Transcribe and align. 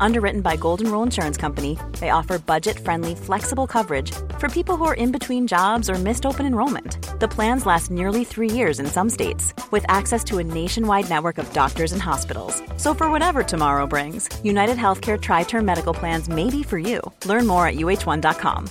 Underwritten 0.00 0.40
by 0.40 0.56
Golden 0.56 0.90
Rule 0.90 1.02
Insurance 1.02 1.36
Company, 1.36 1.78
they 2.00 2.10
offer 2.10 2.38
budget 2.38 2.78
friendly, 2.78 3.14
flexible 3.14 3.66
coverage 3.66 4.12
for 4.38 4.48
people 4.48 4.76
who 4.76 4.84
are 4.84 4.94
in 4.94 5.12
between 5.12 5.46
jobs 5.46 5.90
or 5.90 5.94
missed 5.94 6.26
open 6.26 6.46
enrollment. 6.46 6.98
The 7.20 7.28
plans 7.28 7.66
last 7.66 7.90
nearly 7.90 8.24
three 8.24 8.50
years 8.50 8.80
in 8.80 8.86
some 8.86 9.10
states, 9.10 9.54
with 9.70 9.84
access 9.88 10.22
to 10.24 10.38
a 10.38 10.44
nationwide 10.44 11.08
network 11.08 11.38
of 11.38 11.52
doctors 11.52 11.92
and 11.92 12.02
hospitals. 12.02 12.62
So, 12.76 12.94
for 12.94 13.10
whatever 13.10 13.42
tomorrow 13.42 13.86
brings, 13.86 14.28
United 14.44 14.76
Healthcare 14.76 15.20
Tri 15.20 15.44
Term 15.44 15.64
Medical 15.64 15.94
Plans 15.94 16.28
may 16.28 16.50
be 16.50 16.62
for 16.62 16.78
you. 16.78 17.00
Learn 17.24 17.46
more 17.46 17.66
at 17.66 17.76
uh1.com. 17.76 18.68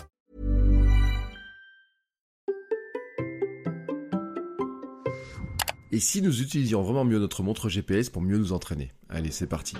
Et 5.91 5.99
si 5.99 6.21
nous 6.21 6.41
utilisions 6.41 6.81
vraiment 6.81 7.05
mieux 7.05 7.19
notre 7.19 7.41
montre 7.41 7.69
GPS 7.69 8.09
pour 8.09 8.21
mieux 8.21 8.37
nous 8.37 8.51
entraîner 8.51 8.91
Allez, 9.07 9.31
c'est 9.31 9.47
parti. 9.47 9.77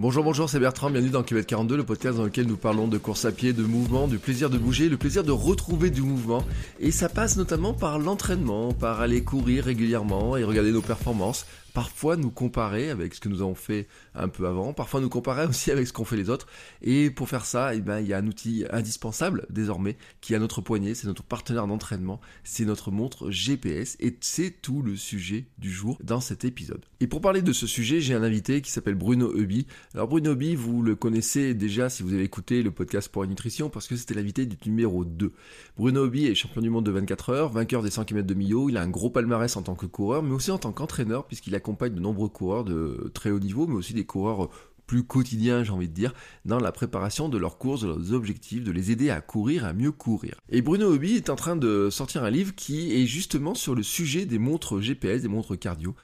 Bonjour, 0.00 0.22
bonjour, 0.22 0.48
c'est 0.48 0.60
Bertrand, 0.60 0.90
bienvenue 0.90 1.10
dans 1.10 1.24
Kilomètre 1.24 1.48
42, 1.48 1.76
le 1.76 1.82
podcast 1.82 2.18
dans 2.18 2.22
lequel 2.22 2.46
nous 2.46 2.56
parlons 2.56 2.86
de 2.86 2.98
course 2.98 3.24
à 3.24 3.32
pied, 3.32 3.52
de 3.52 3.64
mouvement, 3.64 4.06
du 4.06 4.20
plaisir 4.20 4.48
de 4.48 4.56
bouger, 4.56 4.88
le 4.88 4.96
plaisir 4.96 5.24
de 5.24 5.32
retrouver 5.32 5.90
du 5.90 6.02
mouvement. 6.02 6.44
Et 6.78 6.92
ça 6.92 7.08
passe 7.08 7.36
notamment 7.36 7.74
par 7.74 7.98
l'entraînement, 7.98 8.72
par 8.72 9.00
aller 9.00 9.24
courir 9.24 9.64
régulièrement 9.64 10.36
et 10.36 10.44
regarder 10.44 10.70
nos 10.70 10.82
performances, 10.82 11.46
parfois 11.74 12.16
nous 12.16 12.30
comparer 12.30 12.90
avec 12.90 13.14
ce 13.14 13.20
que 13.20 13.28
nous 13.28 13.40
avons 13.40 13.54
fait 13.54 13.86
un 14.14 14.28
peu 14.28 14.46
avant, 14.46 14.72
parfois 14.72 15.00
nous 15.00 15.08
comparer 15.08 15.46
aussi 15.48 15.70
avec 15.70 15.86
ce 15.86 15.92
qu'ont 15.92 16.04
fait 16.04 16.16
les 16.16 16.30
autres. 16.30 16.46
Et 16.82 17.10
pour 17.10 17.28
faire 17.28 17.44
ça, 17.44 17.74
eh 17.74 17.80
ben, 17.80 18.00
il 18.00 18.06
y 18.06 18.12
a 18.12 18.18
un 18.18 18.26
outil 18.26 18.64
indispensable 18.70 19.46
désormais 19.50 19.96
qui 20.20 20.32
est 20.32 20.36
à 20.36 20.40
notre 20.40 20.60
poignet, 20.60 20.94
c'est 20.94 21.06
notre 21.06 21.22
partenaire 21.22 21.66
d'entraînement, 21.66 22.20
c'est 22.44 22.64
notre 22.64 22.90
montre 22.90 23.30
GPS 23.30 23.96
et 24.00 24.16
c'est 24.20 24.50
tout 24.62 24.82
le 24.82 24.96
sujet 24.96 25.46
du 25.58 25.70
jour 25.70 25.98
dans 26.02 26.20
cet 26.20 26.44
épisode. 26.44 26.84
Et 27.00 27.06
pour 27.06 27.20
parler 27.20 27.42
de 27.42 27.52
ce 27.52 27.66
sujet, 27.66 28.00
j'ai 28.00 28.14
un 28.14 28.22
invité 28.22 28.60
qui 28.60 28.70
s'appelle 28.70 28.94
Bruno 28.94 29.32
Eubi. 29.32 29.66
Alors 29.94 30.08
Bruno 30.08 30.32
Eubi, 30.32 30.54
vous 30.54 30.82
le 30.82 30.94
connaissez 30.96 31.54
déjà 31.54 31.88
si 31.88 32.02
vous 32.02 32.12
avez 32.12 32.24
écouté 32.24 32.62
le 32.62 32.70
podcast 32.70 33.08
pour 33.08 33.22
la 33.22 33.28
nutrition 33.28 33.70
parce 33.70 33.86
que 33.86 33.96
c'était 33.96 34.14
l'invité 34.14 34.46
du 34.46 34.56
numéro 34.66 35.04
2. 35.04 35.32
Bruno 35.76 36.04
Eubi 36.06 36.26
est 36.26 36.34
champion 36.34 36.60
du 36.60 36.70
monde 36.70 36.86
de 36.86 36.90
24 36.90 37.30
heures, 37.30 37.48
vainqueur 37.50 37.82
des 37.82 37.90
100 37.90 38.04
km 38.04 38.26
de 38.26 38.34
Millau, 38.34 38.68
il 38.68 38.76
a 38.76 38.82
un 38.82 38.88
gros 38.88 39.10
palmarès 39.10 39.56
en 39.56 39.62
tant 39.62 39.74
que 39.74 39.86
coureur 39.86 40.22
mais 40.22 40.32
aussi 40.32 40.50
en 40.50 40.58
tant 40.58 40.72
qu'entraîneur 40.72 41.26
puisqu'il 41.26 41.54
a 41.54 41.57
accompagne 41.58 41.94
de 41.94 42.00
nombreux 42.00 42.28
coureurs 42.28 42.64
de 42.64 43.10
très 43.14 43.30
haut 43.30 43.38
niveau, 43.38 43.66
mais 43.66 43.74
aussi 43.74 43.92
des 43.92 44.06
coureurs 44.06 44.48
plus 44.88 45.04
quotidiens, 45.04 45.62
j'ai 45.62 45.70
envie 45.70 45.88
de 45.88 45.94
dire, 45.94 46.14
dans 46.44 46.58
la 46.58 46.72
préparation 46.72 47.28
de 47.28 47.38
leurs 47.38 47.58
courses, 47.58 47.82
de 47.82 47.88
leurs 47.88 48.12
objectifs, 48.12 48.64
de 48.64 48.72
les 48.72 48.90
aider 48.90 49.10
à 49.10 49.20
courir, 49.20 49.64
à 49.64 49.72
mieux 49.72 49.92
courir. 49.92 50.34
Et 50.48 50.62
Bruno 50.62 50.92
Hobby 50.92 51.14
est 51.14 51.30
en 51.30 51.36
train 51.36 51.54
de 51.54 51.90
sortir 51.90 52.24
un 52.24 52.30
livre 52.30 52.54
qui 52.56 53.00
est 53.00 53.06
justement 53.06 53.54
sur 53.54 53.76
le 53.76 53.82
sujet 53.84 54.24
des 54.24 54.38
montres 54.38 54.80
GPS, 54.80 55.22
des 55.22 55.28
montres 55.28 55.58
cardio. 55.58 55.94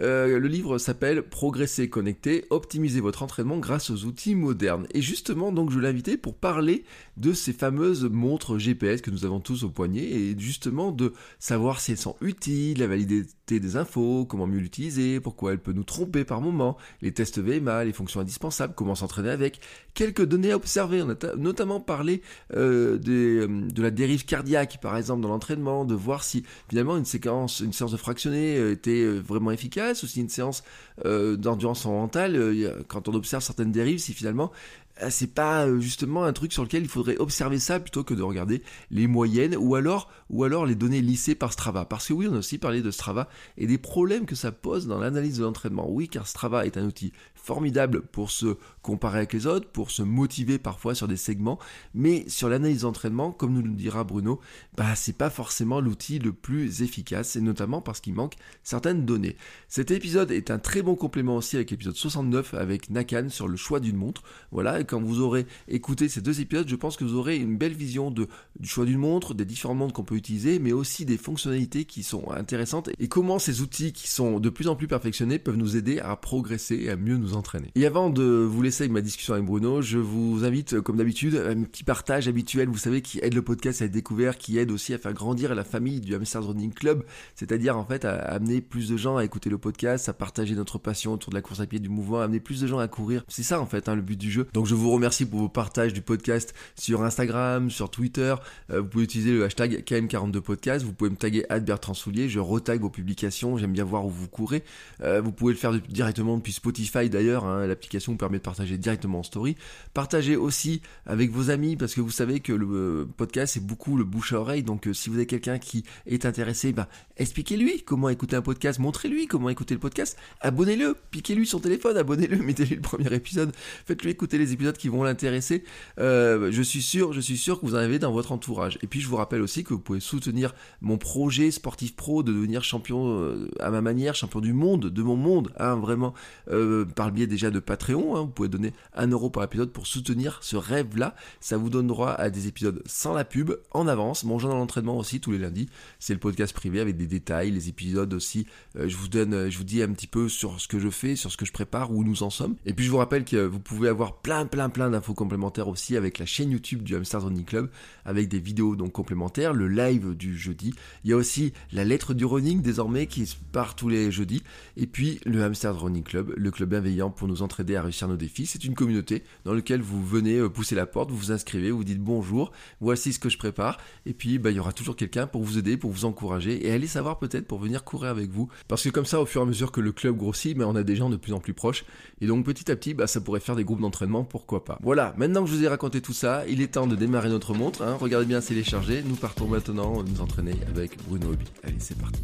Euh, 0.00 0.38
le 0.38 0.48
livre 0.48 0.78
s'appelle 0.78 1.22
Progresser 1.22 1.90
connecté, 1.90 2.46
optimiser 2.50 3.00
votre 3.00 3.22
entraînement 3.22 3.58
grâce 3.58 3.90
aux 3.90 4.04
outils 4.04 4.34
modernes. 4.34 4.86
Et 4.92 5.02
justement, 5.02 5.52
donc, 5.52 5.70
je 5.70 5.78
l'ai 5.78 5.88
invité 5.88 6.16
pour 6.16 6.34
parler 6.34 6.84
de 7.16 7.32
ces 7.32 7.52
fameuses 7.52 8.04
montres 8.04 8.58
GPS 8.58 9.00
que 9.00 9.10
nous 9.10 9.24
avons 9.24 9.40
tous 9.40 9.64
au 9.64 9.70
poignet 9.70 10.02
et 10.02 10.34
justement 10.38 10.92
de 10.92 11.12
savoir 11.38 11.80
si 11.80 11.92
elles 11.92 11.98
sont 11.98 12.16
utiles, 12.20 12.78
la 12.78 12.86
validité 12.86 13.60
des 13.60 13.76
infos, 13.76 14.24
comment 14.24 14.46
mieux 14.46 14.58
l'utiliser, 14.58 15.20
pourquoi 15.20 15.52
elle 15.52 15.58
peut 15.58 15.72
nous 15.72 15.84
tromper 15.84 16.24
par 16.24 16.40
moment, 16.40 16.76
les 17.02 17.12
tests 17.12 17.38
VMA, 17.38 17.84
les 17.84 17.92
fonctions 17.92 18.20
indispensables, 18.20 18.74
comment 18.74 18.94
s'entraîner 18.94 19.30
avec, 19.30 19.60
quelques 19.94 20.24
données 20.24 20.52
à 20.52 20.56
observer. 20.56 21.02
On 21.02 21.10
a 21.10 21.36
notamment 21.36 21.80
parlé 21.80 22.22
euh, 22.54 22.98
euh, 23.08 23.68
de 23.70 23.82
la 23.82 23.90
dérive 23.90 24.24
cardiaque, 24.24 24.78
par 24.80 24.96
exemple, 24.96 25.22
dans 25.22 25.28
l'entraînement, 25.28 25.84
de 25.84 25.94
voir 25.94 26.24
si 26.24 26.44
finalement 26.68 26.96
une 26.96 27.04
séquence, 27.04 27.60
une 27.60 27.72
séance 27.72 27.92
de 27.92 27.96
fractionné 27.96 28.70
était 28.70 29.04
vraiment 29.06 29.50
efficace 29.50 30.02
aussi 30.02 30.20
une 30.20 30.28
séance 30.28 30.62
euh, 31.04 31.36
d'endurance 31.36 31.86
mentale, 31.86 32.36
euh, 32.36 32.82
quand 32.86 33.08
on 33.08 33.14
observe 33.14 33.42
certaines 33.42 33.72
dérives, 33.72 33.98
si 33.98 34.12
finalement 34.12 34.52
euh, 34.52 34.81
c'est 35.10 35.34
pas 35.34 35.68
justement 35.78 36.24
un 36.24 36.32
truc 36.32 36.52
sur 36.52 36.62
lequel 36.62 36.82
il 36.82 36.88
faudrait 36.88 37.16
observer 37.18 37.58
ça 37.58 37.80
plutôt 37.80 38.04
que 38.04 38.14
de 38.14 38.22
regarder 38.22 38.62
les 38.90 39.06
moyennes 39.06 39.56
ou 39.56 39.74
alors 39.74 40.10
ou 40.30 40.44
alors 40.44 40.66
les 40.66 40.74
données 40.74 41.00
lissées 41.00 41.34
par 41.34 41.52
Strava. 41.52 41.84
Parce 41.84 42.08
que 42.08 42.12
oui 42.12 42.26
on 42.30 42.34
a 42.34 42.38
aussi 42.38 42.58
parlé 42.58 42.82
de 42.82 42.90
Strava 42.90 43.28
et 43.56 43.66
des 43.66 43.78
problèmes 43.78 44.26
que 44.26 44.34
ça 44.34 44.52
pose 44.52 44.86
dans 44.86 44.98
l'analyse 44.98 45.38
de 45.38 45.44
l'entraînement. 45.44 45.90
Oui 45.90 46.08
car 46.08 46.26
Strava 46.26 46.66
est 46.66 46.76
un 46.76 46.84
outil 46.84 47.12
formidable 47.42 48.02
pour 48.02 48.30
se 48.30 48.56
comparer 48.82 49.18
avec 49.18 49.32
les 49.32 49.46
autres, 49.46 49.68
pour 49.68 49.90
se 49.90 50.02
motiver 50.02 50.58
parfois 50.58 50.94
sur 50.94 51.08
des 51.08 51.16
segments, 51.16 51.58
mais 51.94 52.28
sur 52.28 52.48
l'analyse 52.48 52.82
d'entraînement, 52.82 53.32
comme 53.32 53.52
nous 53.52 53.62
le 53.62 53.70
dira 53.70 54.04
Bruno, 54.04 54.40
bah 54.76 54.94
c'est 54.94 55.16
pas 55.16 55.30
forcément 55.30 55.80
l'outil 55.80 56.18
le 56.18 56.32
plus 56.32 56.82
efficace, 56.82 57.36
et 57.36 57.40
notamment 57.40 57.80
parce 57.80 58.00
qu'il 58.00 58.14
manque 58.14 58.34
certaines 58.62 59.04
données. 59.04 59.36
Cet 59.68 59.90
épisode 59.90 60.30
est 60.30 60.50
un 60.50 60.58
très 60.58 60.82
bon 60.82 60.94
complément 60.94 61.36
aussi 61.36 61.56
avec 61.56 61.70
l'épisode 61.70 61.96
69 61.96 62.54
avec 62.54 62.90
Nakan 62.90 63.28
sur 63.28 63.48
le 63.48 63.56
choix 63.56 63.80
d'une 63.80 63.96
montre. 63.96 64.22
Voilà, 64.50 64.80
et 64.80 64.84
quand 64.84 65.00
vous 65.00 65.20
aurez 65.20 65.46
écouté 65.68 66.08
ces 66.08 66.20
deux 66.20 66.40
épisodes, 66.40 66.68
je 66.68 66.76
pense 66.76 66.96
que 66.96 67.04
vous 67.04 67.14
aurez 67.14 67.36
une 67.36 67.56
belle 67.56 67.74
vision 67.74 68.10
du 68.10 68.26
choix 68.64 68.84
d'une 68.84 68.98
montre, 68.98 69.34
des 69.34 69.44
différentes 69.44 69.78
montres 69.78 69.94
qu'on 69.94 70.04
peut 70.04 70.16
utiliser, 70.16 70.58
mais 70.58 70.72
aussi 70.72 71.04
des 71.04 71.16
fonctionnalités 71.16 71.84
qui 71.84 72.02
sont 72.02 72.30
intéressantes 72.30 72.90
et 72.98 73.08
comment 73.08 73.38
ces 73.38 73.60
outils 73.60 73.92
qui 73.92 74.08
sont 74.08 74.40
de 74.40 74.48
plus 74.48 74.68
en 74.68 74.76
plus 74.76 74.88
perfectionnés 74.88 75.38
peuvent 75.38 75.56
nous 75.56 75.76
aider 75.76 75.98
à 75.98 76.16
progresser 76.16 76.76
et 76.76 76.90
à 76.90 76.96
mieux 76.96 77.16
nous 77.16 77.31
entraîner. 77.34 77.70
Et 77.74 77.86
avant 77.86 78.10
de 78.10 78.22
vous 78.22 78.62
laisser 78.62 78.84
avec 78.84 78.92
ma 78.92 79.00
discussion 79.00 79.34
avec 79.34 79.46
Bruno, 79.46 79.82
je 79.82 79.98
vous 79.98 80.44
invite, 80.44 80.80
comme 80.80 80.96
d'habitude, 80.96 81.36
un 81.36 81.62
petit 81.64 81.84
partage 81.84 82.28
habituel, 82.28 82.68
vous 82.68 82.78
savez, 82.78 83.02
qui 83.02 83.18
aide 83.22 83.34
le 83.34 83.42
podcast 83.42 83.82
à 83.82 83.86
être 83.86 83.92
découvert, 83.92 84.38
qui 84.38 84.58
aide 84.58 84.70
aussi 84.70 84.94
à 84.94 84.98
faire 84.98 85.12
grandir 85.12 85.54
la 85.54 85.64
famille 85.64 86.00
du 86.00 86.14
Hamster 86.14 86.44
Running 86.44 86.72
Club, 86.72 87.04
c'est-à-dire 87.34 87.76
en 87.76 87.84
fait 87.84 88.04
à 88.04 88.14
amener 88.14 88.60
plus 88.60 88.88
de 88.88 88.96
gens 88.96 89.16
à 89.16 89.24
écouter 89.24 89.50
le 89.50 89.58
podcast, 89.58 90.08
à 90.08 90.12
partager 90.12 90.54
notre 90.54 90.78
passion 90.78 91.14
autour 91.14 91.30
de 91.30 91.36
la 91.36 91.42
course 91.42 91.60
à 91.60 91.66
pied, 91.66 91.78
du 91.78 91.88
mouvement, 91.88 92.20
amener 92.20 92.40
plus 92.40 92.60
de 92.60 92.66
gens 92.66 92.78
à 92.78 92.88
courir. 92.88 93.24
C'est 93.28 93.42
ça 93.42 93.60
en 93.60 93.66
fait 93.66 93.88
hein, 93.88 93.94
le 93.94 94.02
but 94.02 94.18
du 94.18 94.30
jeu. 94.30 94.46
Donc 94.52 94.66
je 94.66 94.74
vous 94.74 94.90
remercie 94.90 95.24
pour 95.24 95.40
vos 95.40 95.48
partages 95.48 95.92
du 95.92 96.02
podcast 96.02 96.54
sur 96.76 97.02
Instagram, 97.02 97.70
sur 97.70 97.90
Twitter. 97.90 98.34
Euh, 98.70 98.80
vous 98.80 98.88
pouvez 98.88 99.04
utiliser 99.04 99.32
le 99.32 99.44
hashtag 99.44 99.82
KM42podcast. 99.84 100.82
Vous 100.82 100.92
pouvez 100.92 101.10
me 101.10 101.16
taguer 101.16 101.44
Bertrand 101.60 101.94
Soulier. 101.94 102.28
Je 102.28 102.40
retag 102.40 102.80
vos 102.80 102.90
publications. 102.90 103.56
J'aime 103.56 103.72
bien 103.72 103.84
voir 103.84 104.04
où 104.04 104.10
vous 104.10 104.28
courez. 104.28 104.62
Euh, 105.02 105.20
vous 105.20 105.32
pouvez 105.32 105.52
le 105.52 105.58
faire 105.58 105.72
directement 105.72 106.36
depuis 106.36 106.52
Spotify 106.52 107.08
d'ailleurs. 107.08 107.21
Hein. 107.30 107.66
L'application 107.66 108.12
vous 108.12 108.18
permet 108.18 108.38
de 108.38 108.42
partager 108.42 108.78
directement 108.78 109.20
en 109.20 109.22
story. 109.22 109.56
Partagez 109.94 110.36
aussi 110.36 110.82
avec 111.06 111.30
vos 111.30 111.50
amis 111.50 111.76
parce 111.76 111.94
que 111.94 112.00
vous 112.00 112.10
savez 112.10 112.40
que 112.40 112.52
le 112.52 112.66
euh, 112.72 113.04
podcast 113.16 113.54
c'est 113.54 113.64
beaucoup 113.64 113.96
le 113.96 114.04
bouche 114.04 114.32
à 114.32 114.40
oreille. 114.40 114.62
Donc 114.62 114.88
si 114.92 115.08
vous 115.08 115.16
avez 115.16 115.26
quelqu'un 115.26 115.58
qui 115.58 115.84
est 116.06 116.26
intéressé, 116.26 116.72
bah, 116.72 116.88
expliquez-lui 117.16 117.82
comment 117.82 118.08
écouter 118.08 118.36
un 118.36 118.42
podcast. 118.42 118.78
Montrez-lui 118.78 119.26
comment 119.26 119.48
écouter 119.48 119.74
le 119.74 119.80
podcast. 119.80 120.16
Abonnez-le. 120.40 120.96
Piquez-lui 121.10 121.46
son 121.46 121.60
téléphone. 121.60 121.96
Abonnez-le. 121.96 122.36
Mettez-lui 122.42 122.76
le 122.76 122.82
premier 122.82 123.12
épisode. 123.14 123.52
Faites-lui 123.86 124.10
écouter 124.10 124.38
les 124.38 124.52
épisodes 124.52 124.76
qui 124.76 124.88
vont 124.88 125.02
l'intéresser. 125.04 125.64
je 125.98 126.62
suis 126.62 126.82
sûr, 126.82 127.12
je 127.12 127.20
suis 127.20 127.38
sûr 127.38 127.60
que 127.60 127.66
vous 127.66 127.74
en 127.74 127.78
avez 127.78 127.98
dans 127.98 128.12
votre 128.12 128.32
entourage. 128.32 128.78
Et 128.82 128.86
puis 128.86 129.00
je 129.00 129.08
vous 129.08 129.16
rappelle 129.16 129.42
aussi 129.42 129.64
que 129.64 129.74
vous 129.74 129.80
pouvez 129.80 130.00
soutenir 130.00 130.54
mon 130.80 130.98
projet 130.98 131.50
sportif 131.50 131.94
pro 131.94 132.22
de 132.22 132.32
devenir 132.32 132.64
champion 132.64 133.18
euh, 133.20 133.48
à 133.60 133.70
ma 133.70 133.80
manière, 133.80 134.14
champion 134.14 134.40
du 134.40 134.52
monde, 134.52 134.86
de 134.86 135.02
mon 135.02 135.16
monde, 135.16 135.52
hein, 135.58 135.76
vraiment, 135.76 136.14
euh, 136.50 136.84
par 136.84 137.11
biais 137.12 137.26
déjà 137.26 137.50
de 137.50 137.60
Patreon. 137.60 138.16
Hein. 138.16 138.22
vous 138.22 138.28
pouvez 138.28 138.48
donner 138.48 138.72
un 138.94 139.06
euro 139.06 139.30
par 139.30 139.44
épisode 139.44 139.70
pour 139.70 139.86
soutenir 139.86 140.38
ce 140.42 140.56
rêve-là. 140.56 141.14
Ça 141.40 141.56
vous 141.56 141.70
donne 141.70 141.86
droit 141.86 142.10
à 142.10 142.30
des 142.30 142.48
épisodes 142.48 142.82
sans 142.86 143.14
la 143.14 143.24
pub, 143.24 143.52
en 143.70 143.86
avance, 143.86 144.24
mon 144.24 144.38
dans 144.38 144.56
l'entraînement 144.56 144.96
aussi 144.96 145.20
tous 145.20 145.32
les 145.32 145.38
lundis. 145.38 145.68
C'est 145.98 146.14
le 146.14 146.18
podcast 146.18 146.52
privé 146.52 146.80
avec 146.80 146.96
des 146.96 147.06
détails, 147.06 147.50
les 147.50 147.68
épisodes 147.68 148.12
aussi. 148.14 148.46
Euh, 148.76 148.88
je 148.88 148.96
vous 148.96 149.08
donne, 149.08 149.50
je 149.50 149.58
vous 149.58 149.64
dis 149.64 149.82
un 149.82 149.92
petit 149.92 150.06
peu 150.06 150.28
sur 150.28 150.60
ce 150.60 150.68
que 150.68 150.78
je 150.78 150.88
fais, 150.88 151.16
sur 151.16 151.30
ce 151.30 151.36
que 151.36 151.44
je 151.44 151.52
prépare, 151.52 151.92
où 151.92 152.04
nous 152.04 152.22
en 152.22 152.30
sommes. 152.30 152.56
Et 152.66 152.72
puis 152.72 152.84
je 152.84 152.90
vous 152.90 152.96
rappelle 152.96 153.24
que 153.24 153.36
vous 153.36 153.60
pouvez 153.60 153.88
avoir 153.88 154.16
plein, 154.16 154.46
plein, 154.46 154.68
plein 154.68 154.90
d'infos 154.90 155.14
complémentaires 155.14 155.68
aussi 155.68 155.96
avec 155.96 156.18
la 156.18 156.26
chaîne 156.26 156.50
YouTube 156.50 156.82
du 156.82 156.96
Hamster 156.96 157.22
Running 157.22 157.44
Club, 157.44 157.70
avec 158.04 158.28
des 158.28 158.40
vidéos 158.40 158.76
donc 158.76 158.92
complémentaires, 158.92 159.52
le 159.52 159.68
live 159.68 160.14
du 160.16 160.36
jeudi. 160.36 160.74
Il 161.04 161.10
y 161.10 161.12
a 161.12 161.16
aussi 161.16 161.52
la 161.72 161.84
lettre 161.84 162.14
du 162.14 162.24
running 162.24 162.62
désormais 162.62 163.06
qui 163.06 163.36
part 163.52 163.76
tous 163.76 163.88
les 163.88 164.10
jeudis. 164.10 164.42
Et 164.76 164.86
puis 164.86 165.20
le 165.24 165.42
Hamster 165.42 165.78
Running 165.78 166.02
Club, 166.02 166.32
le 166.36 166.50
club 166.50 166.70
bienveillant 166.70 167.01
pour 167.10 167.28
nous 167.28 167.42
entraider 167.42 167.76
à 167.76 167.82
réussir 167.82 168.08
nos 168.08 168.16
défis. 168.16 168.46
C'est 168.46 168.64
une 168.64 168.74
communauté 168.74 169.24
dans 169.44 169.54
laquelle 169.54 169.82
vous 169.82 170.04
venez 170.04 170.38
euh, 170.38 170.48
pousser 170.48 170.74
la 170.74 170.86
porte, 170.86 171.10
vous 171.10 171.16
vous 171.16 171.32
inscrivez, 171.32 171.70
vous 171.70 171.84
dites 171.84 172.00
bonjour, 172.00 172.52
voici 172.80 173.12
ce 173.12 173.18
que 173.18 173.28
je 173.28 173.38
prépare. 173.38 173.78
Et 174.06 174.12
puis 174.12 174.38
bah, 174.38 174.50
il 174.50 174.56
y 174.56 174.60
aura 174.60 174.72
toujours 174.72 174.96
quelqu'un 174.96 175.26
pour 175.26 175.42
vous 175.42 175.58
aider, 175.58 175.76
pour 175.76 175.90
vous 175.90 176.04
encourager 176.04 176.66
et 176.66 176.72
aller 176.72 176.86
savoir 176.86 177.18
peut-être 177.18 177.46
pour 177.46 177.58
venir 177.58 177.84
courir 177.84 178.10
avec 178.10 178.30
vous. 178.30 178.48
Parce 178.68 178.82
que 178.84 178.88
comme 178.88 179.06
ça, 179.06 179.20
au 179.20 179.26
fur 179.26 179.40
et 179.40 179.44
à 179.44 179.46
mesure 179.46 179.72
que 179.72 179.80
le 179.80 179.92
club 179.92 180.16
grossit, 180.16 180.56
mais 180.56 180.64
on 180.64 180.76
a 180.76 180.82
des 180.82 180.96
gens 180.96 181.10
de 181.10 181.16
plus 181.16 181.32
en 181.32 181.40
plus 181.40 181.54
proches. 181.54 181.84
Et 182.20 182.26
donc 182.26 182.44
petit 182.44 182.70
à 182.70 182.76
petit, 182.76 182.94
bah, 182.94 183.06
ça 183.06 183.20
pourrait 183.20 183.40
faire 183.40 183.56
des 183.56 183.64
groupes 183.64 183.80
d'entraînement, 183.80 184.24
pourquoi 184.24 184.64
pas. 184.64 184.78
Voilà, 184.82 185.14
maintenant 185.16 185.44
que 185.44 185.50
je 185.50 185.56
vous 185.56 185.64
ai 185.64 185.68
raconté 185.68 186.00
tout 186.00 186.12
ça, 186.12 186.44
il 186.48 186.60
est 186.60 186.68
temps 186.68 186.86
de 186.86 186.96
démarrer 186.96 187.28
notre 187.28 187.54
montre. 187.54 187.82
Hein. 187.82 187.96
Regardez 188.00 188.26
bien, 188.26 188.40
c'est 188.40 188.54
les 188.54 188.64
chargé. 188.64 189.02
Nous 189.02 189.16
partons 189.16 189.46
maintenant 189.46 190.02
nous 190.02 190.20
entraîner 190.20 190.54
avec 190.68 190.96
Bruno 191.08 191.32
Hobby. 191.32 191.44
Allez, 191.62 191.76
c'est 191.78 191.98
parti. 191.98 192.22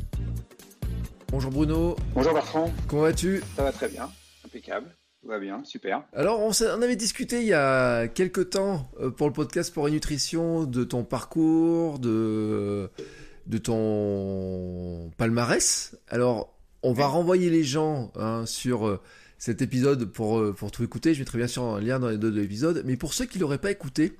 Bonjour 1.30 1.50
Bruno. 1.50 1.96
Bonjour 2.14 2.32
Bertrand. 2.32 2.72
Comment 2.86 3.02
vas-tu? 3.02 3.42
Ça 3.54 3.62
va 3.62 3.72
très 3.72 3.88
bien, 3.88 4.08
impeccable. 4.48 4.96
Tout 5.20 5.28
va 5.28 5.38
bien, 5.38 5.64
super. 5.64 6.04
Alors, 6.12 6.40
on, 6.40 6.50
on, 6.50 6.82
avait 6.82 6.96
discuté 6.96 7.40
il 7.40 7.48
y 7.48 7.52
a 7.52 8.06
quelques 8.08 8.50
temps 8.50 8.90
euh, 9.00 9.10
pour 9.10 9.26
le 9.26 9.32
podcast 9.32 9.74
pour 9.74 9.86
une 9.88 9.94
nutrition 9.94 10.64
de 10.64 10.84
ton 10.84 11.04
parcours, 11.04 11.98
de, 11.98 12.90
de 13.46 13.58
ton 13.58 15.10
palmarès. 15.16 15.96
Alors, 16.08 16.56
on 16.82 16.92
va 16.92 17.08
renvoyer 17.08 17.50
les 17.50 17.64
gens 17.64 18.12
hein, 18.14 18.46
sur 18.46 18.86
euh, 18.86 19.00
cet 19.38 19.60
épisode 19.60 20.04
pour, 20.04 20.38
euh, 20.38 20.52
pour 20.52 20.70
tout 20.70 20.84
écouter. 20.84 21.14
Je 21.14 21.18
mettrai 21.18 21.38
bien 21.38 21.48
sûr 21.48 21.64
un 21.64 21.80
lien 21.80 21.98
dans 21.98 22.08
les 22.08 22.18
deux 22.18 22.36
épisodes. 22.40 22.82
Mais 22.86 22.96
pour 22.96 23.12
ceux 23.12 23.26
qui 23.26 23.38
ne 23.38 23.42
l'auraient 23.42 23.58
pas 23.58 23.72
écouté, 23.72 24.16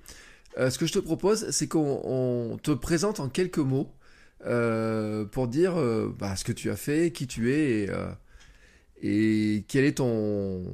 ce 0.57 0.77
que 0.77 0.87
je 0.87 0.93
te 0.93 0.99
propose, 0.99 1.51
c'est 1.51 1.69
qu'on 1.69 2.59
te 2.61 2.73
présente 2.73 3.21
en 3.21 3.29
quelques 3.29 3.59
mots 3.59 3.93
pour 4.41 5.47
dire 5.47 5.75
bah, 6.19 6.35
ce 6.35 6.43
que 6.43 6.51
tu 6.51 6.69
as 6.71 6.77
fait, 6.77 7.13
qui 7.13 7.29
tu 7.29 7.53
es 7.53 7.85
et 7.85 7.91
et 9.03 9.65
quel 9.69 9.85
est 9.85 9.99
ton, 9.99 10.65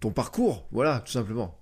ton 0.00 0.10
parcours, 0.10 0.66
voilà, 0.70 1.00
tout 1.00 1.12
simplement. 1.12 1.58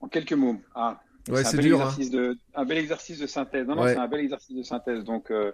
En 0.00 0.08
quelques 0.08 0.32
mots. 0.32 0.60
Ah, 0.74 1.00
ouais, 1.28 1.44
c'est 1.44 1.58
dur. 1.58 1.80
Hein. 1.80 1.94
De, 2.10 2.36
un 2.54 2.64
bel 2.64 2.78
exercice 2.78 3.18
de 3.18 3.26
synthèse. 3.26 3.66
Non, 3.66 3.76
non, 3.76 3.86
c'est 3.86 3.96
un 3.96 4.08
bel 4.08 4.20
exercice 4.20 4.56
de 4.56 4.62
synthèse. 4.62 5.04
Donc, 5.04 5.30
euh, 5.30 5.52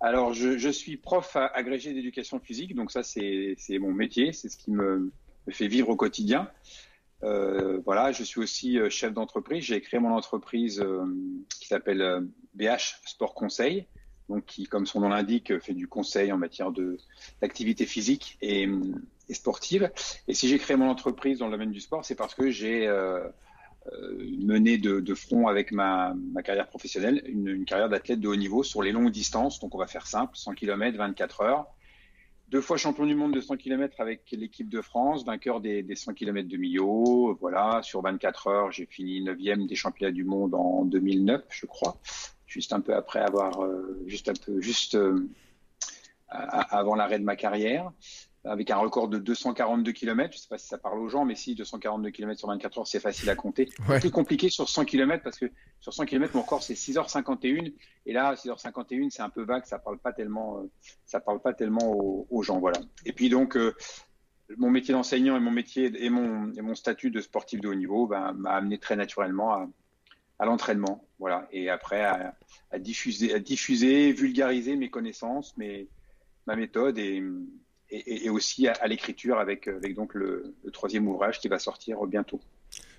alors, 0.00 0.32
je, 0.32 0.58
je, 0.58 0.68
suis 0.68 0.96
prof 0.96 1.36
agrégé 1.36 1.92
d'éducation 1.92 2.40
physique, 2.40 2.74
donc 2.74 2.90
ça, 2.90 3.02
c'est 3.02 3.56
mon 3.78 3.92
métier, 3.92 4.32
c'est 4.32 4.48
ce 4.48 4.56
qui 4.56 4.70
me, 4.70 5.12
me, 5.46 5.52
fait 5.52 5.68
vivre 5.68 5.88
au 5.88 5.96
quotidien. 5.96 6.50
Euh, 7.24 7.80
voilà, 7.84 8.12
je 8.12 8.22
suis 8.22 8.40
aussi 8.40 8.78
euh, 8.78 8.90
chef 8.90 9.12
d'entreprise. 9.14 9.64
J'ai 9.64 9.80
créé 9.80 9.98
mon 9.98 10.12
entreprise 10.12 10.80
euh, 10.80 11.04
qui 11.48 11.66
s'appelle 11.66 12.26
BH 12.54 12.96
Sport 13.06 13.34
Conseil 13.34 13.86
donc 14.28 14.46
qui, 14.46 14.66
comme 14.66 14.86
son 14.86 15.00
nom 15.00 15.08
l'indique, 15.08 15.58
fait 15.60 15.74
du 15.74 15.88
conseil 15.88 16.32
en 16.32 16.38
matière 16.38 16.72
d'activité 17.40 17.86
physique 17.86 18.38
et, 18.40 18.68
sportive. 19.30 19.90
Et 20.28 20.34
si 20.34 20.48
j'ai 20.48 20.58
créé 20.58 20.76
mon 20.76 20.88
entreprise 20.88 21.38
dans 21.38 21.46
le 21.46 21.52
domaine 21.52 21.70
du 21.70 21.80
sport, 21.80 22.04
c'est 22.04 22.14
parce 22.14 22.34
que 22.34 22.50
j'ai 22.50 22.86
euh, 22.86 23.26
euh 23.92 24.30
mené 24.38 24.76
de, 24.76 25.14
front 25.14 25.46
avec 25.46 25.72
ma, 25.72 26.14
carrière 26.44 26.68
professionnelle 26.68 27.22
une, 27.26 27.48
une 27.48 27.64
carrière 27.64 27.88
d'athlète 27.88 28.20
de 28.20 28.28
haut 28.28 28.36
niveau 28.36 28.62
sur 28.62 28.82
les 28.82 28.92
longues 28.92 29.10
distances. 29.10 29.60
Donc 29.60 29.74
on 29.74 29.78
va 29.78 29.86
faire 29.86 30.06
simple, 30.06 30.36
100 30.36 30.54
km, 30.54 30.96
24 30.96 31.40
heures. 31.40 31.66
Deux 32.48 32.60
fois 32.60 32.76
champion 32.76 33.06
du 33.06 33.14
monde 33.14 33.32
de 33.32 33.40
100 33.40 33.56
km 33.56 34.00
avec 34.00 34.30
l'équipe 34.30 34.68
de 34.68 34.82
France, 34.82 35.24
vainqueur 35.24 35.60
des, 35.60 35.82
des 35.82 35.96
100 35.96 36.12
km 36.12 36.46
de 36.46 36.56
Millau. 36.58 37.34
Voilà, 37.40 37.80
sur 37.82 38.02
24 38.02 38.46
heures, 38.48 38.72
j'ai 38.72 38.86
fini 38.86 39.22
9e 39.22 39.66
des 39.66 39.74
championnats 39.74 40.12
du 40.12 40.24
monde 40.24 40.54
en 40.54 40.84
2009, 40.84 41.42
je 41.48 41.66
crois 41.66 41.98
juste 42.54 42.72
un 42.72 42.80
peu 42.80 42.94
après 42.94 43.18
avoir, 43.18 43.64
euh, 43.64 44.00
juste 44.06 44.28
un 44.28 44.34
peu, 44.34 44.60
juste 44.60 44.94
euh, 44.94 45.28
avant 46.28 46.94
l'arrêt 46.94 47.18
de 47.18 47.24
ma 47.24 47.34
carrière, 47.34 47.90
avec 48.44 48.70
un 48.70 48.76
record 48.76 49.08
de 49.08 49.18
242 49.18 49.90
km. 49.90 50.32
Je 50.32 50.38
ne 50.38 50.40
sais 50.40 50.48
pas 50.48 50.58
si 50.58 50.68
ça 50.68 50.78
parle 50.78 51.00
aux 51.00 51.08
gens, 51.08 51.24
mais 51.24 51.34
si 51.34 51.56
242 51.56 52.10
km 52.10 52.38
sur 52.38 52.48
24 52.48 52.78
heures, 52.78 52.86
c'est 52.86 53.00
facile 53.00 53.28
à 53.28 53.34
compter. 53.34 53.68
C'est 53.88 54.00
plus 54.00 54.10
compliqué 54.12 54.50
sur 54.50 54.68
100 54.68 54.84
km 54.84 55.24
parce 55.24 55.36
que 55.36 55.46
sur 55.80 55.92
100 55.92 56.04
km, 56.04 56.36
mon 56.36 56.42
record 56.42 56.62
c'est 56.62 56.74
6h51 56.74 57.74
et 58.06 58.12
là 58.12 58.34
6h51, 58.34 59.10
c'est 59.10 59.22
un 59.22 59.30
peu 59.30 59.42
vague, 59.42 59.64
ça 59.64 59.80
parle 59.80 59.98
pas 59.98 60.12
tellement, 60.12 60.58
euh, 60.58 60.70
ça 61.06 61.18
parle 61.18 61.40
pas 61.40 61.54
tellement 61.54 61.92
aux, 62.30 62.42
gens, 62.42 62.60
voilà. 62.60 62.78
Et 63.04 63.12
puis 63.12 63.28
donc 63.28 63.58
mon 64.56 64.70
métier 64.70 64.94
d'enseignant 64.94 65.36
et 65.36 65.40
mon 65.40 65.50
métier 65.50 65.92
et 65.96 66.10
mon, 66.10 66.52
et 66.52 66.62
mon 66.62 66.76
statut 66.76 67.10
de 67.10 67.20
sportif 67.20 67.60
de 67.60 67.68
haut 67.68 67.74
niveau 67.74 68.06
ben, 68.06 68.32
m'a 68.34 68.52
amené 68.52 68.78
très 68.78 68.94
naturellement 68.94 69.52
à, 69.52 69.68
à 70.38 70.46
l'entraînement, 70.46 71.04
et 71.52 71.68
après 71.68 72.04
à, 72.04 72.34
diffuser, 72.78 73.34
à 73.34 73.38
diffuser, 73.38 74.12
vulgariser 74.12 74.76
mes 74.76 74.90
connaissances, 74.90 75.54
ma 76.46 76.56
méthode 76.56 76.98
et, 76.98 77.22
aussi 78.28 78.66
à, 78.68 78.86
l'écriture 78.86 79.38
avec, 79.38 79.68
donc 79.94 80.14
le, 80.14 80.54
le, 80.64 80.70
troisième 80.70 81.06
ouvrage 81.06 81.40
qui 81.40 81.48
va 81.48 81.58
sortir 81.58 82.04
bientôt. 82.06 82.40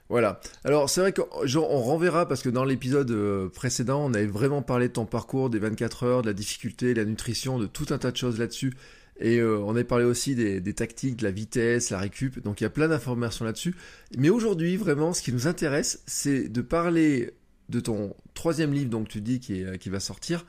Voilà. 0.07 0.39
Alors 0.63 0.89
c'est 0.89 1.01
vrai 1.01 1.13
qu'on 1.13 1.79
renverra 1.79 2.27
parce 2.27 2.43
que 2.43 2.49
dans 2.49 2.63
l'épisode 2.63 3.09
euh, 3.09 3.49
précédent, 3.49 4.05
on 4.05 4.13
avait 4.13 4.27
vraiment 4.27 4.61
parlé 4.61 4.87
de 4.87 4.93
ton 4.93 5.05
parcours, 5.05 5.49
des 5.49 5.57
24 5.57 6.03
heures, 6.03 6.21
de 6.21 6.27
la 6.27 6.33
difficulté, 6.33 6.93
de 6.93 7.01
la 7.01 7.05
nutrition, 7.05 7.57
de 7.57 7.65
tout 7.65 7.87
un 7.89 7.97
tas 7.97 8.11
de 8.11 8.17
choses 8.17 8.39
là-dessus. 8.39 8.73
Et 9.19 9.39
euh, 9.39 9.59
on 9.59 9.71
avait 9.71 9.83
parlé 9.83 10.05
aussi 10.05 10.35
des, 10.35 10.59
des, 10.59 10.73
tactiques, 10.73 11.15
de 11.15 11.23
la 11.23 11.31
vitesse, 11.31 11.89
la 11.89 11.97
récup. 11.97 12.39
Donc 12.43 12.61
il 12.61 12.65
y 12.65 12.67
a 12.67 12.69
plein 12.69 12.87
d'informations 12.87 13.45
là-dessus. 13.45 13.73
Mais 14.17 14.29
aujourd'hui, 14.29 14.77
vraiment, 14.77 15.13
ce 15.13 15.23
qui 15.23 15.31
nous 15.31 15.47
intéresse, 15.47 16.03
c'est 16.05 16.49
de 16.49 16.61
parler 16.61 17.31
de 17.69 17.79
ton 17.79 18.15
troisième 18.33 18.73
livre, 18.73 18.89
donc 18.89 19.07
tu 19.07 19.21
dis, 19.21 19.39
qui, 19.39 19.63
qui 19.79 19.89
va 19.89 19.99
sortir. 19.99 20.45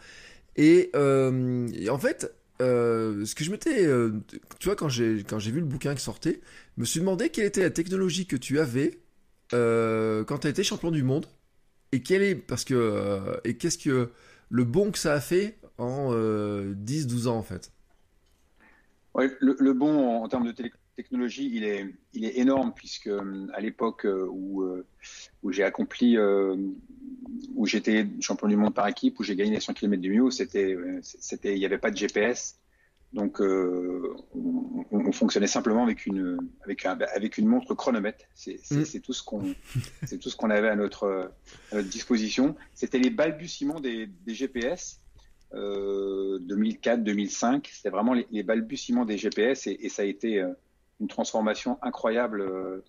Et, 0.57 0.91
euh, 0.95 1.69
en 1.89 1.99
fait, 1.99 2.33
euh, 2.63 3.25
ce 3.27 3.35
que 3.35 3.45
je 3.45 3.51
m'étais, 3.51 3.87
euh, 3.87 4.13
tu 4.59 4.69
vois, 4.69 4.77
quand 4.77 4.89
j'ai 4.89 5.25
quand 5.25 5.39
j'ai 5.39 5.51
vu 5.51 5.61
le 5.61 5.67
bouquin 5.67 5.95
qui 5.95 6.03
sortait, 6.03 6.41
je 6.77 6.81
me 6.81 6.87
suis 6.87 7.01
demandé 7.01 7.29
quelle 7.29 7.45
était 7.45 7.63
la 7.63 7.71
technologie 7.71 8.27
que 8.27 8.37
tu 8.37 8.59
avais 8.59 8.99
euh, 9.53 10.25
quand 10.25 10.39
tu 10.39 10.47
as 10.47 10.51
été 10.51 10.65
champion 10.65 10.91
du 10.91 11.03
monde 11.03 11.27
et 11.93 12.03
quelle 12.03 12.23
est 12.23 12.35
parce 12.35 12.65
que 12.65 13.39
et 13.45 13.57
qu'est-ce 13.59 13.79
que 13.79 14.11
le 14.49 14.65
bon 14.65 14.91
que 14.91 14.99
ça 14.99 15.13
a 15.13 15.21
fait 15.21 15.59
en 15.77 16.13
10-12 16.15 17.29
ans 17.29 17.37
en 17.37 17.43
fait? 17.43 17.73
Ouais, 19.13 19.31
le, 19.41 19.57
le, 19.59 19.73
bon 19.73 20.23
en, 20.23 20.29
termes 20.29 20.47
de 20.47 20.71
technologie, 20.95 21.51
il 21.53 21.65
est, 21.65 21.87
il 22.13 22.25
est 22.25 22.39
énorme 22.39 22.73
puisque 22.75 23.11
à 23.53 23.61
l'époque 23.61 24.07
où, 24.07 24.65
où 25.43 25.53
j'ai 25.53 25.63
accompli, 25.63 26.17
euh, 26.17 26.57
où 27.55 27.67
j'étais 27.67 28.07
champion 28.21 28.49
du 28.49 28.57
monde 28.57 28.75
par 28.75 28.89
équipe, 28.89 29.19
où 29.19 29.23
j'ai 29.23 29.37
gagné 29.37 29.53
les 29.53 29.61
100 29.61 29.75
km 29.75 30.01
du 30.01 30.11
Mio, 30.11 30.31
c'était, 30.31 30.77
c'était, 31.03 31.55
il 31.55 31.59
n'y 31.59 31.67
avait 31.67 31.79
pas 31.79 31.91
de 31.91 31.97
GPS, 31.97 32.59
donc 33.13 33.41
on, 33.41 34.85
on, 34.91 35.13
fonctionnait 35.13 35.47
simplement 35.47 35.85
avec 35.85 36.07
une, 36.07 36.39
avec 36.63 36.85
un, 36.85 36.99
avec 37.15 37.39
une 37.39 37.47
montre 37.47 37.75
chronomètre. 37.75 38.25
C'est, 38.35 38.61
mm. 38.71 38.85
c'est 38.85 39.01
tout 39.01 39.13
ce 39.13 39.23
qu'on, 39.23 39.55
c'est 40.05 40.19
tout 40.19 40.29
ce 40.29 40.37
qu'on 40.37 40.51
avait 40.51 40.69
à 40.69 40.77
notre, 40.77 41.31
à 41.73 41.77
notre 41.77 41.89
disposition. 41.89 42.57
C'était 42.75 42.99
les 42.99 43.11
balbutiements 43.11 43.81
des, 43.81 44.07
des 44.07 44.35
GPS 44.35 45.01
euh, 45.55 46.39
2004-2005. 46.41 47.69
C'était 47.73 47.91
vraiment 47.91 48.13
les, 48.13 48.27
les, 48.31 48.43
balbutiements 48.43 49.05
des 49.05 49.17
GPS 49.17 49.67
et, 49.67 49.79
et 49.81 49.89
ça 49.89 50.03
a 50.03 50.05
été 50.05 50.41
euh, 50.41 50.53
une 51.01 51.09
transformation 51.09 51.79
incroyable 51.83 52.41
euh, 52.41 52.85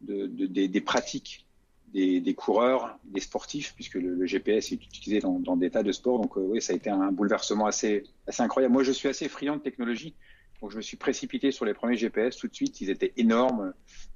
de, 0.00 0.26
de, 0.26 0.46
des, 0.46 0.68
des, 0.68 0.80
pratiques 0.80 1.46
des, 1.92 2.34
coureurs, 2.34 2.98
des 3.04 3.20
sportifs, 3.20 3.74
puisque 3.74 3.94
le, 3.94 4.26
GPS 4.26 4.72
est 4.72 4.76
utilisé 4.76 5.20
dans, 5.20 5.56
des 5.56 5.70
tas 5.70 5.82
de 5.82 5.92
sports. 5.92 6.20
Donc 6.20 6.36
euh, 6.36 6.40
oui, 6.40 6.62
ça 6.62 6.72
a 6.72 6.76
été 6.76 6.90
un 6.90 7.10
bouleversement 7.12 7.66
assez, 7.66 8.04
incroyable. 8.38 8.72
Moi, 8.72 8.82
je 8.82 8.92
suis 8.92 9.08
assez 9.08 9.28
friand 9.28 9.56
de 9.56 9.62
technologie, 9.62 10.14
donc 10.60 10.70
je 10.70 10.76
me 10.76 10.82
suis 10.82 10.96
précipité 10.96 11.50
sur 11.50 11.64
les 11.64 11.74
premiers 11.74 11.96
GPS 11.96 12.36
tout 12.36 12.48
de 12.48 12.54
suite. 12.54 12.80
Ils 12.80 12.90
étaient 12.90 13.12
énormes. 13.16 13.72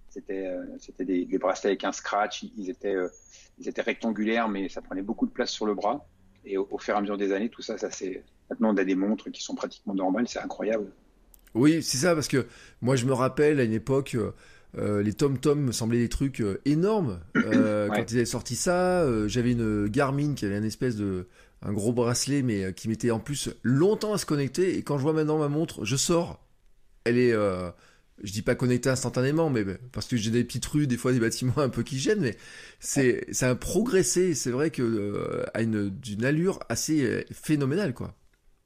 C'était 0.09 0.47
euh, 0.47 0.65
des, 1.01 1.39
bracelets 1.39 1.71
avec 1.71 1.85
un 1.85 1.93
scratch. 1.93 2.45
Ils 2.57 2.71
étaient 2.71 2.97
ils 3.59 3.69
étaient 3.69 3.83
rectangulaires, 3.83 4.49
mais 4.49 4.69
ça 4.69 4.83
prenait 4.83 5.03
beaucoup 5.03 5.27
de 5.27 5.33
place 5.33 5.51
sur 5.51 5.67
le 5.67 5.75
bras. 5.75 6.07
Et 6.45 6.57
au, 6.59 6.69
au 6.71 6.79
fur 6.79 6.95
et 6.95 6.99
à 6.99 7.01
mesure 7.01 7.17
des 7.17 7.33
années, 7.33 7.49
tout 7.49 7.63
ça, 7.63 7.79
ça 7.79 7.91
c'est 7.91 8.23
maintenant 8.51 8.75
on 8.75 8.77
a 8.77 8.85
des 8.85 8.95
montres 8.95 9.31
qui 9.31 9.43
sont 9.43 9.55
pratiquement 9.55 9.95
normales, 9.95 10.29
c'est 10.29 10.41
incroyable. 10.41 10.93
Oui, 11.55 11.83
c'est 11.83 11.99
ça, 11.99 12.15
parce 12.15 12.29
que 12.29 12.47
moi 12.83 12.97
je 12.97 13.07
me 13.07 13.13
rappelle 13.13 13.61
à 13.61 13.65
une 13.65 13.73
époque, 13.73 14.17
euh, 14.79 15.03
les 15.03 15.13
Tom 15.13 15.39
Tom 15.39 15.61
me 15.61 15.73
semblaient 15.73 15.99
des 15.99 16.09
trucs 16.09 16.41
euh, 16.41 16.61
énormes. 16.65 17.21
Euh, 17.37 17.89
ouais. 17.89 17.97
Quand 17.97 18.11
ils 18.11 18.17
avaient 18.17 18.25
sorti 18.25 18.57
ça, 18.57 19.03
euh, 19.03 19.29
j'avais 19.29 19.53
une 19.53 19.89
Garmin 19.89 20.35
qui 20.35 20.45
avait 20.45 20.59
une 20.59 20.65
espèce 20.65 20.97
de 20.97 21.27
un 21.63 21.73
gros 21.73 21.93
bracelet, 21.93 22.43
mais 22.43 22.65
euh, 22.65 22.73
qui 22.73 22.89
mettait 22.89 23.11
en 23.11 23.21
plus 23.21 23.51
longtemps 23.63 24.13
à 24.13 24.19
se 24.19 24.27
connecter. 24.27 24.77
Et 24.77 24.83
quand 24.83 24.99
je 24.99 25.03
vois 25.03 25.13
maintenant 25.13 25.39
ma 25.39 25.49
montre, 25.49 25.85
je 25.85 25.97
sors, 25.97 26.45
elle 27.05 27.19
est 27.19 27.35
je 28.23 28.33
dis 28.33 28.43
pas 28.43 28.55
connecté 28.55 28.89
instantanément, 28.89 29.51
mais 29.51 29.65
parce 29.93 30.07
que 30.07 30.17
j'ai 30.17 30.31
des 30.31 30.45
petites 30.45 30.67
rues, 30.67 30.87
des 30.87 30.97
fois 30.97 31.13
des 31.13 31.19
bâtiments 31.19 31.59
un 31.59 31.69
peu 31.69 31.83
qui 31.83 31.99
gênent, 31.99 32.21
mais 32.21 32.37
c'est 32.79 33.27
ça 33.33 33.51
a 33.51 33.55
progressé. 33.55 34.35
C'est 34.35 34.51
vrai 34.51 34.71
que 34.71 34.83
euh, 34.83 35.45
à 35.53 35.63
une 35.63 35.91
d'une 35.91 36.25
allure 36.25 36.61
assez 36.69 37.27
phénoménale, 37.33 37.93
quoi. 37.93 38.15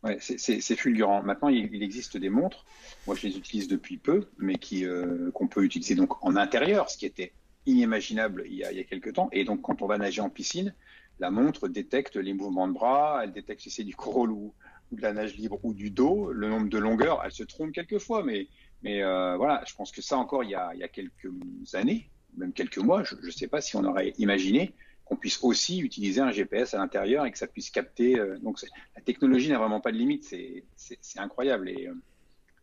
Ouais, 0.05 0.19
c'est 0.21 0.77
fulgurant. 0.77 1.23
Maintenant, 1.25 1.49
il, 1.49 1.83
existe 1.83 2.17
des 2.17 2.29
montres. 2.29 2.65
Moi, 3.07 3.17
je 3.17 3.27
les 3.27 3.37
utilise 3.37 3.67
depuis 3.67 3.97
peu, 3.97 4.29
mais 4.39 4.55
qui 4.55 4.85
euh, 4.85 5.33
qu'on 5.33 5.49
peut 5.49 5.65
utiliser 5.65 5.97
donc 5.97 6.25
en 6.25 6.37
intérieur, 6.37 6.89
ce 6.89 6.97
qui 6.97 7.07
était 7.07 7.33
inimaginable 7.67 8.45
il 8.47 8.55
y 8.55 8.65
a 8.65 8.71
il 8.71 8.79
y 8.79 8.81
a 8.81 8.85
quelques 8.85 9.15
temps. 9.15 9.29
Et 9.33 9.45
donc, 9.45 9.63
quand 9.63 9.83
on 9.83 9.87
va 9.87 9.99
nager 9.99 10.21
en 10.21 10.31
piscine, 10.31 10.73
la 11.19 11.33
montre 11.33 11.67
détecte 11.67 12.15
les 12.15 12.33
mouvements 12.33 12.69
de 12.69 12.75
bras, 12.75 13.23
elle 13.25 13.33
détecte 13.33 13.61
si 13.61 13.71
c'est 13.71 13.83
du 13.83 13.97
crawl 13.97 14.31
ou, 14.31 14.55
ou 14.93 14.97
de 14.97 15.03
la 15.03 15.13
nage 15.13 15.37
libre 15.37 15.59
ou 15.65 15.75
du 15.75 15.91
dos, 15.91 16.33
le 16.33 16.49
nombre 16.49 16.69
de 16.69 16.79
longueurs. 16.79 17.21
Elle 17.25 17.33
se 17.33 17.43
trompe 17.43 17.73
quelquefois, 17.73 18.23
mais 18.23 18.47
mais 18.83 19.03
euh, 19.03 19.37
voilà, 19.37 19.65
je 19.67 19.75
pense 19.75 19.91
que 19.91 20.01
ça 20.01 20.17
encore, 20.17 20.45
il 20.45 20.51
y 20.51 20.55
a, 20.55 20.71
il 20.75 20.81
y 20.81 20.85
a 20.85 20.89
quelques 20.89 21.33
années, 21.73 22.09
même 22.37 22.53
quelques 22.53 22.79
mois, 22.79 23.03
je 23.03 23.17
ne 23.17 23.31
sais 23.31 23.49
pas 23.49 23.61
si 23.61 23.75
on 23.77 23.85
aurait 23.85 24.15
imaginé 24.19 24.75
qu'on 25.09 25.17
puisse 25.17 25.39
aussi 25.43 25.79
utiliser 25.81 26.21
un 26.21 26.31
GPS 26.31 26.75
à 26.75 26.79
l'intérieur 26.79 27.25
et 27.25 27.33
que 27.33 27.39
ça 27.39 27.47
puisse 27.47 27.71
capter. 27.71 28.19
Euh, 28.19 28.39
donc 28.39 28.59
la 28.95 29.03
technologie 29.03 29.49
n'a 29.49 29.59
vraiment 29.59 29.81
pas 29.81 29.91
de 29.91 29.97
limite, 29.97 30.25
c'est 30.25 31.19
incroyable 31.19 31.69
et 31.71 31.89
euh, 31.89 31.95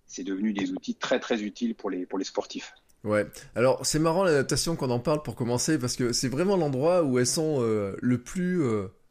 c'est 0.05 0.23
devenu 0.23 0.53
des 0.53 0.71
outils 0.71 0.95
très 0.95 1.19
très 1.19 1.41
utiles 1.41 1.75
pour 1.75 1.89
les, 1.89 2.05
pour 2.05 2.19
les 2.19 2.25
sportifs. 2.25 2.73
Ouais, 3.03 3.27
alors 3.55 3.85
c'est 3.85 3.99
marrant 3.99 4.23
l'adaptation 4.23 4.75
qu'on 4.75 4.89
en 4.89 4.99
parle 4.99 5.21
pour 5.21 5.35
commencer 5.35 5.77
parce 5.77 5.95
que 5.95 6.11
c'est 6.11 6.27
vraiment 6.27 6.55
l'endroit 6.55 7.03
où 7.03 7.19
elles 7.19 7.27
sont 7.27 7.57
euh, 7.59 7.95
le 8.01 8.19
plus 8.19 8.63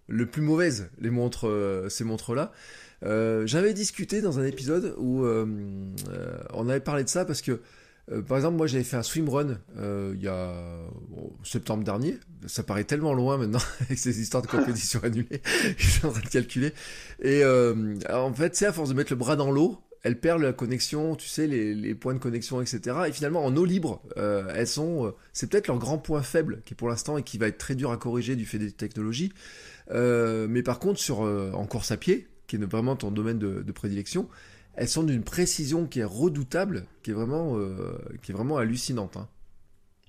le 0.07 0.27
plus 0.27 0.43
mauvaises 0.43 0.91
les 0.99 1.11
montres 1.11 1.49
ces 1.89 2.05
montres 2.05 2.35
là. 2.35 2.53
Euh, 3.05 3.47
j'avais 3.47 3.75
discuté 3.75 4.21
dans 4.21 4.41
un 4.41 4.45
épisode 4.45 4.95
où 4.99 5.25
on 5.27 6.69
avait 6.69 6.81
parlé 6.81 7.05
de 7.05 7.09
ça 7.09 7.25
parce 7.25 7.41
que 7.41 7.61
Euh, 8.13 8.23
par 8.23 8.37
exemple, 8.37 8.57
moi 8.57 8.67
j'avais 8.67 8.85
fait 8.85 8.97
un 8.97 9.03
swimrun 9.03 9.59
euh, 9.79 10.13
il 10.15 10.23
y 10.23 10.29
a 10.29 10.55
septembre 11.43 11.85
dernier. 11.85 12.19
Ça 12.47 12.63
paraît 12.63 12.85
tellement 12.85 13.15
loin 13.15 13.39
maintenant 13.39 13.61
avec 13.81 13.99
ces 13.99 14.21
histoires 14.21 14.43
de 14.43 14.49
compétition 14.49 15.01
annulées. 15.03 15.41
je 15.77 15.89
suis 15.89 16.07
en 16.07 16.11
train 16.11 16.21
de 16.21 16.29
calculer. 16.29 16.73
Et 17.23 17.43
euh, 17.43 17.97
en 18.13 18.33
fait, 18.33 18.57
c'est 18.57 18.67
à 18.67 18.73
force 18.73 18.91
de 18.91 18.95
mettre 18.95 19.13
le 19.13 19.17
bras 19.17 19.37
dans 19.37 19.51
l'eau, 19.51 19.81
elle 20.03 20.21
perd 20.21 20.43
la 20.43 20.53
connexion, 20.53 21.17
tu 21.17 21.29
sais, 21.29 21.47
les, 21.47 21.75
les, 21.75 21.95
points 21.95 22.13
de 22.13 22.19
connexion, 22.19 22.61
etc. 22.61 22.95
Et 23.09 23.13
finalement, 23.13 23.43
en 23.43 23.57
eau 23.57 23.65
libre, 23.65 24.03
euh, 24.19 24.53
elles 24.55 24.67
sont, 24.67 25.15
c'est 25.33 25.49
peut-être 25.49 25.69
leur 25.69 25.79
grand 25.79 25.97
point 25.97 26.21
faible 26.21 26.61
qui 26.67 26.75
pour 26.75 26.91
l'instant 26.91 27.17
et 27.17 27.23
qui 27.23 27.39
va 27.39 27.47
être 27.47 27.57
très 27.57 27.75
dur 27.75 27.91
à 27.91 27.97
corriger 27.97 28.37
du 28.37 28.45
fait 28.45 28.59
des 28.59 28.71
technologies. 28.71 29.33
mais 29.91 30.63
par 30.63 30.79
contre, 30.79 31.01
sur 31.01 31.21
en 31.21 31.67
course 31.67 31.91
à 31.91 31.97
pied, 31.97 32.29
qui 32.47 32.57
est 32.57 32.65
vraiment 32.65 32.97
ton 32.97 33.11
domaine 33.11 33.39
de, 33.39 33.63
de 33.63 33.73
prédilection, 33.73 34.29
elles 34.77 34.89
sont 34.89 35.03
d'une 35.03 35.23
précision 35.23 35.87
qui 35.87 36.01
est 36.01 36.05
redoutable, 36.05 36.87
qui 37.03 37.11
est 37.11 37.15
vraiment, 37.15 37.57
euh, 37.57 37.99
qui 38.23 38.33
est 38.33 38.35
vraiment 38.35 38.57
hallucinante. 38.57 39.17
Hein. 39.17 39.29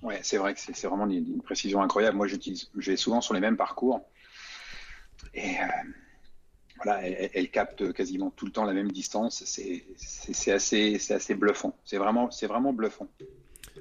Ouais, 0.02 0.20
c'est 0.22 0.38
vrai 0.38 0.54
que 0.54 0.60
c'est 0.60 0.86
vraiment 0.86 1.08
une, 1.08 1.42
précision 1.42 1.82
incroyable. 1.82 2.16
Moi, 2.16 2.26
j'utilise, 2.26 2.70
j'ai 2.78 2.96
souvent 2.96 3.20
sur 3.20 3.34
les 3.34 3.40
mêmes 3.40 3.56
parcours 3.56 4.00
et 5.34 5.56
euh, 5.56 5.66
voilà, 6.76 7.06
elle, 7.06 7.50
capte 7.50 7.92
quasiment 7.92 8.30
tout 8.30 8.46
le 8.46 8.52
temps 8.52 8.64
la 8.64 8.74
même 8.74 8.90
distance. 8.90 9.42
C'est 9.46 10.52
assez, 10.52 10.98
c'est 10.98 11.14
assez 11.14 11.34
bluffant. 11.34 11.76
C'est 11.84 11.96
vraiment, 11.96 12.30
c'est 12.30 12.46
vraiment 12.46 12.72
bluffant. 12.72 13.08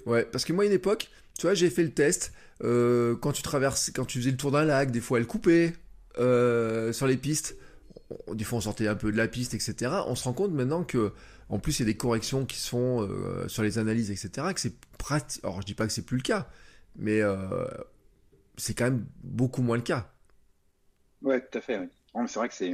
Ouais, 0.05 0.25
parce 0.25 0.45
que 0.45 0.53
moi, 0.53 0.63
à 0.63 0.67
une 0.67 0.73
époque, 0.73 1.09
tu 1.37 1.47
vois, 1.47 1.53
j'ai 1.53 1.69
fait 1.69 1.83
le 1.83 1.91
test. 1.91 2.31
Euh, 2.63 3.15
quand 3.17 3.33
tu 3.33 3.41
traverses, 3.41 3.91
quand 3.93 4.05
tu 4.05 4.19
faisais 4.19 4.31
le 4.31 4.37
tour 4.37 4.51
d'un 4.51 4.63
lac, 4.63 4.91
des 4.91 5.01
fois, 5.01 5.19
elle 5.19 5.27
coupait 5.27 5.73
sur 6.15 7.07
les 7.07 7.17
pistes 7.17 7.57
des 8.33 8.43
fois 8.43 8.59
on 8.59 8.61
sortait 8.61 8.87
un 8.87 8.95
peu 8.95 9.11
de 9.11 9.17
la 9.17 9.27
piste, 9.27 9.53
etc. 9.53 9.91
On 10.07 10.15
se 10.15 10.23
rend 10.25 10.33
compte 10.33 10.51
maintenant 10.51 10.83
que, 10.83 11.13
en 11.49 11.59
plus, 11.59 11.79
il 11.79 11.83
y 11.83 11.83
a 11.83 11.91
des 11.91 11.97
corrections 11.97 12.45
qui 12.45 12.57
se 12.57 12.69
font 12.69 13.01
euh, 13.01 13.47
sur 13.47 13.63
les 13.63 13.77
analyses, 13.77 14.11
etc. 14.11 14.47
Que 14.53 14.59
c'est 14.59 14.79
pratique. 14.97 15.43
Alors, 15.43 15.61
je 15.61 15.65
dis 15.65 15.73
pas 15.73 15.87
que 15.87 15.93
c'est 15.93 16.05
plus 16.05 16.17
le 16.17 16.23
cas, 16.23 16.47
mais 16.95 17.21
euh, 17.21 17.65
c'est 18.57 18.73
quand 18.73 18.85
même 18.85 19.05
beaucoup 19.23 19.61
moins 19.61 19.77
le 19.77 19.83
cas. 19.83 20.11
Ouais, 21.21 21.41
tout 21.41 21.57
à 21.57 21.61
fait. 21.61 21.89
C'est 22.27 22.39
vrai 22.39 22.47
que 22.47 22.55
c'est. 22.55 22.73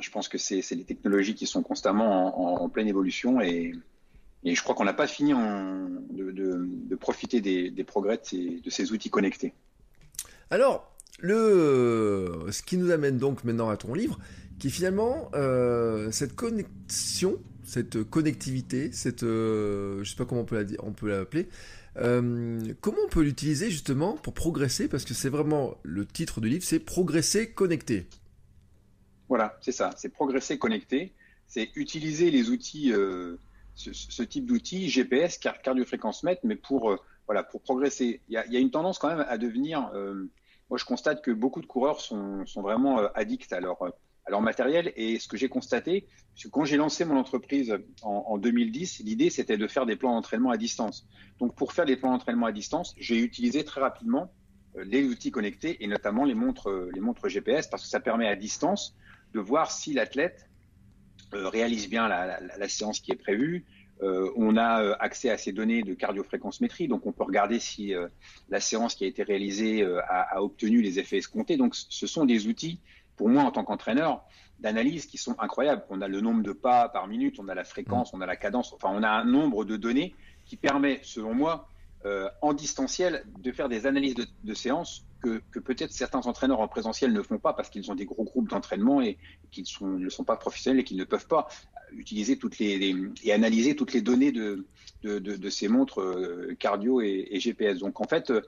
je 0.00 0.10
pense 0.10 0.28
que 0.28 0.38
c'est 0.38 0.62
les 0.70 0.84
technologies 0.84 1.34
qui 1.34 1.46
sont 1.46 1.62
constamment 1.62 2.62
en, 2.62 2.68
pleine 2.68 2.88
évolution 2.88 3.40
et, 3.40 3.72
je 4.42 4.62
crois 4.62 4.74
qu'on 4.74 4.84
n'a 4.84 4.94
pas 4.94 5.06
fini 5.06 5.32
de, 5.32 6.94
profiter 6.96 7.40
des, 7.40 7.84
progrès 7.84 8.18
de 8.32 8.70
ces 8.70 8.92
outils 8.92 9.10
connectés. 9.10 9.52
Alors, 10.50 10.90
le, 11.20 12.46
ce 12.50 12.62
qui 12.62 12.76
nous 12.76 12.90
amène 12.90 13.18
donc 13.18 13.44
maintenant 13.44 13.68
à 13.68 13.76
ton 13.76 13.94
livre, 13.94 14.18
qui 14.58 14.70
finalement 14.70 15.30
euh, 15.34 16.10
cette 16.12 16.36
connexion, 16.36 17.38
cette 17.64 18.04
connectivité, 18.04 18.92
cette, 18.92 19.22
euh, 19.22 20.04
je 20.04 20.10
sais 20.10 20.16
pas 20.16 20.26
comment 20.26 20.42
on 20.42 20.44
peut 20.44 20.66
on 20.80 20.92
peut 20.92 21.08
l'appeler. 21.08 21.48
Euh, 21.96 22.60
comment 22.80 22.98
on 23.04 23.08
peut 23.08 23.22
l'utiliser 23.22 23.70
justement 23.70 24.16
pour 24.16 24.34
progresser 24.34 24.88
Parce 24.88 25.04
que 25.04 25.14
c'est 25.14 25.28
vraiment 25.28 25.76
le 25.82 26.06
titre 26.06 26.40
du 26.40 26.48
livre, 26.48 26.62
c'est 26.62 26.78
progresser 26.78 27.50
connecté. 27.50 28.06
Voilà, 29.28 29.58
c'est 29.60 29.72
ça, 29.72 29.90
c'est 29.96 30.08
progresser 30.08 30.58
connecté, 30.58 31.12
c'est 31.46 31.70
utiliser 31.74 32.30
les 32.30 32.50
outils, 32.50 32.92
ce, 33.74 34.22
type 34.22 34.46
d'outils, 34.46 34.88
GPS, 34.88 35.38
cardiofréquence 35.38 36.22
mètre, 36.22 36.40
mais 36.44 36.56
pour 36.56 36.98
voilà, 37.26 37.44
pour 37.44 37.62
progresser. 37.62 38.20
Il 38.28 38.34
y, 38.34 38.56
a, 38.56 38.58
une 38.58 38.72
tendance 38.72 38.98
quand 38.98 39.08
même 39.08 39.24
à 39.28 39.38
devenir 39.38 39.88
moi, 40.70 40.78
je 40.78 40.84
constate 40.84 41.20
que 41.22 41.32
beaucoup 41.32 41.60
de 41.60 41.66
coureurs 41.66 42.00
sont, 42.00 42.44
vraiment 42.56 43.00
euh, 43.00 43.08
addicts 43.14 43.52
à 43.52 43.60
leur, 43.60 43.82
à 43.82 44.30
leur 44.30 44.40
matériel. 44.40 44.92
Et 44.96 45.18
ce 45.18 45.26
que 45.26 45.36
j'ai 45.36 45.48
constaté, 45.48 46.06
c'est 46.36 46.44
que 46.44 46.52
quand 46.52 46.64
j'ai 46.64 46.76
lancé 46.76 47.04
mon 47.04 47.16
entreprise 47.16 47.76
en, 48.02 48.38
2010, 48.38 49.00
l'idée, 49.00 49.30
c'était 49.30 49.58
de 49.58 49.66
faire 49.66 49.84
des 49.84 49.96
plans 49.96 50.14
d'entraînement 50.14 50.50
à 50.50 50.56
distance. 50.56 51.08
Donc, 51.40 51.56
pour 51.56 51.72
faire 51.72 51.86
des 51.86 51.96
plans 51.96 52.12
d'entraînement 52.12 52.46
à 52.46 52.52
distance, 52.52 52.94
j'ai 52.98 53.18
utilisé 53.18 53.64
très 53.64 53.80
rapidement 53.80 54.32
euh, 54.76 54.84
les 54.84 55.04
outils 55.04 55.32
connectés 55.32 55.82
et 55.82 55.88
notamment 55.88 56.24
les 56.24 56.34
montres, 56.34 56.70
euh, 56.70 57.28
GPS 57.28 57.66
parce 57.66 57.82
que 57.82 57.88
ça 57.88 57.98
permet 57.98 58.28
à 58.28 58.36
distance 58.36 58.96
de 59.34 59.40
voir 59.40 59.72
si 59.72 59.92
l'athlète 59.92 60.48
réalise 61.32 61.88
bien 61.88 62.08
la, 62.08 62.68
séance 62.68 62.98
qui 62.98 63.12
est 63.12 63.16
prévue, 63.16 63.64
euh, 64.02 64.30
on 64.36 64.56
a 64.56 64.82
euh, 64.82 64.94
accès 64.98 65.28
à 65.30 65.36
ces 65.36 65.52
données 65.52 65.82
de 65.82 65.94
cardiofréquencemétrie, 65.94 66.88
donc 66.88 67.06
on 67.06 67.12
peut 67.12 67.24
regarder 67.24 67.58
si 67.58 67.94
euh, 67.94 68.08
la 68.48 68.60
séance 68.60 68.94
qui 68.94 69.04
a 69.04 69.06
été 69.06 69.22
réalisée 69.22 69.84
a, 70.08 70.42
obtenu 70.42 70.80
les 70.80 70.98
effets 70.98 71.18
escomptés. 71.18 71.56
Donc 71.56 71.74
ce 71.74 72.06
sont 72.06 72.24
des 72.24 72.46
outils, 72.46 72.80
pour 73.16 73.28
moi 73.28 73.42
en 73.42 73.50
tant 73.50 73.64
qu'entraîneur, 73.64 74.24
d'analyse 74.58 75.06
qui 75.06 75.18
sont 75.18 75.36
incroyables. 75.38 75.84
On 75.90 76.00
a 76.00 76.08
le 76.08 76.20
nombre 76.20 76.42
de 76.42 76.52
pas 76.52 76.88
par 76.88 77.06
minute, 77.08 77.38
on 77.38 77.48
a 77.48 77.54
la 77.54 77.64
fréquence, 77.64 78.12
on 78.14 78.20
a 78.20 78.26
la 78.26 78.36
cadence, 78.36 78.72
enfin 78.72 78.90
on 78.92 79.02
a 79.02 79.10
un 79.10 79.24
nombre 79.24 79.64
de 79.64 79.76
données 79.76 80.14
qui 80.46 80.56
permet, 80.56 81.00
selon 81.02 81.34
moi, 81.34 81.68
en 82.40 82.52
distanciel, 82.54 83.24
de 83.40 83.52
faire 83.52 83.68
des 83.68 83.86
analyses 83.86 84.14
de, 84.14 84.26
de 84.44 84.54
séances 84.54 85.04
que, 85.20 85.58
peut-être 85.58 85.92
certains 85.92 86.20
entraîneurs 86.20 86.60
en 86.60 86.68
présentiel 86.68 87.12
ne 87.12 87.22
font 87.22 87.38
pas 87.38 87.52
parce 87.52 87.70
qu'ils 87.70 87.90
ont 87.90 87.94
des 87.94 88.04
gros 88.04 88.24
groupes 88.24 88.48
d'entraînement 88.48 89.00
et 89.00 89.18
qu'ils 89.50 89.66
ne 89.82 90.08
sont 90.08 90.24
pas 90.24 90.36
professionnels 90.36 90.80
et 90.80 90.84
qu'ils 90.84 90.96
ne 90.96 91.04
peuvent 91.04 91.26
pas 91.26 91.48
utiliser 91.92 92.36
toutes 92.38 92.58
les, 92.58 92.96
et 93.24 93.32
analyser 93.32 93.76
toutes 93.76 93.92
les 93.92 94.00
données 94.00 94.32
de, 94.32 94.66
de, 95.02 95.50
ces 95.50 95.68
montres 95.68 96.00
euh, 96.00 96.56
cardio 96.58 97.00
et, 97.00 97.28
GPS. 97.38 97.78
Donc 97.78 98.00
en 98.00 98.04
fait, 98.04 98.30
euh, 98.30 98.40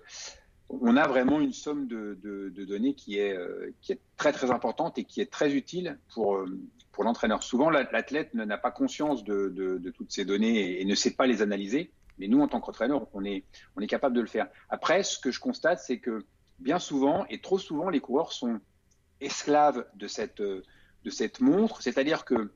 on 0.68 0.97
a 0.97 1.06
vraiment 1.06 1.40
une 1.40 1.52
somme 1.52 1.87
de, 1.87 2.18
données 2.66 2.94
qui 2.94 3.18
est, 3.18 3.37
euh, 3.37 3.73
qui 3.80 3.92
est 3.92 4.00
très 4.16 4.32
très 4.32 4.50
importante 4.50 4.99
et 4.99 5.04
qui 5.04 5.21
est 5.21 5.30
très 5.30 5.52
utile 5.52 5.99
pour, 6.14 6.44
pour 6.92 7.04
l'entraîneur. 7.04 7.42
Souvent, 7.42 7.68
l'athlète 7.71 8.32
n'a 8.35 8.59
pas 8.59 8.71
conscience 8.71 9.25
de, 9.25 9.92
toutes 9.94 10.12
ces 10.12 10.25
données 10.25 10.80
et, 10.80 10.85
ne 10.85 10.94
sait 10.94 11.12
pas 11.12 11.26
les 11.26 11.42
analyser. 11.42 11.90
Mais 12.19 12.28
nous, 12.28 12.40
en 12.40 12.49
tant 12.49 12.61
qu'entraîneur, 12.61 13.07
on 13.12 13.25
est, 13.25 13.45
on 13.76 13.81
est 13.81 13.87
capable 13.87 14.14
de 14.14 14.21
le 14.21 14.26
faire. 14.26 14.49
Après, 14.69 15.02
ce 15.02 15.19
que 15.19 15.31
je 15.31 15.40
constate, 15.40 15.81
c'est 15.81 15.99
que 15.99 16.25
bien 16.59 16.78
souvent, 16.78 17.26
et 17.28 17.40
trop 17.40 17.59
souvent, 17.59 17.90
les 17.90 18.00
coureurs 18.00 18.33
sont 18.33 18.61
esclaves 19.21 19.87
de 19.95 20.07
cette, 20.07 20.42
de 20.42 21.11
cette 21.11 21.40
montre. 21.40 21.83
C'est-à-dire 21.83 22.25
que 22.25 22.52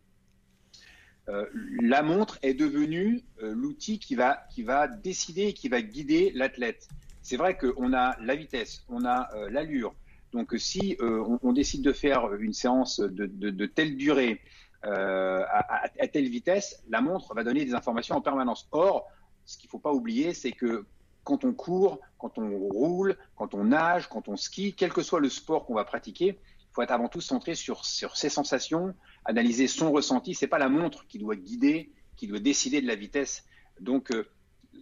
euh, 1.28 1.44
la 1.80 2.02
montre 2.02 2.38
est 2.42 2.54
devenue 2.54 3.24
euh, 3.42 3.52
l'outil 3.52 3.98
qui 3.98 4.14
va, 4.14 4.46
qui 4.50 4.62
va 4.62 4.86
décider, 4.86 5.52
qui 5.54 5.68
va 5.68 5.82
guider 5.82 6.30
l'athlète. 6.34 6.88
C'est 7.22 7.36
vrai 7.36 7.56
qu'on 7.58 7.92
a 7.92 8.16
la 8.20 8.36
vitesse, 8.36 8.84
on 8.88 9.04
a 9.04 9.28
euh, 9.34 9.50
l'allure. 9.50 9.94
Donc 10.32 10.54
si 10.58 10.98
on, 11.00 11.52
décide 11.52 11.82
de 11.82 11.92
faire 11.92 12.34
une 12.34 12.52
séance 12.52 13.00
de, 13.00 13.66
telle 13.66 13.96
durée 13.96 14.42
à, 14.82 15.88
telle 16.12 16.28
vitesse, 16.28 16.82
la 16.88 17.00
montre 17.00 17.32
va 17.34 17.42
donner 17.42 17.64
des 17.64 17.74
informations 17.74 18.16
en 18.16 18.20
permanence. 18.20 18.68
Or, 18.72 19.08
ce 19.46 19.56
qu'il 19.56 19.68
ne 19.68 19.70
faut 19.70 19.78
pas 19.78 19.92
oublier, 19.92 20.34
c'est 20.34 20.52
que 20.52 20.84
quand 21.24 21.44
on 21.44 21.52
court, 21.52 22.00
quand 22.18 22.38
on 22.38 22.56
roule, 22.58 23.16
quand 23.36 23.54
on 23.54 23.64
nage, 23.64 24.08
quand 24.08 24.28
on 24.28 24.36
skie, 24.36 24.74
quel 24.74 24.92
que 24.92 25.02
soit 25.02 25.20
le 25.20 25.28
sport 25.28 25.64
qu'on 25.64 25.74
va 25.74 25.84
pratiquer, 25.84 26.38
il 26.38 26.74
faut 26.74 26.82
être 26.82 26.92
avant 26.92 27.08
tout 27.08 27.20
centré 27.20 27.54
sur, 27.54 27.84
ses 27.84 28.28
sensations, 28.28 28.94
analyser 29.24 29.66
son 29.66 29.90
ressenti. 29.90 30.34
C'est 30.34 30.46
pas 30.46 30.58
la 30.58 30.68
montre 30.68 31.06
qui 31.06 31.18
doit 31.18 31.36
guider, 31.36 31.90
qui 32.16 32.26
doit 32.26 32.38
décider 32.38 32.80
de 32.80 32.86
la 32.86 32.94
vitesse. 32.94 33.44
Donc, 33.80 34.12
euh, 34.12 34.28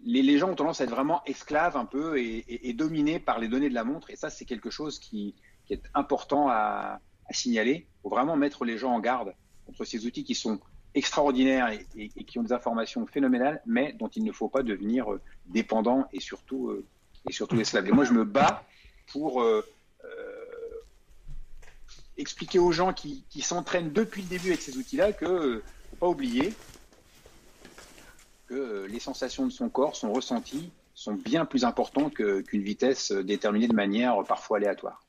les, 0.04 0.38
gens 0.38 0.50
ont 0.50 0.54
tendance 0.54 0.80
à 0.80 0.84
être 0.84 0.90
vraiment 0.90 1.22
esclaves 1.24 1.76
un 1.76 1.86
peu 1.86 2.18
et, 2.18 2.72
dominés 2.74 3.18
par 3.18 3.38
les 3.38 3.48
données 3.48 3.68
de 3.68 3.74
la 3.74 3.84
montre. 3.84 4.10
Et 4.10 4.16
ça, 4.16 4.28
c'est 4.28 4.44
quelque 4.44 4.70
chose 4.70 4.98
qui, 4.98 5.34
est 5.70 5.82
important 5.94 6.48
à, 6.50 7.00
signaler. 7.30 7.86
Il 7.88 8.02
faut 8.02 8.10
vraiment 8.10 8.36
mettre 8.36 8.66
les 8.66 8.76
gens 8.76 8.92
en 8.92 9.00
garde 9.00 9.32
contre 9.64 9.84
ces 9.84 10.04
outils 10.04 10.24
qui 10.24 10.34
sont 10.34 10.60
extraordinaires 10.94 11.70
et, 11.96 12.08
qui 12.24 12.38
ont 12.38 12.42
des 12.42 12.52
informations 12.52 13.06
phénoménales, 13.06 13.60
mais 13.66 13.92
dont 13.92 14.08
il 14.08 14.24
ne 14.24 14.32
faut 14.32 14.48
pas 14.48 14.62
devenir 14.62 15.12
euh, 15.12 15.20
dépendant 15.46 16.06
et 16.12 16.20
surtout, 16.20 16.68
euh, 16.68 16.84
et 17.28 17.32
surtout 17.32 17.58
esclave. 17.58 17.86
Et 17.88 17.92
moi, 17.92 18.04
je 18.04 18.12
me 18.12 18.24
bats 18.24 18.64
pour 19.08 19.44
expliquer 22.16 22.58
aux 22.58 22.72
gens 22.72 22.92
qui, 22.92 23.24
s'entraînent 23.40 23.92
depuis 23.92 24.22
le 24.22 24.28
début 24.28 24.48
avec 24.48 24.62
ces 24.62 24.76
outils-là 24.76 25.12
que 25.12 25.56
ne 25.56 25.60
faut 25.90 25.96
pas 25.96 26.08
oublier 26.08 26.54
que 28.46 28.54
euh, 28.54 28.86
les 28.86 29.00
sensations 29.00 29.46
de 29.46 29.52
son 29.52 29.68
corps, 29.68 29.96
son 29.96 30.12
ressenti, 30.12 30.70
sont 30.94 31.14
bien 31.14 31.44
plus 31.44 31.64
importantes 31.64 32.14
qu'une 32.14 32.62
vitesse 32.62 33.10
déterminée 33.10 33.66
de 33.66 33.74
manière 33.74 34.22
parfois 34.28 34.58
aléatoire. 34.58 35.03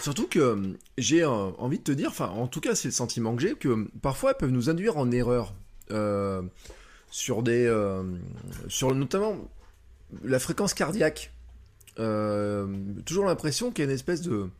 Surtout 0.00 0.26
que 0.26 0.38
euh, 0.38 0.72
j'ai 0.98 1.22
euh, 1.22 1.28
envie 1.28 1.78
de 1.78 1.84
te 1.84 1.92
dire, 1.92 2.08
enfin 2.08 2.28
en 2.28 2.48
tout 2.48 2.60
cas 2.60 2.74
c'est 2.74 2.88
le 2.88 2.92
sentiment 2.92 3.34
que 3.36 3.42
j'ai, 3.42 3.54
que 3.54 3.88
parfois 4.02 4.30
elles 4.30 4.36
peuvent 4.36 4.50
nous 4.50 4.70
induire 4.70 4.96
en 4.96 5.10
erreur 5.10 5.54
sur 7.10 7.42
des, 7.42 7.72
sur 8.68 8.94
notamment 8.94 9.36
la 10.24 10.38
fréquence 10.38 10.74
cardiaque. 10.74 11.32
toujours 11.96 13.24
l'impression 13.26 13.70
qu'il 13.70 13.84
y 13.84 13.86
a 13.86 13.90
une 13.90 13.94
espèce 13.94 14.22
de, 14.22 14.50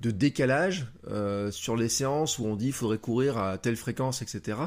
décalage 0.00 0.86
euh, 1.08 1.50
sur 1.50 1.76
les 1.76 1.88
séances 1.88 2.38
où 2.38 2.46
on 2.46 2.56
dit 2.56 2.66
qu'il 2.66 2.74
faudrait 2.74 2.98
courir 2.98 3.38
à 3.38 3.58
telle 3.58 3.76
fréquence, 3.76 4.22
etc. 4.22 4.58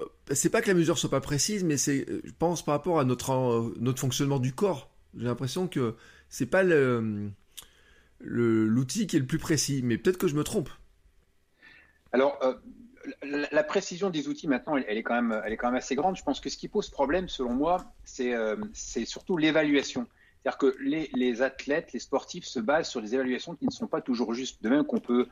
Euh, 0.00 0.04
c'est 0.32 0.50
pas 0.50 0.62
que 0.62 0.68
la 0.68 0.74
mesure 0.74 0.98
soit 0.98 1.10
pas 1.10 1.20
précise, 1.20 1.64
mais 1.64 1.76
c'est, 1.76 2.08
euh, 2.08 2.20
je 2.24 2.32
pense, 2.38 2.64
par 2.64 2.74
rapport 2.74 2.98
à 2.98 3.04
notre, 3.04 3.72
notre 3.78 4.00
fonctionnement 4.00 4.38
du 4.38 4.52
corps. 4.52 4.90
J'ai 5.16 5.26
l'impression 5.26 5.68
que 5.68 5.94
c'est 6.28 6.46
pas 6.46 6.62
le, 6.62 7.30
l'outil 8.22 9.06
qui 9.06 9.16
est 9.16 9.20
le 9.20 9.26
plus 9.26 9.38
précis, 9.38 9.82
mais 9.84 9.98
peut-être 9.98 10.18
que 10.18 10.28
je 10.28 10.34
me 10.34 10.44
trompe. 10.44 10.70
Alors, 12.12 12.38
la, 13.22 13.64
précision 13.64 14.10
des 14.10 14.28
outils 14.28 14.48
maintenant, 14.48 14.76
elle, 14.76 14.96
est 14.96 15.02
quand 15.02 15.14
même, 15.14 15.40
elle 15.44 15.52
est 15.52 15.56
quand 15.56 15.68
même 15.68 15.76
assez 15.76 15.94
grande. 15.94 16.16
Je 16.16 16.22
pense 16.22 16.40
que 16.40 16.48
ce 16.48 16.56
qui 16.56 16.68
pose 16.68 16.90
problème, 16.90 17.28
selon 17.28 17.54
moi, 17.54 17.92
c'est 18.04 18.34
euh, 18.34 18.56
surtout 18.72 19.36
l'évaluation. 19.36 20.06
C'est-à-dire 20.42 20.58
que 20.58 20.76
les, 20.80 21.42
athlètes, 21.42 21.92
les 21.92 22.00
sportifs 22.00 22.44
se 22.44 22.58
basent 22.58 22.88
sur 22.88 23.00
des 23.00 23.14
évaluations 23.14 23.54
qui 23.54 23.64
ne 23.64 23.70
sont 23.70 23.86
pas 23.86 24.00
toujours 24.00 24.34
justes. 24.34 24.62
De 24.62 24.68
même 24.68 24.84
qu'on 24.84 24.98
peut 24.98 25.28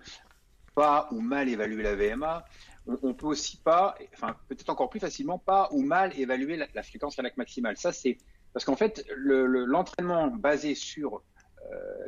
pas 0.75 1.09
ou 1.11 1.21
mal 1.21 1.49
évaluer 1.49 1.83
la 1.83 1.97
VMA, 1.97 2.45
on, 2.87 2.97
on 3.03 3.15
peut 3.15 3.27
aussi 3.27 3.57
pas, 3.57 3.97
enfin 4.15 4.37
peut-être 4.49 4.71
encore 4.71 4.89
plus 4.89 5.01
facilement, 5.01 5.39
pas 5.39 5.69
ou 5.73 5.83
mal 5.83 6.19
évaluer 6.19 6.57
la, 6.57 6.83
fréquence 6.83 7.17
cardiaque 7.17 7.37
maximale. 7.37 7.77
Ça, 7.77 7.93
c'est 7.93 8.19
parce 8.53 8.65
qu'en 8.65 8.77
fait, 8.77 9.05
l'entraînement 9.17 10.27
le, 10.27 10.39
basé 10.39 10.75
sur 10.75 11.17
euh, 11.17 11.23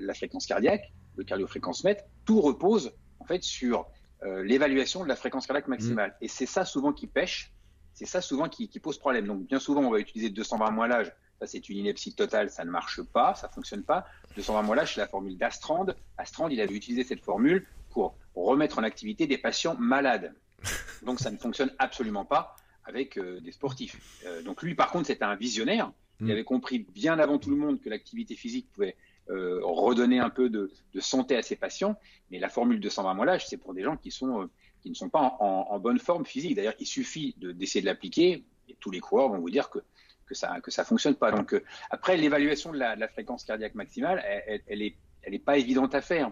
la 0.00 0.14
fréquence 0.14 0.46
cardiaque, 0.46 0.92
le 1.16 1.24
cardiofréquence-mètre, 1.24 2.04
tout 2.24 2.40
repose 2.40 2.92
en 3.20 3.24
fait 3.24 3.42
sur 3.42 3.86
euh, 4.24 4.44
l'évaluation 4.44 5.02
de 5.02 5.08
la 5.08 5.16
fréquence 5.16 5.46
cardiaque 5.46 5.68
maximale. 5.68 6.10
Mmh. 6.10 6.24
Et 6.24 6.28
c'est 6.28 6.46
ça 6.46 6.64
souvent 6.64 6.92
qui 6.92 7.06
pêche, 7.06 7.52
c'est 7.92 8.06
ça 8.06 8.20
souvent 8.20 8.48
qui, 8.48 8.68
qui, 8.68 8.78
pose 8.78 8.98
problème. 8.98 9.26
Donc 9.26 9.46
bien 9.46 9.58
souvent, 9.58 9.82
on 9.82 9.90
va 9.90 9.98
utiliser 9.98 10.30
220 10.30 10.70
mois 10.70 10.86
l'âge. 10.86 11.12
Ça, 11.40 11.46
c'est 11.48 11.68
une 11.68 11.78
ineptie 11.78 12.14
totale, 12.14 12.50
ça 12.50 12.64
ne 12.64 12.70
marche 12.70 13.02
pas, 13.02 13.34
ça 13.34 13.48
fonctionne 13.48 13.82
pas. 13.82 14.06
220 14.36 14.62
mois 14.62 14.76
l'âge, 14.76 14.94
c'est 14.94 15.00
la 15.00 15.08
formule 15.08 15.36
d'Astrand. 15.36 15.86
Astrand, 16.18 16.48
il 16.48 16.60
avait 16.60 16.74
utilisé 16.74 17.02
cette 17.02 17.20
formule 17.20 17.66
pour 17.90 18.16
remettre 18.36 18.78
en 18.78 18.84
activité 18.84 19.26
des 19.26 19.38
patients 19.38 19.76
malades. 19.76 20.34
Donc 21.04 21.18
ça 21.18 21.32
ne 21.32 21.36
fonctionne 21.36 21.72
absolument 21.78 22.24
pas 22.24 22.54
avec 22.84 23.18
euh, 23.18 23.40
des 23.40 23.52
sportifs. 23.52 23.96
Euh, 24.26 24.42
donc 24.42 24.60
lui, 24.62 24.74
par 24.74 24.90
contre, 24.90 25.06
c'était 25.06 25.24
un 25.24 25.36
visionnaire. 25.36 25.92
Il 26.20 26.26
mm. 26.26 26.30
avait 26.30 26.44
compris 26.44 26.80
bien 26.80 27.18
avant 27.18 27.38
tout 27.38 27.50
le 27.50 27.56
monde 27.56 27.80
que 27.80 27.88
l'activité 27.88 28.34
physique 28.34 28.68
pouvait 28.72 28.96
euh, 29.30 29.60
redonner 29.62 30.18
un 30.18 30.30
peu 30.30 30.48
de, 30.48 30.70
santé 31.00 31.36
à 31.36 31.42
ses 31.42 31.56
patients. 31.56 31.96
Mais 32.30 32.38
la 32.38 32.48
formule 32.48 32.80
de 32.80 32.88
120 32.88 33.14
mois 33.14 33.26
l'âge, 33.26 33.46
c'est 33.46 33.56
pour 33.56 33.74
des 33.74 33.82
gens 33.82 33.96
qui, 33.96 34.10
sont, 34.10 34.48
qui 34.80 34.90
ne 34.90 34.94
sont 34.94 35.08
pas 35.08 35.36
en, 35.40 35.78
bonne 35.78 35.98
forme 35.98 36.26
physique. 36.26 36.56
D'ailleurs, 36.56 36.74
il 36.80 36.86
suffit 36.86 37.34
d'essayer 37.38 37.80
de, 37.80 37.86
l'appliquer 37.86 38.44
et 38.68 38.76
tous 38.80 38.90
les 38.90 39.00
coureurs 39.00 39.28
vont 39.28 39.38
vous 39.38 39.50
dire 39.50 39.70
que, 39.70 39.78
que 40.26 40.34
ça 40.34 40.60
que 40.60 40.70
ça 40.70 40.84
fonctionne 40.84 41.14
pas. 41.14 41.30
Donc 41.30 41.60
après, 41.90 42.16
l'évaluation 42.16 42.72
de, 42.72 42.78
la, 42.78 43.08
fréquence 43.08 43.44
cardiaque 43.44 43.74
maximale, 43.74 44.22
elle, 44.26 44.62
elle, 44.66 44.82
est 44.82 44.96
elle 45.22 45.38
pas 45.40 45.58
évidente 45.58 45.94
à 45.94 46.00
faire. 46.00 46.30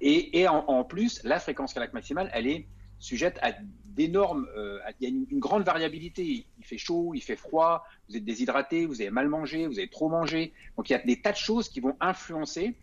et, 0.00 0.46
en, 0.48 0.84
plus, 0.84 1.22
la 1.24 1.40
fréquence 1.40 1.74
cardiaque 1.74 1.94
maximale, 1.94 2.30
elle 2.32 2.46
est 2.46 2.66
sujette 2.98 3.38
à 3.42 3.52
d'énormes. 3.94 4.46
Euh, 4.56 4.78
il 5.00 5.04
y 5.04 5.06
a 5.06 5.14
une, 5.14 5.38
grande 5.38 5.64
variabilité. 5.64 6.46
Il 6.58 6.64
fait 6.64 6.78
chaud, 6.78 7.12
il 7.14 7.20
fait 7.20 7.36
froid, 7.36 7.84
vous 8.08 8.16
êtes 8.16 8.24
déshydraté, 8.24 8.86
vous 8.86 9.00
avez 9.00 9.10
mal 9.10 9.28
mangé, 9.28 9.66
vous 9.66 9.78
avez 9.78 9.88
trop 9.88 10.08
mangé. 10.08 10.52
Donc 10.76 10.90
il 10.90 10.92
y 10.92 10.96
a 10.96 10.98
des 10.98 11.20
tas 11.20 11.32
de 11.32 11.36
choses 11.36 11.68
qui 11.68 11.80
vont 11.80 11.96
influencer 12.00 12.74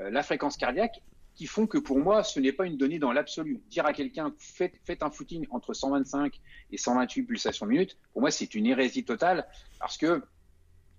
euh, 0.00 0.10
la 0.10 0.22
fréquence 0.22 0.56
cardiaque 0.56 1.02
qui 1.34 1.46
font 1.46 1.66
que 1.66 1.76
pour 1.76 1.98
moi, 1.98 2.24
ce 2.24 2.40
n'est 2.40 2.52
pas 2.52 2.64
une 2.64 2.78
donnée 2.78 2.98
dans 2.98 3.12
l'absolu. 3.12 3.60
Dire 3.68 3.84
à 3.84 3.92
quelqu'un, 3.92 4.32
faites, 4.38 4.80
faites, 4.84 5.02
un 5.02 5.10
footing 5.10 5.46
entre 5.50 5.74
125 5.74 6.40
et 6.72 6.78
128 6.78 7.24
pulsations 7.24 7.66
minutes, 7.66 7.98
pour 8.12 8.22
moi, 8.22 8.30
c'est 8.30 8.54
une 8.54 8.66
hérésie 8.66 9.04
totale 9.04 9.46
parce 9.78 9.98
que 9.98 10.22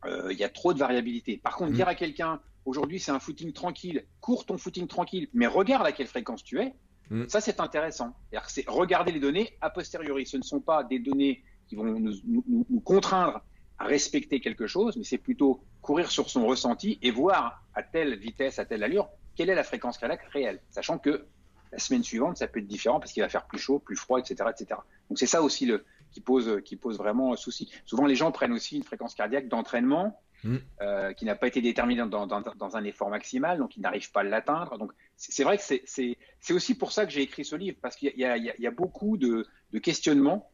euh, 0.06 0.32
il 0.32 0.38
y 0.38 0.44
a 0.44 0.50
trop 0.50 0.74
de 0.74 0.80
variabilité. 0.80 1.38
Par 1.38 1.56
contre, 1.56 1.72
mmh. 1.72 1.76
dire 1.76 1.88
à 1.88 1.96
quelqu'un, 1.96 2.40
aujourd'hui, 2.66 3.00
c'est 3.00 3.12
un 3.12 3.20
footing 3.20 3.52
tranquille, 3.52 4.06
cours 4.22 4.46
ton 4.46 4.60
footing 4.60 4.88
tranquille, 4.88 5.28
mais 5.34 5.48
regarde 5.48 5.88
à 5.88 5.92
quelle 5.92 6.08
fréquence 6.08 6.44
tu 6.44 6.60
es, 6.60 6.76
Mm. 7.10 7.28
Ça, 7.28 7.42
c'est 7.42 7.60
intéressant. 7.60 8.16
C'est 8.48 8.68
regarder 8.68 9.12
les 9.12 9.20
données 9.20 9.58
a 9.62 9.70
posteriori. 9.70 10.26
Ce 10.26 10.38
ne 10.38 10.44
sont 10.44 10.60
pas 10.60 10.84
des 10.84 11.00
données 11.00 11.44
qui 11.68 11.76
vont 11.76 11.84
nous, 11.84 12.14
nous, 12.26 12.80
contraindre 12.82 13.42
à 13.78 13.86
respecter 13.86 14.40
quelque 14.40 14.68
chose, 14.68 14.98
mais 14.98 15.04
c'est 15.04 15.18
plutôt 15.18 15.64
courir 15.82 16.10
sur 16.10 16.30
son 16.30 16.46
ressenti 16.48 16.98
et 17.02 17.12
voir 17.12 17.64
à 17.76 17.84
telle 17.84 18.18
vitesse, 18.18 18.60
à 18.60 18.66
telle 18.66 18.84
allure, 18.84 19.10
quelle 19.36 19.50
est 19.50 19.56
la 19.56 19.64
fréquence 19.64 19.98
cardiaque 19.98 20.24
réelle, 20.32 20.60
sachant 20.70 20.98
que 20.98 21.26
la 21.72 21.78
semaine 21.78 22.04
suivante, 22.04 22.38
ça 22.38 22.48
peut 22.48 22.60
être 22.60 22.68
différent 22.68 23.00
parce 23.00 23.12
qu'il 23.12 23.22
va 23.22 23.30
faire 23.30 23.46
plus 23.46 23.60
chaud, 23.60 23.80
plus 23.80 23.98
froid, 23.98 24.20
etc., 24.20 24.50
etc. 24.50 24.80
Donc 25.10 25.20
c'est 25.20 25.28
ça 25.28 25.44
aussi 25.44 25.66
le, 25.66 25.86
qui 26.12 26.22
pose, 26.22 26.62
qui 26.64 26.78
pose 26.78 26.98
vraiment 26.98 27.36
souci. 27.36 27.70
Souvent, 27.86 28.06
les 28.06 28.16
gens 28.16 28.32
prennent 28.32 28.54
aussi 28.54 28.78
une 28.78 28.84
fréquence 28.84 29.14
cardiaque 29.14 29.50
d'entraînement 29.50 30.18
Mm. 30.44 30.58
Euh, 30.82 31.14
qui 31.14 31.26
n'a 31.26 31.36
pas 31.36 31.48
été 31.48 31.62
déterminé 31.62 32.04
dans, 32.06 32.76
un 32.76 32.84
effort 32.84 33.10
maximal, 33.10 33.58
donc 33.58 33.76
il 33.76 33.82
n'arrive 33.82 34.12
pas 34.12 34.20
à 34.22 34.24
l'atteindre. 34.24 34.78
Donc 34.78 34.92
c'est 35.18 35.44
vrai 35.44 35.58
que 35.58 35.64
c'est 35.64 36.54
aussi 36.54 36.76
pour 36.76 36.92
ça 36.92 37.06
que 37.06 37.12
j'ai 37.12 37.22
écrit 37.22 37.44
ce 37.44 37.56
livre, 37.56 37.78
parce 37.82 37.96
qu'il 37.96 38.14
y, 38.16 38.26
a 38.26 38.72
beaucoup 38.72 39.18
de, 39.18 39.46
questionnements 39.82 40.50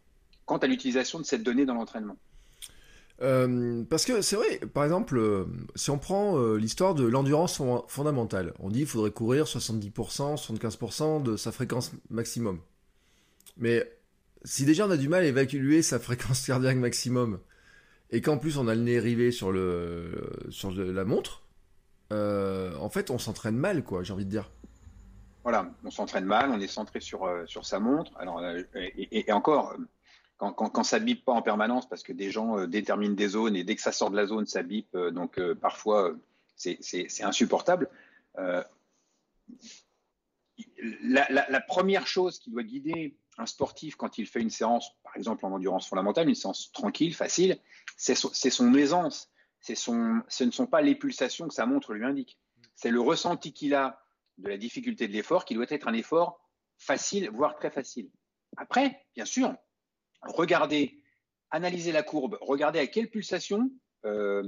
quant 0.46 0.58
à 0.58 0.68
l'utilisation 0.68 1.20
de 1.20 1.26
cette 1.26 1.44
donnée 1.44 1.66
dans 1.66 1.76
l'entraînement. 1.76 2.18
Euh, 3.22 3.84
parce 3.84 4.06
que 4.06 4.22
c'est 4.22 4.36
vrai, 4.36 4.60
par 4.74 4.84
exemple, 4.84 5.18
euh, 5.18 5.46
si 5.76 5.92
on 5.92 6.00
prend 6.00 6.56
l'histoire 6.56 6.96
de 6.96 7.06
l'endurance 7.06 7.62
fondamentale, 7.88 8.54
on 8.60 8.70
dit 8.70 8.80
qu'il 8.80 8.88
faudrait 8.88 9.12
courir 9.12 9.46
70%, 9.46 9.92
75% 9.92 11.24
de 11.24 11.38
sa 11.38 11.52
fréquence 11.52 11.92
maximum. 12.10 12.60
Mais 13.58 13.88
si 14.46 14.66
déjà 14.66 14.88
on 14.88 14.92
a 14.92 14.98
du 14.98 15.10
mal 15.10 15.24
à 15.24 15.28
évaluer 15.28 15.82
sa 15.82 16.00
fréquence 16.00 16.46
cardiaque 16.46 16.78
maximum, 16.78 17.40
et 18.12 18.22
qu'en 18.22 18.38
plus 18.38 18.58
on 18.58 18.68
a 18.68 18.76
le 18.76 18.82
nez 18.82 19.00
rivé 19.00 19.32
sur 19.32 19.52
le 19.52 20.30
sur 20.50 20.72
la 20.72 21.04
montre, 21.04 21.43
euh, 22.14 22.76
en 22.78 22.90
fait 22.90 23.10
on 23.10 23.18
s'entraîne 23.18 23.58
mal 23.58 23.84
quoi, 23.84 24.04
j'ai 24.04 24.14
envie 24.14 24.26
de 24.26 24.30
dire. 24.30 24.52
Voilà, 25.44 25.70
on 25.84 25.92
s'entraîne 25.92 26.26
mal, 26.26 26.52
on 26.52 26.60
est 26.60 26.68
centré 26.68 27.02
sur 27.02 27.26
euh, 27.26 27.46
sur 27.46 27.66
sa 27.66 27.80
montre. 27.80 28.12
Alors 28.18 28.40
euh, 28.40 28.64
et, 28.76 29.32
encore. 29.32 29.76
Quand, 30.38 30.84
ça 30.84 31.00
bip 31.00 31.24
pas 31.24 31.32
en 31.32 31.42
permanence, 31.42 31.88
parce 31.88 32.04
que 32.04 32.12
des 32.12 32.30
gens 32.30 32.68
déterminent 32.68 33.16
des 33.16 33.30
zones 33.30 33.56
et 33.56 33.64
dès 33.64 33.78
que 33.78 33.82
ça 33.82 33.94
sort 33.94 34.12
de 34.12 34.18
la 34.18 34.26
zone, 34.26 34.46
ça 34.46 34.62
bip, 34.62 34.94
donc 34.98 35.40
parfois 35.62 36.14
c'est 36.58 37.24
insupportable. 37.24 37.88
La, 41.02 41.62
première 41.62 42.08
chose 42.08 42.40
qui 42.40 42.50
doit 42.50 42.64
guider 42.64 43.16
un 43.38 43.46
sportif 43.46 43.96
quand 43.96 44.18
il 44.18 44.28
fait 44.28 44.42
une 44.42 44.50
séance, 44.50 44.92
par 45.04 45.16
exemple 45.16 45.46
en 45.46 45.52
endurance 45.54 45.88
fondamentale, 45.88 46.28
une 46.28 46.36
séance 46.36 46.72
tranquille, 46.74 47.16
facile, 47.16 47.58
c'est 47.98 48.16
son, 48.16 48.74
aisance. 48.74 49.30
Ce 49.64 50.44
ne 50.44 50.52
sont 50.52 50.68
pas 50.68 50.82
les 50.82 50.96
pulsations 50.96 51.48
que 51.48 51.54
sa 51.54 51.66
montre 51.66 51.94
lui 51.94 52.06
indique. 52.06 52.38
C'est 52.76 52.92
le 52.92 53.02
ressenti 53.02 53.54
qu'il 53.54 53.74
a 53.76 54.04
de 54.38 54.50
la 54.50 54.58
difficulté 54.58 55.08
de 55.08 55.14
l'effort 55.14 55.46
qui 55.46 55.56
doit 55.56 55.66
être 55.70 55.88
un 55.88 55.94
effort 55.94 56.40
facile, 56.78 57.30
voire 57.30 57.56
très 57.56 57.72
facile. 57.72 58.10
Après, 58.58 59.06
bien 59.16 59.26
sûr, 59.26 59.56
regardez, 60.22 61.02
analysez 61.50 61.92
la 61.92 62.04
courbe, 62.04 62.38
regardez 62.42 62.80
à 62.80 62.88
quelle 62.88 63.10
pulsation 63.10 63.72
euh, 64.06 64.44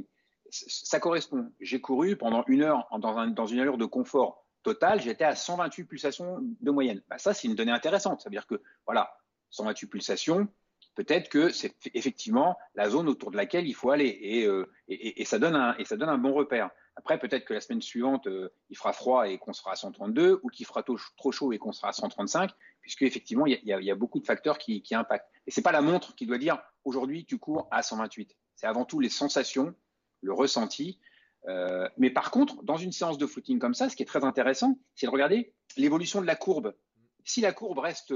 ça 0.52 1.00
correspond. 1.00 1.52
J'ai 1.60 1.82
couru 1.82 2.18
pendant 2.18 2.44
une 2.48 2.62
heure 2.62 2.88
dans, 3.00 3.28
dans, 3.28 3.46
une 3.48 3.60
allure 3.60 3.78
de 3.78 3.86
confort 3.86 4.46
total, 4.64 5.02
j'étais 5.02 5.24
à 5.24 5.36
128 5.36 5.86
pulsations 5.86 6.40
de 6.42 6.72
moyenne. 6.72 7.02
Bah, 7.08 7.18
ça, 7.18 7.34
c'est 7.34 7.48
une 7.48 7.56
donnée 7.56 7.72
intéressante. 7.72 8.22
Ça 8.22 8.30
veut 8.30 8.36
dire 8.36 8.48
que, 8.48 8.62
voilà, 8.86 9.16
128 9.52 9.88
pulsations, 9.88 10.48
peut-être 10.96 11.30
que 11.30 11.50
c'est 11.50 11.76
effectivement 11.94 12.58
la 12.74 12.90
zone 12.90 13.08
autour 13.08 13.32
de 13.32 13.38
laquelle 13.38 13.68
il 13.68 13.74
faut 13.76 13.92
aller 13.92 14.46
euh, 14.48 14.66
et, 14.88 15.22
et, 15.22 15.26
ça 15.26 15.38
donne 15.38 15.56
un, 15.56 16.18
bon 16.18 16.34
repère. 16.34 16.70
Après, 16.96 17.20
peut-être 17.20 17.46
que 17.46 17.54
la 17.54 17.62
semaine 17.62 17.82
suivante, 17.82 18.28
euh, 18.28 18.50
il 18.70 18.78
fera 18.78 18.94
froid 18.94 19.28
et 19.28 19.38
qu'on 19.38 19.54
sera 19.54 19.74
à 19.74 19.76
132 19.76 20.40
ou 20.42 20.50
qu'il 20.50 20.66
fera 20.66 20.84
trop 20.84 21.32
chaud 21.32 21.52
et 21.52 21.58
qu'on 21.58 21.74
sera 21.74 21.90
à 21.90 21.94
135, 21.94 22.52
puisque 22.82 23.02
effectivement, 23.02 23.46
il 23.46 23.60
y 23.64 23.92
a, 23.92 23.96
beaucoup 23.96 24.20
de 24.20 24.26
facteurs 24.26 24.58
qui, 24.58 24.84
impactent. 24.92 25.30
Et 25.46 25.52
c'est 25.52 25.62
pas 25.62 25.74
la 25.74 25.82
montre 25.82 26.16
qui 26.16 26.26
doit 26.26 26.38
dire 26.38 26.62
aujourd'hui 26.86 27.26
tu 27.26 27.38
cours 27.38 27.68
à 27.72 27.84
128. 27.84 28.36
C'est 28.56 28.68
avant 28.68 28.86
tout 28.86 29.00
les 29.00 29.10
sensations, 29.10 29.76
le 30.22 30.34
ressenti. 30.34 31.00
Euh, 31.48 31.88
mais 31.98 32.10
par 32.10 32.32
contre, 32.32 32.64
dans 32.64 32.78
une 32.78 32.92
séance 32.92 33.18
de 33.18 33.28
footing 33.28 33.60
comme 33.60 33.76
ça, 33.76 33.90
ce 33.90 33.96
qui 33.96 34.04
est 34.04 34.08
très 34.08 34.24
intéressant, 34.24 34.80
c'est 34.96 35.06
de 35.06 35.12
regarder 35.12 35.54
l'évolution 35.78 36.22
de 36.22 36.26
la 36.26 36.36
courbe. 36.36 36.74
Si 37.26 37.42
la 37.42 37.52
courbe 37.52 37.80
reste 37.80 38.14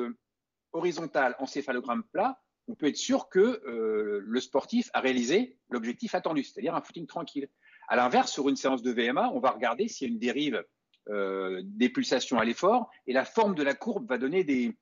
horizontale, 0.71 1.35
encéphalogramme 1.39 2.03
plat, 2.03 2.39
on 2.69 2.75
peut 2.75 2.87
être 2.87 2.97
sûr 2.97 3.29
que 3.29 3.39
euh, 3.39 4.21
le 4.23 4.39
sportif 4.39 4.91
a 4.93 5.01
réalisé 5.01 5.57
l'objectif 5.69 6.13
attendu, 6.13 6.43
c'est-à-dire 6.43 6.75
un 6.75 6.81
footing 6.81 7.07
tranquille. 7.07 7.49
À 7.87 7.95
l'inverse, 7.95 8.31
sur 8.31 8.47
une 8.47 8.55
séance 8.55 8.83
de 8.83 8.91
VMA, 8.91 9.31
on 9.33 9.39
va 9.39 9.49
regarder 9.49 9.87
s'il 9.87 10.07
y 10.07 10.11
a 10.11 10.13
une 10.13 10.19
dérive 10.19 10.63
euh, 11.09 11.61
des 11.65 11.89
pulsations 11.89 12.37
à 12.37 12.45
l'effort 12.45 12.91
et 13.07 13.13
la 13.13 13.25
forme 13.25 13.55
de 13.55 13.63
la 13.63 13.73
courbe 13.73 14.07
va 14.07 14.19
donner 14.19 14.43
des, 14.43 14.77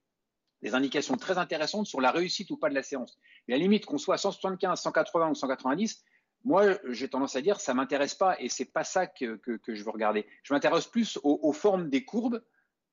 indications 0.74 1.16
très 1.16 1.38
intéressantes 1.38 1.86
sur 1.86 2.02
la 2.02 2.12
réussite 2.12 2.52
ou 2.52 2.58
pas 2.58 2.68
de 2.68 2.76
la 2.76 2.84
séance. 2.84 3.18
Mais 3.48 3.54
à 3.54 3.58
la 3.58 3.64
limite, 3.64 3.86
qu'on 3.86 3.98
soit 3.98 4.16
à 4.16 4.18
175, 4.18 4.82
180 4.82 5.30
ou 5.30 5.36
190, 5.36 6.04
moi, 6.44 6.78
j'ai 6.90 7.08
tendance 7.08 7.38
à 7.38 7.42
dire 7.42 7.62
ça 7.62 7.74
m'intéresse 7.74 8.16
pas 8.16 8.36
et 8.42 8.50
c'est 8.50 8.66
pas 8.74 8.84
ça 8.84 9.08
que, 9.08 9.40
je 9.66 9.84
veux 9.84 9.92
regarder. 9.92 10.26
Je 10.44 10.54
m'intéresse 10.54 10.88
plus 10.88 11.18
aux, 11.24 11.54
formes 11.54 11.90
des 11.90 12.04
courbes 12.04 12.44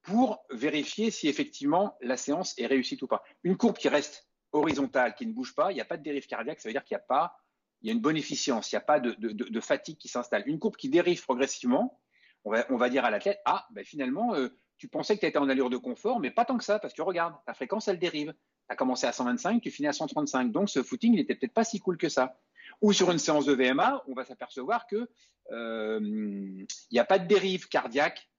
pour 0.02 0.44
vérifier 0.50 1.10
si 1.10 1.26
effectivement 1.26 1.96
la 2.00 2.16
séance 2.16 2.56
est 2.58 2.66
réussie 2.66 2.98
ou 3.02 3.08
pas. 3.08 3.24
Une 3.42 3.56
courbe 3.56 3.76
qui 3.76 3.88
reste 3.88 4.28
horizontale, 4.54 5.14
qui 5.14 5.26
ne 5.26 5.32
bouge 5.32 5.54
pas, 5.54 5.72
il 5.72 5.74
n'y 5.74 5.80
a 5.80 5.84
pas 5.84 5.96
de 5.96 6.02
dérive 6.02 6.26
cardiaque, 6.26 6.60
ça 6.60 6.68
veut 6.68 6.72
dire 6.72 6.84
qu'il 6.84 6.96
n'y 6.96 7.00
a 7.02 7.04
pas, 7.04 7.38
il 7.82 7.88
y 7.88 7.90
a 7.90 7.92
une 7.92 8.00
bonne 8.00 8.16
efficience, 8.16 8.72
il 8.72 8.76
n'y 8.76 8.78
a 8.78 8.82
pas 8.82 9.00
de, 9.00 9.60
fatigue 9.60 9.98
qui 9.98 10.08
s'installe. 10.08 10.42
Une 10.46 10.58
courbe 10.58 10.76
qui 10.76 10.88
dérive 10.88 11.22
progressivement, 11.22 12.00
on 12.44 12.76
va, 12.76 12.88
dire 12.88 13.04
à 13.04 13.10
l'athlète, 13.10 13.40
ah, 13.44 13.66
ben 13.72 13.84
finalement, 13.84 14.34
euh, 14.34 14.48
tu 14.78 14.88
pensais 14.88 15.14
que 15.16 15.20
tu 15.20 15.26
étais 15.26 15.38
en 15.38 15.48
allure 15.48 15.70
de 15.70 15.76
confort, 15.76 16.20
mais 16.20 16.30
pas 16.30 16.44
tant 16.44 16.56
que 16.58 16.64
ça, 16.64 16.78
parce 16.78 16.94
que 16.94 17.02
regarde, 17.02 17.34
ta 17.46 17.54
fréquence, 17.54 17.88
elle 17.88 17.98
dérive. 17.98 18.32
Tu 18.32 18.72
as 18.72 18.76
commencé 18.76 19.06
à 19.06 19.12
125, 19.12 19.60
tu 19.60 19.70
finis 19.70 19.88
à 19.88 19.92
135. 19.92 20.50
Donc 20.50 20.70
ce 20.70 20.82
footing, 20.82 21.12
il 21.12 21.16
n'était 21.16 21.34
peut-être 21.34 21.52
pas 21.52 21.64
si 21.64 21.78
cool 21.80 21.96
que 21.96 22.08
ça. 22.08 22.38
Ou 22.80 22.92
sur 22.92 23.10
une 23.10 23.18
séance 23.18 23.44
de 23.44 23.52
VMA, 23.52 24.02
on 24.08 24.14
va 24.14 24.24
s'apercevoir 24.24 24.86
que 24.86 25.08
euh, 25.52 26.00
il 26.02 26.66
n'y 26.92 26.98
a 26.98 27.04
pas 27.04 27.18
de 27.18 27.26
dérive 27.26 27.68
cardiaque 27.68 28.30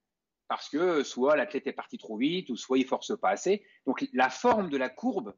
parce 0.48 0.70
que 0.70 1.04
soit 1.04 1.36
l'athlète 1.36 1.68
est 1.68 1.74
parti 1.74 1.98
trop 1.98 2.18
vite 2.18 2.50
ou 2.50 2.56
soit 2.56 2.78
il 2.78 2.86
force 2.86 3.18
pas 3.20 3.30
assez. 3.30 3.64
Donc 3.86 4.06
la 4.14 4.30
forme 4.30 4.70
de 4.70 4.78
la 4.78 4.90
courbe 4.90 5.36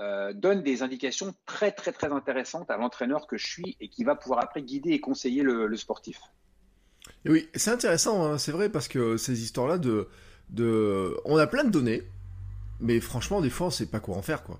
euh, 0.00 0.32
donne 0.32 0.62
des 0.62 0.82
indications 0.82 1.34
très 1.44 1.72
très 1.72 1.92
très 1.92 2.10
intéressantes 2.10 2.70
à 2.70 2.78
l'entraîneur 2.78 3.26
que 3.26 3.36
je 3.36 3.46
suis 3.46 3.76
et 3.80 3.88
qui 3.88 4.02
va 4.02 4.14
pouvoir 4.14 4.42
après 4.42 4.62
guider 4.62 4.92
et 4.92 5.00
conseiller 5.00 5.42
le, 5.42 5.76
sportif. 5.76 6.20
oui, 7.26 7.50
c'est 7.54 7.70
intéressant, 7.70 8.24
hein, 8.24 8.38
c'est 8.38 8.52
vrai 8.52 8.70
parce 8.70 8.88
que 8.88 9.18
ces 9.18 9.42
histoires-là 9.42 9.76
de, 9.76 10.08
de, 10.48 11.14
on 11.26 11.36
a 11.36 11.46
plein 11.46 11.64
de 11.64 11.70
données, 11.70 12.02
mais 12.80 12.98
franchement 12.98 13.42
des 13.42 13.50
fois 13.50 13.66
on 13.66 13.70
sait 13.70 13.86
pas 13.86 14.00
quoi 14.00 14.16
en 14.16 14.22
faire 14.22 14.42
quoi. 14.42 14.58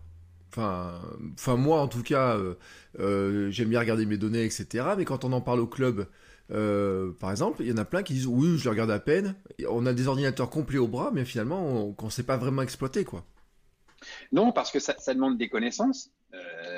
Enfin, 0.51 1.01
enfin 1.33 1.57
moi 1.57 1.81
en 1.81 1.89
tout 1.89 2.03
cas, 2.03 2.37
euh, 2.37 2.57
euh, 2.99 3.51
j'aime 3.51 3.71
bien 3.71 3.81
regarder 3.81 4.05
mes 4.05 4.19
données, 4.19 4.45
etc. 4.45 4.89
Mais 4.99 5.07
quand 5.07 5.25
on 5.25 5.33
en 5.33 5.41
parle 5.41 5.61
au 5.61 5.67
club, 5.67 6.07
par 6.51 7.31
exemple, 7.31 7.63
il 7.63 7.69
y 7.69 7.73
en 7.73 7.79
a 7.79 7.85
plein 7.87 8.03
qui 8.03 8.13
disent 8.13 8.27
oui, 8.27 8.59
je 8.59 8.65
les 8.65 8.71
regarde 8.71 8.91
à 8.91 8.99
peine. 8.99 9.37
On 9.71 9.87
a 9.87 9.95
des 9.95 10.07
ordinateurs 10.07 10.51
complets 10.51 10.79
au 10.79 10.89
bras, 10.89 11.13
mais 11.15 11.25
finalement, 11.25 11.93
qu'on 11.93 12.07
ne 12.07 12.11
sait 12.11 12.25
pas 12.25 12.37
vraiment 12.37 12.63
exploiter, 12.63 13.05
quoi. 13.05 13.25
Non, 14.33 14.53
parce 14.53 14.71
que 14.71 14.79
ça, 14.79 14.95
demande 15.15 15.39
des 15.39 15.49
connaissances. 15.49 16.11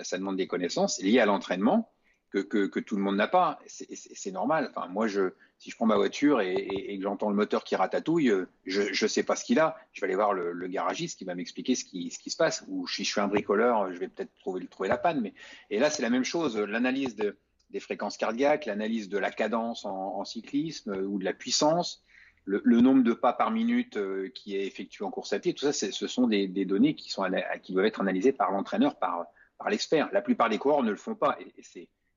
ça 0.03 0.19
demande 0.19 0.37
des 0.37 0.47
connaissances 0.47 1.01
liées 1.01 1.21
à 1.21 1.27
l'entraînement 1.27 1.93
que, 2.41 2.81
tout 2.81 2.97
le 2.97 3.03
monde 3.03 3.17
n'a 3.17 3.29
pas. 3.29 3.59
C'est 3.67 4.31
normal. 4.31 4.73
Enfin, 4.75 4.88
moi, 4.88 5.07
je, 5.07 5.33
si 5.59 5.71
je 5.71 5.77
prends 5.77 5.87
ma 5.87 5.97
voiture 5.97 6.41
et, 6.41 6.97
que 6.97 7.03
j'entends 7.03 7.31
le 7.31 7.37
moteur 7.37 7.65
qui 7.65 7.77
ratatouille, 7.77 8.31
euh, 8.31 8.49
je 8.65 8.83
ne 8.83 9.09
sais 9.09 9.23
pas 9.23 9.37
ce 9.37 9.45
qu'il 9.45 9.61
a. 9.61 9.77
Je 9.93 10.01
vais 10.01 10.07
aller 10.07 10.15
voir 10.15 10.33
le, 10.33 10.67
garagiste 10.69 11.19
qui 11.19 11.25
va 11.25 11.35
m'expliquer 11.35 11.75
ce 11.75 11.85
qui, 11.85 12.11
se 12.11 12.37
passe. 12.37 12.65
Ou 12.69 12.88
si 12.88 13.05
je 13.05 13.11
suis 13.11 13.21
un 13.21 13.29
bricoleur, 13.29 13.93
je 13.93 13.99
vais 13.99 14.09
peut-être 14.09 14.35
trouver, 14.41 14.67
trouver 14.67 14.88
la 14.88 14.99
panne. 14.99 15.21
Mais, 15.21 15.35
et 15.71 15.79
là, 15.79 15.91
c'est 15.91 16.03
la 16.03 16.11
même 16.11 16.25
chose. 16.25 16.57
L'analyse 16.57 17.17
de, 17.17 17.37
des 17.71 17.81
fréquences 17.81 18.17
cardiaques, 18.17 18.67
l'analyse 18.67 19.09
de 19.09 19.19
la 19.19 19.31
cadence 19.31 19.85
en, 19.85 20.25
cyclisme 20.25 20.93
euh, 20.93 21.03
ou 21.03 21.19
de 21.19 21.25
la 21.25 21.33
puissance, 21.33 22.03
le, 22.44 22.81
nombre 22.81 23.02
de 23.05 23.12
pas 23.12 23.33
par 23.33 23.50
minute 23.50 23.96
euh, 23.96 24.28
qui 24.35 24.57
est 24.57 24.66
effectué 24.66 25.05
en 25.05 25.11
course 25.11 25.33
à 25.33 25.38
pied, 25.38 25.55
tout 25.55 25.70
ça, 25.70 25.72
ce 25.72 26.07
sont 26.07 26.26
des, 26.26 26.48
données 26.64 26.94
qui, 26.94 27.12
doivent 27.14 27.87
être 27.87 28.00
analysées 28.00 28.33
par 28.33 28.50
l'entraîneur, 28.50 28.96
par, 28.98 29.26
l'expert. 29.68 30.09
La 30.12 30.22
plupart 30.22 30.48
des 30.48 30.59
coureurs 30.59 30.83
ne 30.83 30.90
le 30.90 30.96
font 30.96 31.14
pas. 31.14 31.38
et 31.40 31.62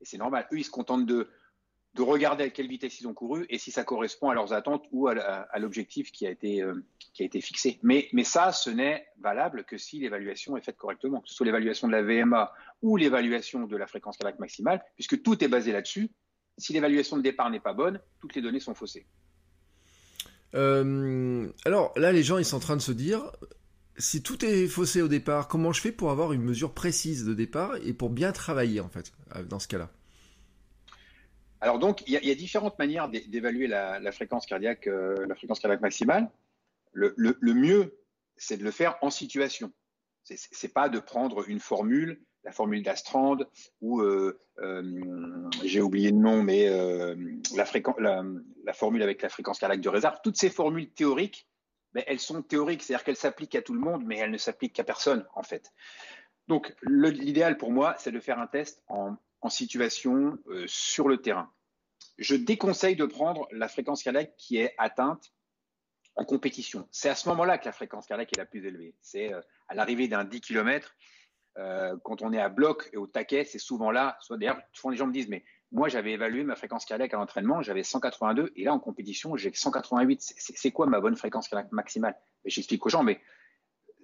c'est 0.01 0.17
normal. 0.17 0.47
Eux, 0.51 0.57
ils 0.57 0.63
se 0.63 0.71
contentent 0.71 1.05
de, 1.05 1.29
de 1.95 2.01
regarder 2.01 2.43
à 2.43 2.49
quelle 2.49 2.67
vitesse 2.67 2.99
ils 2.99 3.07
ont 3.07 3.13
couru 3.13 3.45
et 3.49 3.57
si 3.57 3.71
ça 3.71 3.85
correspond 3.85 4.29
à 4.29 4.33
leurs 4.33 4.51
attentes 4.51 4.85
ou 4.91 5.07
à, 5.07 5.59
l'objectif 5.59 6.11
qui 6.11 6.27
a 6.27 6.29
été 6.29 6.61
euh, 6.61 6.83
qui 7.13 7.23
a 7.23 7.25
été 7.25 7.39
fixé. 7.39 7.79
Mais 7.83 8.09
mais 8.11 8.25
ça, 8.25 8.51
ce 8.51 8.69
n'est 8.69 9.07
valable 9.19 9.63
que 9.63 9.77
si 9.77 9.99
l'évaluation 9.99 10.57
est 10.57 10.61
faite 10.61 10.75
correctement, 10.75 11.21
que 11.21 11.29
ce 11.29 11.33
soit 11.33 11.45
l'évaluation 11.45 11.87
de 11.87 11.93
la 11.93 12.01
VMA 12.01 12.51
ou 12.81 12.97
l'évaluation 12.97 13.65
de 13.65 13.77
la 13.77 13.87
fréquence 13.87 14.17
cardiaque 14.17 14.39
maximale, 14.39 14.83
puisque 14.95 15.21
tout 15.23 15.41
est 15.43 15.47
basé 15.47 15.71
là-dessus. 15.71 16.11
Si 16.57 16.73
l'évaluation 16.73 17.17
de 17.17 17.21
départ 17.21 17.49
n'est 17.49 17.61
pas 17.61 17.73
bonne, 17.73 17.99
toutes 18.19 18.35
les 18.35 18.41
données 18.41 18.59
sont 18.59 18.75
faussées. 18.75 19.07
Euh, 20.53 21.49
alors 21.65 21.91
là, 21.97 22.11
les 22.11 22.23
gens 22.23 22.37
ils 22.37 22.45
sont 22.45 22.57
en 22.57 22.61
train 22.61 22.77
de 22.77 22.81
se 22.81 22.91
dire. 22.91 23.31
Si 23.97 24.21
tout 24.21 24.43
est 24.43 24.67
faussé 24.67 25.01
au 25.01 25.07
départ, 25.07 25.47
comment 25.47 25.71
je 25.71 25.79
fais 25.79 25.93
pour 25.93 26.11
avoir 26.11 26.33
une 26.33 26.41
mesure 26.41 26.73
précise 26.73 27.23
de 27.23 27.33
départ 27.33 27.77
et 27.77 27.93
pour 27.93 28.09
bien 28.09 28.33
travailler 28.33 28.81
en 28.81 28.89
fait 28.89 29.13
dans 29.47 29.59
ce 29.59 29.69
cas-là? 29.69 29.89
Alors 31.61 31.79
donc, 31.79 32.03
il 32.05 32.13
y, 32.13 32.31
a 32.31 32.35
différentes 32.35 32.77
manières 32.77 33.09
d'évaluer 33.09 33.67
la, 33.67 34.11
fréquence 34.11 34.45
cardiaque, 34.45 34.87
euh, 34.87 35.25
la 35.27 35.33
fréquence 35.33 35.59
cardiaque 35.59 35.81
maximale. 35.81 36.29
Le, 36.93 37.25
mieux, 37.41 37.97
c'est 38.37 38.57
de 38.57 38.63
le 38.63 38.71
faire 38.71 38.97
en 39.01 39.09
situation. 39.09 39.71
C'est 40.23 40.73
pas 40.73 40.89
de 40.89 40.99
prendre 40.99 41.49
une 41.49 41.59
formule, 41.59 42.21
la 42.45 42.51
formule 42.51 42.83
d'Astrand 42.83 43.37
ou 43.81 44.01
euh, 44.01 44.39
euh, 44.59 45.49
j'ai 45.63 45.81
oublié 45.81 46.11
le 46.11 46.17
nom, 46.17 46.41
mais 46.41 46.69
la, 47.55 47.65
la, 48.63 48.73
formule 48.73 49.03
avec 49.03 49.21
la 49.21 49.29
fréquence 49.29 49.59
cardiaque 49.59 49.81
de 49.81 49.89
réserve. 49.89 50.17
Toutes 50.23 50.37
ces 50.37 50.49
formules 50.49 50.89
théoriques, 50.91 51.47
ben, 51.93 52.03
elles 52.07 52.19
sont 52.19 52.41
théoriques, 52.41 52.83
c'est-à-dire 52.83 53.03
qu'elles 53.03 53.15
s'appliquent 53.15 53.55
à 53.55 53.61
tout 53.61 53.73
le 53.73 53.79
monde, 53.79 54.03
mais 54.05 54.17
elles 54.17 54.31
ne 54.31 54.37
s'appliquent 54.37 54.73
qu'à 54.73 54.83
personne 54.83 55.25
en 55.33 55.43
fait. 55.43 55.73
Donc 56.47 56.75
l'idéal 56.83 57.57
pour 57.57 57.71
moi, 57.71 57.95
c'est 57.97 58.11
de 58.11 58.19
faire 58.19 58.39
un 58.39 58.47
test 58.47 58.83
en, 58.87 59.17
situation 59.47 60.39
euh, 60.47 60.65
sur 60.65 61.07
le 61.07 61.17
terrain. 61.17 61.53
Je 62.17 62.35
déconseille 62.35 62.95
de 62.95 63.05
prendre 63.05 63.47
la 63.51 63.67
fréquence 63.67 64.01
cardiaque 64.01 64.35
qui 64.37 64.57
est 64.57 64.73
atteinte 64.79 65.31
en 66.15 66.25
compétition. 66.25 66.87
C'est 66.89 67.09
à 67.09 67.15
ce 67.15 67.29
moment-là 67.29 67.59
que 67.59 67.65
la 67.65 67.71
fréquence 67.71 68.07
cardiaque 68.07 68.33
est 68.33 68.39
la 68.39 68.47
plus 68.47 68.65
élevée. 68.65 68.95
C'est 69.01 69.31
euh, 69.31 69.41
à 69.67 69.75
l'arrivée 69.75 70.07
d'un 70.07 70.23
10 70.23 70.41
km, 70.41 70.95
euh, 71.57 71.95
quand 72.03 72.21
on 72.21 72.33
est 72.33 72.39
à 72.39 72.49
bloc 72.49 72.89
et 72.93 72.97
au 72.97 73.07
taquet, 73.07 73.45
c'est 73.45 73.59
souvent 73.59 73.91
là. 73.91 74.17
Soit 74.19 74.37
d'ailleurs, 74.37 74.59
souvent 74.73 74.91
les 74.91 74.97
gens 74.97 75.07
me 75.07 75.13
disent, 75.13 75.29
mais 75.29 75.43
moi 75.71 75.87
j'avais 75.89 76.11
évalué 76.11 76.43
ma 76.43 76.55
fréquence 76.55 76.85
cardiaque 76.85 77.13
à 77.13 77.17
l'entraînement, 77.17 77.61
j'avais 77.61 77.83
182 77.83 78.51
et 78.55 78.63
là 78.63 78.73
en 78.73 78.79
compétition 78.79 79.35
j'ai 79.35 79.51
188. 79.53 80.21
C'est 80.21 80.71
quoi 80.71 80.85
ma 80.85 80.99
bonne 80.99 81.15
fréquence 81.15 81.47
cardiaque 81.47 81.71
maximale? 81.71 82.17
J'explique 82.45 82.85
aux 82.85 82.89
gens, 82.89 83.03
mais 83.03 83.19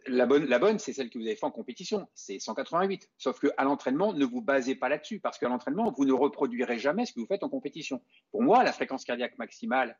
la 0.08 0.26
bonne, 0.26 0.46
la 0.46 0.60
bonne 0.60 0.80
c'est 0.80 0.94
celle 0.94 1.10
que 1.10 1.20
vous 1.20 1.26
avez 1.26 1.36
fait 1.36 1.46
en 1.46 1.52
compétition, 1.52 2.08
c'est 2.16 2.40
188. 2.40 3.10
Sauf 3.18 3.40
qu'à 3.40 3.64
l'entraînement, 3.64 4.14
ne 4.14 4.26
vous 4.26 4.42
basez 4.42 4.76
pas 4.76 4.90
là-dessus, 4.90 5.20
parce 5.20 5.38
qu'à 5.38 5.50
l'entraînement, 5.50 5.92
vous 5.96 6.06
ne 6.06 6.14
reproduirez 6.14 6.80
jamais 6.80 7.06
ce 7.06 7.14
que 7.14 7.20
vous 7.20 7.28
faites 7.28 7.44
en 7.44 7.50
compétition. 7.50 8.02
Pour 8.32 8.42
moi, 8.42 8.64
la 8.64 8.72
fréquence 8.72 9.04
cardiaque 9.04 9.38
maximale 9.38 9.98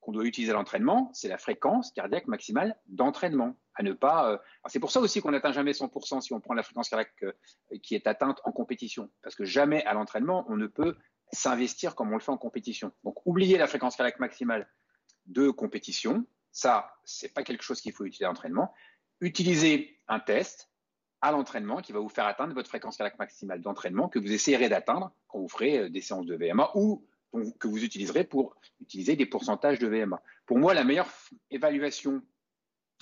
qu'on 0.00 0.12
doit 0.12 0.24
utiliser 0.24 0.52
à 0.52 0.54
l'entraînement, 0.54 1.10
c'est 1.12 1.28
la 1.28 1.38
fréquence 1.38 1.92
cardiaque 1.92 2.28
maximale 2.28 2.76
d'entraînement. 2.86 3.56
Euh, 3.80 4.38
c'est 4.68 4.80
pour 4.80 4.90
ça 4.90 5.00
aussi 5.00 5.20
qu'on 5.20 5.30
n'atteint 5.30 5.52
jamais 5.52 5.72
100% 5.72 6.20
si 6.20 6.32
on 6.32 6.40
prend 6.40 6.54
la 6.54 6.62
fréquence 6.62 6.88
cardiaque 6.88 7.12
euh, 7.22 7.32
qui 7.82 7.94
est 7.94 8.06
atteinte 8.06 8.40
en 8.44 8.52
compétition, 8.52 9.10
parce 9.22 9.34
que 9.34 9.44
jamais 9.44 9.84
à 9.84 9.94
l'entraînement 9.94 10.44
on 10.48 10.56
ne 10.56 10.66
peut 10.66 10.96
s'investir 11.32 11.94
comme 11.94 12.10
on 12.10 12.14
le 12.14 12.20
fait 12.20 12.32
en 12.32 12.38
compétition. 12.38 12.90
Donc, 13.04 13.16
oubliez 13.26 13.58
la 13.58 13.66
fréquence 13.66 13.96
cardiaque 13.96 14.18
maximale 14.18 14.66
de 15.26 15.50
compétition. 15.50 16.24
Ça, 16.52 16.94
c'est 17.04 17.34
pas 17.34 17.42
quelque 17.42 17.62
chose 17.62 17.82
qu'il 17.82 17.92
faut 17.92 18.06
utiliser 18.06 18.24
à 18.24 18.28
l'entraînement 18.28 18.72
utilisez 19.20 19.98
un 20.08 20.20
test 20.20 20.70
à 21.20 21.32
l'entraînement 21.32 21.80
qui 21.80 21.92
va 21.92 21.98
vous 21.98 22.08
faire 22.08 22.26
atteindre 22.26 22.54
votre 22.54 22.68
fréquence 22.68 22.96
cardiaque 22.96 23.18
maximale 23.18 23.60
d'entraînement 23.60 24.08
que 24.08 24.18
vous 24.18 24.32
essayerez 24.32 24.68
d'atteindre 24.68 25.12
quand 25.26 25.40
vous 25.40 25.48
ferez 25.48 25.78
euh, 25.78 25.90
des 25.90 26.00
séances 26.00 26.26
de 26.26 26.36
VMA 26.36 26.70
ou 26.74 27.04
que 27.58 27.68
vous 27.68 27.84
utiliserez 27.84 28.24
pour 28.24 28.56
utiliser 28.80 29.14
des 29.14 29.26
pourcentages 29.26 29.78
de 29.78 29.86
VMA. 29.86 30.22
Pour 30.46 30.58
moi, 30.58 30.72
la 30.72 30.82
meilleure 30.82 31.10
évaluation 31.50 32.22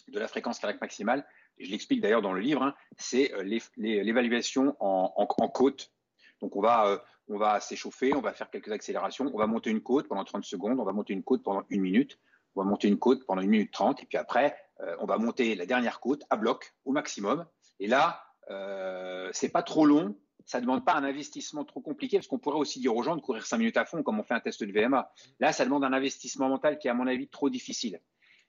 de 0.09 0.19
la 0.19 0.29
fréquence 0.29 0.59
cardiaque 0.59 0.81
maximale, 0.81 1.27
je 1.59 1.71
l'explique 1.71 2.01
d'ailleurs 2.01 2.23
dans 2.23 2.33
le 2.33 2.41
livre, 2.41 2.63
hein, 2.63 2.75
c'est 2.99 3.33
euh, 3.35 3.43
l'évaluation 3.77 4.77
en, 4.81 5.27
côte. 5.27 5.93
Donc 6.41 6.55
on 6.57 6.61
va, 6.61 6.87
euh, 6.87 6.99
va 7.29 7.61
s'échauffer, 7.61 8.15
on 8.15 8.21
va 8.21 8.33
faire 8.33 8.51
quelques 8.51 8.71
accélérations, 8.71 9.31
on 9.33 9.39
va 9.39 9.47
monter 9.47 9.71
une 9.71 9.83
côte 9.83 10.09
pendant 10.09 10.25
30 10.25 10.45
secondes, 10.45 10.79
on 10.79 10.85
va 10.85 10.93
monter 10.93 11.13
une 11.13 11.23
côte 11.23 11.43
pendant 11.43 11.65
une 11.71 11.81
minute, 11.81 12.19
on 12.55 12.63
va 12.63 12.69
monter 12.69 12.89
une 12.89 12.99
côte 12.99 13.25
pendant 13.27 13.43
une 13.43 13.51
minute 13.51 13.73
30, 13.73 14.03
et 14.03 14.07
puis 14.07 14.19
après, 14.19 14.57
euh, 14.81 14.97
on 15.01 15.07
va 15.07 15.19
monter 15.19 15.55
la 15.55 15.67
dernière 15.67 16.01
côte 16.01 16.25
à 16.31 16.37
bloc 16.37 16.75
au 16.85 16.93
maximum. 16.93 17.47
Et 17.81 17.87
là, 17.87 18.23
euh, 18.51 19.29
c'est 19.33 19.49
pas 19.49 19.63
trop 19.63 19.87
long, 19.87 20.17
ça 20.45 20.61
demande 20.61 20.85
pas 20.85 20.95
un 20.95 21.05
investissement 21.05 21.65
trop 21.65 21.81
compliqué, 21.81 22.19
parce 22.19 22.29
qu'on 22.29 22.39
pourrait 22.39 22.59
aussi 22.59 22.81
dire 22.81 22.95
aux 22.95 23.03
gens 23.03 23.17
de 23.17 23.21
courir 23.21 23.47
5 23.47 23.59
minutes 23.59 23.77
à 23.77 23.85
fond 23.85 24.03
comme 24.03 24.21
on 24.21 24.23
fait 24.23 24.35
un 24.35 24.41
test 24.41 24.63
de 24.63 24.73
VMA. 24.73 25.11
Là, 25.41 25.53
ça 25.53 25.65
demande 25.65 25.85
un 25.85 25.93
investissement 25.93 26.49
mental 26.49 26.79
qui 26.79 26.89
est 26.89 26.91
à 26.91 26.95
mon 26.95 27.07
avis 27.07 27.29
trop 27.29 27.51
difficile. 27.51 28.01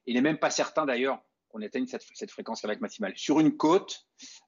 Il 0.06 0.16
n'est 0.16 0.22
même 0.22 0.38
pas 0.38 0.50
certain 0.50 0.86
d'ailleurs 0.86 1.22
qu'on 1.50 1.62
atteigne 1.62 1.88
cette, 1.88 2.32
fréquence 2.32 2.62
cardiaque 2.62 2.82
maximale. 2.82 3.14
Sur 3.16 3.40
une 3.40 3.56
côte, 3.56 4.06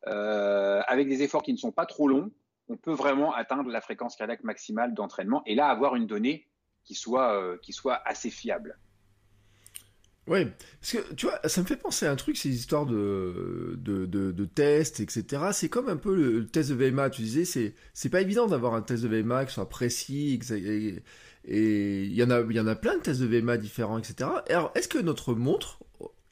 euh, 0.08 0.82
avec 0.88 1.08
des 1.08 1.22
efforts 1.22 1.44
qui 1.44 1.54
ne 1.54 1.58
sont 1.58 1.72
pas 1.72 1.86
trop 1.86 2.08
longs, 2.08 2.32
on 2.68 2.78
peut 2.78 2.94
vraiment 2.94 3.34
atteindre 3.34 3.70
la 3.70 3.82
fréquence 3.82 4.16
cardiaque 4.16 4.44
maximale 4.44 4.94
d'entraînement 4.94 5.42
et 5.46 5.56
là 5.56 5.68
avoir 5.68 5.96
une 5.96 6.08
donnée 6.08 6.48
qui 6.84 6.96
soit, 6.96 7.34
euh, 7.34 7.58
qui 7.62 7.74
soit 7.74 8.02
assez 8.06 8.30
fiable. 8.30 8.78
Ouais, 10.30 10.46
parce 10.80 10.92
que 10.92 11.14
tu 11.16 11.26
vois, 11.26 11.40
ça 11.46 11.62
me 11.62 11.66
fait 11.66 11.76
penser 11.76 12.06
à 12.06 12.12
un 12.12 12.16
truc, 12.16 12.38
ces 12.38 12.50
histoires 12.50 12.86
de, 12.86 13.74
de, 13.78 14.06
de, 14.06 14.46
tests, 14.46 15.00
etc. 15.00 15.46
C'est 15.54 15.70
comme 15.70 15.90
un 15.90 15.98
peu 15.98 16.14
le, 16.14 16.46
test 16.46 16.70
de 16.70 16.76
VMA, 16.76 17.10
tu 17.10 17.24
disais, 17.24 17.46
c'est, 17.46 17.74
c'est 17.96 18.10
pas 18.10 18.22
évident 18.22 18.46
d'avoir 18.46 18.76
un 18.76 18.84
test 18.84 19.02
de 19.02 19.08
VMA 19.08 19.46
qui 19.46 19.54
soit 19.54 19.68
précis, 19.68 20.40
et 21.46 22.04
il 22.04 22.14
y, 22.14 22.24
en 22.24 22.30
a, 22.30 22.42
y 22.42 22.60
en 22.60 22.68
a 22.68 22.76
plein 22.76 22.98
de 22.98 23.02
tests 23.02 23.22
de 23.22 23.26
VMA 23.26 23.58
différents, 23.58 23.98
etc. 23.98 24.30
Alors, 24.50 24.72
est-ce 24.76 24.88
que 24.88 25.00
notre 25.00 25.34
montre, 25.34 25.80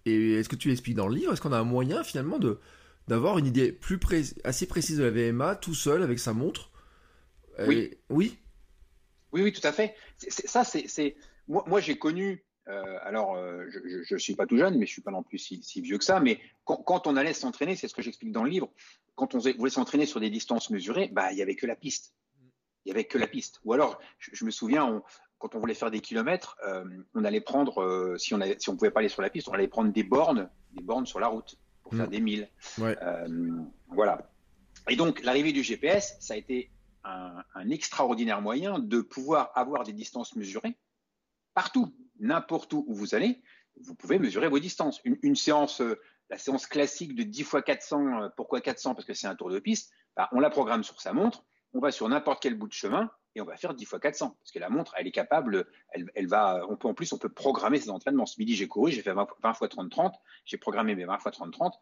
et 0.07 0.33
est-ce 0.35 0.49
que 0.49 0.55
tu 0.55 0.69
l'expliques 0.69 0.95
dans 0.95 1.07
le 1.07 1.15
livre, 1.15 1.33
est-ce 1.33 1.41
qu'on 1.41 1.53
a 1.53 1.59
un 1.59 1.63
moyen 1.63 2.03
finalement 2.03 2.39
de 2.39 2.59
d'avoir 3.07 3.37
une 3.37 3.45
idée 3.45 3.71
plus 3.71 3.99
assez 4.43 4.67
précise 4.67 4.97
de 4.97 5.03
la 5.03 5.11
VMA 5.11 5.55
tout 5.55 5.73
seul 5.73 6.03
avec 6.03 6.19
sa 6.19 6.33
montre? 6.33 6.71
Oui. 7.65 7.91
oui? 8.09 8.37
Oui, 9.31 9.41
oui, 9.41 9.53
tout 9.53 9.65
à 9.65 9.71
fait. 9.71 9.95
ça, 10.17 10.63
c'est, 10.63 11.15
moi, 11.47 11.63
moi 11.67 11.79
j'ai 11.79 11.97
connu 11.97 12.43
euh, 12.69 12.97
alors, 13.03 13.35
euh, 13.35 13.65
je 13.69 14.13
ne 14.13 14.19
suis 14.19 14.35
pas 14.35 14.45
tout 14.45 14.57
jeune, 14.57 14.77
mais 14.77 14.85
je 14.85 14.91
suis 14.91 15.01
pas 15.01 15.11
non 15.11 15.23
plus 15.23 15.37
si, 15.37 15.81
vieux 15.81 15.97
que 15.97 16.03
ça. 16.03 16.19
Mais 16.19 16.39
quand, 16.65 17.07
on 17.07 17.15
allait 17.15 17.33
s'entraîner, 17.33 17.75
c'est 17.75 17.87
ce 17.87 17.93
que 17.93 18.01
j'explique 18.01 18.31
dans 18.31 18.43
le 18.43 18.49
livre, 18.49 18.69
quand 19.15 19.35
on 19.35 19.39
voulait 19.39 19.71
s'entraîner 19.71 20.05
sur 20.05 20.19
des 20.19 20.29
distances 20.29 20.69
mesurées, 20.69 21.09
bah, 21.11 21.31
il 21.31 21.37
y 21.37 21.41
avait 21.41 21.55
que 21.55 21.65
la 21.65 21.75
piste. 21.75 22.13
Il 22.85 22.89
y 22.89 22.91
avait 22.91 23.05
que 23.05 23.17
la 23.17 23.27
piste. 23.27 23.59
Ou 23.63 23.73
alors, 23.73 23.99
je, 24.19 24.43
me 24.45 24.51
souviens, 24.51 25.01
quand 25.37 25.55
on 25.55 25.59
voulait 25.59 25.73
faire 25.73 25.91
des 25.91 25.99
kilomètres, 25.99 26.57
euh, 26.65 26.83
on 27.13 27.23
allait 27.23 27.41
prendre, 27.41 28.15
si 28.17 28.33
on 28.33 28.37
ne 28.37 28.45
si 28.57 28.69
on 28.69 28.75
pouvait 28.75 28.91
pas 28.91 29.01
aller 29.01 29.09
sur 29.09 29.21
la 29.21 29.29
piste, 29.29 29.47
on 29.49 29.53
allait 29.53 29.67
prendre 29.67 29.91
des 29.91 30.03
bornes, 30.03 30.49
des 30.73 30.83
bornes 30.83 31.05
sur 31.05 31.19
la 31.19 31.27
route 31.27 31.57
pour 31.83 31.93
faire 31.93 32.07
mmh. 32.07 32.11
des 32.11 32.21
milles. 32.21 32.49
voilà. 33.89 34.29
Et 34.89 34.95
donc, 34.95 35.21
l'arrivée 35.23 35.51
du 35.51 35.63
GPS, 35.63 36.17
ça 36.19 36.33
a 36.33 36.37
été 36.37 36.71
un, 37.03 37.43
un 37.55 37.69
extraordinaire 37.69 38.41
moyen 38.41 38.79
de 38.79 39.01
pouvoir 39.01 39.51
avoir 39.55 39.83
des 39.83 39.93
distances 39.93 40.35
mesurées 40.35 40.77
partout 41.57 41.91
n'importe 42.19 42.71
où 42.73 42.85
où 42.87 42.93
vous 42.93 43.15
allez, 43.15 43.41
vous 43.81 43.95
pouvez 43.95 44.19
mesurer 44.19 44.47
vos 44.47 44.59
distances. 44.59 45.01
Une, 45.05 45.35
séance, 45.35 45.81
euh, 45.81 45.99
la 46.29 46.37
séance 46.37 46.67
classique 46.67 47.15
de 47.15 47.23
10 47.23 47.43
fois 47.45 47.63
400, 47.63 48.21
euh, 48.21 48.29
pourquoi 48.37 48.61
400 48.61 48.93
Parce 48.93 49.05
que 49.05 49.15
c'est 49.15 49.25
un 49.25 49.35
tour 49.35 49.49
de 49.49 49.57
piste, 49.57 49.91
bah, 50.15 50.29
on 50.33 50.39
la 50.39 50.51
programme 50.51 50.83
sur 50.83 51.01
sa 51.01 51.13
montre, 51.13 51.45
on 51.73 51.79
va 51.79 51.89
sur 51.89 52.07
n'importe 52.09 52.43
quel 52.43 52.53
bout 52.53 52.67
de 52.67 52.73
chemin 52.73 53.09
et 53.37 53.41
on 53.41 53.45
va 53.45 53.55
faire 53.55 53.75
10 53.75 53.85
fois 53.85 53.99
400. 53.99 54.35
Parce 54.39 54.51
que 54.51 54.57
la 54.57 54.69
montre, 54.69 54.95
elle 54.97 55.05
est 55.05 55.11
capable, 55.11 55.67
elle, 55.91 56.27
va, 56.27 56.65
on 56.69 56.75
peut, 56.75 56.87
en 56.87 56.95
plus, 56.95 57.13
on 57.13 57.19
peut 57.19 57.29
programmer 57.29 57.79
ses 57.79 57.91
entraînements. 57.91 58.25
Ce 58.25 58.39
midi, 58.39 58.55
j'ai 58.55 58.67
couru, 58.67 58.91
j'ai 58.91 59.03
fait 59.03 59.13
20, 59.13 59.53
fois 59.53 59.67
30-30, 59.67 60.13
j'ai 60.45 60.57
programmé 60.57 60.95
mes 60.95 61.05
20 61.05 61.19
fois 61.19 61.31
30-30. 61.31 61.73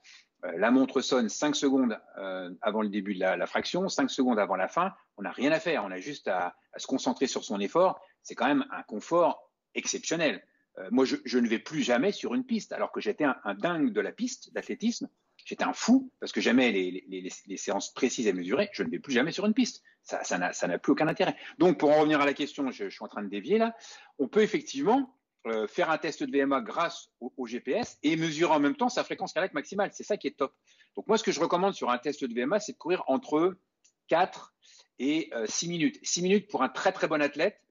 Euh, 0.43 0.51
la 0.57 0.69
montre 0.69 1.01
sonne 1.01 1.29
5 1.29 1.55
secondes 1.55 1.97
avant 2.61 2.81
le 2.81 2.89
début 2.89 3.15
de 3.15 3.21
la, 3.21 3.47
fraction, 3.47 3.87
5 3.87 4.09
secondes 4.09 4.37
avant 4.37 4.57
la 4.57 4.67
fin. 4.67 4.93
On 5.17 5.21
n'a 5.21 5.31
rien 5.31 5.51
à 5.53 5.59
faire, 5.59 5.85
on 5.85 5.91
a 5.91 5.99
juste 5.99 6.27
à, 6.27 6.55
se 6.75 6.87
concentrer 6.87 7.27
sur 7.27 7.45
son 7.45 7.59
effort. 7.61 8.01
C'est 8.21 8.35
quand 8.35 8.47
même 8.47 8.65
un 8.71 8.83
confort 8.83 9.49
exceptionnel. 9.75 10.43
Euh, 10.77 10.89
moi, 10.91 11.05
je, 11.05 11.39
ne 11.39 11.47
vais 11.47 11.59
plus 11.59 11.83
jamais 11.83 12.11
sur 12.11 12.35
une 12.35 12.45
piste, 12.45 12.73
alors 12.73 12.91
que 12.91 12.99
j'étais 12.99 13.23
un, 13.23 13.53
dingue 13.55 13.93
de 13.93 14.01
la 14.01 14.11
piste 14.11 14.53
d'athlétisme. 14.53 15.07
J'étais 15.45 15.63
un 15.63 15.73
fou 15.73 16.11
parce 16.19 16.31
que 16.31 16.41
j'aimais 16.41 16.71
les, 16.71 17.57
séances 17.57 17.93
précises 17.93 18.27
à 18.27 18.33
mesurer. 18.33 18.69
Je 18.73 18.81
ne 18.81 18.89
vais 18.89 18.97
plus 18.97 19.13
jamais 19.13 19.31
sur 19.31 19.45
une 19.45 19.53
piste. 19.53 19.83
Ça, 20.01 20.23
ça 20.23 20.67
n'a 20.67 20.79
plus 20.79 20.91
aucun 20.91 21.07
intérêt. 21.07 21.35
Donc, 21.59 21.79
pour 21.79 21.91
en 21.91 21.99
revenir 21.99 22.19
à 22.19 22.25
la 22.25 22.33
question, 22.33 22.71
je, 22.71 22.89
suis 22.89 23.03
en 23.03 23.07
train 23.07 23.21
de 23.21 23.29
dévier 23.29 23.59
là. 23.59 23.75
On 24.17 24.27
peut 24.27 24.41
effectivement 24.41 25.15
euh, 25.45 25.67
faire 25.67 25.91
un 25.91 25.99
test 25.99 26.23
de 26.23 26.35
VMA 26.35 26.61
grâce 26.61 27.11
au, 27.19 27.45
GPS 27.45 27.99
et 28.01 28.15
mesurer 28.15 28.53
en 28.53 28.59
même 28.59 28.75
temps 28.75 28.89
sa 28.89 29.03
fréquence 29.03 29.33
cardiaque 29.33 29.53
maximale. 29.53 29.91
C'est 29.93 30.03
ça 30.03 30.17
qui 30.17 30.27
est 30.27 30.37
top. 30.37 30.55
Donc, 30.95 31.05
moi, 31.07 31.19
ce 31.19 31.23
que 31.23 31.31
je 31.31 31.39
recommande 31.39 31.75
sur 31.75 31.91
un 31.91 31.99
test 31.99 32.25
de 32.25 32.33
VMA, 32.33 32.59
c'est 32.59 32.73
de 32.73 32.77
courir 32.77 33.03
entre 33.05 33.55
4 34.07 34.55
et 34.97 35.31
6 35.45 35.65
euh, 35.65 35.69
minutes. 35.69 35.99
6 36.01 36.23
minutes 36.23 36.49
pour 36.49 36.63
un 36.63 36.69
très 36.69 36.91
très 36.91 37.07
bon 37.07 37.21
athlète. 37.21 37.61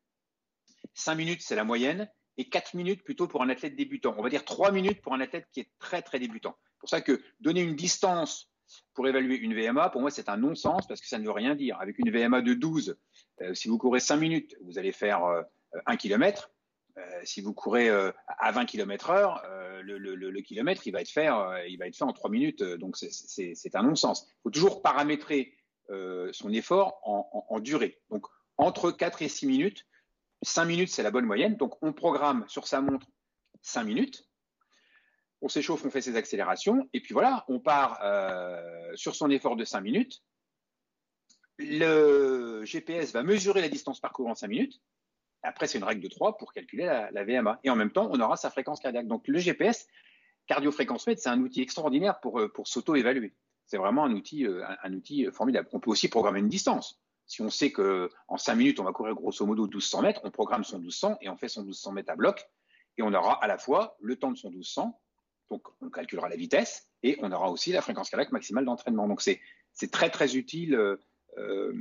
5 0.95 1.17
minutes, 1.17 1.43
c'est 1.43 1.57
la 1.57 1.65
moyenne 1.65 2.09
et 2.37 2.49
4 2.49 2.75
minutes 2.75 3.03
plutôt 3.05 3.29
pour 3.29 3.43
un 3.43 3.49
athlète 3.49 3.77
débutant. 3.77 4.15
On 4.19 4.23
va 4.23 4.29
dire 4.29 4.45
3 4.45 4.73
minutes 4.73 5.01
pour 5.03 5.15
un 5.15 5.21
athlète 5.21 5.47
qui 5.53 5.61
est 5.61 5.69
très 5.79 6.03
très 6.03 6.19
débutant. 6.19 6.57
C'est 6.73 6.81
pour 6.81 6.89
ça 6.89 7.01
que 7.01 7.21
donner 7.41 7.63
une 7.63 7.77
distance 7.77 8.51
pour 8.95 9.07
évaluer 9.09 9.37
une 9.37 9.55
VMA, 9.55 9.91
pour 9.91 10.01
moi, 10.01 10.11
c'est 10.11 10.29
un 10.29 10.37
non-sens 10.37 10.87
parce 10.87 11.01
que 11.01 11.07
ça 11.07 11.19
ne 11.19 11.25
veut 11.25 11.33
rien 11.33 11.55
dire. 11.55 11.79
Avec 11.81 11.99
une 11.99 12.11
VMA 12.11 12.43
de 12.43 12.55
12, 12.55 12.97
euh, 13.43 13.55
si 13.55 13.69
vous 13.69 13.79
courez 13.79 14.01
5 14.01 14.17
minutes, 14.17 14.57
vous 14.63 14.79
allez 14.79 14.93
faire 14.93 15.25
1 15.25 15.93
euh, 15.93 15.97
km. 15.97 16.51
Euh, 16.97 17.03
si 17.25 17.41
vous 17.41 17.53
courez 17.53 17.91
à 17.91 18.53
20 18.53 18.67
km 18.67 19.11
heure, 19.11 19.43
le, 19.83 20.41
kilomètre, 20.41 20.87
il 20.87 20.93
va 20.93 21.01
être 21.01 21.11
fait, 21.11 21.29
il 21.69 21.77
va 21.79 21.87
être 21.87 21.97
fait 21.97 22.05
en 22.05 22.13
3 22.13 22.31
minutes. 22.31 22.63
donc, 22.63 22.97
c'est 22.97 23.75
un 23.77 23.83
non-sens. 23.83 24.27
Il 24.29 24.43
faut 24.45 24.51
toujours 24.51 24.83
paramétrer 24.83 25.57
son 25.89 26.53
effort 26.53 27.01
en, 27.03 27.47
en 27.49 27.61
durée. 27.61 28.01
Donc, 28.11 28.27
entre 28.57 28.93
4 28.93 29.23
et 29.23 29.29
6 29.29 29.47
minutes, 29.47 29.87
5 30.45 30.65
minutes, 30.67 30.91
c'est 30.91 31.03
la 31.03 31.11
bonne 31.11 31.25
moyenne. 31.25 31.57
Donc, 31.57 31.83
on 31.83 31.93
programme 31.93 32.45
sur 32.49 32.67
sa 32.67 32.81
montre 32.81 33.07
5 33.63 33.85
minutes. 33.85 34.29
On 35.41 35.49
s'échauffe, 35.49 35.85
on 35.85 35.91
fait 35.91 36.01
ses 36.01 36.17
accélérations. 36.17 36.89
Et 36.93 37.01
puis 37.01 37.13
voilà, 37.13 37.45
on 37.49 37.61
part 37.61 38.01
euh, 38.03 38.61
sur 38.95 39.15
son 39.15 39.31
effort 39.31 39.57
de 39.57 39.65
5 39.65 39.81
minutes. 39.81 40.23
Le 41.59 42.65
GPS 42.65 43.13
va 43.13 43.23
mesurer 43.23 43.61
la 43.61 43.69
distance 43.69 44.01
parcourue 44.01 44.31
en 44.31 44.35
5 44.35 44.49
minutes. 44.49 44.81
Après, 45.43 45.67
c'est 45.67 45.79
une 45.79 45.85
règle 45.85 46.03
de 46.03 46.09
3 46.09 46.39
pour 46.39 46.53
calculer 46.53 46.85
la, 46.85 47.25
VMA. 47.25 47.61
Et 47.65 47.71
en 47.71 47.77
même 47.77 47.91
temps, 47.91 48.09
on 48.11 48.21
aura 48.21 48.37
sa 48.37 48.51
fréquence 48.51 48.81
cardiaque. 48.81 49.07
Donc, 49.07 49.29
le 49.29 49.39
GPS, 49.39 49.87
cardiofréquence-mètre, 50.47 51.21
c'est 51.21 51.29
un 51.29 51.41
outil 51.41 51.63
extraordinaire 51.63 52.21
pour, 52.21 52.41
euh, 52.41 52.53
s'auto-évaluer. 52.65 53.35
C'est 53.67 53.77
vraiment 53.77 54.05
un 54.05 54.15
euh, 54.15 54.65
un 54.83 54.93
outil 54.95 55.27
formidable. 55.31 55.69
On 55.73 55.81
peut 55.81 55.91
aussi 55.91 56.09
programmer 56.09 56.41
une 56.41 56.49
distance. 56.49 57.04
Si 57.27 57.43
on 57.43 57.51
sait 57.51 57.73
qu'en 57.73 58.37
5 58.37 58.55
minutes, 58.55 58.81
on 58.81 58.85
va 58.85 58.93
courir 58.93 59.15
grosso 59.15 59.45
modo 59.47 59.65
1200 59.65 60.03
mètres, 60.03 60.21
on 60.25 60.31
programme 60.31 60.65
son 60.65 60.79
1200 60.79 61.19
et 61.23 61.29
on 61.29 61.37
fait 61.37 61.49
son 61.49 61.63
1200 61.63 61.93
mètres 61.93 62.13
à 62.13 62.17
bloc. 62.17 62.47
Et 62.97 63.03
on 63.03 63.13
aura 63.13 63.43
à 63.43 63.47
la 63.47 63.59
fois 63.59 63.97
le 64.01 64.17
temps 64.17 64.31
de 64.31 64.37
son 64.37 64.51
1200, 64.51 65.01
donc 65.51 65.63
on 65.81 65.91
calculera 65.91 66.29
la 66.29 66.37
vitesse, 66.37 66.89
et 67.03 67.19
on 67.23 67.33
aura 67.33 67.51
aussi 67.51 67.73
la 67.73 67.83
fréquence 67.83 68.11
cardiaque 68.11 68.33
maximale 68.33 68.65
d'entraînement. 68.65 69.09
Donc 69.09 69.21
c'est 69.21 69.41
très 69.91 70.11
très 70.11 70.37
utile 70.37 70.75
euh, 70.75 70.97
euh, 71.39 71.73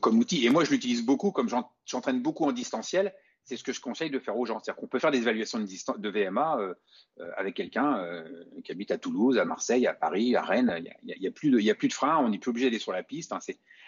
comme 0.00 0.18
outil. 0.18 0.46
Et 0.46 0.50
moi 0.50 0.64
je 0.64 0.70
l'utilise 0.70 1.04
beaucoup, 1.04 1.32
comme 1.32 1.48
j'entraîne 1.84 2.22
beaucoup 2.22 2.44
en 2.44 2.52
distanciel, 2.52 3.14
c'est 3.46 3.56
ce 3.56 3.62
que 3.62 3.72
je 3.72 3.80
conseille 3.80 4.10
de 4.10 4.18
faire 4.18 4.36
aux 4.36 4.44
gens. 4.44 4.58
C'est-à-dire 4.58 4.80
qu'on 4.80 4.88
peut 4.88 4.98
faire 4.98 5.12
des 5.12 5.18
évaluations 5.18 5.60
de, 5.60 5.98
de 5.98 6.08
VMA 6.08 6.58
euh, 6.58 6.74
euh, 7.20 7.30
avec 7.36 7.54
quelqu'un 7.54 7.98
euh, 7.98 8.44
qui 8.64 8.72
habite 8.72 8.90
à 8.90 8.98
Toulouse, 8.98 9.38
à 9.38 9.44
Marseille, 9.44 9.86
à 9.86 9.94
Paris, 9.94 10.34
à 10.34 10.42
Rennes. 10.42 10.84
Il 11.04 11.14
n'y 11.20 11.28
a, 11.28 11.30
plus 11.30 11.50
de, 11.50 11.70
a 11.70 11.74
plus 11.74 11.88
de 11.88 11.92
frein, 11.92 12.18
on 12.18 12.28
n'est 12.28 12.38
plus 12.38 12.50
obligé 12.50 12.66
d'aller 12.66 12.80
sur 12.80 12.92
la 12.92 13.04
piste. 13.04 13.32
Hein, 13.32 13.38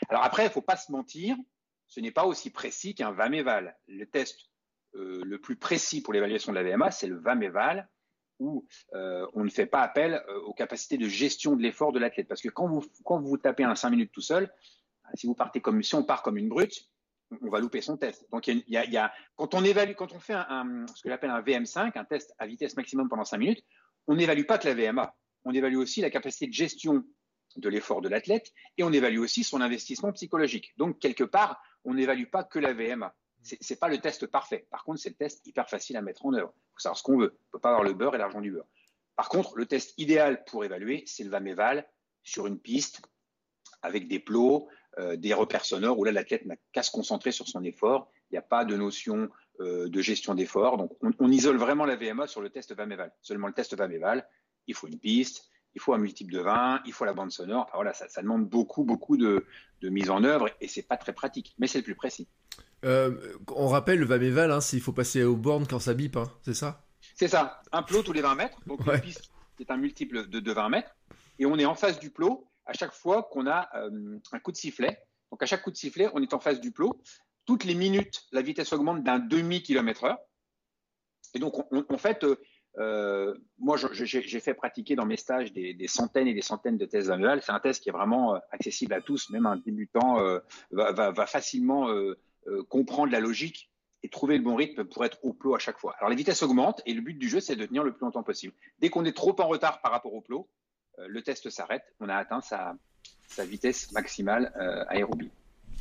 Alors 0.08 0.22
après, 0.22 0.44
il 0.44 0.46
ne 0.46 0.52
faut 0.52 0.62
pas 0.62 0.76
se 0.76 0.92
mentir, 0.92 1.36
ce 1.88 1.98
n'est 1.98 2.12
pas 2.12 2.24
aussi 2.24 2.50
précis 2.50 2.94
qu'un 2.94 3.10
VAMEVAL. 3.10 3.76
Le 3.88 4.06
test 4.06 4.38
le 4.94 5.36
plus 5.36 5.56
précis 5.56 6.02
pour 6.02 6.12
l'évaluation 6.12 6.52
de 6.52 6.58
la 6.58 6.64
VMA, 6.64 6.90
c'est 6.90 7.06
le 7.06 7.18
VAMEVAL, 7.18 7.88
où 8.38 8.66
on 8.92 9.44
ne 9.44 9.50
fait 9.50 9.66
pas 9.66 9.82
appel 9.82 10.22
aux 10.44 10.54
capacités 10.54 10.98
de 10.98 11.08
gestion 11.08 11.56
de 11.56 11.62
l'effort 11.62 11.92
de 11.92 11.98
l'athlète. 11.98 12.26
Parce 12.26 12.40
que 12.40 12.48
quand 12.48 12.68
vous, 12.68 12.84
quand 13.04 13.20
vous 13.20 13.36
tapez 13.36 13.64
un 13.64 13.74
5 13.74 13.90
minutes 13.90 14.12
tout 14.12 14.20
seul, 14.20 14.52
si 15.14 15.26
vous 15.26 15.34
partez 15.34 15.60
comme 15.60 15.82
si 15.82 15.94
on 15.94 16.04
part 16.04 16.22
comme 16.22 16.36
une 16.36 16.48
brute, 16.48 16.88
on 17.42 17.50
va 17.50 17.60
louper 17.60 17.80
son 17.80 17.96
test. 17.96 18.26
Donc, 18.32 18.46
il 18.46 18.64
y 18.66 18.96
a, 18.96 19.12
quand 19.36 19.54
on 19.54 19.64
évalue, 19.64 19.94
quand 19.94 20.12
on 20.12 20.18
fait 20.18 20.34
ce 20.34 21.02
que 21.02 21.08
j'appelle 21.08 21.30
un 21.30 21.42
VM5, 21.42 21.92
un 21.96 22.04
test 22.04 22.34
à 22.38 22.46
vitesse 22.46 22.76
maximum 22.76 23.08
pendant 23.08 23.24
5 23.24 23.38
minutes, 23.38 23.64
on 24.06 24.16
n'évalue 24.16 24.44
pas 24.44 24.58
que 24.58 24.68
la 24.68 24.74
VMA. 24.74 25.14
On 25.44 25.52
évalue 25.52 25.76
aussi 25.76 26.00
la 26.00 26.10
capacité 26.10 26.46
de 26.46 26.52
gestion 26.52 27.04
de 27.56 27.68
l'effort 27.68 28.00
de 28.00 28.08
l'athlète 28.08 28.52
et 28.76 28.84
on 28.84 28.92
évalue 28.92 29.18
aussi 29.18 29.44
son 29.44 29.60
investissement 29.60 30.12
psychologique. 30.12 30.72
Donc, 30.76 30.98
quelque 30.98 31.24
part, 31.24 31.60
on 31.84 31.94
n'évalue 31.94 32.26
pas 32.30 32.44
que 32.44 32.58
la 32.58 32.72
VMA. 32.72 33.14
C'est, 33.42 33.70
n'est 33.70 33.76
pas 33.76 33.88
le 33.88 33.98
test 33.98 34.26
parfait. 34.26 34.66
Par 34.70 34.84
contre, 34.84 35.00
c'est 35.00 35.10
le 35.10 35.14
test 35.14 35.46
hyper 35.46 35.68
facile 35.68 35.96
à 35.96 36.02
mettre 36.02 36.26
en 36.26 36.34
œuvre. 36.34 36.52
Il 36.56 36.72
faut 36.74 36.80
savoir 36.80 36.98
ce 36.98 37.02
qu'on 37.02 37.18
veut. 37.18 37.38
On 37.38 37.46
ne 37.46 37.52
peut 37.52 37.60
pas 37.60 37.70
avoir 37.70 37.84
le 37.84 37.92
beurre 37.92 38.14
et 38.14 38.18
l'argent 38.18 38.40
du 38.40 38.50
beurre. 38.50 38.66
Par 39.16 39.28
contre, 39.28 39.56
le 39.56 39.66
test 39.66 39.94
idéal 39.96 40.44
pour 40.44 40.64
évaluer, 40.64 41.04
c'est 41.06 41.24
le 41.24 41.30
VAMEVAL 41.30 41.88
sur 42.22 42.46
une 42.46 42.58
piste 42.58 43.02
avec 43.82 44.08
des 44.08 44.18
plots, 44.18 44.68
euh, 44.98 45.16
des 45.16 45.34
repères 45.34 45.64
sonores 45.64 45.98
où 45.98 46.04
là 46.04 46.12
l'athlète 46.12 46.46
n'a 46.46 46.56
qu'à 46.72 46.82
se 46.82 46.90
concentrer 46.90 47.30
sur 47.30 47.46
son 47.46 47.62
effort. 47.62 48.10
Il 48.30 48.34
n'y 48.34 48.38
a 48.38 48.42
pas 48.42 48.64
de 48.64 48.76
notion 48.76 49.28
euh, 49.60 49.88
de 49.88 50.00
gestion 50.00 50.34
d'effort. 50.34 50.76
Donc 50.76 50.92
on, 51.18 51.30
isole 51.30 51.56
vraiment 51.56 51.84
la 51.84 51.96
VMA 51.96 52.26
sur 52.26 52.40
le 52.40 52.50
test 52.50 52.74
VAMEVAL. 52.74 53.12
Seulement 53.22 53.46
le 53.46 53.52
test 53.52 53.76
VAMEVAL, 53.76 54.26
il 54.66 54.74
faut 54.74 54.88
une 54.88 54.98
piste, 54.98 55.50
il 55.74 55.80
faut 55.80 55.94
un 55.94 55.98
multiple 55.98 56.32
de 56.32 56.40
20, 56.40 56.82
il 56.86 56.92
faut 56.92 57.04
la 57.04 57.12
bande 57.12 57.30
sonore. 57.30 57.70
voilà, 57.74 57.92
ça, 57.92 58.22
demande 58.22 58.48
beaucoup, 58.48 58.84
beaucoup 58.84 59.16
de, 59.16 59.44
mise 59.82 60.10
en 60.10 60.24
œuvre 60.24 60.48
et 60.60 60.68
c'est 60.68 60.82
pas 60.82 60.96
très 60.96 61.12
pratique, 61.12 61.54
mais 61.58 61.66
c'est 61.66 61.78
le 61.78 61.84
plus 61.84 61.94
précis. 61.94 62.28
Euh, 62.84 63.36
on 63.54 63.68
rappelle 63.68 63.98
le 63.98 64.06
VAMEVAL, 64.06 64.50
hein, 64.50 64.60
s'il 64.60 64.80
faut 64.80 64.92
passer 64.92 65.22
aux 65.22 65.36
bornes 65.36 65.66
quand 65.66 65.80
ça 65.80 65.94
bip, 65.94 66.16
hein, 66.16 66.32
c'est 66.42 66.54
ça? 66.54 66.86
C'est 67.14 67.28
ça, 67.28 67.60
un 67.72 67.82
plot 67.82 68.02
tous 68.02 68.12
les 68.12 68.22
20 68.22 68.34
mètres, 68.36 68.58
donc 68.66 68.86
une 68.86 69.00
piste 69.00 69.30
c'est 69.58 69.70
un 69.70 69.76
multiple 69.76 70.28
de, 70.28 70.40
de 70.40 70.52
20 70.52 70.68
mètres, 70.68 70.96
et 71.38 71.46
on 71.46 71.58
est 71.58 71.64
en 71.64 71.74
face 71.74 71.98
du 71.98 72.10
plot 72.10 72.48
à 72.68 72.74
chaque 72.74 72.92
fois 72.92 73.24
qu'on 73.24 73.46
a 73.46 73.68
euh, 73.74 74.18
un 74.30 74.38
coup 74.38 74.52
de 74.52 74.56
sifflet. 74.56 75.02
Donc 75.32 75.42
à 75.42 75.46
chaque 75.46 75.62
coup 75.62 75.70
de 75.70 75.76
sifflet, 75.76 76.08
on 76.12 76.22
est 76.22 76.34
en 76.34 76.38
face 76.38 76.60
du 76.60 76.70
plot. 76.70 77.00
Toutes 77.46 77.64
les 77.64 77.74
minutes, 77.74 78.26
la 78.30 78.42
vitesse 78.42 78.72
augmente 78.72 79.02
d'un 79.02 79.18
demi-kilomètre 79.18 80.04
heure. 80.04 80.18
Et 81.34 81.38
donc, 81.38 81.54
en 81.72 81.98
fait, 81.98 82.24
euh, 82.24 82.36
euh, 82.78 83.34
moi, 83.58 83.76
j'ai 83.92 84.40
fait 84.40 84.54
pratiquer 84.54 84.96
dans 84.96 85.06
mes 85.06 85.16
stages 85.16 85.52
des, 85.52 85.88
centaines 85.88 86.28
et 86.28 86.34
des 86.34 86.42
centaines 86.42 86.76
de 86.76 86.84
tests 86.84 87.08
annuels. 87.08 87.40
C'est 87.42 87.52
un 87.52 87.60
test 87.60 87.82
qui 87.82 87.88
est 87.88 87.92
vraiment 87.92 88.38
accessible 88.52 88.92
à 88.92 89.00
tous, 89.00 89.30
même 89.30 89.46
un 89.46 89.56
débutant 89.56 90.18
va, 90.70 91.26
facilement 91.26 91.88
comprendre 92.68 93.12
la 93.12 93.20
logique 93.20 93.70
et 94.02 94.08
trouver 94.08 94.38
le 94.38 94.44
bon 94.44 94.54
rythme 94.54 94.84
pour 94.84 95.04
être 95.04 95.18
au 95.22 95.32
plot 95.32 95.54
à 95.54 95.58
chaque 95.58 95.78
fois. 95.78 95.96
Alors, 95.98 96.08
la 96.08 96.16
vitesse 96.16 96.42
augmente 96.42 96.82
et 96.86 96.94
le 96.94 97.00
but 97.00 97.18
du 97.18 97.28
jeu, 97.28 97.40
c'est 97.40 97.56
de 97.56 97.66
tenir 97.66 97.82
le 97.82 97.92
plus 97.92 98.04
longtemps 98.04 98.22
possible. 98.22 98.54
Dès 98.78 98.90
qu'on 98.90 99.04
est 99.04 99.16
trop 99.16 99.34
en 99.40 99.48
retard 99.48 99.80
par 99.80 99.90
rapport 99.90 100.14
au 100.14 100.20
plot, 100.20 100.48
le 101.06 101.22
test 101.22 101.48
s'arrête, 101.50 101.82
on 102.00 102.08
a 102.08 102.16
atteint 102.16 102.40
sa, 102.40 102.74
vitesse 103.44 103.92
maximale 103.92 104.52
euh, 104.60 104.84
aérobie. 104.88 105.30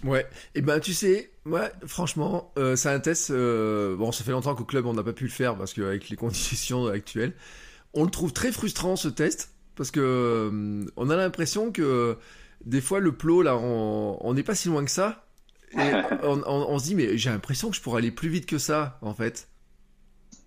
Ouais, 0.03 0.27
et 0.53 0.62
ben 0.62 0.80
tu 0.80 0.93
sais, 0.93 1.32
moi 1.43 1.69
franchement, 1.88 2.51
euh, 2.58 2.75
c'est 2.75 2.89
un 2.89 2.99
test. 2.99 3.32
bon, 3.32 4.12
ça 4.12 4.23
fait 4.23 4.32
longtemps 4.32 4.53
qu'au 4.53 4.65
club 4.65 4.86
on 4.86 4.93
n'a 4.93 5.03
pas 5.03 5.13
pu 5.13 5.23
le 5.23 5.32
faire 5.32 5.58
parce 5.58 5.73
qu'avec 5.73 6.10
les 6.10 6.15
conditions 6.17 6.86
actuelles, 6.88 7.34
on 7.93 8.03
le 8.03 8.12
trouve 8.12 8.32
très 8.32 8.51
frustrant 8.51 8.95
ce 8.95 9.08
test 9.08 9.53
parce 9.75 9.89
que 9.89 10.86
on 10.95 11.10
a 11.10 11.15
l'impression 11.15 11.71
que 11.71 12.17
des 12.65 12.82
fois 12.82 12.99
le 12.99 13.12
plot 13.12 13.41
là, 13.41 13.58
on 13.58 14.34
n'est 14.34 14.43
pas 14.43 14.56
si 14.56 14.67
loin 14.67 14.86
que 14.86 14.91
ça. 14.91 15.25
Et 15.73 15.77
on, 16.23 16.80
se 16.80 16.84
dit 16.84 16.95
mais 16.95 17.17
j'ai 17.17 17.30
l'impression 17.30 17.69
que 17.69 17.75
je 17.75 17.82
pourrais 17.82 17.99
aller 17.99 18.12
plus 18.12 18.30
vite 18.30 18.45
que 18.45 18.60
ça 18.60 18.99
en 19.01 19.15
fait. 19.15 19.47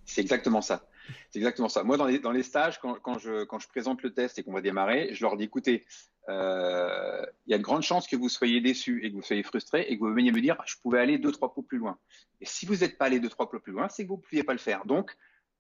C'est 0.07 0.21
exactement 0.21 0.63
ça. 0.63 0.83
C'est 1.31 1.39
exactement 1.39 1.69
ça. 1.69 1.83
Moi, 1.83 1.97
dans 1.97 2.07
les, 2.07 2.43
stages, 2.43 2.79
quand, 2.81 3.19
je, 3.19 3.69
présente 3.69 4.03
le 4.03 4.13
test 4.13 4.39
et 4.39 4.43
qu'on 4.43 4.53
va 4.53 4.61
démarrer, 4.61 5.11
je 5.13 5.23
leur 5.23 5.37
dis 5.37 5.45
écoutez, 5.45 5.85
euh, 6.29 7.25
il 7.47 7.53
y 7.53 7.55
a 7.55 7.59
de 7.59 7.63
grandes 7.63 7.83
chances 7.83 8.07
que 8.07 8.17
vous 8.17 8.29
soyez 8.29 8.61
déçus 8.61 9.05
et 9.05 9.11
que 9.11 9.17
vous 9.17 9.23
soyez 9.23 9.43
frustrés 9.43 9.87
et 9.89 9.99
que 9.99 10.05
vous 10.05 10.15
veniez 10.15 10.33
me 10.33 10.41
dire 10.41 10.57
je 10.67 10.77
pouvais 10.83 11.01
aller 11.01 11.19
deux, 11.19 11.33
trois 11.33 11.53
pots 11.53 11.63
plus 11.63 11.79
loin. 11.79 11.99
Et 12.41 12.47
si 12.47 12.67
vous 12.67 12.77
n'êtes 12.77 12.99
pas 12.99 13.07
allé 13.07 13.21
deux, 13.21 13.29
trois 13.29 13.51
pots 13.51 13.61
plus 13.61 13.73
loin, 13.73 13.89
c'est 13.89 14.05
que 14.05 14.09
vous 14.09 14.17
ne 14.17 14.23
pouviez 14.23 14.45
pas 14.45 14.53
le 14.53 14.59
faire. 14.59 14.85
Donc, 14.87 15.17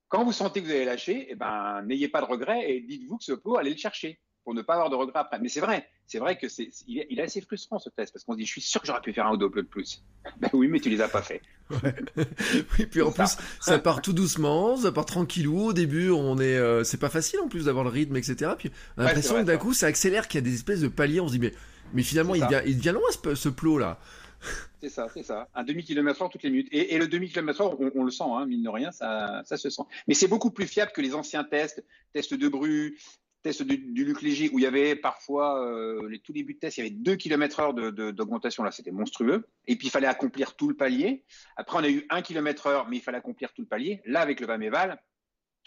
quand 0.08 0.24
vous 0.24 0.32
sentez 0.32 0.60
que 0.60 0.66
vous 0.66 0.72
allez 0.72 0.84
lâcher, 0.84 1.28
eh 1.30 1.34
ben, 1.34 1.82
n'ayez 1.82 2.08
pas 2.08 2.20
de 2.20 2.26
regrets 2.26 2.70
et 2.70 2.80
dites-vous 2.80 3.18
que 3.18 3.24
ce 3.24 3.32
pot, 3.32 3.56
allez 3.56 3.70
le 3.70 3.76
chercher 3.76 4.20
pour 4.50 4.56
ne 4.56 4.62
pas 4.62 4.74
avoir 4.74 4.90
de 4.90 4.96
regrets 4.96 5.20
après. 5.20 5.38
Mais 5.38 5.48
c'est 5.48 5.60
vrai, 5.60 5.86
c'est 6.08 6.18
vrai 6.18 6.36
que 6.36 6.48
c'est, 6.48 6.70
il, 6.88 6.98
est, 6.98 7.22
assez 7.22 7.40
frustrant 7.40 7.78
ce 7.78 7.88
test 7.88 8.12
parce 8.12 8.24
qu'on 8.24 8.32
se 8.32 8.38
dit, 8.38 8.44
je 8.44 8.50
suis 8.50 8.60
sûr 8.60 8.80
que 8.80 8.86
j'aurais 8.88 9.00
pu 9.00 9.12
faire 9.12 9.28
un 9.28 9.34
ou 9.34 9.36
deux 9.36 9.48
de 9.48 9.62
plus. 9.62 10.02
Ben 10.40 10.50
oui, 10.52 10.66
mais 10.66 10.80
tu 10.80 10.90
les 10.90 11.00
as 11.00 11.08
pas 11.08 11.22
fait. 11.22 11.40
oui, 11.70 12.86
puis 12.90 13.00
en 13.00 13.12
plus, 13.12 13.36
ça. 13.60 13.78
part 13.78 14.02
tout 14.02 14.12
doucement, 14.12 14.76
ça 14.76 14.90
part 14.90 15.06
tranquillou. 15.06 15.66
Au 15.66 15.72
début, 15.72 16.10
on 16.10 16.36
est, 16.40 16.56
euh, 16.56 16.82
c'est 16.82 16.98
pas 16.98 17.10
facile 17.10 17.38
en 17.38 17.46
plus 17.46 17.66
d'avoir 17.66 17.84
le 17.84 17.90
rythme, 17.90 18.16
etc. 18.16 18.50
Puis 18.58 18.72
on 18.96 19.02
a 19.02 19.04
l'impression 19.04 19.36
que 19.36 19.42
d'un 19.42 19.56
coup, 19.56 19.72
ça 19.72 19.86
accélère, 19.86 20.26
qu'il 20.26 20.40
y 20.40 20.42
a 20.42 20.44
des 20.44 20.54
espèces 20.56 20.80
de 20.80 20.88
paliers. 20.88 21.20
On 21.20 21.28
se 21.28 21.34
dit, 21.34 21.38
mais, 21.38 21.52
mais 21.92 22.02
finalement, 22.02 22.34
il 22.34 22.44
vient, 22.44 22.62
il 22.66 22.76
devient 22.76 22.94
loin 22.94 23.08
ce, 23.12 23.36
ce 23.36 23.48
plot 23.48 23.78
là. 23.78 24.00
C'est 24.80 24.88
ça, 24.88 25.08
c'est 25.12 25.22
ça. 25.22 25.46
Un 25.54 25.62
demi-kilomètre 25.62 26.22
heure 26.22 26.30
toutes 26.30 26.42
les 26.42 26.48
minutes. 26.48 26.68
Et, 26.72 26.96
le 26.96 27.06
demi-kilomètre 27.06 27.60
heure, 27.60 27.76
on, 27.94 28.02
le 28.02 28.10
sent, 28.10 28.24
hein, 28.24 28.46
mine 28.46 28.62
de 28.62 28.68
rien, 28.70 28.90
ça, 28.90 29.42
ça 29.44 29.58
se 29.58 29.68
sent. 29.68 29.82
Mais 30.08 30.14
c'est 30.14 30.26
beaucoup 30.26 30.50
plus 30.50 30.66
fiable 30.66 30.92
que 30.92 31.02
les 31.02 31.14
anciens 31.14 31.44
tests, 31.44 31.84
tests 32.14 32.32
de 32.32 32.48
Bru, 32.48 32.96
tests 33.42 33.62
du, 33.62 34.14
Léger, 34.20 34.50
où 34.52 34.58
il 34.58 34.62
y 34.62 34.66
avait 34.66 34.96
parfois, 34.96 35.64
euh, 35.64 36.08
les 36.08 36.20
tout 36.20 36.32
débuts 36.32 36.54
de 36.54 36.58
test, 36.58 36.78
il 36.78 36.84
y 36.84 36.86
avait 36.86 36.96
2 36.96 37.16
km 37.16 37.60
heure 37.60 37.74
d'augmentation. 37.74 38.62
Là, 38.62 38.70
c'était 38.70 38.90
monstrueux. 38.90 39.46
Et 39.66 39.76
puis, 39.76 39.88
il 39.88 39.90
fallait 39.90 40.06
accomplir 40.06 40.56
tout 40.56 40.68
le 40.68 40.76
palier. 40.76 41.24
Après, 41.56 41.78
on 41.78 41.84
a 41.84 41.88
eu 41.88 42.06
1 42.10 42.22
km 42.22 42.66
heure, 42.66 42.88
mais 42.88 42.96
il 42.96 43.02
fallait 43.02 43.18
accomplir 43.18 43.52
tout 43.52 43.62
le 43.62 43.68
palier. 43.68 44.02
Là, 44.04 44.20
avec 44.20 44.40
le 44.40 44.46
Vaméval, 44.46 45.02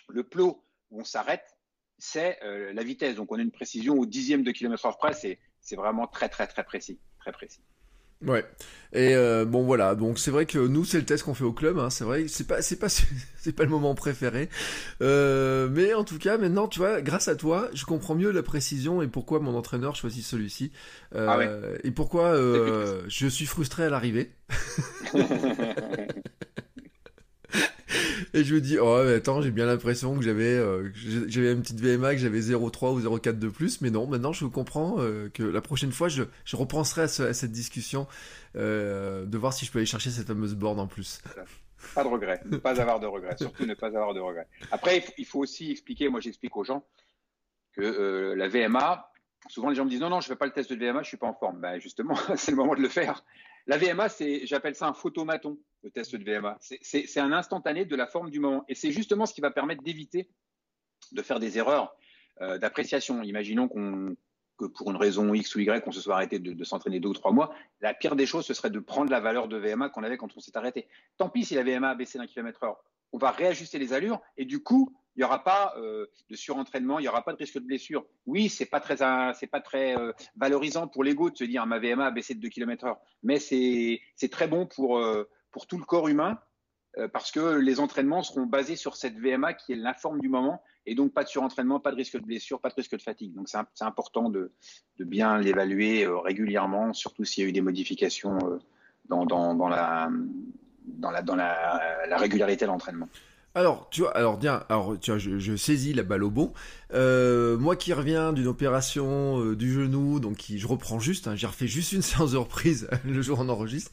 le 0.10 0.24
plot 0.24 0.64
où 0.92 1.02
on 1.02 1.04
s'arrête, 1.04 1.58
c'est 1.98 2.40
euh, 2.44 2.74
la 2.74 2.84
vitesse. 2.84 3.16
Donc, 3.16 3.32
on 3.32 3.40
a 3.40 3.42
une 3.42 3.52
précision 3.52 3.96
au 3.96 4.06
dixième 4.06 4.44
de 4.44 4.52
kilomètre 4.52 4.86
heure 4.86 4.98
près. 4.98 5.14
C'est 5.14 5.76
vraiment 5.76 6.08
très, 6.08 6.30
très, 6.30 6.48
très 6.48 6.64
précis. 6.64 7.00
Très 7.20 7.32
précis. 7.32 7.64
Ouais. 8.26 8.46
Et 8.94 9.16
euh, 9.16 9.44
bon 9.44 9.64
voilà, 9.64 9.96
donc 9.96 10.20
c'est 10.20 10.30
vrai 10.30 10.46
que 10.46 10.60
nous 10.60 10.86
c'est 10.86 11.00
le 11.00 11.06
test 11.06 11.24
qu'on 11.24 11.34
fait 11.34 11.44
au 11.44 11.52
club, 11.52 11.80
hein, 11.80 11.90
c'est 11.90 12.04
vrai, 12.04 12.26
c'est 12.28 12.46
pas 12.46 12.62
c'est 12.62 12.76
pas 12.76 12.90
c'est 13.38 13.52
pas 13.52 13.64
le 13.64 13.70
moment 13.70 13.96
préféré, 13.96 14.50
euh, 15.02 15.68
mais 15.72 15.96
en 15.96 16.04
tout 16.04 16.20
cas 16.20 16.38
maintenant 16.38 16.68
tu 16.68 16.78
vois, 16.78 17.02
grâce 17.02 17.28
à 17.28 17.36
toi, 17.36 17.70
je 17.74 17.86
comprends 17.86 18.14
mieux 18.14 18.30
la 18.30 18.44
précision 18.44 19.02
et 19.02 19.08
pourquoi 19.08 19.40
mon 19.40 19.56
entraîneur 19.56 19.96
choisit 19.96 20.24
celui-ci. 20.24 20.72
Euh, 21.16 21.28
ah 21.28 21.80
et 21.84 21.90
pourquoi 21.90 22.36
euh, 22.36 23.02
je 23.08 23.26
suis 23.26 23.48
frustré 23.48 23.84
à 23.84 23.90
l'arrivée. 23.90 24.32
Et 28.34 28.44
je 28.44 28.56
me 28.56 28.62
dis, 28.62 28.78
oh, 28.80 28.96
attends, 28.96 29.42
j'ai 29.42 29.52
bien 29.52 29.66
l'impression 29.66 30.16
que 30.16 30.24
j'avais, 30.24 30.54
euh, 30.54 30.90
j'avais 31.28 31.54
une 31.54 31.62
petite 31.62 31.80
VMA, 31.80 32.14
que 32.14 32.18
j'avais 32.18 32.40
0,3 32.40 32.94
ou 32.94 33.00
0,4 33.00 33.40
de 33.40 33.50
plus, 33.50 33.82
mais 33.82 33.90
non, 33.90 34.08
maintenant 34.08 34.34
je 34.34 34.46
comprends 34.46 34.96
euh, 35.00 35.30
que 35.30 35.44
la 35.44 35.62
prochaine 35.62 35.92
fois, 35.92 36.10
je, 36.10 36.24
je 36.46 36.56
repenserai 36.56 37.04
à, 37.04 37.08
cette 37.08 37.52
discussion 37.52 38.08
euh, 38.56 39.26
de 39.26 39.38
voir 39.38 39.54
si 39.54 39.66
je 39.66 39.72
peux 39.72 39.80
aller 39.80 39.86
chercher 39.86 40.10
cette 40.10 40.28
fameuse 40.28 40.56
borne 40.56 40.80
en 40.80 40.88
plus. 40.88 41.22
Pas 41.96 42.04
de 42.04 42.10
regret, 42.10 42.42
ne 42.46 42.58
pas 42.58 42.80
avoir 42.80 43.00
de 43.00 43.08
regret, 43.08 43.36
surtout 43.38 43.66
ne 43.66 43.74
pas 43.74 43.88
avoir 43.88 44.14
de 44.14 44.20
regret. 44.20 44.48
Après, 44.72 45.04
il 45.18 45.26
faut, 45.26 45.40
aussi 45.40 45.72
expliquer, 45.72 46.10
moi 46.10 46.22
j'explique 46.22 46.56
aux 46.56 46.64
gens 46.64 46.86
que 47.74 48.34
la 48.38 48.48
VMA, 48.48 49.12
souvent 49.48 49.70
les 49.70 49.76
gens 49.76 49.84
me 49.84 49.90
disent 49.90 50.00
non, 50.00 50.10
non, 50.10 50.22
je 50.22 50.28
ne 50.28 50.34
fais 50.34 50.38
pas 50.38 50.46
le 50.46 50.54
test 50.54 50.72
de 50.72 50.76
VMA, 50.76 50.94
je 50.94 50.98
ne 51.00 51.04
suis 51.04 51.18
pas 51.18 51.28
en 51.28 51.34
forme. 51.34 51.60
Ben 51.60 51.80
justement, 51.80 52.16
c'est 52.38 52.52
le 52.52 52.58
moment 52.58 52.76
de 52.76 52.82
le 52.82 52.90
faire. 52.90 53.24
La 53.68 53.78
VMA, 53.78 54.10
c'est, 54.10 54.46
j'appelle 54.46 54.76
ça 54.76 54.88
un 54.88 54.94
photomaton, 54.94 55.58
le 55.84 55.92
test 55.92 56.16
de 56.16 56.24
VMA. 56.24 56.58
C'est 56.60 57.20
un 57.20 57.32
instantané 57.32 57.86
de 57.86 57.96
la 57.96 58.08
forme 58.08 58.30
du 58.30 58.40
moment. 58.40 58.66
Et 58.68 58.76
c'est 58.76 58.92
justement 58.92 59.26
ce 59.26 59.34
qui 59.34 59.42
va 59.42 59.52
permettre 59.52 59.84
d'éviter 59.84 60.30
de 61.12 61.22
faire 61.22 61.40
des 61.40 61.58
erreurs 61.58 61.96
euh, 62.42 62.58
d'appréciation. 62.58 63.22
Imaginons 63.24 63.68
qu'on 63.68 64.16
que 64.58 64.66
pour 64.66 64.92
une 64.92 64.98
raison 64.98 65.34
X 65.34 65.56
ou 65.56 65.60
Y, 65.60 65.84
on 65.88 65.92
se 65.92 66.02
soit 66.02 66.16
arrêté 66.16 66.40
de, 66.40 66.64
s'entraîner 66.64 67.00
deux 67.00 67.10
ou 67.10 67.14
trois 67.14 67.32
mois. 67.32 67.54
La 67.82 67.94
pire 67.94 68.16
des 68.16 68.26
choses, 68.26 68.46
ce 68.46 68.54
serait 68.54 68.70
de 68.70 68.80
prendre 68.80 69.10
la 69.10 69.20
valeur 69.20 69.48
de 69.48 69.58
VMA 69.58 69.90
qu'on 69.90 70.04
avait 70.04 70.18
quand 70.18 70.36
on 70.36 70.40
s'est 70.40 70.56
arrêté. 70.56 70.88
Tant 71.18 71.30
pis 71.30 71.46
si 71.46 71.56
la 71.56 71.64
VMA 71.64 71.90
a 71.90 71.96
baissé 71.96 72.18
d'un 72.18 72.28
kilomètre 72.28 72.64
heure. 72.64 72.84
On 73.12 73.18
va 73.18 73.32
réajuster 73.32 73.80
les 73.80 73.94
allures 73.94 74.22
et 74.38 74.46
du 74.46 74.62
coup, 74.62 74.96
il 75.16 75.20
n'y 75.20 75.24
aura 75.24 75.44
pas 75.44 75.74
euh, 75.78 76.08
de 76.30 76.36
surentraînement, 76.36 77.00
il 77.00 77.04
n'y 77.04 77.08
aura 77.08 77.24
pas 77.24 77.34
de 77.34 77.38
risque 77.38 77.56
de 77.56 77.66
blessure. 77.66 78.06
Oui, 78.26 78.50
c'est 78.50 78.66
pas 78.66 78.80
très, 78.80 78.98
pas 78.98 79.62
très 79.62 79.98
euh, 79.98 80.12
valorisant 80.36 80.88
pour 80.88 81.04
l'ego 81.04 81.30
de 81.30 81.38
se 81.38 81.44
dire 81.44 81.66
ma 81.66 81.80
VMA 81.80 82.06
a 82.06 82.12
baissé 82.12 82.34
de 82.34 82.40
2 82.40 82.50
km 82.50 82.86
heure, 82.86 83.00
mais 83.22 83.40
c'est, 83.40 84.00
très 84.32 84.48
bon 84.48 84.66
pour, 84.66 84.98
euh, 84.98 85.30
pour 85.52 85.68
tout 85.68 85.78
le 85.78 85.86
corps 85.86 86.08
humain 86.08 86.40
parce 87.12 87.32
que 87.32 87.56
les 87.56 87.80
entraînements 87.80 88.22
seront 88.22 88.46
basés 88.46 88.76
sur 88.76 88.96
cette 88.96 89.18
VMA 89.18 89.56
qui 89.56 89.74
est 89.74 89.76
l'informe 89.76 90.20
du 90.20 90.30
moment 90.30 90.62
et 90.86 90.94
donc 90.94 91.12
pas 91.12 91.24
de 91.24 91.28
surentraînement, 91.28 91.80
pas 91.80 91.90
de 91.90 91.96
risque 91.96 92.18
de 92.18 92.24
blessure, 92.24 92.62
pas 92.62 92.70
de 92.70 92.76
risque 92.76 92.96
de 92.96 93.02
fatigue. 93.02 93.34
Donc 93.34 93.50
c'est, 93.50 93.58
important 93.84 94.30
de, 94.30 94.52
bien 95.00 95.40
l'évaluer 95.40 96.06
régulièrement, 96.08 96.94
surtout 96.94 97.26
s'il 97.26 97.44
y 97.44 97.48
a 97.48 97.50
eu 97.50 97.52
des 97.52 97.62
modifications 97.62 98.38
dans, 99.10 99.26
la, 99.68 100.12
la, 101.02 101.12
la, 101.12 102.06
la 102.06 102.18
régularité 102.18 102.66
de 102.66 102.70
l'entraînement. 102.70 103.10
Alors, 103.56 103.88
tu 103.92 104.02
vois, 104.02 104.18
alors 104.18 104.38
bien, 104.38 104.64
alors 104.70 104.98
tu 105.00 105.12
vois, 105.12 105.20
je, 105.20 105.56
saisis 105.56 105.94
la 105.94 106.02
balle 106.02 106.24
au 106.24 106.32
bon. 106.32 106.54
Euh, 106.94 107.56
moi 107.58 107.76
qui 107.76 107.94
reviens 107.94 108.34
d'une 108.34 108.48
opération 108.48 109.42
euh, 109.42 109.56
du 109.56 109.72
genou, 109.72 110.20
donc 110.20 110.38
qui, 110.38 110.58
je 110.58 110.66
reprends 110.66 111.00
juste, 111.00 111.28
hein, 111.28 111.36
j'ai 111.36 111.46
refait 111.46 111.68
juste 111.68 111.92
une 111.92 112.02
séance 112.04 112.32
de 112.32 112.38
reprise 112.38 112.90
le 113.06 113.22
jour 113.22 113.40
où 113.40 113.44
on 113.44 113.50
enregistre. 113.50 113.92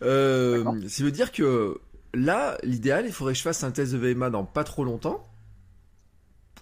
Euh, 0.00 0.64
ça 0.88 1.04
veut 1.04 1.10
dire 1.10 1.30
que 1.30 1.78
là, 2.14 2.56
l'idéal, 2.62 3.04
il 3.04 3.12
faudrait 3.12 3.34
que 3.34 3.38
je 3.38 3.42
fasse 3.42 3.62
un 3.64 3.70
test 3.70 3.92
de 3.92 3.98
VMA 3.98 4.30
dans 4.30 4.44
pas 4.44 4.64
trop 4.64 4.82
longtemps, 4.82 5.22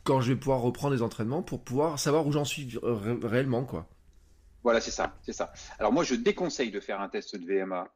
quand 0.03 0.21
je 0.21 0.33
vais 0.33 0.39
pouvoir 0.39 0.61
reprendre 0.61 0.95
les 0.95 1.03
entraînements 1.03 1.43
pour 1.43 1.61
pouvoir 1.61 2.01
savoir 2.01 2.27
où 2.27 2.33
j'en 2.33 2.45
suis 2.45 2.79
réellement, 2.83 3.65
quoi. 3.65 3.87
Voilà, 4.65 4.81
c'est 4.81 4.91
ça, 4.91 5.15
c'est 5.23 5.33
ça. 5.33 5.53
Alors 5.79 5.93
moi, 5.93 6.03
je 6.03 6.17
déconseille 6.17 6.73
de 6.73 6.81
faire 6.81 7.01
un 7.01 7.09
test 7.09 7.37
de 7.37 7.47
VMA 7.47 7.89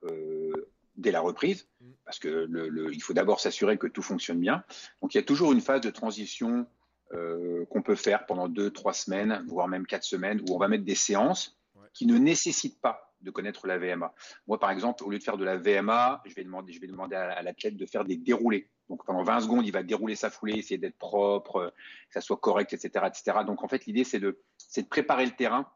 dès 0.96 1.10
la 1.10 1.20
reprise, 1.20 1.68
mm. 1.80 1.90
parce 2.04 2.18
que 2.18 2.28
le, 2.28 2.92
il 2.92 3.02
faut 3.02 3.12
d'abord 3.12 3.40
s'assurer 3.40 3.78
que 3.78 3.86
tout 3.86 4.02
fonctionne 4.02 4.40
bien. 4.40 4.64
Donc 5.02 5.14
il 5.14 5.18
y 5.18 5.20
a 5.20 5.24
toujours 5.24 5.52
une 5.52 5.60
phase 5.60 5.80
de 5.80 5.90
transition 5.90 6.66
euh, 7.12 7.64
qu'on 7.66 7.82
peut 7.82 7.94
faire 7.94 8.26
pendant 8.26 8.48
deux, 8.48 8.70
trois 8.70 8.94
semaines, 8.94 9.44
voire 9.46 9.68
même 9.68 9.86
quatre 9.86 10.04
semaines, 10.04 10.40
où 10.48 10.54
on 10.54 10.58
va 10.58 10.68
mettre 10.68 10.84
des 10.84 10.94
séances 10.94 11.58
qui 11.92 12.06
ne 12.06 12.18
nécessitent 12.18 12.80
pas 12.80 13.14
de 13.20 13.30
connaître 13.30 13.66
la 13.66 13.78
VMA. 13.78 14.12
Moi, 14.46 14.60
par 14.60 14.70
exemple, 14.70 15.02
au 15.04 15.10
lieu 15.10 15.18
de 15.18 15.22
faire 15.22 15.38
de 15.38 15.44
la 15.44 15.56
VMA, 15.56 16.22
je 16.26 16.34
vais 16.34 16.44
demander, 16.44 16.72
je 16.72 16.80
vais 16.80 16.86
demander 16.86 17.16
à, 17.16 17.42
l'athlète 17.42 17.76
de 17.76 17.86
faire 17.86 18.04
des 18.04 18.16
déroulés. 18.16 18.68
Donc 18.88 19.04
pendant 19.06 19.22
20 19.22 19.40
secondes, 19.40 19.66
il 19.66 19.72
va 19.72 19.82
dérouler 19.82 20.14
sa 20.14 20.28
foulée, 20.28 20.58
essayer 20.58 20.76
d'être 20.76 20.98
propre, 20.98 21.72
que 22.08 22.14
ça 22.14 22.20
soit 22.20 22.36
correct, 22.36 22.72
etc., 22.72 23.06
etc. 23.06 23.38
Donc 23.46 23.64
en 23.64 23.68
fait, 23.68 23.86
l'idée 23.86 24.04
c'est 24.04 24.20
de, 24.20 24.40
c'est 24.58 24.82
de 24.82 24.88
préparer 24.88 25.24
le 25.24 25.32
terrain 25.32 25.66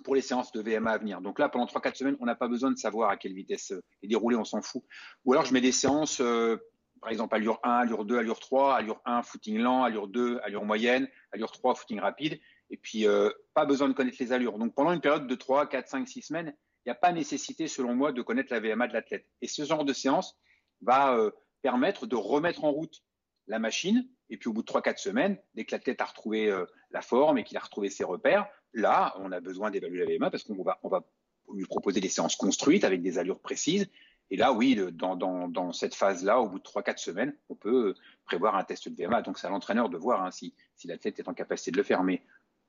pour 0.00 0.14
les 0.14 0.22
séances 0.22 0.52
de 0.52 0.60
VMA 0.60 0.90
à 0.90 0.98
venir. 0.98 1.20
Donc 1.20 1.38
là, 1.38 1.48
pendant 1.48 1.66
3-4 1.66 1.94
semaines, 1.96 2.16
on 2.20 2.26
n'a 2.26 2.34
pas 2.34 2.48
besoin 2.48 2.70
de 2.70 2.76
savoir 2.76 3.10
à 3.10 3.16
quelle 3.16 3.34
vitesse 3.34 3.72
euh, 3.72 3.82
est 4.02 4.08
déroulé, 4.08 4.36
on 4.36 4.44
s'en 4.44 4.62
fout. 4.62 4.82
Ou 5.24 5.32
alors, 5.32 5.44
je 5.44 5.52
mets 5.52 5.60
des 5.60 5.72
séances, 5.72 6.20
euh, 6.20 6.56
par 7.00 7.10
exemple, 7.10 7.34
allure 7.34 7.60
1, 7.62 7.70
allure 7.70 8.04
2, 8.04 8.18
allure 8.18 8.40
3, 8.40 8.74
allure 8.74 9.00
1, 9.04 9.22
footing 9.22 9.58
lent, 9.58 9.82
allure 9.82 10.08
2, 10.08 10.40
allure 10.42 10.64
moyenne, 10.64 11.08
allure 11.32 11.52
3, 11.52 11.74
footing 11.74 12.00
rapide. 12.00 12.40
Et 12.70 12.76
puis, 12.76 13.06
euh, 13.06 13.30
pas 13.54 13.64
besoin 13.66 13.88
de 13.88 13.92
connaître 13.92 14.16
les 14.20 14.32
allures. 14.32 14.58
Donc, 14.58 14.74
pendant 14.74 14.92
une 14.92 15.00
période 15.00 15.26
de 15.26 15.34
3, 15.34 15.68
4, 15.68 15.88
5, 15.88 16.08
6 16.08 16.22
semaines, 16.22 16.54
il 16.84 16.88
n'y 16.88 16.92
a 16.92 16.96
pas 16.96 17.12
nécessité, 17.12 17.68
selon 17.68 17.94
moi, 17.94 18.12
de 18.12 18.22
connaître 18.22 18.52
la 18.52 18.60
VMA 18.60 18.88
de 18.88 18.92
l'athlète. 18.92 19.26
Et 19.40 19.46
ce 19.46 19.64
genre 19.64 19.84
de 19.84 19.92
séance 19.92 20.36
va 20.80 21.16
permettre 21.60 22.06
de 22.06 22.16
remettre 22.16 22.64
en 22.64 22.72
route 22.72 23.04
la 23.46 23.60
machine. 23.60 24.08
Et 24.30 24.36
puis, 24.36 24.48
au 24.48 24.52
bout 24.52 24.62
de 24.62 24.66
3-4 24.66 24.96
semaines, 24.96 25.38
dès 25.54 25.64
que 25.64 25.72
l'athlète 25.72 26.00
a 26.00 26.06
retrouvé 26.06 26.52
la 26.90 27.02
forme 27.02 27.38
et 27.38 27.44
qu'il 27.44 27.56
a 27.56 27.60
retrouvé 27.60 27.88
ses 27.88 28.02
repères, 28.02 28.48
Là, 28.74 29.14
on 29.18 29.32
a 29.32 29.40
besoin 29.40 29.70
d'évaluer 29.70 30.04
la 30.04 30.14
VMA 30.14 30.30
parce 30.30 30.44
qu'on 30.44 30.62
va, 30.62 31.04
lui 31.52 31.66
proposer 31.66 32.00
des 32.00 32.08
séances 32.08 32.36
construites 32.36 32.84
avec 32.84 33.02
des 33.02 33.18
allures 33.18 33.40
précises. 33.40 33.88
Et 34.30 34.36
là, 34.36 34.52
oui, 34.52 34.80
dans, 34.94 35.72
cette 35.72 35.94
phase-là, 35.94 36.40
au 36.40 36.48
bout 36.48 36.58
de 36.58 36.64
3-4 36.64 36.96
semaines, 36.96 37.34
on 37.50 37.54
peut 37.54 37.94
prévoir 38.24 38.56
un 38.56 38.64
test 38.64 38.88
de 38.88 39.04
VMA. 39.04 39.20
Donc, 39.22 39.38
c'est 39.38 39.46
à 39.46 39.50
l'entraîneur 39.50 39.90
de 39.90 39.98
voir 39.98 40.24
hein, 40.24 40.30
si, 40.30 40.54
l'athlète 40.84 41.18
est 41.18 41.28
en 41.28 41.34
capacité 41.34 41.70
de 41.70 41.76
le 41.76 41.82
faire. 41.82 42.02
Mais 42.02 42.22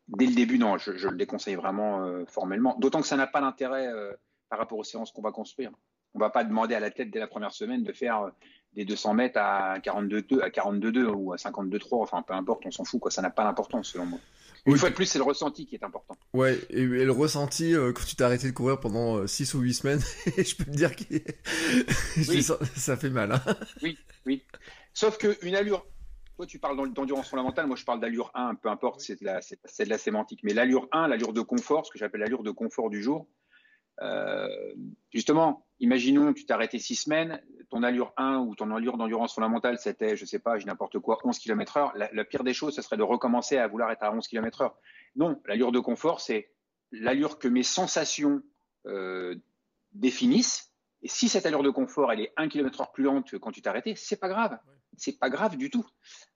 dès 0.09 0.25
le 0.25 0.35
début, 0.35 0.59
non, 0.59 0.77
je, 0.77 0.91
le 0.91 1.15
déconseille 1.15 1.55
vraiment 1.55 2.03
euh, 2.03 2.25
formellement. 2.25 2.75
D'autant 2.79 2.99
que 2.99 3.07
ça 3.07 3.15
n'a 3.15 3.27
pas 3.27 3.39
d'intérêt 3.39 3.87
euh, 3.87 4.11
par 4.49 4.59
rapport 4.59 4.77
aux 4.77 4.83
séances 4.83 5.11
qu'on 5.11 5.21
va 5.21 5.31
construire. 5.31 5.71
On 6.13 6.19
ne 6.19 6.23
va 6.23 6.29
pas 6.29 6.43
demander 6.43 6.75
à 6.75 6.79
l'athlète 6.79 7.09
dès 7.09 7.19
la 7.19 7.27
première 7.27 7.53
semaine 7.53 7.83
de 7.83 7.93
faire 7.93 8.23
euh, 8.23 8.29
des 8.73 8.85
200 8.85 9.13
mètres 9.13 9.39
à 9.39 9.79
42,2 9.79 10.41
à 10.41 10.49
42,2 10.49 11.05
ou 11.05 11.33
à 11.33 11.37
52,3. 11.37 12.01
Enfin, 12.01 12.21
peu 12.23 12.33
importe, 12.33 12.65
on 12.65 12.71
s'en 12.71 12.83
fout. 12.83 12.99
Quoi. 12.99 13.09
Ça 13.09 13.21
n'a 13.21 13.29
pas 13.29 13.43
d'importance, 13.43 13.87
selon 13.87 14.05
moi. 14.05 14.19
Une 14.65 14.77
fois 14.77 14.89
de 14.89 14.95
plus, 14.95 15.05
c'est 15.05 15.19
le 15.19 15.25
ressenti 15.25 15.65
qui 15.65 15.75
est 15.75 15.83
important. 15.83 16.15
Ouais, 16.33 16.57
et, 16.69 16.85
le 16.85 17.11
ressenti, 17.11 17.75
euh, 17.75 17.91
quand 17.91 18.05
tu 18.05 18.15
t'es 18.15 18.23
arrêté 18.23 18.47
de 18.47 18.53
courir 18.53 18.79
pendant 18.79 19.27
6 19.27 19.53
euh, 19.53 19.57
ou 19.57 19.61
8 19.61 19.73
semaines, 19.73 19.99
je 20.25 20.55
peux 20.55 20.63
te 20.63 20.69
dire 20.69 20.95
que 20.95 21.03
ça, 22.77 22.95
fait 22.95 23.09
mal. 23.09 23.33
Hein. 23.33 23.41
Oui, 23.81 23.97
oui. 24.25 24.43
Sauf 24.93 25.17
qu'une 25.17 25.55
allure, 25.55 25.85
toi 26.37 26.45
tu 26.45 26.59
parles 26.59 26.93
d'endurance 26.93 27.29
fondamentale, 27.29 27.67
moi 27.67 27.75
je 27.75 27.83
parle 27.83 27.99
d'allure 27.99 28.31
1, 28.35 28.55
peu 28.55 28.69
importe, 28.69 29.01
c'est 29.01 29.19
de, 29.19 29.25
la, 29.25 29.39
de 29.39 29.89
la 29.89 29.97
sémantique. 29.97 30.39
Mais 30.43 30.53
l'allure 30.53 30.87
1, 30.93 31.09
l'allure 31.09 31.33
de 31.33 31.41
confort, 31.41 31.85
ce 31.85 31.91
que 31.91 31.99
j'appelle 31.99 32.21
l'allure 32.21 32.43
de 32.43 32.51
confort 32.51 32.89
du 32.89 33.01
jour, 33.03 33.27
euh, 34.01 34.47
justement, 35.13 35.65
imaginons 35.83 36.33
tu 36.33 36.45
t'es 36.45 36.53
arrêté 36.53 36.79
6 36.79 36.95
semaines, 36.95 37.41
ton 37.69 37.83
allure 37.83 38.13
1 38.17 38.37
ou 38.37 38.55
ton 38.55 38.71
allure 38.71 38.97
d'endurance 38.97 39.33
fondamentale, 39.33 39.77
c'était, 39.77 40.15
je 40.15 40.25
sais 40.25 40.39
pas, 40.39 40.57
j'ai 40.57 40.65
n'importe 40.65 40.99
quoi, 40.99 41.19
11 41.23 41.37
km 41.39 41.77
heure, 41.77 41.93
la, 41.95 42.23
pire 42.23 42.43
des 42.43 42.53
choses, 42.53 42.75
ce 42.75 42.81
serait 42.81 42.97
de 42.97 43.03
recommencer 43.03 43.57
à 43.57 43.67
vouloir 43.67 43.91
être 43.91 44.03
à 44.03 44.13
11 44.13 44.27
km 44.27 44.61
heure. 44.61 44.77
Non, 45.15 45.41
l'allure 45.45 45.71
de 45.71 45.79
confort, 45.79 46.21
c'est 46.21 46.51
l'allure 46.91 47.37
que 47.37 47.47
mes 47.47 47.63
sensations 47.63 48.41
euh, 48.85 49.35
définissent. 49.91 50.71
Et 51.01 51.09
si 51.09 51.27
cette 51.27 51.45
allure 51.45 51.63
de 51.63 51.69
confort, 51.69 52.13
elle 52.13 52.21
est 52.21 52.33
1 52.37 52.47
km 52.47 52.81
heure 52.81 52.91
plus 52.93 53.03
lente 53.03 53.29
que 53.29 53.37
quand 53.37 53.51
tu 53.51 53.61
t'es 53.61 53.69
arrêté, 53.69 53.95
c'est 53.95 54.19
pas 54.19 54.29
grave. 54.29 54.57
C'est 54.95 55.19
pas 55.19 55.29
grave 55.29 55.57
du 55.57 55.69
tout. 55.69 55.85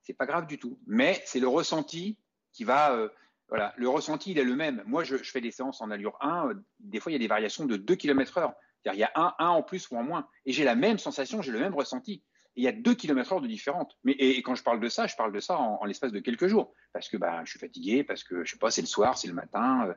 C'est 0.02 0.14
pas 0.14 0.26
grave 0.26 0.46
du 0.46 0.60
tout. 0.60 0.80
Mais 0.88 1.22
c'est 1.26 1.40
le 1.40 1.48
ressenti 1.48 2.18
qui 2.52 2.66
va, 2.66 2.94
euh, 2.94 3.08
Voilà, 3.48 3.74
le 3.78 3.88
ressenti, 3.88 4.32
il 4.32 4.40
est 4.40 4.44
le 4.44 4.56
même. 4.56 4.84
Moi, 4.86 5.06
je, 5.06 5.16
fais 5.18 5.40
des 5.40 5.52
séances 5.52 5.80
en 5.80 5.90
allure 5.90 6.18
1, 6.20 6.50
des 6.80 7.00
fois, 7.00 7.12
il 7.12 7.14
y 7.14 7.16
a 7.16 7.20
des 7.20 7.28
variations 7.28 7.66
de 7.66 7.78
2 7.78 7.96
km 7.96 8.40
heure. 8.40 8.54
Il 8.94 9.00
y 9.00 9.04
a 9.04 9.12
un, 9.16 9.48
en 9.48 9.64
plus 9.64 9.90
ou 9.90 9.98
en 9.98 10.04
moins. 10.04 10.28
Et 10.46 10.52
j'ai 10.52 10.64
la 10.64 10.76
même 10.76 11.00
sensation, 11.00 11.42
j'ai 11.42 11.52
le 11.52 11.60
même 11.60 11.76
ressenti 11.76 12.24
il 12.58 12.64
y 12.64 12.68
a 12.68 12.72
2 12.72 12.96
km 12.96 13.34
heure 13.34 13.42
de 13.42 13.48
différente. 13.48 13.98
Mais 14.04 14.14
et, 14.14 14.42
quand 14.42 14.56
je 14.56 14.64
parle 14.64 14.80
de 14.80 14.90
ça, 14.90 15.06
je 15.06 15.16
parle 15.16 15.32
de 15.32 15.40
ça 15.40 15.58
en, 15.58 15.86
l'espace 15.86 16.12
de 16.12 16.20
quelques 16.20 16.48
jours, 16.48 16.74
parce 16.92 17.08
que 17.08 17.16
bah, 17.16 17.42
je 17.46 17.52
suis 17.52 17.60
fatigué, 17.60 18.04
parce 18.04 18.24
que 18.24 18.44
je 18.44 18.52
sais 18.52 18.58
pas, 18.58 18.72
c'est 18.72 18.82
le 18.82 18.88
soir, 18.88 19.18
c'est 19.18 19.28
le 19.28 19.36
matin. 19.36 19.88
Euh. 19.88 19.94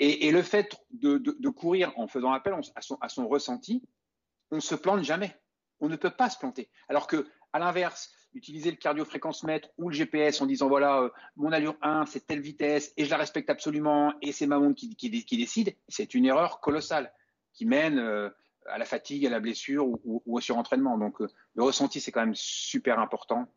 et, 0.00 0.32
le 0.32 0.42
fait 0.42 0.74
de, 0.90 1.48
courir 1.50 1.92
en 1.96 2.08
faisant 2.08 2.32
appel 2.32 2.54
à 2.74 3.08
son, 3.08 3.28
ressenti, 3.28 3.86
on 4.50 4.60
se 4.60 4.74
plante 4.74 5.04
jamais. 5.04 5.36
On 5.80 5.88
ne 5.88 5.96
peut 5.96 6.10
pas 6.10 6.30
se 6.30 6.38
planter. 6.38 6.70
Alors 6.88 7.06
que, 7.06 7.28
à 7.52 7.58
l'inverse, 7.58 8.10
utiliser 8.34 8.70
le 8.70 8.76
cardio-fréquence-mètre 8.76 9.68
ou 9.76 9.90
le 9.90 9.94
GPS 9.94 10.40
en 10.40 10.46
disant 10.46 10.68
voilà, 10.68 11.02
euh, 11.02 11.10
mon 11.36 11.52
allure 11.52 11.76
1, 11.82 12.06
c'est 12.06 12.26
telle 12.26 12.40
vitesse 12.40 12.92
et 12.96 13.04
je 13.04 13.10
la 13.10 13.16
respecte 13.16 13.50
absolument 13.50 14.14
et 14.22 14.32
c'est 14.32 14.46
ma 14.46 14.58
montre 14.58 14.80
qui, 14.96 15.10
décide, 15.10 15.74
c'est 15.88 16.14
une 16.14 16.26
erreur 16.26 16.60
colossale 16.60 17.12
qui 17.58 17.66
mène 17.66 17.98
euh, 17.98 18.30
à 18.66 18.78
la 18.78 18.84
fatigue, 18.84 19.26
à 19.26 19.30
la 19.30 19.40
blessure 19.40 19.86
ou, 19.86 20.22
au 20.24 20.40
surentraînement. 20.40 20.96
Donc 20.96 21.20
euh, 21.20 21.28
le 21.54 21.62
ressenti, 21.62 22.00
c'est 22.00 22.12
quand 22.12 22.20
même 22.20 22.34
super 22.34 22.98
important 22.98 23.52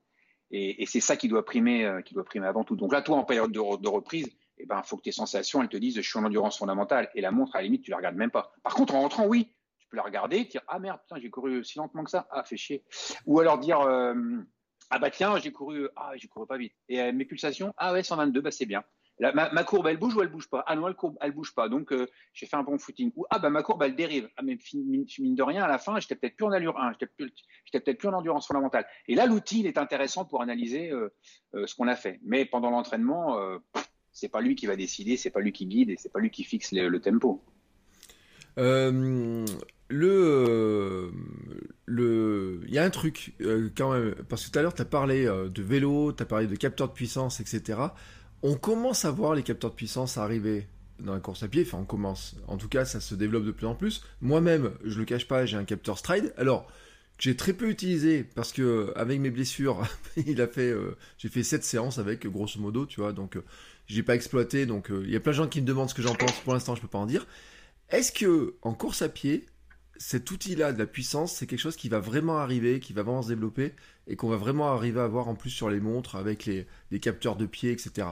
et, 0.54 0.86
c'est 0.86 0.99
ça 0.99 1.16
qui 1.16 1.30
doit 1.30 1.45
primer, 1.45 2.02
qui 2.04 2.14
doit 2.14 2.26
primer 2.26 2.45
avant 2.45 2.66
tout. 2.66 2.76
Donc 2.76 2.91
là, 2.91 3.02
toi, 3.02 3.16
en 3.16 3.24
période 3.24 3.54
de, 3.54 3.88
reprise, 3.88 4.28
il 4.58 4.64
eh 4.64 4.66
ben, 4.66 4.84
faut 4.84 4.97
que 4.97 5.04
tes 5.04 5.14
sensations, 5.14 5.62
elles 5.62 5.70
te 5.70 5.78
disent 5.78 5.95
je 5.95 6.02
suis 6.02 6.20
en 6.20 6.26
endurance 6.26 6.58
fondamentale 6.58 7.10
et 7.16 7.22
la 7.22 7.32
montre, 7.32 7.56
à 7.56 7.60
la 7.60 7.64
limite, 7.64 7.84
tu 7.84 7.91
la 7.91 7.95
regardes 7.95 8.18
même 8.18 8.32
pas. 8.32 8.52
Par 8.62 8.74
contre, 8.74 8.93
en 8.93 8.99
rentrant, 8.99 9.26
oui, 9.28 9.56
tu 9.80 9.88
peux 9.88 9.95
la 9.95 10.04
regarder, 10.04 10.43
dire 10.43 10.62
ah 10.68 10.78
merde, 10.78 10.99
putain, 11.04 11.22
j'ai 11.22 11.30
couru 11.30 11.64
si 11.64 11.78
lentement 11.78 12.04
que 12.04 12.10
ça, 12.10 12.28
ah 12.32 12.43
fait 12.43 12.58
chier. 12.58 12.84
Ou 13.26 13.39
alors 13.39 13.60
dire 13.60 13.80
ah 14.91 14.99
bah 14.99 15.10
tiens, 15.10 15.39
j'ai 15.39 15.54
couru, 15.54 15.88
ah 15.95 16.12
j'ai 16.18 16.28
couru 16.28 16.45
pas 16.45 16.58
vite. 16.58 16.74
Et 16.89 17.02
euh, 17.02 17.14
mes 17.14 17.24
pulsations, 17.24 17.74
ah 17.78 17.93
ouais, 17.93 18.04
122, 18.04 18.41
bah 18.41 18.52
c'est 18.52 18.66
bien. 18.66 18.84
Ma, 19.34 19.63
courbe, 19.63 19.88
elle 19.88 19.97
bouge 19.97 20.15
ou 20.15 20.22
elle 20.22 20.30
bouge 20.30 20.49
pas? 20.49 20.63
Ah 20.67 20.76
non, 20.76 20.88
elle, 20.88 20.95
courbe, 20.95 21.17
elle 21.22 21.32
bouge 21.32 21.53
pas. 21.53 21.69
Donc 21.69 21.91
euh, 21.93 22.07
j'ai 22.34 22.45
fait 22.45 22.55
un 22.55 22.63
bon 22.63 22.78
footing. 22.78 23.11
Ou 23.15 23.26
ah 23.30 23.39
bah 23.39 23.49
ma 23.49 23.63
courbe, 23.63 23.84
elle 23.84 23.95
dérive. 23.95 24.30
Ah 24.38 24.41
mais 24.43 24.57
mine, 24.74 25.36
de 25.36 25.43
rien, 25.43 25.63
à 25.63 25.67
la 25.67 25.78
fin, 25.78 25.99
j'étais 25.99 26.15
peut-être 26.15 26.36
plus 26.36 26.45
en 26.45 26.51
allure 26.51 26.78
1, 26.80 26.93
j'étais 26.93 27.80
peut-être 27.80 27.97
plus 27.97 28.07
en 28.07 28.13
endurance 28.13 28.47
fondamentale. 28.47 28.86
Et 29.07 29.15
là, 29.15 29.26
l'outil, 29.26 29.59
il 29.59 29.67
est 29.67 29.78
intéressant 29.78 30.26
pour 30.26 30.41
analyser 30.41 30.91
euh, 30.91 31.09
ce 31.65 31.76
qu'on 31.76 31.88
a 31.88 31.95
fait. 31.95 32.19
Mais 32.24 32.45
pendant 32.45 32.72
l'entraînement, 32.72 33.38
c'est 34.11 34.30
pas 34.30 34.41
lui 34.41 34.55
qui 34.55 34.65
va 34.65 34.76
décider, 34.76 35.17
c'est 35.17 35.30
pas 35.30 35.39
lui 35.39 35.51
qui 35.51 35.65
guide 35.65 35.89
et 35.89 35.97
c'est 35.97 36.11
pas 36.11 36.19
lui 36.19 36.32
qui 36.32 36.43
fixe 36.43 36.72
le, 36.72 36.99
tempo. 36.99 37.43
Euh, 38.57 39.45
le, 39.89 41.11
le, 41.86 42.61
il 42.67 42.74
y 42.74 42.80
a 42.80 42.84
un 42.84 42.89
truc 42.89 43.34
euh, 43.41 43.69
quand 43.76 43.93
même, 43.93 44.15
parce 44.30 44.45
que 44.45 44.51
tout 44.51 44.59
à 44.59 44.61
l'heure 44.61 44.74
tu 44.74 44.82
as 44.82 44.86
parlé 44.86 45.26
euh, 45.26 45.49
de 45.49 45.61
vélo, 45.61 46.11
tu 46.13 46.24
as 46.24 46.26
parlé 46.26 46.47
de 46.47 46.55
capteurs 46.55 46.89
de 46.89 46.93
puissance, 46.93 47.39
etc. 47.39 47.80
On 48.44 48.56
commence 48.56 49.06
à 49.06 49.12
voir 49.12 49.36
les 49.36 49.44
capteurs 49.44 49.72
de 49.72 49.76
puissance 49.76 50.18
arriver 50.18 50.68
dans 51.00 51.14
la 51.14 51.20
course 51.20 51.44
à 51.44 51.48
pied, 51.48 51.64
enfin 51.66 51.80
on 51.80 51.86
commence, 51.86 52.36
en 52.48 52.58
tout 52.58 52.68
cas 52.68 52.86
ça 52.86 53.00
se 53.00 53.16
développe 53.16 53.46
de 53.46 53.52
plus 53.52 53.66
en 53.66 53.76
plus. 53.76 54.04
Moi-même, 54.22 54.72
je 54.84 55.00
le 55.00 55.06
cache 55.06 55.28
pas, 55.28 55.46
j'ai 55.46 55.58
un 55.58 55.64
capteur 55.64 55.98
Stride. 55.98 56.34
Alors, 56.38 56.68
j'ai 57.18 57.36
très 57.36 57.54
peu 57.54 57.70
utilisé 57.70 58.24
parce 58.24 58.52
que 58.52 58.94
avec 58.96 59.20
mes 59.20 59.30
blessures, 59.30 59.84
il 60.26 60.42
a 60.42 60.48
fait, 60.48 60.74
j'ai 61.18 61.30
fait 61.30 61.44
7 61.44 61.64
séances 61.64 61.98
avec 61.98 62.28
grosso 62.28 62.60
modo, 62.60 62.86
tu 62.86 63.02
vois, 63.02 63.14
donc 63.14 63.38
j'ai 63.88 64.04
pas 64.04 64.16
exploité. 64.16 64.66
Donc 64.66 64.92
il 64.92 65.10
y 65.10 65.16
a 65.16 65.20
plein 65.20 65.32
de 65.32 65.38
gens 65.38 65.48
qui 65.48 65.62
me 65.62 65.68
demandent 65.68 65.89
ce 65.89 65.96
que 65.96 66.02
j'en 66.02 66.16
pense. 66.16 66.39
Pour 66.42 66.54
l'instant, 66.54 66.76
je 66.76 66.82
peux 66.82 66.88
pas 66.88 67.00
en 67.00 67.06
dire. 67.06 67.26
Est-ce 67.89 68.12
que 68.12 68.56
en 68.62 68.74
course 68.74 69.02
à 69.02 69.10
pied, 69.10 69.46
cet 70.02 70.32
outil-là 70.32 70.74
de 70.74 70.80
la 70.80 70.88
puissance, 70.88 71.36
c'est 71.36 71.46
quelque 71.46 71.60
chose 71.60 71.76
qui 71.76 71.88
va 71.88 72.00
vraiment 72.00 72.39
arriver, 72.39 72.80
qui 72.80 72.92
va 72.92 73.04
vraiment 73.04 73.22
se 73.22 73.28
développer 73.28 73.74
et 74.08 74.16
qu'on 74.16 74.30
va 74.30 74.38
vraiment 74.38 74.74
arriver 74.74 75.00
à 75.00 75.08
voir 75.08 75.28
en 75.28 75.36
plus 75.36 75.52
sur 75.52 75.70
les 75.70 75.80
montres 75.80 76.16
avec 76.16 76.46
les, 76.46 76.66
capteurs 77.00 77.36
de 77.36 77.46
pied, 77.46 77.72
etc. 77.72 78.08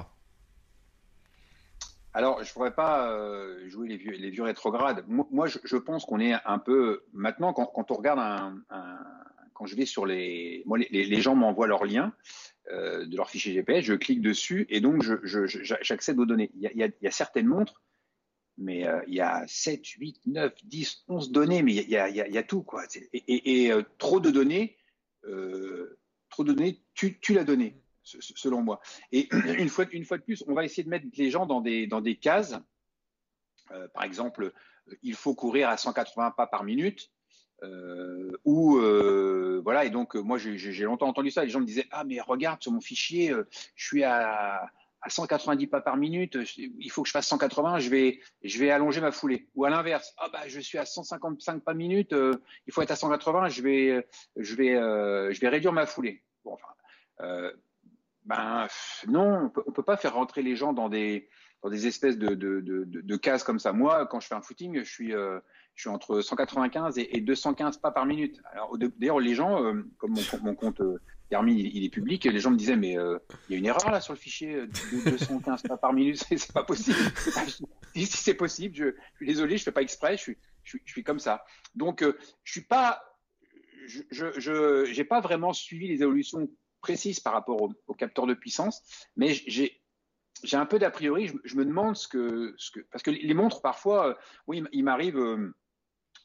Alors, 2.14 2.44
je 2.44 2.50
ne 2.50 2.54
pourrais 2.54 2.74
pas 2.74 3.12
euh, 3.12 3.70
jouer 3.70 3.88
les 3.88 3.98
vieux, 3.98 4.14
les 4.14 4.32
vieux 4.32 4.44
rétrogrades. 4.44 5.04
Moi, 5.08 5.48
je, 5.48 5.78
pense 5.78 6.06
qu'on 6.06 6.20
est 6.20 6.34
un 6.46 6.58
peu 6.58 7.04
maintenant 7.14 7.54
quand, 7.54 7.92
on 7.92 7.96
regarde 7.96 8.20
un, 8.20 8.64
quand 9.54 9.68
je 9.68 9.76
vais 9.76 9.86
sur 9.86 10.06
les, 10.06 10.64
moi, 10.66 10.78
les, 10.80 11.22
gens 11.22 11.36
m'envoient 11.36 11.68
leurs 11.68 11.86
liens 11.86 12.14
euh, 12.72 13.06
de 13.06 13.16
leur 13.16 13.30
fichier 13.30 13.54
GPS, 13.54 13.86
je 13.86 13.94
clique 13.94 14.22
dessus 14.22 14.66
et 14.70 14.82
donc 14.82 15.04
j'accède 15.24 16.18
aux 16.20 16.26
données. 16.26 16.50
il 16.56 16.72
y, 16.76 17.08
a, 17.08 17.12
certaines 17.12 17.48
montres 17.48 17.84
mais 18.58 18.86
euh, 18.88 19.00
il 19.08 19.14
y 19.14 19.22
a 19.22 19.46
7, 19.48 19.86
8, 19.86 20.22
9, 20.26 20.54
10, 20.66 21.04
11 21.08 21.32
données, 21.32 21.62
mais 21.62 21.76
il 21.76 21.90
y 21.90 21.98
a, 21.98 22.44
tout. 22.44 22.64
Quoi. 22.64 22.84
Et, 23.14 23.72
trop 24.00 24.20
de 24.20 24.32
données, 24.32 24.78
trop 26.30 26.44
de 26.44 26.54
données, 26.54 26.82
tu, 26.96 27.20
tu 27.20 27.34
l'as 27.34 27.46
donné, 27.46 27.80
selon 28.36 28.62
moi. 28.62 28.82
Et 29.12 29.30
une 29.60 29.70
fois, 29.70 29.86
une 29.92 30.06
fois 30.06 30.18
de 30.18 30.24
plus, 30.24 30.44
on 30.48 30.54
va 30.54 30.66
essayer 30.66 30.84
de 30.84 30.90
mettre 30.90 31.06
les 31.16 31.30
gens 31.30 31.46
dans 31.46 31.62
des, 31.62 31.88
dans 31.88 32.02
des 32.02 32.16
cases. 32.16 32.58
par 33.94 34.04
exemple, 34.04 34.54
il 35.04 35.16
faut 35.16 35.36
courir 35.36 35.70
à 35.70 35.78
180 35.78 36.32
pas 36.32 36.48
par 36.48 36.64
minute. 36.64 37.12
ou 38.46 38.80
voilà 39.64 39.86
et 39.86 39.90
donc 39.90 40.16
moi 40.16 40.38
j'ai 40.38 40.84
longtemps 40.86 41.08
entendu 41.08 41.30
ça 41.30 41.44
les 41.44 41.50
gens 41.50 41.60
me 41.60 41.66
disaient 41.66 41.88
ah 41.92 42.06
mais 42.06 42.22
regarde 42.22 42.62
sur 42.64 42.72
mon 42.72 42.80
fichier 42.80 43.34
je 43.76 43.86
suis 43.86 44.04
à 44.04 44.72
à 45.02 45.10
190 45.10 45.68
pas 45.68 45.82
par 45.82 45.98
minute, 45.98 46.38
il 46.58 46.92
faut 46.92 47.04
que 47.04 47.08
je 47.08 47.14
fasse 47.14 47.28
180, 47.28 47.80
je 47.80 47.90
vais, 47.90 48.20
je 48.44 48.60
vais 48.60 48.70
allonger 48.70 49.02
ma 49.02 49.12
foulée. 49.12 49.48
Ou 49.56 49.66
à 49.66 49.70
l'inverse, 49.70 50.14
ah 50.18 50.30
bah 50.32 50.48
je 50.48 50.60
suis 50.60 50.78
à 50.78 50.86
155 50.86 51.64
pas 51.64 51.74
minute, 51.74 52.14
euh, 52.14 52.34
il 52.68 52.74
faut 52.74 52.82
être 52.82 52.92
à 52.92 52.96
180, 52.96 53.50
je 53.50 53.62
vais, 53.62 54.08
je 54.36 54.56
vais, 54.56 54.76
euh, 54.76 55.32
je 55.32 55.40
vais 55.40 55.48
réduire 55.48 55.72
ma 55.72 55.86
foulée. 55.86 56.24
Bon, 56.44 56.54
enfin, 56.54 56.74
euh, 57.22 57.52
ben 58.26 58.68
non, 59.08 59.46
on 59.46 59.50
peut, 59.50 59.64
peut 59.74 59.84
pas 59.84 59.98
faire 59.98 60.14
rentrer 60.14 60.42
les 60.42 60.56
gens 60.56 60.74
dans 60.74 60.90
des, 60.90 61.30
dans 61.64 61.70
des 61.70 61.88
espèces 61.88 62.18
de, 62.18 62.36
de, 62.36 62.62
de, 62.62 62.86
de, 62.86 63.16
cases 63.18 63.44
comme 63.44 63.60
ça. 63.60 63.74
Moi, 63.74 64.06
quand 64.08 64.20
je 64.20 64.28
fais 64.28 64.36
un 64.36 64.42
footing, 64.42 64.80
je 64.84 64.90
suis, 64.90 65.12
je 65.12 65.42
suis 65.76 65.90
entre 65.90 66.22
195 66.22 66.98
et, 66.98 67.18
et 67.18 67.22
215 67.22 67.78
pas 67.78 67.92
par 67.92 68.06
minute. 68.06 68.40
Alors 68.52 68.78
d'ailleurs, 68.78 69.20
les 69.20 69.36
gens, 69.36 69.64
comme 69.98 70.12
mon, 70.12 70.40
mon 70.44 70.56
compte 70.56 70.82
Garmin, 71.32 71.52
il, 71.52 71.84
est 71.84 71.90
public. 71.90 72.24
Les 72.24 72.40
gens 72.40 72.50
me 72.50 72.58
disaient, 72.58 72.76
mais 72.76 72.98
euh, 72.98 73.20
il 73.48 73.54
y 73.54 73.56
a 73.56 73.60
une 73.60 73.66
erreur 73.66 73.92
là 73.92 74.02
sur 74.02 74.14
le 74.14 74.20
fichier 74.20 74.56
euh, 74.56 74.68
de 74.68 75.10
215 75.12 75.64
pas 75.64 75.78
par 75.78 75.94
minute, 75.94 76.18
c'est 76.30 76.52
pas 76.52 76.64
possible. 76.64 76.98
si 77.96 78.06
c'est 78.06 78.34
possible, 78.34 78.76
je, 78.76 78.96
suis 79.18 79.28
désolé, 79.28 79.58
je 79.58 79.64
fais 79.64 79.72
pas 79.72 79.84
exprès, 79.84 80.18
je 80.18 80.22
suis, 80.22 80.38
je, 80.64 80.78
suis 80.86 81.04
comme 81.04 81.20
ça. 81.20 81.46
Donc, 81.76 82.02
euh, 82.02 82.18
je 82.44 82.52
suis 82.52 82.64
pas, 82.66 83.04
je, 83.86 84.02
je, 84.12 84.86
j'ai 84.92 85.04
pas 85.04 85.22
vraiment 85.22 85.54
suivi 85.54 85.88
les 85.88 86.02
évolutions 86.02 86.50
précises 86.82 87.20
par 87.20 87.34
rapport 87.34 87.70
au, 87.88 87.94
capteur 87.94 88.28
de 88.28 88.34
puissance, 88.34 88.82
mais 89.16 89.34
j'ai, 89.34 89.82
un 90.54 90.66
peu 90.66 90.80
d'a 90.80 90.90
priori. 90.90 91.32
Je, 91.44 91.56
me 91.56 91.66
demande 91.66 91.96
ce 91.96 92.08
que, 92.08 92.54
ce 92.58 92.72
que, 92.72 92.80
parce 92.92 93.04
que 93.04 93.12
les 93.12 93.34
montres 93.34 93.62
parfois, 93.62 94.18
oui, 94.48 94.64
il 94.72 94.84
m'arrive 94.84 95.18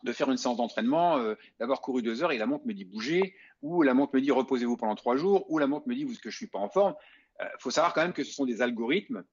de 0.05 0.13
faire 0.13 0.31
une 0.31 0.37
séance 0.37 0.57
d'entraînement, 0.57 1.19
d'avoir 1.59 1.81
couru 1.81 2.03
deux 2.03 2.23
heures 2.23 2.33
et 2.33 2.39
la 2.39 2.47
montre 2.47 2.67
me 2.67 2.75
dit 2.75 2.85
bouger, 2.85 3.35
ou 3.63 3.83
la 3.83 3.95
montre 3.95 4.15
me 4.15 4.21
dit 4.21 4.31
reposez-vous 4.31 4.77
pendant 4.77 4.95
trois 4.95 5.17
jours, 5.17 5.51
ou 5.51 5.59
la 5.59 5.67
montre 5.67 5.89
me 5.89 5.95
dit 5.95 6.05
vous 6.05 6.15
que 6.23 6.31
je 6.31 6.37
suis 6.37 6.47
pas 6.47 6.59
en 6.59 6.69
forme. 6.69 6.95
Il 7.41 7.47
euh, 7.47 7.49
faut 7.59 7.71
savoir 7.71 7.95
quand 7.95 8.03
même 8.03 8.13
que 8.13 8.25
ce 8.25 8.33
sont 8.33 8.45
des 8.45 8.63
algorithmes. 8.63 9.25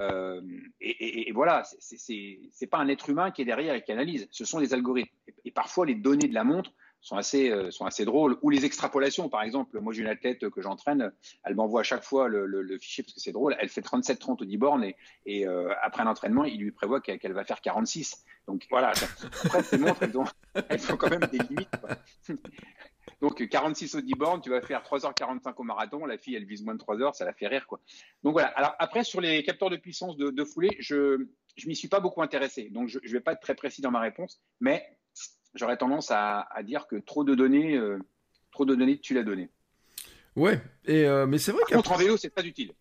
Euh, 0.00 0.42
et, 0.80 1.28
et, 1.28 1.32
voilà, 1.32 1.62
c'est 1.78 2.66
pas 2.66 2.78
un 2.78 2.88
être 2.88 3.08
humain 3.08 3.30
qui 3.30 3.42
est 3.42 3.46
derrière 3.46 3.74
et 3.74 3.82
qui 3.82 3.92
analyse. 3.92 4.28
Ce 4.30 4.44
sont 4.44 4.60
des 4.60 4.74
algorithmes. 4.74 5.14
Et, 5.44 5.50
parfois, 5.50 5.86
les 5.86 5.94
données 5.94 6.28
de 6.28 6.34
la 6.34 6.44
montre 6.44 6.70
sont 7.06 7.16
assez, 7.16 7.50
euh, 7.50 7.70
sont 7.70 7.84
assez 7.84 8.04
drôles. 8.04 8.36
Ou 8.42 8.50
les 8.50 8.64
extrapolations, 8.64 9.28
par 9.28 9.42
exemple. 9.42 9.78
Moi, 9.80 9.92
j'ai 9.92 10.02
une 10.02 10.08
athlète 10.08 10.50
que 10.50 10.60
j'entraîne. 10.60 11.12
Elle 11.44 11.54
m'envoie 11.54 11.80
à 11.80 11.84
chaque 11.84 12.02
fois 12.02 12.26
le, 12.28 12.78
fichier 12.78 13.04
parce 13.04 13.14
que 13.14 13.20
c'est 13.20 13.32
drôle. 13.32 13.56
Elle 13.60 13.68
fait 13.68 13.80
37-30 13.80 14.42
au 14.42 14.44
10 14.44 14.56
bornes 14.56 14.84
et, 14.84 14.96
et 15.24 15.46
après 15.82 16.04
l'entraînement, 16.04 16.44
il 16.44 16.60
lui 16.60 16.72
prévoit 16.72 17.00
qu'elle 17.00 17.32
va 17.32 17.44
faire 17.44 17.60
46. 17.60 18.24
Donc 18.48 18.66
voilà. 18.70 18.92
Après, 19.44 19.62
ces 19.62 19.78
montres, 19.78 20.02
elles 20.02 20.18
ont, 20.18 20.24
elles 20.68 20.92
ont 20.92 20.96
quand 20.96 21.10
même 21.10 21.28
des 21.30 21.38
limites. 21.38 21.70
Donc 23.20 23.48
46 23.48 23.94
au 23.94 24.00
10 24.00 24.12
bornes, 24.14 24.40
tu 24.40 24.50
vas 24.50 24.60
faire 24.60 24.82
3h45 24.82 25.54
au 25.56 25.62
marathon. 25.62 26.06
La 26.06 26.18
fille, 26.18 26.34
elle 26.34 26.44
vise 26.44 26.64
moins 26.64 26.74
de 26.74 26.80
3 26.80 27.00
heures, 27.00 27.14
ça 27.14 27.24
la 27.24 27.32
fait 27.32 27.46
rire 27.46 27.66
quoi. 27.66 27.80
Donc 28.24 28.32
voilà. 28.32 28.48
Alors 28.48 28.74
après 28.78 29.04
sur 29.04 29.20
les 29.20 29.42
capteurs 29.44 29.70
de 29.70 29.76
puissance 29.76 30.16
de, 30.16 30.44
foulée, 30.44 30.76
je 30.80 31.26
je 31.56 31.68
m'y 31.68 31.76
suis 31.76 31.88
pas 31.88 32.00
beaucoup 32.00 32.20
intéressé, 32.20 32.68
donc 32.68 32.88
je, 32.88 32.98
ne 32.98 33.08
vais 33.08 33.20
pas 33.20 33.32
être 33.32 33.40
très 33.40 33.54
précis 33.54 33.80
dans 33.80 33.90
ma 33.90 34.00
réponse, 34.00 34.42
mais 34.60 34.84
j'aurais 35.56 35.76
tendance 35.76 36.10
à, 36.10 36.46
dire 36.62 36.86
que 36.86 36.96
trop 36.96 37.24
de 37.24 37.34
données, 37.34 37.76
euh, 37.76 37.98
trop 38.52 38.64
de 38.64 38.74
données, 38.74 38.98
tu 38.98 39.14
l'as 39.14 39.24
donné. 39.24 39.50
Ouais. 40.36 40.60
Et 40.84 41.04
euh, 41.06 41.26
mais 41.26 41.38
c'est 41.38 41.52
vrai 41.52 41.62
qu'en 41.68 41.96
vélo, 41.96 42.16
c'est 42.16 42.30
très 42.30 42.46
utile. 42.46 42.72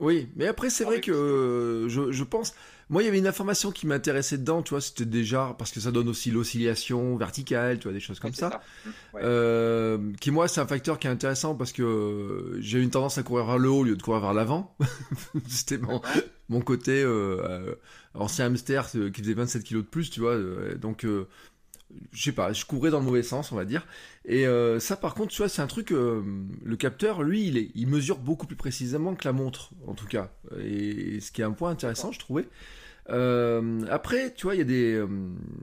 Oui, 0.00 0.28
mais 0.34 0.48
après 0.48 0.70
c'est 0.70 0.82
vrai 0.82 1.00
que 1.00 1.12
euh, 1.12 1.88
je, 1.88 2.10
je, 2.10 2.24
pense, 2.24 2.52
moi 2.90 3.02
il 3.02 3.04
y 3.04 3.08
avait 3.08 3.20
une 3.20 3.28
information 3.28 3.70
qui 3.70 3.86
m'intéressait 3.86 4.38
dedans, 4.38 4.60
tu 4.60 4.70
vois, 4.70 4.80
c'était 4.80 5.04
déjà 5.04 5.54
parce 5.56 5.70
que 5.70 5.78
ça 5.78 5.92
donne 5.92 6.08
aussi 6.08 6.32
l'oscillation 6.32 7.16
verticale, 7.16 7.78
tu 7.78 7.84
vois, 7.84 7.92
des 7.92 8.00
choses 8.00 8.18
comme 8.18 8.34
ça, 8.34 8.60
mmh, 8.84 8.90
euh, 9.22 10.12
qui 10.20 10.32
moi 10.32 10.48
c'est 10.48 10.60
un 10.60 10.66
facteur 10.66 10.98
qui 10.98 11.06
est 11.06 11.10
intéressant 11.10 11.54
parce 11.54 11.70
que 11.70 12.56
j'ai 12.58 12.82
une 12.82 12.90
tendance 12.90 13.18
à 13.18 13.22
courir 13.22 13.44
vers 13.46 13.58
le 13.58 13.70
haut 13.70 13.78
au 13.78 13.84
lieu 13.84 13.94
de 13.94 14.02
courir 14.02 14.20
vers 14.20 14.34
l'avant, 14.34 14.76
c'était 15.48 15.78
mon, 15.78 16.02
mon 16.48 16.60
côté 16.60 17.06
ancien 18.14 18.46
hamster 18.46 18.90
qui 18.90 19.22
faisait 19.22 19.34
27 19.34 19.62
kilos 19.62 19.84
de 19.84 19.88
plus, 19.88 20.10
tu 20.10 20.18
vois, 20.18 20.36
donc 20.74 21.06
je 22.12 22.22
sais 22.22 22.32
pas, 22.32 22.52
je 22.52 22.64
courais 22.64 22.90
dans 22.90 22.98
le 22.98 23.04
mauvais 23.04 23.22
sens, 23.22 23.52
on 23.52 23.56
va 23.56 23.64
dire. 23.64 23.86
Et 24.24 24.46
euh, 24.46 24.78
ça, 24.80 24.96
par 24.96 25.14
contre, 25.14 25.32
tu 25.32 25.38
vois, 25.38 25.48
c'est 25.48 25.62
un 25.62 25.66
truc. 25.66 25.92
Euh, 25.92 26.22
le 26.64 26.76
capteur, 26.76 27.22
lui, 27.22 27.46
il, 27.46 27.58
est, 27.58 27.70
il 27.74 27.88
mesure 27.88 28.18
beaucoup 28.18 28.46
plus 28.46 28.56
précisément 28.56 29.14
que 29.14 29.24
la 29.26 29.32
montre, 29.32 29.70
en 29.86 29.94
tout 29.94 30.06
cas. 30.06 30.30
Et, 30.60 31.20
ce 31.20 31.30
qui 31.30 31.40
est 31.40 31.44
un 31.44 31.52
point 31.52 31.70
intéressant, 31.70 32.12
je 32.12 32.18
trouvais. 32.18 32.48
Euh, 33.10 33.82
après, 33.90 34.32
tu 34.32 34.44
vois, 34.44 34.54
il 34.54 34.58
y 34.58 34.62
a 34.62 34.64
des, 34.64 35.04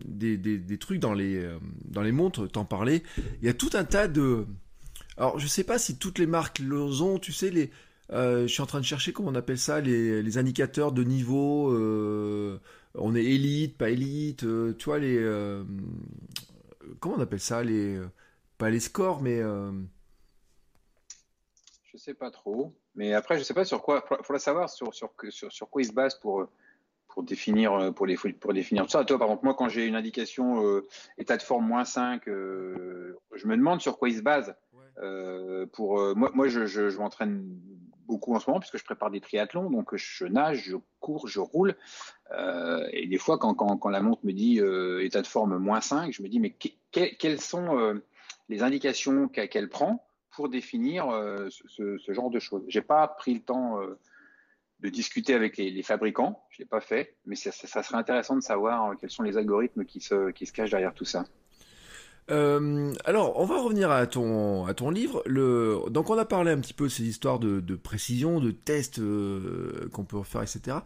des, 0.05 0.38
des, 0.38 0.78
trucs 0.78 0.99
dans 0.99 1.13
les, 1.13 1.43
dans 1.86 2.01
les 2.01 2.11
montres, 2.11 2.49
t'en 2.49 2.65
parlais. 2.65 3.03
Il 3.41 3.47
y 3.47 3.49
a 3.49 3.53
tout 3.53 3.72
un 3.74 3.84
tas 3.84 4.07
de. 4.07 4.45
Alors, 5.17 5.39
je 5.39 5.47
sais 5.47 5.63
pas 5.63 5.80
si 5.80 5.97
toutes 5.97 6.19
les 6.19 6.28
marques 6.28 6.59
le 6.59 6.82
ont, 6.82 7.17
tu 7.17 7.32
sais, 7.32 7.49
les. 7.49 7.72
je 8.11 8.47
suis 8.47 8.61
en 8.61 8.67
train 8.67 8.80
de 8.80 8.86
chercher 8.86 9.11
comment 9.11 9.30
on 9.30 9.36
appelle 9.36 9.57
ça, 9.57 9.82
les, 9.82 10.22
les 10.22 10.38
indicateurs 10.38 10.91
de 10.91 11.03
niveau 11.03 11.72
on 12.96 13.16
est 13.16 13.24
élite, 13.24 13.78
pas 13.78 13.89
élite, 13.89 14.44
euh, 14.44 14.74
tu 14.78 14.86
vois, 14.86 15.00
les. 15.00 15.18
Euh, 15.18 15.64
comment 17.00 17.16
on 17.18 17.22
appelle 17.22 17.39
ça 17.39 17.64
les, 17.64 18.00
Pas 18.58 18.70
les 18.70 18.80
scores, 18.80 19.22
mais. 19.22 19.39
Euh, 19.42 19.72
je 21.84 21.98
sais 21.98 22.14
pas 22.14 22.32
trop. 22.32 22.74
Mais 22.96 23.14
après, 23.14 23.38
je 23.38 23.44
sais 23.44 23.54
pas 23.54 23.66
sur 23.66 23.82
quoi. 23.82 24.04
Il 24.12 24.26
faudra 24.26 24.39
savoir 24.39 24.70
sur, 24.70 24.94
sur, 24.94 25.12
sur, 25.30 25.52
sur, 25.52 25.70
quoi 25.70 25.82
ils 25.82 25.88
se 25.88 25.94
basent 25.94 26.20
pour, 26.20 26.48
pour, 27.08 27.24
définir, 27.24 27.94
pour, 27.94 28.06
les, 28.06 28.18
pour 28.18 28.54
définir 28.54 28.89
ça. 28.89 29.06
Toi, 29.06 29.18
par 29.18 29.28
exemple, 29.28 29.46
moi, 29.46 29.56
quand 29.56 29.70
j'ai 29.70 29.86
une 29.86 29.96
indication 29.96 30.82
état 31.18 31.38
de 31.38 31.42
forme 31.42 31.68
moins 31.68 31.86
5, 31.86 32.24
je 32.26 33.14
me 33.46 33.56
demande 33.56 33.80
sur 33.80 33.98
quoi 33.98 34.10
ils 34.10 34.18
se 34.18 34.22
basent. 34.22 34.56
pour, 35.72 36.16
moi, 36.18 36.32
moi, 36.34 36.48
je, 36.50 36.66
je, 36.66 36.89
je 36.89 36.98
m'entraîne 36.98 37.46
beaucoup 38.12 38.36
en 38.36 38.39
ce 38.39 38.50
moment 38.50 38.60
puisque 38.60 38.78
je 38.78 38.84
prépare 38.84 39.10
des 39.10 39.22
triathlons, 39.22 39.70
donc 39.70 39.96
je 39.96 40.26
nage, 40.26 40.64
je 40.66 40.76
cours, 41.00 41.28
je 41.28 41.39
roule. 41.39 41.76
Euh, 42.38 42.88
et 42.92 43.08
des 43.08 43.18
fois, 43.18 43.38
quand, 43.38 43.90
la 43.90 44.02
montre 44.02 44.26
me 44.26 44.32
dit 44.32 44.60
euh, 44.60 45.04
état 45.04 45.22
de 45.22 45.28
forme 45.28 45.58
moins 45.58 45.82
5, 45.82 46.14
je 46.14 46.22
me 46.22 46.30
dis 46.30 46.40
mais 46.40 46.56
quelles 46.92 47.42
sont 47.42 47.78
euh, 47.78 48.04
les 48.50 48.64
indications 48.64 49.28
qu'elle 49.28 49.70
prend 49.70 50.06
pour 50.32 50.50
définir 50.50 51.08
ce, 51.50 51.98
genre 52.08 52.30
de 52.30 52.40
choses? 52.40 52.64
J'ai 52.68 52.82
pas 52.82 53.08
pris 53.08 53.34
le 53.34 53.42
temps 53.42 53.80
de 54.80 54.90
discuter 54.90 55.34
avec 55.34 55.58
les, 55.58 55.84
fabricants, 55.84 56.44
je 56.50 56.60
l'ai 56.60 56.66
pas 56.66 56.80
fait, 56.80 57.16
mais 57.26 57.36
ça, 57.36 57.52
serait 57.52 57.98
intéressant 57.98 58.36
de 58.36 58.42
savoir 58.42 58.96
quels 58.98 59.10
sont 59.10 59.24
les 59.24 59.38
algorithmes 59.38 59.84
qui 59.84 60.00
se, 60.00 60.32
cachent 60.32 60.72
derrière 60.72 60.94
tout 60.94 61.06
ça. 61.06 61.26
Alors, 62.30 63.38
on 63.38 63.46
va 63.46 63.62
revenir 63.62 63.92
à 63.92 64.08
ton, 64.08 64.90
livre. 64.90 65.22
Donc, 65.90 66.10
on 66.10 66.18
a 66.18 66.24
parlé 66.24 66.52
un 66.52 66.62
petit 66.62 66.74
peu 66.74 66.86
de 66.86 66.90
ces 66.90 67.04
histoires 67.04 67.40
de, 67.40 67.76
précision, 67.76 68.40
de 68.40 68.52
tests 68.52 69.02
qu'on 69.92 70.06
peut 70.06 70.24
faire, 70.24 70.44
etc. 70.44 70.78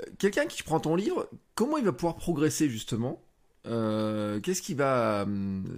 Euh, 0.00 0.10
quelqu'un 0.18 0.46
qui 0.46 0.62
prend 0.62 0.80
ton 0.80 0.96
livre, 0.96 1.28
comment 1.54 1.76
il 1.78 1.84
va 1.84 1.92
pouvoir 1.92 2.16
progresser 2.16 2.68
justement? 2.68 3.22
Qu'est-ce 3.64 4.62
qui 4.62 4.74
va, 4.74 5.26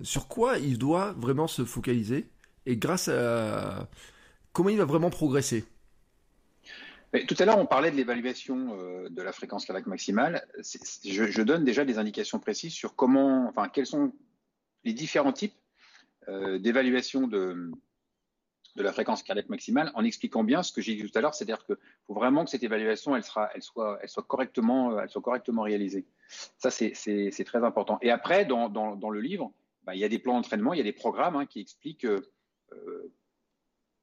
sur 0.04 0.28
quoi 0.28 0.58
il 0.58 0.78
doit 0.78 1.14
vraiment 1.18 1.48
se 1.48 1.64
focaliser? 1.64 2.28
Et 2.64 2.76
grâce 2.76 3.08
à 3.08 3.88
comment 4.52 4.68
il 4.68 4.78
va 4.78 4.84
vraiment 4.84 5.10
progresser? 5.10 5.64
Tout 7.26 7.34
à 7.40 7.44
l'heure, 7.44 7.58
on 7.58 7.66
parlait 7.66 7.90
de 7.90 7.96
l'évaluation 7.96 8.76
de 9.10 9.22
la 9.22 9.32
fréquence 9.32 9.66
cardiaque 9.66 9.88
maximale. 9.88 10.46
Je, 11.04 11.26
je, 11.26 11.42
donne 11.42 11.64
déjà 11.64 11.84
des 11.84 11.98
indications 11.98 12.38
précises 12.38 12.72
sur 12.72 12.94
comment, 12.94 13.48
enfin, 13.48 13.68
quels 13.68 13.86
sont 13.86 14.12
les 14.84 14.92
différents 14.92 15.32
types 15.32 15.54
euh, 16.28 16.58
d'évaluation 16.58 17.26
de, 17.26 17.72
de 18.76 18.82
la 18.82 18.92
fréquence 18.92 19.22
cardiaque 19.22 19.48
maximale 19.48 19.90
en 19.94 20.04
expliquant 20.04 20.44
bien 20.44 20.62
ce 20.62 20.72
que 20.72 20.80
j'ai 20.80 20.94
dit 20.94 21.08
tout 21.08 21.18
à 21.18 21.20
l'heure, 21.20 21.34
c'est-à-dire 21.34 21.64
qu'il 21.64 21.76
faut 22.06 22.14
vraiment 22.14 22.44
que 22.44 22.50
cette 22.50 22.62
évaluation 22.62 23.14
elle, 23.14 23.22
soit, 23.22 23.50
correctement, 24.26 24.98
elle 24.98 25.10
soit 25.10 25.22
correctement 25.22 25.62
réalisée. 25.62 26.06
Ça, 26.58 26.70
c'est 26.70 27.44
très 27.44 27.64
important. 27.64 27.98
Et 28.00 28.10
après, 28.10 28.44
dans, 28.46 29.10
le 29.10 29.20
livre, 29.20 29.52
bah, 29.84 29.94
il 29.94 30.00
y 30.00 30.04
a 30.04 30.08
des 30.08 30.18
plans 30.18 30.34
d'entraînement, 30.34 30.72
il 30.72 30.78
y 30.78 30.80
a 30.80 30.84
des 30.84 30.92
programmes 30.92 31.36
hein, 31.36 31.46
qui 31.46 31.60
expliquent 31.60 32.06
euh, 32.06 33.12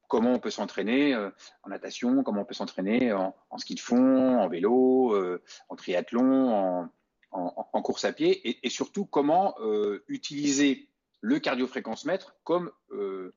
comment 0.08 0.32
on 0.32 0.38
peut 0.38 0.50
s'entraîner 0.50 1.14
euh, 1.14 1.30
en 1.62 1.70
natation, 1.70 2.22
comment 2.22 2.42
on 2.42 2.44
peut 2.44 2.54
s'entraîner 2.54 3.12
en, 3.12 3.58
ski 3.58 3.74
de 3.74 3.80
fond, 3.80 4.38
en 4.38 4.48
vélo, 4.48 5.14
euh, 5.14 5.42
en 5.68 5.76
triathlon, 5.76 6.88
en, 7.32 7.82
course 7.82 8.04
à 8.04 8.12
pied 8.12 8.66
et, 8.66 8.70
surtout 8.70 9.06
comment 9.06 9.54
euh, 9.60 10.04
utiliser 10.08 10.88
le 11.20 11.38
cardiofréquencemètre 11.38 12.36
comme, 12.44 12.70
euh, 12.90 13.34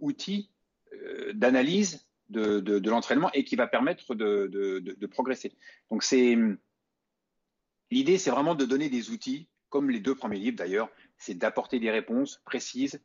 outil 0.00 0.50
euh, 0.50 0.53
d'analyse 1.34 2.06
de, 2.28 2.88
l'entraînement 2.88 3.30
et 3.32 3.44
qui 3.44 3.56
va 3.56 3.66
permettre 3.66 4.14
de, 4.14 5.06
progresser. 5.06 5.52
Donc 5.90 6.02
c'est 6.02 6.36
l'idée, 7.90 8.18
c'est 8.18 8.30
vraiment 8.30 8.54
de 8.54 8.64
donner 8.64 8.88
des 8.88 9.10
outils, 9.10 9.48
comme 9.68 9.90
les 9.90 10.00
deux 10.00 10.14
premiers 10.14 10.38
livres 10.38 10.56
d'ailleurs, 10.56 10.88
c'est 11.18 11.34
d'apporter 11.34 11.78
des 11.78 11.90
réponses 11.90 12.40
précises, 12.44 13.00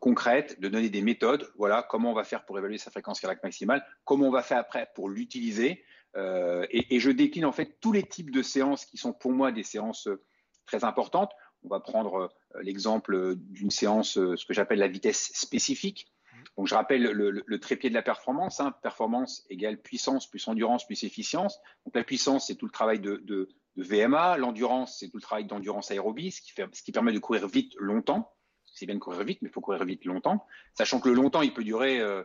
concrètes, 0.00 0.60
de 0.60 0.68
donner 0.68 0.90
des 0.90 1.02
méthodes. 1.02 1.50
Voilà 1.56 1.86
comment 1.88 2.12
on 2.12 2.14
va 2.14 2.24
faire 2.24 2.44
pour 2.44 2.58
évaluer 2.58 2.78
sa 2.78 2.90
fréquence 2.90 3.20
cardiaque 3.20 3.42
maximale, 3.42 3.84
comment 4.04 4.28
on 4.28 4.32
va 4.32 4.42
faire 4.42 4.58
après 4.58 4.88
pour 4.94 5.08
l'utiliser, 5.08 5.84
euh, 6.16 6.66
et, 6.70 7.00
je 7.00 7.10
décline 7.10 7.44
en 7.44 7.52
fait 7.52 7.78
tous 7.80 7.92
les 7.92 8.04
types 8.04 8.30
de 8.30 8.42
séances 8.42 8.84
qui 8.84 8.96
sont 8.96 9.12
pour 9.12 9.32
moi 9.32 9.50
des 9.50 9.62
séances 9.62 10.06
euh, 10.06 10.22
très 10.66 10.84
importantes. 10.84 11.32
On 11.64 11.68
va 11.68 11.80
prendre 11.80 12.14
euh, 12.54 12.60
l'exemple 12.62 13.34
d'une 13.36 13.70
séance, 13.70 14.12
ce 14.12 14.46
que 14.46 14.54
j'appelle 14.54 14.78
la 14.78 14.88
vitesse 14.88 15.32
spécifique. 15.34 16.12
Donc 16.56 16.68
je 16.68 16.74
rappelle 16.74 17.02
le, 17.02 17.30
le, 17.44 17.60
trépied 17.60 17.90
de 17.90 17.94
la 17.94 18.02
performance. 18.02 18.60
Hein. 18.60 18.72
Performance 18.82 19.44
égale 19.50 19.80
puissance 19.80 20.28
plus 20.28 20.46
endurance 20.46 20.86
plus 20.86 21.02
efficience. 21.02 21.58
Donc 21.84 21.96
la 21.96 22.04
puissance, 22.04 22.46
c'est 22.46 22.54
tout 22.54 22.66
le 22.66 22.72
travail 22.72 23.00
de, 23.00 23.16
de, 23.24 23.48
de 23.76 23.82
VMA. 23.82 24.36
L'endurance, 24.38 24.98
c'est 24.98 25.08
tout 25.08 25.16
le 25.16 25.22
travail 25.22 25.46
d'endurance 25.46 25.90
aérobie, 25.90 26.30
ce 26.30 26.40
qui, 26.40 26.52
fait, 26.52 26.66
ce 26.72 26.82
qui 26.82 26.92
permet 26.92 27.12
de 27.12 27.18
courir 27.18 27.48
vite 27.48 27.74
longtemps. 27.78 28.32
C'est 28.66 28.86
bien 28.86 28.94
de 28.94 29.00
courir 29.00 29.22
vite, 29.24 29.40
mais 29.42 29.48
il 29.48 29.52
faut 29.52 29.60
courir 29.60 29.84
vite 29.84 30.04
longtemps. 30.04 30.46
Sachant 30.74 31.00
que 31.00 31.08
le 31.08 31.14
longtemps, 31.14 31.42
il 31.42 31.52
peut 31.52 31.64
durer 31.64 32.00
euh, 32.00 32.22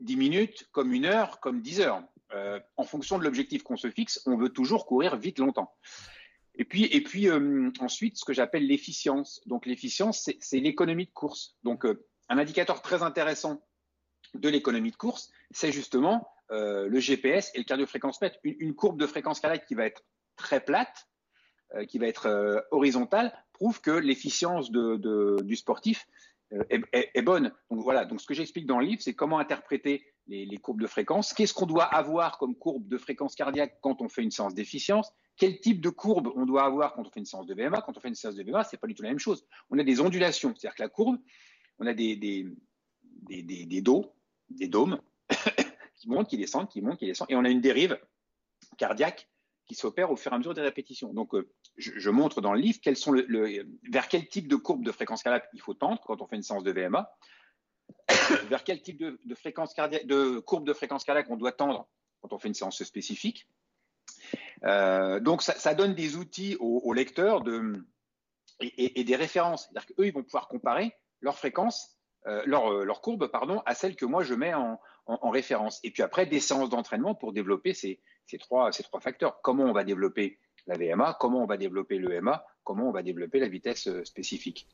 10 0.00 0.16
minutes, 0.16 0.68
comme 0.72 0.92
une 0.92 1.06
heure, 1.06 1.40
comme 1.40 1.60
10 1.60 1.80
heures. 1.80 2.02
Euh, 2.32 2.58
en 2.76 2.84
fonction 2.84 3.18
de 3.18 3.24
l'objectif 3.24 3.62
qu'on 3.62 3.76
se 3.76 3.90
fixe, 3.90 4.20
on 4.26 4.36
veut 4.36 4.48
toujours 4.48 4.86
courir 4.86 5.16
vite 5.16 5.38
longtemps. 5.38 5.72
Et 6.56 6.64
puis, 6.64 6.84
et 6.84 7.02
puis 7.02 7.28
euh, 7.28 7.70
ensuite, 7.80 8.16
ce 8.16 8.24
que 8.24 8.32
j'appelle 8.32 8.66
l'efficience. 8.66 9.40
Donc 9.46 9.66
l'efficience, 9.66 10.30
c'est 10.40 10.60
l'économie 10.60 11.06
de 11.06 11.12
course. 11.12 11.56
Donc 11.62 11.84
euh, 11.84 12.06
un 12.28 12.38
indicateur 12.38 12.82
très 12.82 13.02
intéressant 13.02 13.62
de 14.34 14.48
l'économie 14.48 14.90
de 14.90 14.96
course, 14.96 15.30
c'est 15.50 15.72
justement 15.72 16.28
le 16.50 16.98
GPS 17.00 17.50
et 17.54 17.58
le 17.58 17.64
cardiofréquencemètre. 17.64 18.38
Une, 18.44 18.74
courbe 18.74 18.98
de 18.98 19.06
fréquence 19.06 19.40
cardiaque 19.40 19.66
qui 19.66 19.74
va 19.74 19.86
être 19.86 20.02
très 20.36 20.60
plate, 20.60 21.08
qui 21.88 21.98
va 21.98 22.06
être 22.06 22.64
horizontale, 22.70 23.32
prouve 23.52 23.80
que 23.80 23.90
l'efficience 23.90 24.70
du 24.70 25.56
sportif 25.56 26.06
est, 26.70 26.82
est, 26.92 27.22
bonne. 27.22 27.52
Donc 27.70 27.82
voilà. 27.82 28.04
Donc 28.04 28.20
ce 28.20 28.26
que 28.26 28.34
j'explique 28.34 28.66
dans 28.66 28.78
le 28.78 28.86
livre, 28.86 29.02
c'est 29.02 29.14
comment 29.14 29.38
interpréter 29.38 30.04
les, 30.26 30.56
courbes 30.58 30.80
de 30.80 30.86
fréquence. 30.86 31.32
Qu'est-ce 31.32 31.54
qu'on 31.54 31.66
doit 31.66 31.84
avoir 31.84 32.38
comme 32.38 32.54
courbe 32.54 32.88
de 32.88 32.98
fréquence 32.98 33.34
cardiaque 33.34 33.78
quand 33.80 34.00
on 34.00 34.08
fait 34.08 34.22
une 34.22 34.30
séance 34.30 34.54
d'efficience? 34.54 35.12
Quel 35.36 35.58
type 35.60 35.80
de 35.80 35.90
courbe 35.90 36.32
on 36.36 36.46
doit 36.46 36.64
avoir 36.64 36.94
quand 36.94 37.06
on 37.06 37.10
fait 37.10 37.20
une 37.20 37.26
séance 37.26 37.46
de 37.46 37.54
VMA 37.54 37.80
Quand 37.82 37.96
on 37.96 38.00
fait 38.00 38.08
une 38.08 38.14
séance 38.14 38.36
de 38.36 38.42
VMA, 38.42 38.64
c'est 38.64 38.76
pas 38.76 38.86
du 38.86 38.94
tout 38.94 39.02
la 39.02 39.08
même 39.08 39.18
chose. 39.18 39.44
On 39.70 39.78
a 39.78 39.82
des 39.82 40.00
ondulations, 40.00 40.54
c'est-à-dire 40.56 40.76
que 40.76 40.82
la 40.82 40.88
courbe, 40.88 41.18
on 41.78 41.86
a 41.86 41.94
des, 41.94 42.46
dos, 43.82 44.14
des 44.48 44.68
dômes 44.68 45.00
qui 45.96 46.08
montent, 46.08 46.28
qui 46.28 46.36
descendent, 46.36 46.68
qui 46.68 46.82
montent, 46.82 46.98
qui 46.98 47.06
descendent, 47.06 47.30
et 47.30 47.36
on 47.36 47.44
a 47.44 47.50
une 47.50 47.60
dérive 47.60 47.98
cardiaque 48.78 49.28
qui 49.66 49.74
s'opère 49.74 50.10
au 50.10 50.16
fur 50.16 50.32
et 50.32 50.34
à 50.34 50.38
mesure 50.38 50.54
des 50.54 50.60
répétitions. 50.60 51.12
Donc, 51.12 51.34
euh, 51.34 51.48
je, 51.76 52.10
montre 52.10 52.40
dans 52.40 52.52
le 52.52 52.60
livre 52.60 52.78
vers 53.90 54.08
quel 54.08 54.28
type 54.28 54.48
de 54.48 54.56
courbe 54.56 54.84
de 54.84 54.92
fréquence 54.92 55.22
cardiaque 55.22 55.48
il 55.54 55.60
faut 55.60 55.74
tendre 55.74 56.00
quand 56.06 56.20
on 56.20 56.26
fait 56.26 56.36
une 56.36 56.42
séance 56.42 56.64
de 56.64 56.72
VMA. 56.72 57.10
vers 58.48 58.64
quel 58.64 58.82
type 58.82 58.98
de, 58.98 59.34
fréquence 59.34 59.74
cardiaque, 59.74 60.06
de 60.06 60.38
courbe 60.38 60.66
de 60.66 60.72
fréquence 60.72 61.04
cardiaque 61.04 61.26
on 61.30 61.36
doit 61.36 61.52
tendre 61.52 61.88
quand 62.20 62.32
on 62.32 62.38
fait 62.38 62.48
une 62.48 62.54
séance 62.54 62.82
spécifique. 62.82 63.48
Euh, 64.64 65.20
donc 65.20 65.42
ça, 65.42 65.74
donne 65.74 65.94
des 65.94 66.16
outils 66.16 66.56
aux, 66.60 66.92
lecteurs 66.92 67.42
de, 67.42 67.84
et, 68.60 69.04
des 69.04 69.16
références. 69.16 69.64
C'est-à-dire 69.64 69.94
qu'eux, 69.94 70.06
ils 70.06 70.12
vont 70.12 70.22
pouvoir 70.22 70.48
comparer 70.48 70.94
leur 71.24 71.36
fréquence, 71.36 71.98
euh, 72.26 72.42
leur, 72.46 72.72
euh, 72.72 72.84
leur, 72.84 73.00
courbe, 73.00 73.26
pardon, 73.28 73.62
à 73.66 73.74
celle 73.74 73.96
que 73.96 74.04
moi 74.04 74.22
je 74.22 74.34
mets 74.34 74.54
en, 74.54 74.78
référence. 75.30 75.80
Et 75.82 75.90
puis 75.90 76.02
après, 76.02 76.24
des 76.24 76.40
séances 76.40 76.70
d'entraînement 76.70 77.14
pour 77.14 77.32
développer 77.32 77.74
ces, 77.74 78.00
ces, 78.26 78.38
trois, 78.38 78.72
ces 78.72 78.82
trois 78.82 79.00
facteurs. 79.00 79.40
Comment 79.42 79.64
on 79.64 79.72
va 79.72 79.84
développer 79.84 80.38
la 80.66 80.76
VMA, 80.78 81.16
comment 81.20 81.42
on 81.42 81.46
va 81.46 81.58
développer 81.58 81.98
l'EMA, 81.98 82.46
comment 82.62 82.88
on 82.88 82.92
va 82.92 83.02
développer 83.02 83.38
la 83.38 83.48
vitesse 83.48 83.88
spécifique. 84.04 84.66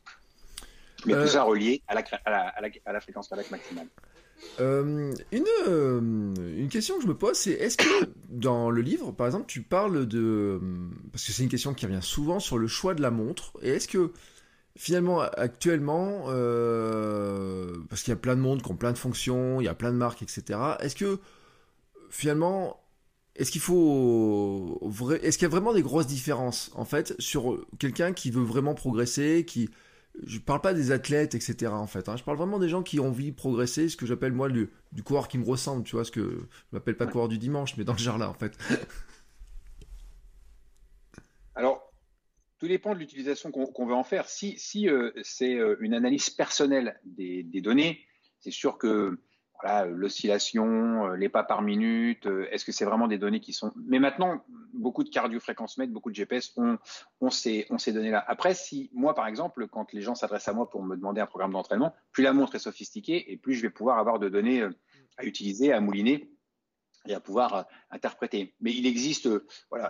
Mais 1.07 1.15
tout 1.15 1.19
euh, 1.21 1.27
ça 1.27 1.43
relié 1.43 1.83
à 1.89 1.95
la, 1.95 2.05
à 2.25 2.31
la, 2.31 2.71
à 2.85 2.93
la, 2.93 3.01
fréquence 3.01 3.29
cardiaque 3.29 3.51
maximale. 3.51 3.89
Euh, 4.61 5.13
une, 5.33 5.45
euh, 5.67 6.01
une 6.57 6.69
question 6.69 6.97
que 6.97 7.03
je 7.03 7.09
me 7.09 7.17
pose, 7.17 7.37
c'est 7.37 7.53
est-ce 7.53 7.77
que 7.77 8.11
dans 8.29 8.71
le 8.71 8.81
livre, 8.81 9.13
par 9.13 9.27
exemple, 9.27 9.47
tu 9.47 9.63
parles 9.63 10.07
de... 10.07 10.61
Parce 11.13 11.25
que 11.25 11.33
c'est 11.33 11.43
une 11.43 11.49
question 11.49 11.75
qui 11.75 11.87
revient 11.87 12.03
souvent 12.03 12.41
sur 12.41 12.59
le 12.59 12.67
choix 12.67 12.95
de 12.95 13.03
la 13.03 13.11
montre, 13.11 13.53
et 13.63 13.71
est-ce 13.71 13.89
que 13.89 14.13
finalement, 14.81 15.21
actuellement, 15.21 16.23
parce 17.91 18.03
qu'il 18.03 18.13
y 18.13 18.17
a 18.17 18.17
plein 18.17 18.35
de 18.35 18.41
monde 18.41 18.63
qui 18.63 18.71
ont 18.71 18.77
plein 18.77 18.93
de 18.93 18.99
fonctions, 18.99 19.61
il 19.61 19.65
y 19.65 19.69
a 19.69 19.75
plein 19.75 19.93
de 19.93 19.97
marques, 19.97 20.23
etc., 20.23 20.59
est-ce 20.81 20.97
que 20.97 21.21
finalement, 22.09 22.81
est-ce 23.37 23.51
qu'il 23.51 23.61
faut 23.61 24.81
est-ce 25.23 25.37
qu'il 25.37 25.45
y 25.45 25.51
a 25.51 25.51
vraiment 25.51 25.75
des 25.75 25.83
grosses 25.83 26.07
différences 26.07 26.71
en 26.75 26.87
fait 26.87 27.15
sur 27.19 27.63
quelqu'un 27.79 28.15
qui 28.15 28.31
veut 28.31 28.43
vraiment 28.43 28.75
progresser, 28.75 29.45
qui 29.47 29.69
je 30.27 30.39
parle 30.39 30.63
pas 30.63 30.73
des 30.73 30.93
athlètes 30.93 31.35
etc 31.35 31.73
en 31.73 31.87
fait, 31.87 32.09
hein. 32.09 32.17
je 32.17 32.25
parle 32.25 32.39
vraiment 32.39 32.59
des 32.59 32.71
gens 32.71 32.83
qui 32.83 33.01
ont 33.01 33.09
envie 33.09 33.33
de 33.33 33.37
progresser, 33.37 33.91
ce 33.91 33.99
que 33.99 34.07
j'appelle 34.07 34.33
moi 34.33 34.49
le, 34.49 34.71
du 34.93 35.03
coureur 35.03 35.29
qui 35.29 35.37
me 35.37 35.45
ressemble, 35.45 35.85
tu 35.85 35.95
vois, 35.95 36.07
ce 36.07 36.11
que 36.11 36.23
je 36.23 36.47
m'appelle 36.73 36.97
pas 36.97 37.07
coureur 37.07 37.29
du 37.29 37.37
dimanche, 37.37 37.77
mais 37.77 37.85
dans 37.85 37.93
le 37.93 37.99
genre 37.99 38.17
là 38.17 38.31
en 38.31 38.35
fait. 38.35 38.57
Alors 41.55 41.90
tout 42.61 42.69
dépend 42.69 42.95
de 42.95 42.99
l'utilisation 42.99 43.51
qu'on 43.51 43.87
veut 43.87 43.95
en 43.95 44.05
faire. 44.05 44.29
Si, 44.29 44.59
euh, 44.87 45.11
c'est 45.23 45.57
euh, 45.57 45.77
une 45.81 45.95
analyse 45.95 46.29
personnelle 46.29 47.01
des, 47.05 47.43
données, 47.63 48.05
c'est 48.39 48.51
sûr 48.51 48.77
que 48.77 49.19
l'oscillation, 49.89 51.07
euh, 51.07 51.17
les 51.17 51.31
pas 51.31 51.43
par 51.43 51.63
minute, 51.63 52.27
est-ce 52.51 52.67
que 52.67 52.73
c'est 52.73 52.85
vraiment 52.85 53.09
des 53.09 53.17
données 53.17 53.41
qui 53.41 53.55
sont... 53.55 53.73
Mais 53.87 53.99
maintenant, 53.99 54.45
beaucoup 54.75 55.05
de 55.05 55.09
cardio-fréquence-mètres, 55.09 55.93
beaucoup 55.93 56.11
de 56.11 56.15
GPS 56.15 56.55
ont, 56.59 57.31
ces, 57.31 57.67
données-là. 57.87 58.23
Après, 58.29 58.53
si 58.53 58.91
moi, 58.93 59.15
par 59.15 59.27
exemple, 59.27 59.67
quand 59.67 59.93
les 59.95 60.03
gens 60.03 60.15
s'adressent 60.15 60.49
à 60.49 60.53
moi 60.53 60.69
pour 60.69 60.83
me 60.83 60.97
demander 60.97 61.23
un 61.23 61.27
programme 61.27 61.53
d'entraînement, 61.53 61.95
plus 62.13 62.25
la 62.25 62.35
montre 62.35 62.57
est 62.57 62.61
sophistiquée 62.61 63.33
et 63.33 63.39
plus 63.39 63.55
je 63.55 63.63
vais 63.63 63.71
pouvoir 63.71 63.99
avoir 63.99 64.19
de 64.19 64.29
données 64.29 64.63
à 65.17 65.25
utiliser, 65.25 65.73
à 65.73 65.81
mouliner 65.81 66.31
et 67.09 67.15
à 67.15 67.21
pouvoir 67.21 67.67
interpréter. 67.91 68.55
Mais 68.61 68.73
il 68.73 68.87
existe 68.87 69.29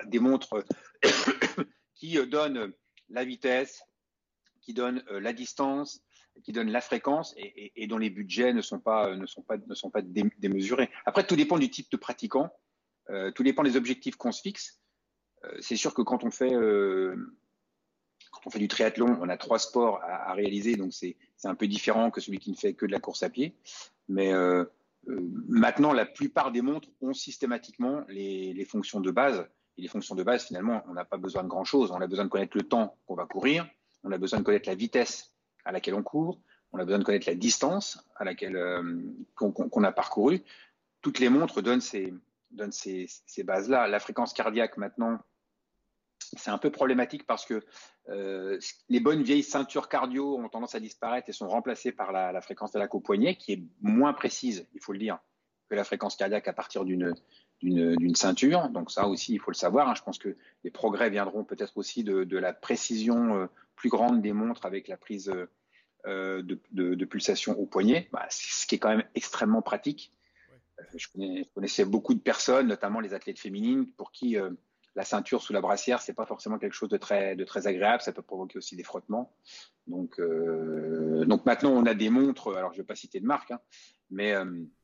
des 0.07 0.21
montres 0.21 0.65
qui 2.01 2.15
donnent 2.27 2.73
la 3.11 3.25
vitesse, 3.25 3.83
qui 4.63 4.73
donnent 4.73 5.05
la 5.11 5.35
distance, 5.35 6.03
qui 6.43 6.53
donne 6.53 6.71
la 6.71 6.81
fréquence 6.81 7.35
et, 7.37 7.87
dont 7.87 7.99
les 7.99 8.09
budgets 8.09 8.55
ne 8.55 8.63
sont 8.63 8.81
pas, 8.81 9.13
démesurés. 10.39 10.89
Après, 11.05 11.27
tout 11.27 11.37
dépend 11.37 11.59
du 11.59 11.71
type 11.71 11.91
de 11.91 11.99
pratiquant, 11.99 12.51
euh, 13.11 13.31
tout 13.33 13.43
dépend 13.43 13.63
des 13.63 13.77
objectifs 13.77 14.17
qu'on 14.17 14.33
se 14.33 14.41
fixe. 14.41 14.81
Euh, 15.45 15.57
c'est 15.61 15.77
sûr 15.77 15.93
que 15.93 16.01
quand 16.01 16.25
on 16.25 16.31
fait 16.31 16.55
euh, 16.55 17.15
du 18.55 18.69
triathlon, 18.69 19.19
on 19.21 19.29
a 19.29 19.37
trois 19.37 19.59
sports 19.59 20.01
à, 20.03 20.33
réaliser, 20.33 20.77
donc 20.77 20.95
c'est 20.95 21.17
un 21.45 21.55
peu 21.55 21.67
différent 21.69 22.11
que 22.11 22.23
celui 22.23 22.39
qui 22.39 22.51
ne 22.51 22.57
fait 22.57 22.73
que 22.73 22.87
de 22.87 22.93
la 22.93 23.01
course 23.01 23.23
à 23.23 23.29
pied. 23.29 23.55
Mais 24.09 24.33
maintenant, 25.07 25.93
la 25.93 26.07
plupart 26.07 26.51
des 26.51 26.63
montres 26.63 26.89
ont 27.01 27.13
systématiquement 27.13 28.05
les, 28.09 28.65
fonctions 28.65 29.01
de 29.01 29.11
base. 29.11 29.47
Et 29.77 29.83
les 29.83 29.89
fonctions 29.89 30.15
de 30.15 30.23
base, 30.23 30.45
finalement, 30.45 30.83
on 30.89 30.95
n'a 30.95 31.05
pas 31.05 31.17
besoin 31.17 31.43
de 31.43 31.49
grand-chose. 31.49 31.91
On 31.91 32.01
a 32.01 32.07
besoin 32.07 32.25
de 32.25 32.31
connaître 32.31 32.57
le 32.57 32.65
temps 32.65 32.97
qu'on 33.07 33.15
va 33.15 33.27
courir, 33.27 33.69
on 34.05 34.13
a 34.13 34.19
besoin 34.19 34.41
de 34.41 34.45
connaître 34.45 34.69
la 34.69 34.75
vitesse 34.75 35.35
à 35.65 35.73
laquelle 35.73 35.95
on 35.95 36.03
court, 36.03 36.41
on 36.73 36.79
a 36.79 36.85
besoin 36.85 36.99
de 36.99 37.05
connaître 37.05 37.29
la 37.29 37.35
distance 37.35 38.05
à 38.17 38.25
laquelle 38.25 38.57
euh, 38.57 39.01
qu'on 39.35 39.85
a 39.85 39.93
parcouru. 39.93 40.43
Toutes 41.03 41.19
les 41.19 41.29
montres 41.29 41.63
donnent 41.63 41.81
ces, 41.81 42.13
bases-là. 43.43 43.89
La 43.89 44.01
fréquence 44.01 44.33
cardiaque 44.33 44.77
maintenant, 44.77 45.19
c'est 46.19 46.51
un 46.51 46.59
peu 46.59 46.71
problématique 46.71 47.27
parce 47.27 47.45
que 47.45 47.63
euh, 48.09 48.59
les 48.89 49.01
bonnes 49.01 49.23
vieilles 49.23 49.43
ceintures 49.43 49.89
cardio 49.89 50.39
ont 50.39 50.49
tendance 50.49 50.75
à 50.75 50.81
disparaître 50.81 51.29
et 51.29 51.33
sont 51.33 51.49
remplacées 51.49 51.93
par 51.93 52.13
la, 52.13 52.33
la 52.33 52.41
fréquence 52.41 52.73
cardiaque 52.73 52.95
au 52.95 53.01
poignet, 53.01 53.37
qui 53.37 53.53
est 53.53 53.63
moins 53.81 54.13
précise, 54.13 54.69
il 54.75 54.81
faut 54.81 54.93
le 54.93 54.99
dire, 54.99 55.19
que 55.69 55.75
la 55.75 55.85
fréquence 55.85 56.17
cardiaque 56.17 56.49
à 56.49 56.53
partir 56.53 56.85
d'une 56.85 57.15
d'une 57.63 58.15
ceinture. 58.15 58.69
Donc 58.71 58.91
ça 58.91 59.07
aussi, 59.07 59.35
il 59.35 59.41
faut 59.41 59.51
le 59.51 59.57
savoir. 59.57 59.89
Hein. 59.89 59.95
Je 59.97 60.03
pense 60.03 60.19
que 60.19 60.37
les 60.65 60.71
progrès 60.71 61.11
viendront 61.11 61.45
peut-être 61.45 61.77
aussi 61.77 62.05
de, 62.05 62.25
de, 62.25 62.39
la 62.39 62.53
précision 62.53 63.37
euh, 63.37 63.47
plus 63.77 63.91
grande 63.91 64.23
des 64.23 64.33
montres 64.33 64.67
avec 64.67 64.89
la 64.89 64.97
prise 64.97 65.33
euh, 66.07 66.43
de, 66.43 66.59
de, 66.73 67.05
pulsation 67.05 67.59
au 67.59 67.67
poignet, 67.67 68.09
bah, 68.11 68.27
ce 68.31 68.67
qui 68.67 68.77
est 68.77 68.79
quand 68.79 68.89
même 68.89 69.05
extrêmement 69.15 69.61
pratique. 69.61 70.15
Euh, 70.79 70.85
je, 70.97 71.09
connaissais 71.55 71.85
beaucoup 71.85 72.15
de 72.15 72.21
personnes, 72.21 72.69
notamment 72.69 73.01
les 73.01 73.13
athlètes 73.13 73.39
féminines, 73.39 73.87
pour 73.99 74.11
qui 74.11 74.39
euh, 74.39 74.51
la 74.95 75.05
ceinture 75.05 75.43
sous 75.43 75.53
la 75.53 75.61
brassière, 75.61 76.01
c'est 76.01 76.15
pas 76.15 76.25
forcément 76.25 76.59
quelque 76.59 76.73
chose 76.73 76.89
de 76.89 76.97
très, 76.97 77.37
de 77.37 77.45
très 77.45 77.67
agréable. 77.67 78.03
Ça 78.03 78.13
peut 78.13 78.23
provoquer 78.23 78.57
aussi 78.57 78.77
des 78.77 78.83
frottements. 78.83 79.35
Donc, 79.87 80.21
donc 80.21 81.45
maintenant, 81.45 81.73
on 81.73 81.85
a 81.85 81.95
des 81.95 82.09
montres. 82.09 82.57
Alors, 82.57 82.73
je 82.73 82.79
vais 82.79 82.87
pas 82.87 82.97
citer 82.97 83.21
de 83.21 83.27
marque, 83.27 83.51
hein, 83.51 83.61
mais 84.11 84.35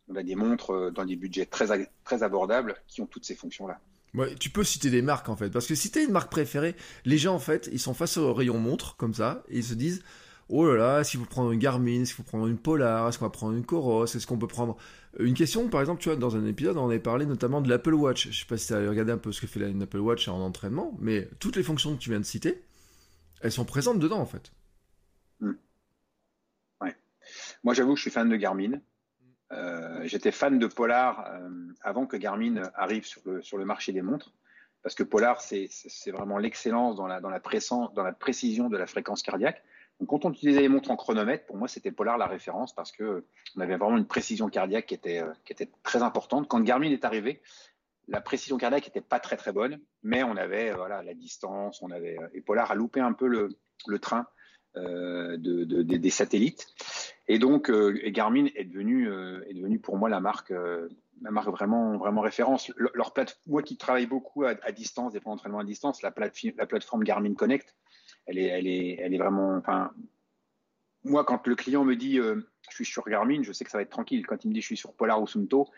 on 0.08 0.16
a 0.16 0.22
des 0.22 0.34
montres 0.34 0.92
dans 0.92 1.04
des 1.04 1.16
budgets 1.16 1.46
très, 1.46 1.88
très 2.04 2.22
abordables 2.22 2.76
qui 2.86 3.00
ont 3.00 3.06
toutes 3.06 3.24
ces 3.24 3.34
fonctions-là. 3.34 3.80
Ouais, 4.14 4.34
tu 4.36 4.50
peux 4.50 4.64
citer 4.64 4.88
des 4.88 5.02
marques 5.02 5.28
en 5.28 5.36
fait, 5.36 5.50
parce 5.50 5.66
que 5.66 5.74
si 5.74 5.90
tu 5.90 5.98
as 5.98 6.02
une 6.02 6.12
marque 6.12 6.30
préférée, 6.30 6.74
les 7.04 7.18
gens 7.18 7.34
en 7.34 7.38
fait, 7.38 7.68
ils 7.72 7.80
sont 7.80 7.92
face 7.92 8.16
au 8.16 8.32
rayon 8.32 8.58
montre 8.58 8.96
comme 8.96 9.12
ça, 9.12 9.44
et 9.48 9.58
ils 9.58 9.64
se 9.64 9.74
disent 9.74 10.02
oh 10.48 10.66
là 10.66 10.76
là, 10.76 11.00
est-ce 11.00 11.10
qu'il 11.10 11.20
faut 11.20 11.26
prendre 11.26 11.50
une 11.50 11.58
Garmin, 11.58 12.02
est-ce 12.02 12.14
qu'il 12.14 12.24
faut 12.24 12.30
prendre 12.30 12.46
une 12.46 12.58
Polar, 12.58 13.08
est-ce 13.08 13.18
qu'on 13.18 13.26
va 13.26 13.30
prendre 13.30 13.54
une 13.54 13.64
Coros, 13.64 14.04
est-ce 14.06 14.26
qu'on 14.26 14.38
peut 14.38 14.46
prendre 14.46 14.76
une 15.18 15.34
question, 15.34 15.68
par 15.68 15.80
exemple, 15.80 16.02
tu 16.02 16.08
vois, 16.08 16.16
dans 16.16 16.36
un 16.36 16.44
épisode, 16.46 16.76
on 16.76 16.86
avait 16.88 16.98
parlé 16.98 17.24
notamment 17.26 17.60
de 17.60 17.68
l'Apple 17.68 17.94
Watch. 17.94 18.28
Je 18.30 18.40
sais 18.40 18.46
pas 18.46 18.58
si 18.58 18.66
tu 18.66 18.74
as 18.74 18.88
regardé 18.88 19.12
un 19.12 19.18
peu 19.18 19.32
ce 19.32 19.40
que 19.40 19.46
fait 19.46 19.60
une 19.60 19.82
Apple 19.82 19.98
Watch 19.98 20.28
en 20.28 20.40
entraînement, 20.40 20.96
mais 21.00 21.28
toutes 21.38 21.56
les 21.56 21.62
fonctions 21.62 21.94
que 21.94 22.00
tu 22.00 22.10
viens 22.10 22.20
de 22.20 22.24
citer, 22.24 22.62
elles 23.40 23.52
sont 23.52 23.64
présentes 23.64 23.98
dedans 23.98 24.18
en 24.18 24.26
fait. 24.26 24.52
Hmm. 25.40 25.54
Ouais. 26.80 26.94
Moi, 27.64 27.74
j'avoue 27.74 27.92
que 27.92 27.96
je 27.96 28.02
suis 28.02 28.10
fan 28.10 28.28
de 28.28 28.36
Garmin. 28.36 28.80
Euh, 29.52 30.00
j'étais 30.04 30.32
fan 30.32 30.58
de 30.58 30.66
Polar 30.66 31.24
euh, 31.30 31.48
avant 31.82 32.06
que 32.06 32.16
Garmin 32.16 32.62
arrive 32.74 33.06
sur 33.06 33.22
le, 33.24 33.42
sur 33.42 33.58
le 33.58 33.64
marché 33.64 33.92
des 33.92 34.02
montres, 34.02 34.32
parce 34.82 34.94
que 34.94 35.02
Polar, 35.02 35.40
c'est 35.40 35.68
vraiment 36.12 36.38
l'excellence 36.38 36.96
dans 36.96 37.06
la, 37.06 37.20
dans, 37.20 37.30
la 37.30 37.40
dans 37.40 38.02
la 38.02 38.12
précision 38.12 38.68
de 38.68 38.76
la 38.76 38.86
fréquence 38.86 39.22
cardiaque. 39.22 39.62
Donc, 39.98 40.10
quand 40.10 40.24
on 40.24 40.32
utilisait 40.32 40.60
les 40.60 40.68
montres 40.68 40.90
en 40.90 40.96
chronomètre, 40.96 41.46
pour 41.46 41.56
moi, 41.56 41.68
c'était 41.68 41.90
Polar 41.90 42.18
la 42.18 42.26
référence 42.26 42.74
parce 42.74 42.92
que 42.92 43.24
on 43.56 43.60
avait 43.60 43.76
vraiment 43.76 43.96
une 43.96 44.06
précision 44.06 44.48
cardiaque 44.48 44.86
qui 44.86 44.94
était, 44.94 45.22
euh, 45.22 45.32
qui 45.44 45.52
était 45.52 45.70
très 45.82 46.02
importante. 46.02 46.48
Quand 46.48 46.60
Garmin 46.60 46.90
est 46.90 47.04
arrivé, 47.04 47.40
la 48.08 48.20
précision 48.20 48.58
cardiaque 48.58 48.86
n'était 48.86 49.00
pas 49.00 49.20
très 49.20 49.36
très 49.36 49.52
bonne, 49.52 49.80
mais 50.02 50.22
on 50.22 50.36
avait 50.36 50.72
voilà 50.72 51.02
la 51.02 51.14
distance, 51.14 51.82
on 51.82 51.90
avait 51.90 52.18
et 52.34 52.40
Polar 52.40 52.70
a 52.70 52.74
loupé 52.74 53.00
un 53.00 53.12
peu 53.12 53.26
le, 53.26 53.48
le 53.86 53.98
train 53.98 54.26
euh, 54.76 55.36
de, 55.38 55.64
de, 55.64 55.82
des 55.82 56.10
satellites. 56.10 56.66
Et 57.28 57.38
donc, 57.38 57.70
euh, 57.70 58.00
Garmin 58.06 58.46
est 58.54 58.64
devenu, 58.64 59.08
euh, 59.08 59.44
est 59.48 59.54
devenu 59.54 59.80
pour 59.80 59.96
moi 59.96 60.08
la 60.08 60.20
marque, 60.20 60.52
euh, 60.52 60.88
la 61.22 61.30
marque 61.30 61.48
vraiment, 61.48 61.96
vraiment 61.96 62.20
référence. 62.20 62.72
leur 62.76 63.12
plate, 63.12 63.40
moi 63.46 63.62
qui 63.62 63.76
travaille 63.76 64.06
beaucoup 64.06 64.44
à, 64.44 64.54
distance, 64.72 65.12
des 65.12 65.20
plans 65.20 65.32
d'entraînement 65.32 65.58
à 65.58 65.64
distance, 65.64 66.02
la, 66.02 66.12
plate, 66.12 66.36
la 66.56 66.66
plateforme 66.66 67.02
Garmin 67.02 67.34
Connect, 67.34 67.74
elle 68.26 68.38
est, 68.38 68.46
elle 68.46 68.66
est, 68.66 68.98
elle 69.00 69.12
est 69.12 69.18
vraiment. 69.18 69.56
Enfin, 69.56 69.90
moi, 71.02 71.24
quand 71.24 71.46
le 71.46 71.54
client 71.56 71.84
me 71.84 71.96
dit 71.96 72.16
je 72.18 72.74
suis 72.74 72.84
sur 72.84 73.04
Garmin, 73.08 73.42
je 73.42 73.52
sais 73.52 73.64
que 73.64 73.70
ça 73.70 73.78
va 73.78 73.82
être 73.82 73.90
tranquille. 73.90 74.26
Quand 74.26 74.44
il 74.44 74.48
me 74.48 74.54
dit 74.54 74.60
je 74.60 74.66
suis 74.66 74.76
sur 74.76 74.92
Polar 74.94 75.20
ou 75.20 75.26
Sunto, 75.26 75.68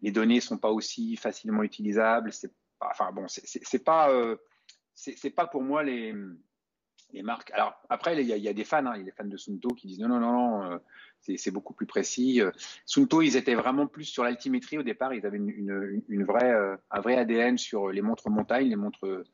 les 0.00 0.10
données 0.10 0.40
sont 0.40 0.58
pas 0.58 0.70
aussi 0.70 1.16
facilement 1.16 1.62
utilisables. 1.62 2.32
C'est 2.32 2.52
pas, 2.78 2.88
enfin 2.90 3.12
bon, 3.12 3.26
c'est 3.28 3.84
pas, 3.84 4.36
c'est 4.94 5.30
pas 5.30 5.46
pour 5.46 5.62
moi 5.62 5.82
les 5.82 6.14
les 7.12 7.22
marques. 7.22 7.52
Après, 7.88 8.20
il 8.20 8.26
y, 8.26 8.48
a, 8.48 8.52
des 8.52 8.64
fans, 8.64 8.84
hein, 8.86 8.92
il 8.94 8.98
y 8.98 9.02
a 9.02 9.04
des 9.04 9.10
fans 9.12 9.24
de 9.24 9.36
Sunto 9.36 9.70
qui 9.70 9.86
disent 9.86 10.00
non, 10.00 10.08
non, 10.08 10.20
non, 10.20 10.62
euh, 10.72 10.78
c'est 11.36 11.50
beaucoup 11.50 11.74
plus 11.74 11.86
précis. 11.86 12.40
Euh, 12.40 12.50
Sunto, 12.84 13.22
ils 13.22 13.36
étaient 13.36 13.54
vraiment 13.54 13.86
plus 13.86 14.04
sur 14.04 14.24
l'altimétrie 14.24 14.78
au 14.78 14.82
départ. 14.82 15.14
Ils 15.14 15.24
avaient 15.26 15.38
une, 15.38 15.70
euh, 15.70 16.76
un 16.90 17.00
vrai 17.00 17.16
ADN 17.16 17.58
sur 17.58 17.88
les 17.88 18.02
montres 18.02 18.28
montagne, 18.30 18.68
les 18.68 18.76
montres, 18.76 19.24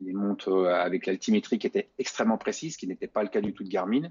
montres 0.00 0.66
avec 0.66 1.06
l'altimétrie 1.06 1.58
qui 1.58 1.66
était 1.66 1.90
extrêmement 1.98 2.38
précise, 2.38 2.74
ce 2.74 2.78
qui 2.78 2.86
n'était 2.86 3.08
pas 3.08 3.22
le 3.22 3.28
cas 3.28 3.40
du 3.40 3.52
tout 3.52 3.64
de 3.64 3.68
Garmin. 3.68 4.10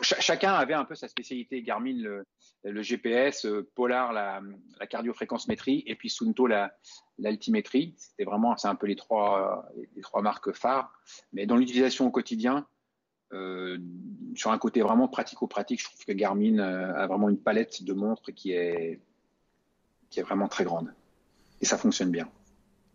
Chacun 0.00 0.52
avait 0.52 0.74
un 0.74 0.84
peu 0.84 0.94
sa 0.94 1.08
spécialité. 1.08 1.62
Garmin, 1.62 2.24
le, 2.64 2.82
GPS, 2.82 3.46
Polar, 3.74 4.12
la, 4.12 4.40
la 4.78 4.86
cardiofréquence-métrie, 4.86 5.82
et 5.86 5.94
puis 5.94 6.10
Sunto, 6.10 6.46
la, 6.46 6.72
l'altimétrie. 7.18 7.94
C'était 7.96 8.24
vraiment, 8.24 8.56
c'est 8.56 8.68
un 8.68 8.74
peu 8.74 8.86
les 8.86 8.96
trois, 8.96 9.68
les 9.96 10.02
trois 10.02 10.22
marques 10.22 10.52
phares. 10.52 10.92
Mais 11.32 11.46
dans 11.46 11.56
l'utilisation 11.56 12.06
au 12.06 12.10
quotidien, 12.10 12.66
euh, 13.32 13.78
sur 14.36 14.50
un 14.50 14.58
côté 14.58 14.80
vraiment 14.80 15.08
pratico-pratique, 15.08 15.80
je 15.80 15.86
trouve 15.86 16.04
que 16.04 16.12
Garmin 16.12 16.58
euh, 16.58 16.94
a 16.94 17.06
vraiment 17.06 17.28
une 17.28 17.38
palette 17.38 17.82
de 17.82 17.92
montres 17.92 18.32
qui 18.32 18.52
est, 18.52 19.00
qui 20.10 20.20
est 20.20 20.22
vraiment 20.22 20.48
très 20.48 20.64
grande. 20.64 20.92
Et 21.60 21.64
ça 21.64 21.78
fonctionne 21.78 22.10
bien. 22.10 22.28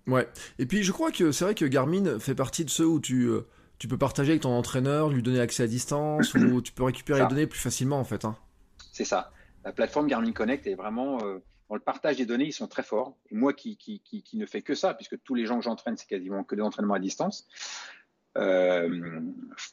Ouais. 0.07 0.27
Et 0.57 0.65
puis 0.65 0.83
je 0.83 0.91
crois 0.91 1.11
que 1.11 1.31
c'est 1.31 1.45
vrai 1.45 1.55
que 1.55 1.65
Garmin 1.65 2.19
fait 2.19 2.35
partie 2.35 2.65
de 2.65 2.69
ceux 2.69 2.85
où 2.85 2.99
tu, 2.99 3.25
euh, 3.25 3.47
tu 3.79 3.87
peux 3.87 3.97
partager 3.97 4.31
avec 4.31 4.43
ton 4.43 4.51
entraîneur, 4.51 5.09
lui 5.09 5.23
donner 5.23 5.39
accès 5.39 5.63
à 5.63 5.67
distance, 5.67 6.33
ou 6.35 6.61
tu 6.61 6.71
peux 6.71 6.83
récupérer 6.83 7.21
les 7.21 7.27
données 7.27 7.47
plus 7.47 7.59
facilement 7.59 7.99
en 7.99 8.03
fait. 8.03 8.25
Hein. 8.25 8.37
C'est 8.91 9.05
ça. 9.05 9.31
La 9.65 9.71
plateforme 9.71 10.07
Garmin 10.07 10.31
Connect 10.31 10.67
est 10.67 10.75
vraiment 10.75 11.19
dans 11.69 11.75
le 11.75 11.81
partage 11.81 12.17
des 12.17 12.25
données, 12.25 12.45
ils 12.45 12.53
sont 12.53 12.67
très 12.67 12.83
forts. 12.83 13.15
Et 13.29 13.35
moi 13.35 13.53
qui, 13.53 13.77
qui, 13.77 14.01
qui, 14.01 14.23
qui 14.23 14.37
ne 14.37 14.45
fais 14.47 14.63
que 14.63 14.73
ça, 14.73 14.95
puisque 14.95 15.21
tous 15.21 15.35
les 15.35 15.45
gens 15.45 15.59
que 15.59 15.63
j'entraîne, 15.63 15.95
c'est 15.97 16.07
quasiment 16.07 16.43
que 16.43 16.55
des 16.55 16.63
entraînements 16.63 16.95
à 16.95 16.99
distance. 16.99 17.47
Euh, 18.37 19.21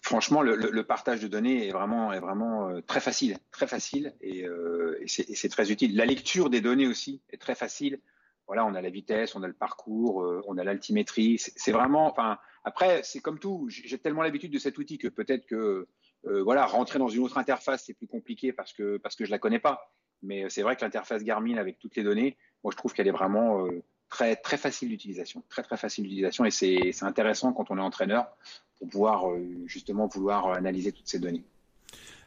franchement, 0.03 0.43
le, 0.43 0.57
le, 0.57 0.85
partage 0.85 1.21
de 1.21 1.29
données 1.29 1.69
est 1.69 1.73
vraiment, 1.73 2.13
est 2.13 2.21
vraiment 2.21 2.69
euh, 2.69 2.81
très 2.83 3.01
facile, 3.01 3.39
très 3.51 3.67
facile, 3.67 4.15
et, 4.21 4.45
euh, 4.45 4.99
et 5.01 5.07
c'est 5.09 5.49
très 5.49 5.71
utile. 5.71 5.97
La 5.97 6.07
lecture 6.07 6.51
des 6.51 6.61
données 6.61 6.87
aussi 6.87 7.23
est 7.31 7.41
très 7.41 7.55
facile. 7.55 8.01
Voilà, 8.47 8.65
on 8.65 8.75
a 8.75 8.81
la 8.81 8.91
vitesse, 8.91 9.35
on 9.35 9.43
a 9.43 9.49
le 9.49 9.53
parcours, 9.53 10.23
euh, 10.23 10.43
on 10.47 10.59
a 10.59 10.65
l'altimétrie. 10.65 11.39
C'est 11.39 11.73
vraiment, 11.73 12.07
enfin, 12.07 12.39
après, 12.67 13.01
c'est 13.03 13.21
comme 13.21 13.39
tout. 13.39 13.69
J'ai 13.71 13.97
tellement 13.97 14.23
l'habitude 14.23 14.53
de 14.53 14.59
cet 14.59 14.77
outil 14.77 14.99
que 14.99 15.09
peut-être 15.09 15.47
que, 15.47 15.89
euh, 16.27 16.43
voilà, 16.43 16.67
rentrer 16.67 16.99
dans 16.99 17.09
une 17.09 17.23
autre 17.23 17.39
interface, 17.39 17.85
c'est 17.87 17.95
plus 17.95 18.07
compliqué 18.07 18.53
parce 18.53 18.75
que 18.75 18.99
parce 18.99 19.17
que 19.17 19.25
je 19.25 19.31
la 19.31 19.39
connais 19.39 19.61
pas. 19.61 19.95
Mais 20.23 20.51
c'est 20.51 20.63
vrai 20.63 20.77
que 20.77 20.85
l'interface 20.85 21.23
Garmin 21.23 21.57
avec 21.57 21.79
toutes 21.79 21.97
les 21.97 22.03
données, 22.03 22.37
moi 22.63 22.73
je 22.73 22.77
trouve 22.77 22.93
qu'elle 22.93 23.09
est 23.09 23.13
vraiment, 23.13 23.65
euh, 23.65 23.83
très 24.09 24.37
très 24.37 24.57
facile 24.57 24.89
d'utilisation, 24.89 25.43
très 25.49 25.63
très 25.63 25.77
facile 25.77 26.05
d'utilisation 26.05 26.45
et 26.45 26.51
c'est 26.51 27.03
intéressant 27.03 27.53
quand 27.53 27.71
on 27.71 27.79
est 27.79 27.83
entraîneur 27.83 28.27
pour 28.79 28.89
pouvoir 28.89 29.31
euh, 29.31 29.47
justement 29.67 30.07
vouloir 30.07 30.53
analyser 30.53 30.93
toutes 30.93 31.09
ces 31.09 31.19
données. 31.19 31.45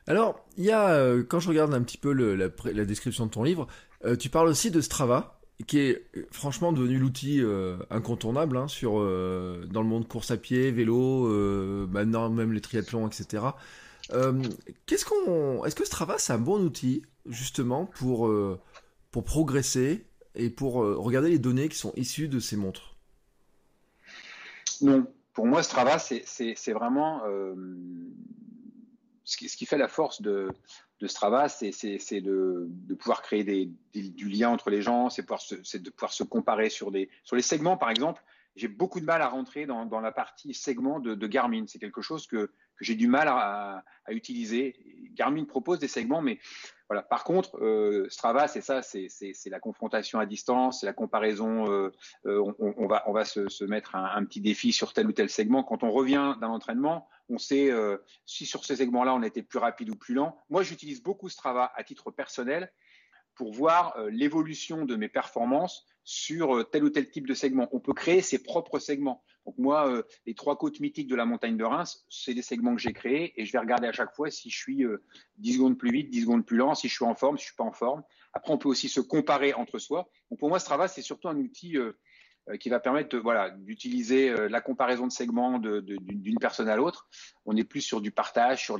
Alors, 0.07 0.43
il 0.57 0.65
y 0.65 0.71
a, 0.71 0.89
euh, 0.89 1.23
quand 1.23 1.39
je 1.39 1.49
regarde 1.49 1.73
un 1.73 1.83
petit 1.83 1.97
peu 1.97 2.11
la, 2.11 2.85
description 2.85 3.27
de 3.27 3.31
ton 3.31 3.43
livre, 3.43 3.67
euh, 4.05 4.15
tu 4.15 4.29
parles 4.29 4.47
aussi 4.47 4.71
de 4.71 4.81
Strava, 4.81 5.38
qui 5.67 5.79
est 5.79 6.05
franchement 6.31 6.71
devenu 6.71 6.97
l'outil 6.97 7.41
incontournable 7.89 8.57
hein, 8.57 8.67
sur, 8.67 8.93
dans 8.93 9.81
le 9.81 9.87
monde 9.87 10.07
course 10.07 10.31
à 10.31 10.37
pied, 10.37 10.71
vélo, 10.71 11.27
maintenant 11.87 12.29
même 12.29 12.53
les 12.53 12.61
triathlons, 12.61 13.07
etc. 13.07 13.43
Qu'est-ce 14.85 15.05
qu'on, 15.05 15.65
est-ce 15.65 15.75
que 15.75 15.85
Strava 15.85 16.17
c'est 16.17 16.33
un 16.33 16.39
bon 16.39 16.63
outil 16.63 17.03
justement 17.25 17.85
pour 17.85 18.31
pour 19.11 19.23
progresser 19.23 20.05
et 20.35 20.49
pour 20.49 20.83
euh, 20.83 20.95
regarder 20.97 21.29
les 21.29 21.39
données 21.39 21.69
qui 21.69 21.77
sont 21.77 21.93
issues 21.95 22.27
de 22.27 22.39
ces 22.39 22.55
montres? 22.55 22.95
Non, 24.81 25.05
pour 25.33 25.45
moi, 25.45 25.63
Strava, 25.63 25.99
c'est 25.99 26.73
vraiment 26.73 27.23
euh, 27.25 27.55
ce, 29.23 29.37
qui, 29.37 29.49
ce, 29.49 29.57
qui, 29.57 29.65
fait 29.65 29.77
la 29.77 29.87
force 29.87 30.21
de, 30.21 30.49
de 30.99 31.07
Strava, 31.07 31.47
c'est 31.47 31.71
de, 32.21 32.67
de, 32.67 32.93
pouvoir 32.93 33.21
créer 33.21 33.43
du 33.93 34.29
lien 34.29 34.49
entre 34.49 34.69
les 34.69 34.81
gens, 34.81 35.09
c'est 35.09 35.21
de 35.23 35.89
pouvoir 35.89 36.11
se 36.13 36.23
comparer 36.23 36.69
sur, 36.69 36.91
les 36.91 37.09
segments, 37.41 37.77
par 37.77 37.89
exemple. 37.89 38.21
J'ai 38.55 38.67
beaucoup 38.67 38.99
de 38.99 39.05
mal 39.05 39.21
à 39.21 39.29
rentrer 39.29 39.65
dans, 39.65 40.01
la 40.01 40.11
partie 40.11 40.53
segment 40.53 40.99
de, 40.99 41.27
Garmin. 41.27 41.65
C'est 41.67 41.79
quelque 41.79 42.01
chose 42.01 42.27
que, 42.27 42.51
j'ai 42.81 42.95
du 42.95 43.07
mal 43.07 43.27
à, 43.29 43.83
utiliser. 44.09 44.75
Garmin 45.13 45.45
propose 45.45 45.79
des 45.79 45.87
segments, 45.87 46.21
mais 46.21 46.39
voilà. 46.89 47.01
Par 47.03 47.23
contre, 47.23 47.57
euh, 47.61 48.07
Strava, 48.09 48.47
c'est 48.47 48.61
ça, 48.61 48.81
c'est 48.81 49.09
la 49.45 49.59
confrontation 49.59 50.19
à 50.19 50.25
distance, 50.25 50.81
c'est 50.81 50.85
la 50.85 50.93
comparaison. 50.93 51.71
Euh, 51.71 51.91
euh, 52.25 52.53
on, 52.59 52.87
va, 52.87 53.25
se 53.25 53.63
mettre 53.63 53.95
un, 53.95 54.05
un, 54.15 54.25
petit 54.25 54.41
défi 54.41 54.73
sur 54.73 54.91
tel 54.91 55.07
ou 55.07 55.13
tel 55.13 55.29
segment. 55.29 55.63
Quand 55.63 55.83
on 55.83 55.91
revient 55.91 56.35
d'un 56.41 56.49
entraînement, 56.49 57.07
on 57.29 57.37
sait 57.37 57.71
si 58.25 58.45
sur 58.45 58.65
ce 58.65 58.75
segment-là 58.75 59.13
on 59.13 59.23
était 59.23 59.43
plus 59.43 59.59
rapide 59.59 59.89
ou 59.89 59.95
plus 59.95 60.13
lent. 60.13 60.37
Moi, 60.49 60.63
j'utilise 60.63 61.01
beaucoup 61.01 61.29
Strava 61.29 61.71
à 61.75 61.83
titre 61.83 62.11
personnel 62.11 62.71
pour 63.35 63.53
voir 63.53 63.95
l'évolution 64.09 64.85
de 64.85 64.95
mes 64.95 65.09
performances 65.09 65.85
sur 66.03 66.69
tel 66.71 66.83
ou 66.83 66.89
tel 66.89 67.09
type 67.09 67.27
de 67.27 67.33
segment. 67.33 67.69
On 67.71 67.79
peut 67.79 67.93
créer 67.93 68.21
ses 68.21 68.41
propres 68.41 68.79
segments. 68.79 69.23
Donc 69.49 69.57
moi, 69.57 69.89
euh, 69.89 70.03
les 70.27 70.35
trois 70.35 70.57
côtes 70.57 70.79
mythiques 70.79 71.07
de 71.07 71.15
la 71.15 71.25
montagne 71.25 71.57
de 71.57 71.63
Reims, 71.63 72.05
c'est 72.07 72.35
des 72.35 72.43
segments 72.43 72.75
que 72.75 72.81
j'ai 72.81 72.93
créés 72.93 73.33
et 73.35 73.45
je 73.45 73.51
vais 73.51 73.57
regarder 73.57 73.87
à 73.87 73.91
chaque 73.91 74.13
fois 74.13 74.29
si 74.29 74.51
je 74.51 74.57
suis 74.57 74.85
10 75.37 75.53
euh, 75.53 75.53
secondes 75.53 75.75
plus 75.75 75.91
vite, 75.91 76.11
10 76.11 76.21
secondes 76.21 76.45
plus 76.45 76.57
lent, 76.57 76.75
si 76.75 76.87
je 76.87 76.93
suis 76.93 77.05
en 77.05 77.15
forme, 77.15 77.37
si 77.37 77.45
je 77.45 77.47
suis 77.47 77.55
pas 77.55 77.63
en 77.63 77.71
forme. 77.71 78.03
Après, 78.33 78.53
on 78.53 78.59
peut 78.59 78.69
aussi 78.69 78.89
se 78.89 79.01
comparer 79.01 79.55
entre 79.55 79.79
soi. 79.79 80.07
Donc 80.29 80.39
pour 80.39 80.49
moi, 80.49 80.59
Strava, 80.59 80.87
c'est 80.87 81.01
surtout 81.01 81.29
un 81.29 81.37
outil 81.37 81.77
euh, 81.77 81.97
qui 82.59 82.69
va 82.69 82.79
permettre 82.79 83.17
voilà, 83.17 83.49
d'utiliser 83.49 84.33
la 84.49 84.61
comparaison 84.61 85.07
de 85.07 85.11
segments 85.11 85.59
d'une 85.59 86.39
personne 86.39 86.69
à 86.69 86.75
l'autre. 86.75 87.07
On 87.45 87.55
est 87.55 87.63
plus 87.63 87.81
sur 87.81 88.01
du 88.01 88.11
partage, 88.11 88.63
sur, 88.63 88.77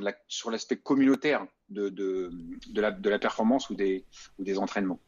l'aspect 0.50 0.76
communautaire 0.76 1.46
de, 1.68 2.30
la, 2.74 3.18
performance 3.18 3.70
ou 3.70 3.74
des, 3.74 4.04
entraînements. 4.58 5.00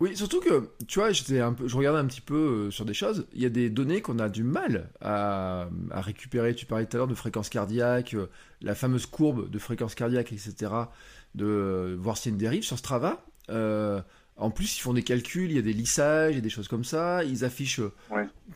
Oui, 0.00 0.16
surtout 0.16 0.40
que, 0.40 0.70
tu 0.86 1.00
vois, 1.00 1.10
je 1.10 1.76
regardais 1.76 1.98
un 1.98 2.06
petit 2.06 2.20
peu 2.20 2.68
euh, 2.68 2.70
sur 2.70 2.84
des 2.84 2.94
choses. 2.94 3.26
Il 3.32 3.42
y 3.42 3.46
a 3.46 3.48
des 3.48 3.68
données 3.68 4.00
qu'on 4.00 4.20
a 4.20 4.28
du 4.28 4.44
mal 4.44 4.90
à, 5.00 5.68
récupérer. 5.90 6.54
Tu 6.54 6.66
parlais 6.66 6.86
tout 6.86 6.96
à 6.96 6.98
l'heure 6.98 7.08
de 7.08 7.16
fréquence 7.16 7.48
cardiaque, 7.48 8.14
euh, 8.14 8.28
la 8.60 8.76
fameuse 8.76 9.06
courbe 9.06 9.50
de 9.50 9.58
fréquence 9.58 9.96
cardiaque, 9.96 10.32
etc. 10.32 10.54
De 11.34 11.46
euh, 11.46 11.96
voir 11.98 12.16
s'il 12.16 12.30
y 12.30 12.32
a 12.32 12.34
une 12.34 12.38
dérive 12.38 12.62
sur 12.62 12.78
Strava. 12.78 13.24
En 14.38 14.50
plus, 14.50 14.78
ils 14.78 14.80
font 14.80 14.92
des 14.92 15.02
calculs, 15.02 15.50
il 15.50 15.56
y 15.56 15.58
a 15.58 15.62
des 15.62 15.72
lissages, 15.72 16.36
et 16.36 16.40
des 16.40 16.48
choses 16.48 16.68
comme 16.68 16.84
ça. 16.84 17.24
Ils 17.24 17.44
affichent 17.44 17.80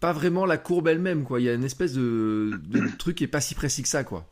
pas 0.01 0.12
vraiment 0.12 0.47
la 0.47 0.57
courbe 0.57 0.89
elle-même, 0.89 1.24
quoi. 1.24 1.41
Il 1.41 1.45
y 1.45 1.49
a 1.49 1.55
une 1.55 1.64
espèce 1.64 1.93
de, 1.93 2.61
de 2.62 2.89
truc 2.99 3.16
qui 3.16 3.24
est 3.24 3.28
pas 3.28 3.41
si 3.41 3.55
précis 3.55 3.83
que 3.83 3.89
ça, 3.89 4.05
quoi. 4.05 4.26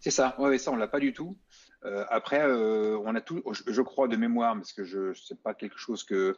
C'est 0.00 0.10
ça. 0.10 0.36
Ouais, 0.38 0.58
ça 0.58 0.70
on 0.70 0.76
l'a 0.76 0.88
pas 0.88 1.00
du 1.00 1.12
tout. 1.12 1.36
Euh, 1.84 2.04
après, 2.10 2.40
euh, 2.40 2.96
on 3.04 3.14
a 3.14 3.20
tout, 3.20 3.42
je, 3.66 3.82
crois 3.82 4.06
de 4.06 4.16
mémoire, 4.16 4.54
parce 4.54 4.72
que 4.72 4.84
je 4.84 5.12
sais 5.14 5.34
pas 5.34 5.52
quelque 5.52 5.78
chose 5.78 6.04
que, 6.04 6.32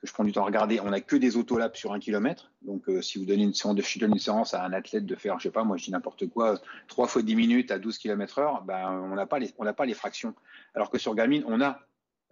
que, 0.00 0.06
je 0.06 0.12
prends 0.12 0.24
du 0.24 0.32
temps 0.32 0.42
à 0.42 0.46
regarder. 0.46 0.80
On 0.80 0.90
n'a 0.90 1.00
que 1.00 1.14
des 1.14 1.36
autolabs 1.36 1.76
sur 1.76 1.92
un 1.92 2.00
kilomètre. 2.00 2.50
Donc, 2.62 2.88
euh, 2.88 3.00
si 3.00 3.18
vous 3.18 3.24
donnez 3.24 3.44
une 3.44 3.54
séance 3.54 3.76
de 3.76 3.82
je 3.82 4.04
une 4.04 4.18
séance 4.18 4.54
à 4.54 4.64
un 4.64 4.72
athlète 4.72 5.06
de 5.06 5.14
faire, 5.14 5.38
je 5.38 5.44
sais 5.44 5.52
pas, 5.52 5.62
moi 5.62 5.76
je 5.76 5.84
dis 5.84 5.92
n'importe 5.92 6.28
quoi, 6.28 6.60
3 6.88 7.06
fois 7.06 7.22
10 7.22 7.36
minutes 7.36 7.70
à 7.70 7.78
12 7.78 7.98
km 7.98 8.38
heure, 8.38 8.62
ben 8.62 8.90
on 8.90 9.14
n'a 9.14 9.26
pas 9.26 9.38
les, 9.38 9.54
on 9.58 9.64
n'a 9.64 9.72
pas 9.72 9.86
les 9.86 9.94
fractions. 9.94 10.34
Alors 10.74 10.90
que 10.90 10.98
sur 10.98 11.14
Garmin, 11.14 11.42
on 11.46 11.60
a, 11.60 11.80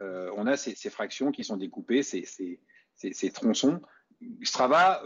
on 0.00 0.46
a 0.46 0.56
ces, 0.56 0.74
ces, 0.74 0.90
fractions 0.90 1.30
qui 1.30 1.44
sont 1.44 1.56
découpées, 1.56 2.02
ces, 2.02 2.24
ces, 2.24 2.58
ces 2.94 3.30
tronçons. 3.30 3.80
Strava 4.42 5.02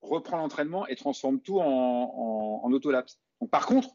reprend 0.00 0.36
l'entraînement 0.36 0.86
et 0.86 0.96
transforme 0.96 1.40
tout 1.40 1.60
en, 1.60 1.64
en, 1.64 2.60
en 2.64 2.72
autolapse. 2.72 3.18
Donc, 3.40 3.50
par 3.50 3.66
contre, 3.66 3.88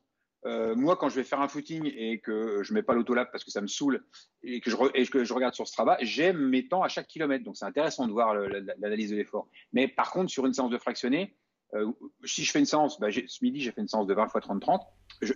euh, 0.46 0.74
moi, 0.76 0.96
quand 0.96 1.10
je 1.10 1.16
vais 1.16 1.24
faire 1.24 1.42
un 1.42 1.48
footing 1.48 1.86
et 1.86 2.20
que 2.20 2.64
je 2.64 2.74
mets 2.74 2.84
pas 2.84 2.94
l'autolab 2.94 3.30
parce 3.32 3.44
que 3.44 3.52
ça 3.52 3.62
me 3.62 3.68
saoule 3.68 4.06
et 4.42 4.62
que 4.62 4.72
je, 4.72 4.78
et 4.94 5.06
que 5.06 5.24
je 5.24 5.34
regarde 5.34 5.54
sur 5.54 5.68
Strava, 5.68 5.98
j'aime 6.02 6.38
mes 6.38 6.68
temps 6.68 6.82
à 6.82 6.88
chaque 6.88 7.08
kilomètre. 7.08 7.44
Donc, 7.44 7.58
c'est 7.58 7.66
intéressant 7.66 8.08
de 8.08 8.12
voir 8.12 8.34
l'analyse 8.34 9.12
de 9.12 9.18
l'effort. 9.18 9.50
Mais 9.74 9.88
par 9.88 10.12
contre, 10.12 10.32
sur 10.32 10.46
une 10.46 10.54
séance 10.54 10.72
de 10.72 10.78
fractionné, 10.78 11.36
euh, 11.74 11.92
si 12.24 12.44
je 12.44 12.52
fais 12.52 12.60
une 12.60 12.66
séance, 12.66 13.00
bah, 13.00 13.10
ce 13.12 13.44
midi, 13.44 13.60
j'ai 13.60 13.72
fait 13.72 13.82
une 13.82 13.88
séance 13.88 14.08
de 14.08 14.14
20 14.14 14.26
x 14.26 14.34
30-30, 14.34 14.80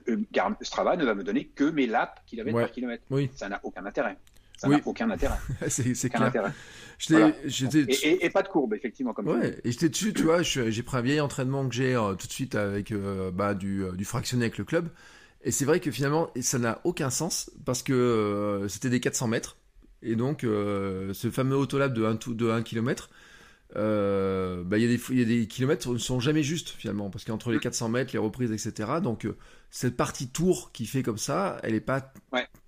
euh, 0.08 0.56
Strava 0.62 0.96
ne 0.96 1.06
va 1.06 1.16
me 1.16 1.24
donner 1.24 1.50
que 1.50 1.66
mes 1.66 1.86
laps 1.86 2.24
kilomètres 2.26 2.60
par 2.60 2.72
kilomètre. 2.72 3.04
Oui. 3.10 3.30
Ça 3.36 3.50
n'a 3.50 3.60
aucun 3.64 3.86
intérêt. 3.86 4.18
Ça 4.64 4.70
n'a 4.70 4.80
aucun 4.86 5.10
intérêt. 5.10 5.38
c'est 5.68 6.10
clair. 6.10 6.24
Intérêt. 6.24 6.52
Et, 7.12 8.30
pas 8.30 8.44
de 8.44 8.48
courbe, 8.48 8.74
effectivement. 8.74 9.14
Comme 9.14 9.28
ouais, 9.28 9.60
et 9.64 9.72
j'étais 9.72 9.90
dessus, 9.90 10.14
tu 10.14 10.24
vois, 10.24 10.42
j'ai 10.42 10.84
pris 10.84 10.98
un 10.98 11.02
vieil 11.02 11.20
entraînement 11.20 11.68
que 11.68 11.76
j'ai 11.76 11.96
euh, 11.96 12.16
tout 12.16 12.28
de 12.28 12.32
suite 12.32 12.56
avec 12.56 12.92
euh, 12.92 13.32
bah, 13.32 13.54
du, 13.54 13.84
euh, 13.84 13.92
du 13.92 14.06
fractionné 14.06 14.46
avec 14.46 14.58
le 14.58 14.64
club. 14.64 14.90
Et 15.44 15.52
c'est 15.52 15.66
vrai 15.66 15.82
que 15.82 15.92
finalement, 15.92 16.30
ça 16.40 16.60
n'a 16.60 16.80
aucun 16.86 17.10
sens 17.10 17.52
parce 17.66 17.84
que 17.84 18.66
c'était 18.70 18.90
des 18.90 19.02
400 19.02 19.28
mètres. 19.28 19.58
Et 20.02 20.16
donc, 20.16 20.42
ce 20.44 21.30
fameux 21.32 21.58
autolab 21.58 21.94
de 21.94 22.06
1, 22.06 22.18
de 22.30 22.50
1 22.50 22.62
km, 22.64 23.10
euh, 23.76 24.64
bah, 24.64 24.78
il 24.78 24.90
y, 24.90 25.16
y, 25.16 25.22
a 25.22 25.26
des 25.26 25.48
kilomètres 25.48 25.84
qui 25.84 25.90
ne 25.90 25.98
sont 25.98 26.22
jamais 26.22 26.44
justes 26.44 26.70
finalement, 26.70 27.10
parce 27.10 27.26
qu'entre 27.26 27.52
les 27.52 27.60
400 27.60 27.90
mètres, 27.90 28.14
les 28.14 28.20
reprises, 28.20 28.54
etc. 28.54 28.90
Donc 29.04 29.28
cette 29.70 29.98
partie 29.98 30.30
tour 30.30 30.72
qui 30.72 30.86
fait 30.86 31.04
comme 31.04 31.18
ça, 31.18 31.60
elle 31.64 31.74
n'est 31.74 31.82
pas 31.82 32.14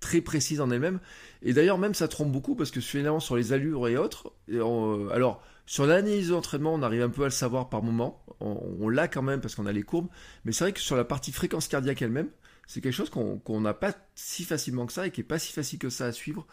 très 0.06 0.20
précise 0.20 0.60
en 0.60 0.70
elle-même. 0.70 1.00
Et 1.42 1.52
d'ailleurs 1.52 1.78
même 1.78 1.94
ça 1.94 2.08
trompe 2.08 2.32
beaucoup 2.32 2.54
parce 2.54 2.70
que 2.70 2.80
finalement 2.80 3.20
sur 3.20 3.36
les 3.36 3.52
allures 3.52 3.88
et 3.88 3.96
autres, 3.96 4.32
euh, 4.50 5.08
alors 5.10 5.42
sur 5.66 5.86
l'analyse 5.86 6.28
d'entraînement, 6.28 6.74
on 6.74 6.82
arrive 6.82 7.02
un 7.02 7.10
peu 7.10 7.22
à 7.22 7.26
le 7.26 7.30
savoir 7.30 7.68
par 7.68 7.82
moment, 7.82 8.24
on, 8.40 8.88
l'a 8.88 9.08
quand 9.08 9.22
même 9.22 9.40
parce 9.40 9.54
qu'on 9.54 9.66
a 9.66 9.72
les 9.72 9.82
courbes, 9.82 10.08
mais 10.44 10.52
c'est 10.52 10.64
vrai 10.64 10.72
que 10.72 10.80
sur 10.80 10.94
la 10.96 11.04
partie 11.04 11.32
fréquence 11.32 11.66
cardiaque 11.66 12.02
elle-même, 12.02 12.28
c'est 12.68 12.80
quelque 12.80 12.92
chose 12.92 13.10
qu'on 13.10 13.60
n'a 13.60 13.74
pas 13.74 13.92
si 14.14 14.44
facilement 14.44 14.86
que 14.86 14.92
ça 14.92 15.06
et 15.06 15.10
qui 15.10 15.22
est 15.22 15.24
pas 15.24 15.38
si 15.38 15.52
facile 15.52 15.78
que 15.78 15.88
ça 15.88 16.06
à 16.06 16.12
suivre 16.12 16.46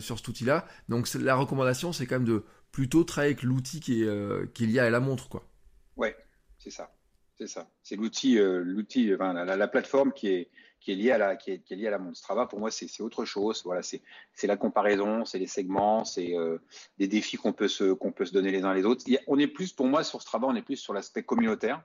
sur 0.00 0.18
cet 0.18 0.26
outil-là. 0.28 0.66
Donc 0.88 1.12
la 1.14 1.36
recommandation, 1.36 1.92
c'est 1.92 2.06
quand 2.06 2.16
même 2.16 2.24
de 2.24 2.44
plutôt 2.72 3.04
travailler 3.04 3.34
avec 3.34 3.42
l'outil 3.42 3.80
qui 3.80 4.02
est, 4.02 4.06
euh, 4.06 4.46
qui 4.54 4.76
est 4.76 4.78
à 4.78 4.90
la 4.90 5.00
montre, 5.00 5.28
quoi. 5.28 5.48
Ouais, 5.96 6.16
c'est 6.58 6.70
ça. 6.70 6.94
C'est 7.36 7.46
ça. 7.46 7.70
C'est 7.82 7.96
l'outil, 7.96 8.38
euh, 8.38 8.62
l'outil, 8.62 9.06
la, 9.18 9.68
plateforme 9.68 10.12
qui 10.12 10.28
est, 10.28 10.50
qui 10.80 10.92
est 10.92 10.94
liée 10.94 11.12
à 11.12 11.18
la, 11.18 11.36
qui 11.36 11.52
est, 11.52 11.58
qui 11.60 11.74
est 11.74 11.76
liée 11.76 11.88
à 11.88 11.90
la 11.90 11.98
montre. 11.98 12.16
Strava, 12.16 12.46
pour 12.46 12.58
moi, 12.58 12.70
c'est 12.70 13.02
autre 13.02 13.24
chose. 13.24 13.62
Voilà, 13.64 13.82
c'est 13.82 14.46
la 14.46 14.56
comparaison, 14.56 15.24
c'est 15.24 15.38
les 15.38 15.46
segments, 15.46 16.04
c'est 16.04 16.36
euh, 16.36 16.58
des 16.98 17.06
défis 17.06 17.36
qu'on 17.36 17.52
peut 17.52 17.68
se, 17.68 17.92
qu'on 17.92 18.12
peut 18.12 18.24
se 18.24 18.32
donner 18.32 18.50
les 18.50 18.64
uns 18.64 18.74
les 18.74 18.84
autres. 18.84 19.04
on 19.26 19.38
est 19.38 19.46
plus, 19.46 19.72
pour 19.72 19.86
moi, 19.86 20.02
sur 20.02 20.22
Strava, 20.22 20.46
on 20.46 20.54
est 20.54 20.62
plus 20.62 20.76
sur 20.76 20.94
l'aspect 20.94 21.22
communautaire, 21.22 21.82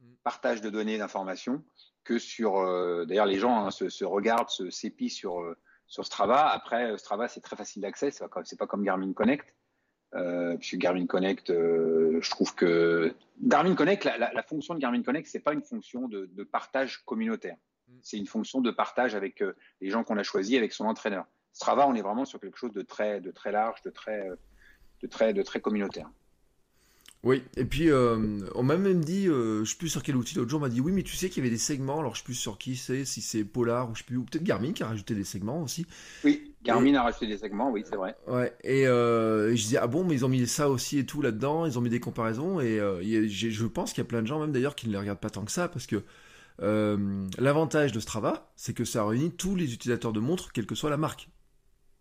mm. 0.00 0.14
partage 0.22 0.60
de 0.60 0.70
données, 0.70 0.98
d'informations, 0.98 1.64
que 2.04 2.18
sur. 2.18 2.54
D'ailleurs, 3.06 3.26
les 3.26 3.38
gens 3.38 3.64
hein, 3.64 3.70
se, 3.70 3.88
se, 3.88 4.04
regardent, 4.04 4.50
se 4.50 4.70
s'épient 4.70 5.10
sur 5.10 5.42
sur 5.86 6.04
Strava. 6.04 6.48
Après, 6.48 6.96
Strava, 6.98 7.28
c'est 7.28 7.40
très 7.40 7.56
facile 7.56 7.82
d'accès. 7.82 8.10
C'est 8.10 8.28
pas, 8.28 8.42
pas 8.58 8.66
comme 8.66 8.84
Garmin 8.84 9.12
Connect. 9.12 9.54
Euh, 10.14 10.56
puisque 10.56 10.76
Garmin 10.76 11.06
Connect, 11.06 11.50
euh, 11.50 12.20
je 12.20 12.30
trouve 12.30 12.54
que 12.54 13.14
Garmin 13.42 13.74
Connect, 13.74 14.04
la, 14.04 14.16
la, 14.16 14.42
fonction 14.44 14.74
de 14.74 14.78
Garmin 14.78 15.02
Connect, 15.02 15.26
c'est 15.26 15.40
pas 15.40 15.52
une 15.52 15.62
fonction 15.62 16.06
de, 16.06 16.26
de 16.26 16.44
partage 16.44 17.04
communautaire. 17.04 17.56
Mm. 17.88 17.92
C'est 18.02 18.18
une 18.18 18.26
fonction 18.26 18.60
de 18.60 18.70
partage 18.70 19.14
avec 19.14 19.42
euh, 19.42 19.54
les 19.80 19.90
gens 19.90 20.04
qu'on 20.04 20.16
a 20.16 20.22
choisis, 20.22 20.56
avec 20.56 20.72
son 20.72 20.84
entraîneur. 20.84 21.26
Strava, 21.52 21.86
on 21.86 21.94
est 21.94 22.02
vraiment 22.02 22.24
sur 22.24 22.40
quelque 22.40 22.58
chose 22.58 22.72
de 22.72 22.82
très, 22.82 23.20
de 23.20 23.30
très 23.30 23.52
large, 23.52 23.82
de 23.82 23.90
très, 23.90 24.28
euh, 24.28 24.36
de 25.02 25.06
très, 25.06 25.32
de 25.32 25.42
très 25.42 25.60
communautaire. 25.60 26.08
Oui, 27.24 27.42
et 27.56 27.64
puis 27.64 27.90
euh, 27.90 28.40
on 28.54 28.62
m'a 28.62 28.76
même 28.76 29.02
dit, 29.02 29.28
euh, 29.28 29.64
je 29.64 29.70
sais 29.70 29.78
plus 29.78 29.88
sur 29.88 30.02
quel 30.02 30.14
outil, 30.14 30.34
l'autre 30.36 30.50
jour 30.50 30.60
on 30.60 30.62
m'a 30.62 30.68
dit 30.68 30.82
oui, 30.82 30.92
mais 30.92 31.02
tu 31.02 31.16
sais 31.16 31.30
qu'il 31.30 31.42
y 31.42 31.46
avait 31.46 31.54
des 31.54 31.58
segments, 31.58 32.00
alors 32.00 32.14
je 32.14 32.20
sais 32.20 32.24
plus 32.24 32.34
sur 32.34 32.58
qui 32.58 32.76
c'est, 32.76 33.06
si 33.06 33.22
c'est 33.22 33.44
Polar 33.44 33.90
ou 33.90 33.94
je 33.94 34.00
sais 34.00 34.04
plus, 34.04 34.18
ou 34.18 34.24
peut-être 34.24 34.44
Garmin 34.44 34.72
qui 34.72 34.82
a 34.82 34.88
rajouté 34.88 35.14
des 35.14 35.24
segments 35.24 35.62
aussi. 35.62 35.86
Oui, 36.22 36.52
Garmin 36.62 36.94
a 36.96 37.02
rajouté 37.02 37.26
des 37.26 37.38
segments, 37.38 37.70
oui, 37.70 37.82
c'est 37.88 37.96
vrai. 37.96 38.14
Ouais, 38.26 38.54
et, 38.62 38.86
euh, 38.86 39.48
je 39.56 39.62
disais, 39.62 39.78
ah 39.78 39.86
bon, 39.86 40.04
mais 40.04 40.12
ils 40.12 40.26
ont 40.26 40.28
mis 40.28 40.46
ça 40.46 40.68
aussi 40.68 40.98
et 40.98 41.06
tout 41.06 41.22
là-dedans, 41.22 41.64
ils 41.64 41.78
ont 41.78 41.80
mis 41.80 41.88
des 41.88 42.00
comparaisons, 42.00 42.60
et 42.60 42.78
euh, 42.78 43.00
je 43.26 43.66
pense 43.66 43.94
qu'il 43.94 44.04
y 44.04 44.06
a 44.06 44.08
plein 44.08 44.20
de 44.20 44.26
gens 44.26 44.38
même 44.38 44.52
d'ailleurs 44.52 44.74
qui 44.74 44.86
ne 44.86 44.92
les 44.92 44.98
regardent 44.98 45.20
pas 45.20 45.30
tant 45.30 45.46
que 45.46 45.52
ça, 45.52 45.68
parce 45.68 45.86
que 45.86 46.02
l'avantage 46.58 47.92
de 47.92 48.00
Strava, 48.00 48.50
c'est 48.56 48.74
que 48.74 48.84
ça 48.84 49.04
réunit 49.04 49.32
tous 49.32 49.56
les 49.56 49.74
utilisateurs 49.74 50.12
de 50.12 50.20
montres, 50.20 50.52
quelle 50.52 50.66
que 50.66 50.74
soit 50.74 50.90
la 50.90 50.96
marque. 50.96 51.28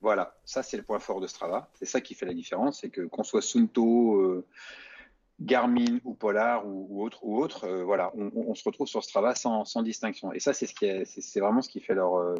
Voilà, 0.03 0.35
ça 0.43 0.63
c'est 0.63 0.75
le 0.75 0.83
point 0.83 0.99
fort 0.99 1.21
de 1.21 1.27
Strava. 1.27 1.69
C'est 1.75 1.85
ça 1.85 2.01
qui 2.01 2.13
fait 2.13 2.25
la 2.25 2.33
différence, 2.33 2.81
c'est 2.81 2.89
que 2.89 3.03
qu'on 3.03 3.23
soit 3.23 3.41
Sunto, 3.41 4.17
euh, 4.17 4.45
Garmin 5.39 5.99
ou 6.03 6.13
Polar 6.13 6.67
ou, 6.67 7.01
autre, 7.01 7.19
ou 7.23 7.41
autre 7.41 7.63
euh, 7.63 7.85
voilà, 7.85 8.11
on, 8.15 8.53
se 8.53 8.65
retrouve 8.65 8.85
sur 8.85 9.01
Strava 9.01 9.33
sans, 9.33 9.81
distinction. 9.81 10.33
Et 10.33 10.41
ça, 10.41 10.51
c'est 10.53 10.67
ce 10.67 11.39
vraiment 11.39 11.61
ce 11.61 11.69
qui 11.69 11.79
fait 11.79 11.95
leur 11.95 12.17
euh, 12.17 12.35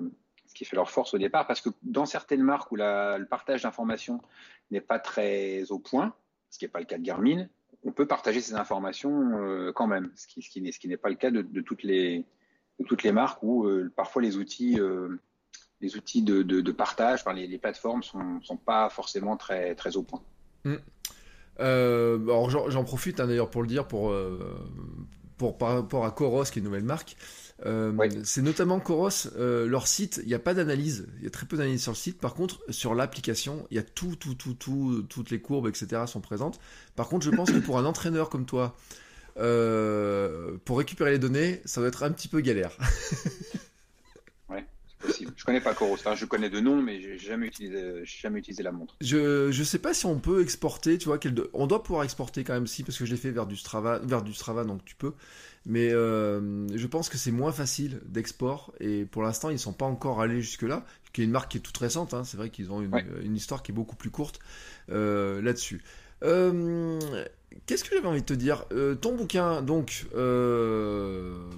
ce 0.46 0.54
qui 0.54 0.66
fait 0.66 0.76
leur 0.76 0.92
force 0.92 1.14
au 1.14 1.18
départ, 1.18 1.48
parce 1.48 1.62
que 1.62 1.70
dans 1.84 2.06
certaines 2.06 2.44
marques 2.44 2.70
où 2.74 2.76
le 2.76 3.24
partage 3.24 3.64
d'informations 3.64 4.22
n'est 4.70 4.82
pas 4.82 5.00
très 5.00 5.72
au 5.72 5.80
point, 5.80 6.14
ce 6.50 6.60
qui 6.60 6.66
n'est 6.66 6.70
pas 6.70 6.80
le 6.80 6.86
cas 6.86 6.98
de 6.98 7.04
Garmin, 7.04 7.48
on 7.84 7.92
peut 7.92 8.08
partager 8.08 8.42
ces 8.42 8.54
informations 8.54 9.72
quand 9.76 9.88
même, 9.88 10.12
ce 10.16 10.28
qui, 10.28 10.88
n'est 10.88 10.98
pas 10.98 11.10
le 11.10 11.16
cas 11.16 11.32
de, 11.32 11.62
toutes 11.62 11.84
les 11.84 12.26
marques 13.12 13.44
où 13.44 13.68
parfois 13.96 14.22
les 14.22 14.38
outils 14.38 14.80
les 15.84 15.98
outils 15.98 16.22
de, 16.24 16.72
partage, 16.72 17.22
enfin, 17.22 17.34
les, 17.34 17.58
plateformes 17.58 18.02
sont, 18.04 18.42
sont 18.42 18.58
pas 18.58 18.90
forcément 18.90 19.38
très, 19.38 19.76
très 19.76 19.98
au 19.98 20.04
point. 20.04 20.22
Euh, 21.60 22.24
alors 22.24 22.50
j'en 22.50 22.84
profite 22.84 23.20
hein, 23.20 23.28
d'ailleurs 23.28 23.52
pour 23.52 23.62
le 23.62 23.68
dire 23.68 23.88
pour, 23.88 24.10
euh, 24.10 24.58
pour 25.38 25.56
par 25.56 25.76
rapport 25.76 26.04
à 26.04 26.10
Coros 26.10 26.46
qui 26.46 26.58
est 26.58 26.62
une 26.62 26.66
nouvelle 26.66 26.84
marque. 26.84 27.16
Euh, 27.66 27.94
c'est 28.24 28.42
notamment 28.42 28.80
Coros, 28.80 29.10
leur 29.38 29.88
site, 29.88 30.20
il 30.24 30.28
n'y 30.28 30.34
a 30.34 30.40
pas 30.40 30.54
d'analyse, 30.54 31.08
il 31.18 31.24
y 31.24 31.28
a 31.28 31.30
très 31.30 31.46
peu 31.46 31.58
d'analyse 31.58 31.82
sur 31.82 31.92
le 31.92 31.98
site. 31.98 32.20
Par 32.20 32.34
contre, 32.34 32.62
sur 32.70 32.96
l'application, 32.96 33.68
il 33.72 33.78
y 33.78 33.80
a 33.80 33.84
tout, 33.84 34.16
tout, 34.16 34.36
tout, 34.36 34.54
tout, 34.54 35.06
toutes 35.10 35.30
les 35.30 35.40
courbes, 35.40 35.68
etc. 35.68 36.04
sont 36.08 36.22
présentes. 36.22 36.60
Par 36.96 37.08
contre, 37.08 37.26
je 37.26 37.32
pense 37.32 37.52
que 37.52 37.60
pour 37.60 37.78
un 37.78 37.86
entraîneur 37.86 38.30
comme 38.30 38.46
toi, 38.46 38.76
pour 39.36 40.78
récupérer 40.78 41.12
les 41.12 41.20
données, 41.20 41.62
ça 41.66 41.82
va 41.82 41.88
être 41.88 42.04
un 42.04 42.12
petit 42.12 42.28
peu 42.28 42.42
galère. 42.42 42.78
Je 45.36 45.44
connais 45.44 45.62
pas 45.62 45.74
Coros. 45.74 45.98
je 45.98 46.26
connais 46.26 46.50
de 46.50 46.60
nom, 46.60 46.82
mais 46.82 47.02
j'ai 47.02 47.18
jamais 47.18 47.48
utilisé, 47.48 48.04
jamais 48.06 48.40
utilisé 48.40 48.64
la 48.64 48.72
montre. 48.72 48.96
Je 49.02 49.52
je 49.52 49.64
sais 49.64 49.80
pas 49.80 49.94
si 49.94 50.06
on 50.06 50.20
peut 50.20 50.42
exporter. 50.42 50.98
Tu 50.98 51.06
vois, 51.06 51.20
on 51.54 51.68
doit 51.68 51.84
pouvoir 51.84 52.04
exporter 52.04 52.44
quand 52.44 52.54
même 52.54 52.68
si 52.68 52.84
parce 52.84 52.98
que 52.98 53.06
je 53.06 53.12
l'ai 53.12 53.18
fait 53.18 53.32
vers 53.32 53.46
du 53.46 53.58
Strava, 53.58 54.00
vers 54.00 54.22
du 54.22 54.34
Strava, 54.34 54.64
donc 54.64 54.84
tu 54.86 54.96
peux. 54.96 55.14
Mais 55.66 55.94
euh, 55.94 56.68
je 56.76 56.88
pense 56.88 57.10
que 57.10 57.18
c'est 57.18 57.32
moins 57.32 57.54
facile 57.54 58.02
d'export 58.06 58.74
et 58.82 59.06
pour 59.06 59.24
l'instant 59.24 59.50
ils 59.50 59.60
sont 59.60 59.72
pas 59.72 59.86
encore 59.86 60.22
allés 60.22 60.42
jusque 60.42 60.64
là. 60.64 60.86
Qui 61.14 61.22
est 61.22 61.26
une 61.26 61.32
marque 61.32 61.52
qui 61.52 61.58
est 61.58 61.62
toute 61.62 61.78
récente. 61.78 62.14
Hein. 62.14 62.24
C'est 62.24 62.38
vrai 62.38 62.50
qu'ils 62.50 62.72
ont 62.72 62.82
une, 62.82 63.36
histoire 63.36 63.62
qui 63.62 63.72
est 63.72 63.76
beaucoup 63.76 63.96
plus 63.96 64.10
courte 64.10 64.40
euh, 64.90 65.42
là-dessus. 65.42 65.84
Euh, 66.24 67.00
Qu'est-ce 67.66 67.84
que 67.84 67.96
j'avais 67.96 68.08
envie 68.08 68.22
de 68.22 68.26
te 68.26 68.34
dire? 68.34 68.66
Euh, 68.72 68.96
Ton 68.96 69.16
bouquin, 69.16 69.62
donc, 69.62 70.06
euh, 70.16 71.50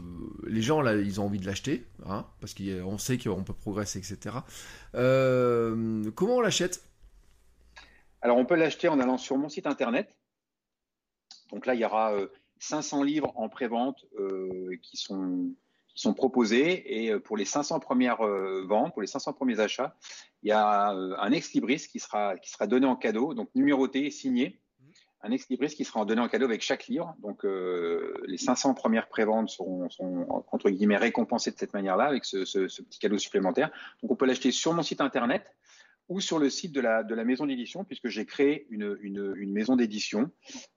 les 0.45 0.61
gens 0.61 0.81
là, 0.81 0.95
ils 0.95 1.19
ont 1.19 1.25
envie 1.25 1.39
de 1.39 1.45
l'acheter, 1.45 1.85
hein, 2.05 2.25
parce 2.39 2.53
qu'on 2.53 2.97
sait 2.97 3.17
qu'on 3.17 3.43
peut 3.43 3.53
progresser, 3.53 3.99
etc. 3.99 4.35
Euh, 4.95 6.09
comment 6.15 6.37
on 6.37 6.41
l'achète? 6.41 6.83
Alors, 8.21 8.37
on 8.37 8.45
peut 8.45 8.55
l'acheter 8.55 8.87
en 8.87 8.99
allant 8.99 9.17
sur 9.17 9.37
mon 9.37 9.49
site 9.49 9.67
internet. 9.67 10.15
Donc 11.51 11.65
là, 11.65 11.75
il 11.75 11.81
y 11.81 11.85
aura 11.85 12.13
500 12.59 13.03
livres 13.03 13.31
en 13.35 13.49
pré-vente 13.49 14.05
qui 14.81 14.97
sont 14.97 15.51
qui 15.87 16.01
sont 16.01 16.13
proposés 16.13 17.05
et 17.05 17.17
pour 17.19 17.37
les 17.37 17.45
500 17.45 17.79
premières 17.79 18.21
ventes, 18.65 18.91
pour 18.91 19.01
les 19.01 19.07
500 19.07 19.31
premiers 19.33 19.59
achats, 19.61 19.95
il 20.43 20.49
y 20.49 20.51
a 20.51 20.89
un 20.89 21.31
ex 21.31 21.53
libris 21.53 21.87
qui 21.89 21.99
sera 21.99 22.35
qui 22.37 22.49
sera 22.49 22.67
donné 22.67 22.87
en 22.87 22.95
cadeau, 22.95 23.33
donc 23.33 23.49
numéroté, 23.53 24.09
signé 24.09 24.59
un 25.25 25.31
ex 25.31 25.49
libris 25.49 25.69
qui 25.69 25.83
sera 25.83 26.05
donné 26.05 26.21
en 26.21 26.27
cadeau 26.27 26.45
avec 26.45 26.61
chaque 26.61 26.87
livre. 26.87 27.15
Donc, 27.21 27.45
euh, 27.45 28.13
les 28.27 28.37
500 28.37 28.75
premières 28.75 29.07
préventes 29.07 29.49
seront, 29.49 29.87
entre 30.51 30.69
guillemets 30.69 30.97
récompensées 30.97 31.51
de 31.51 31.57
cette 31.57 31.73
manière-là, 31.73 32.05
avec 32.05 32.25
ce, 32.25 32.43
petit 32.81 32.99
cadeau 32.99 33.17
supplémentaire. 33.17 33.71
Donc, 34.01 34.11
on 34.11 34.15
peut 34.15 34.25
l'acheter 34.25 34.51
sur 34.51 34.73
mon 34.73 34.83
site 34.83 35.01
internet 35.01 35.51
ou 36.07 36.19
sur 36.19 36.37
le 36.37 36.51
site 36.51 36.71
de 36.71 36.81
la, 36.81 37.03
maison 37.23 37.47
d'édition, 37.47 37.83
puisque 37.83 38.09
j'ai 38.09 38.25
créé 38.25 38.67
une, 38.69 38.95
maison 39.47 39.75
d'édition 39.75 40.29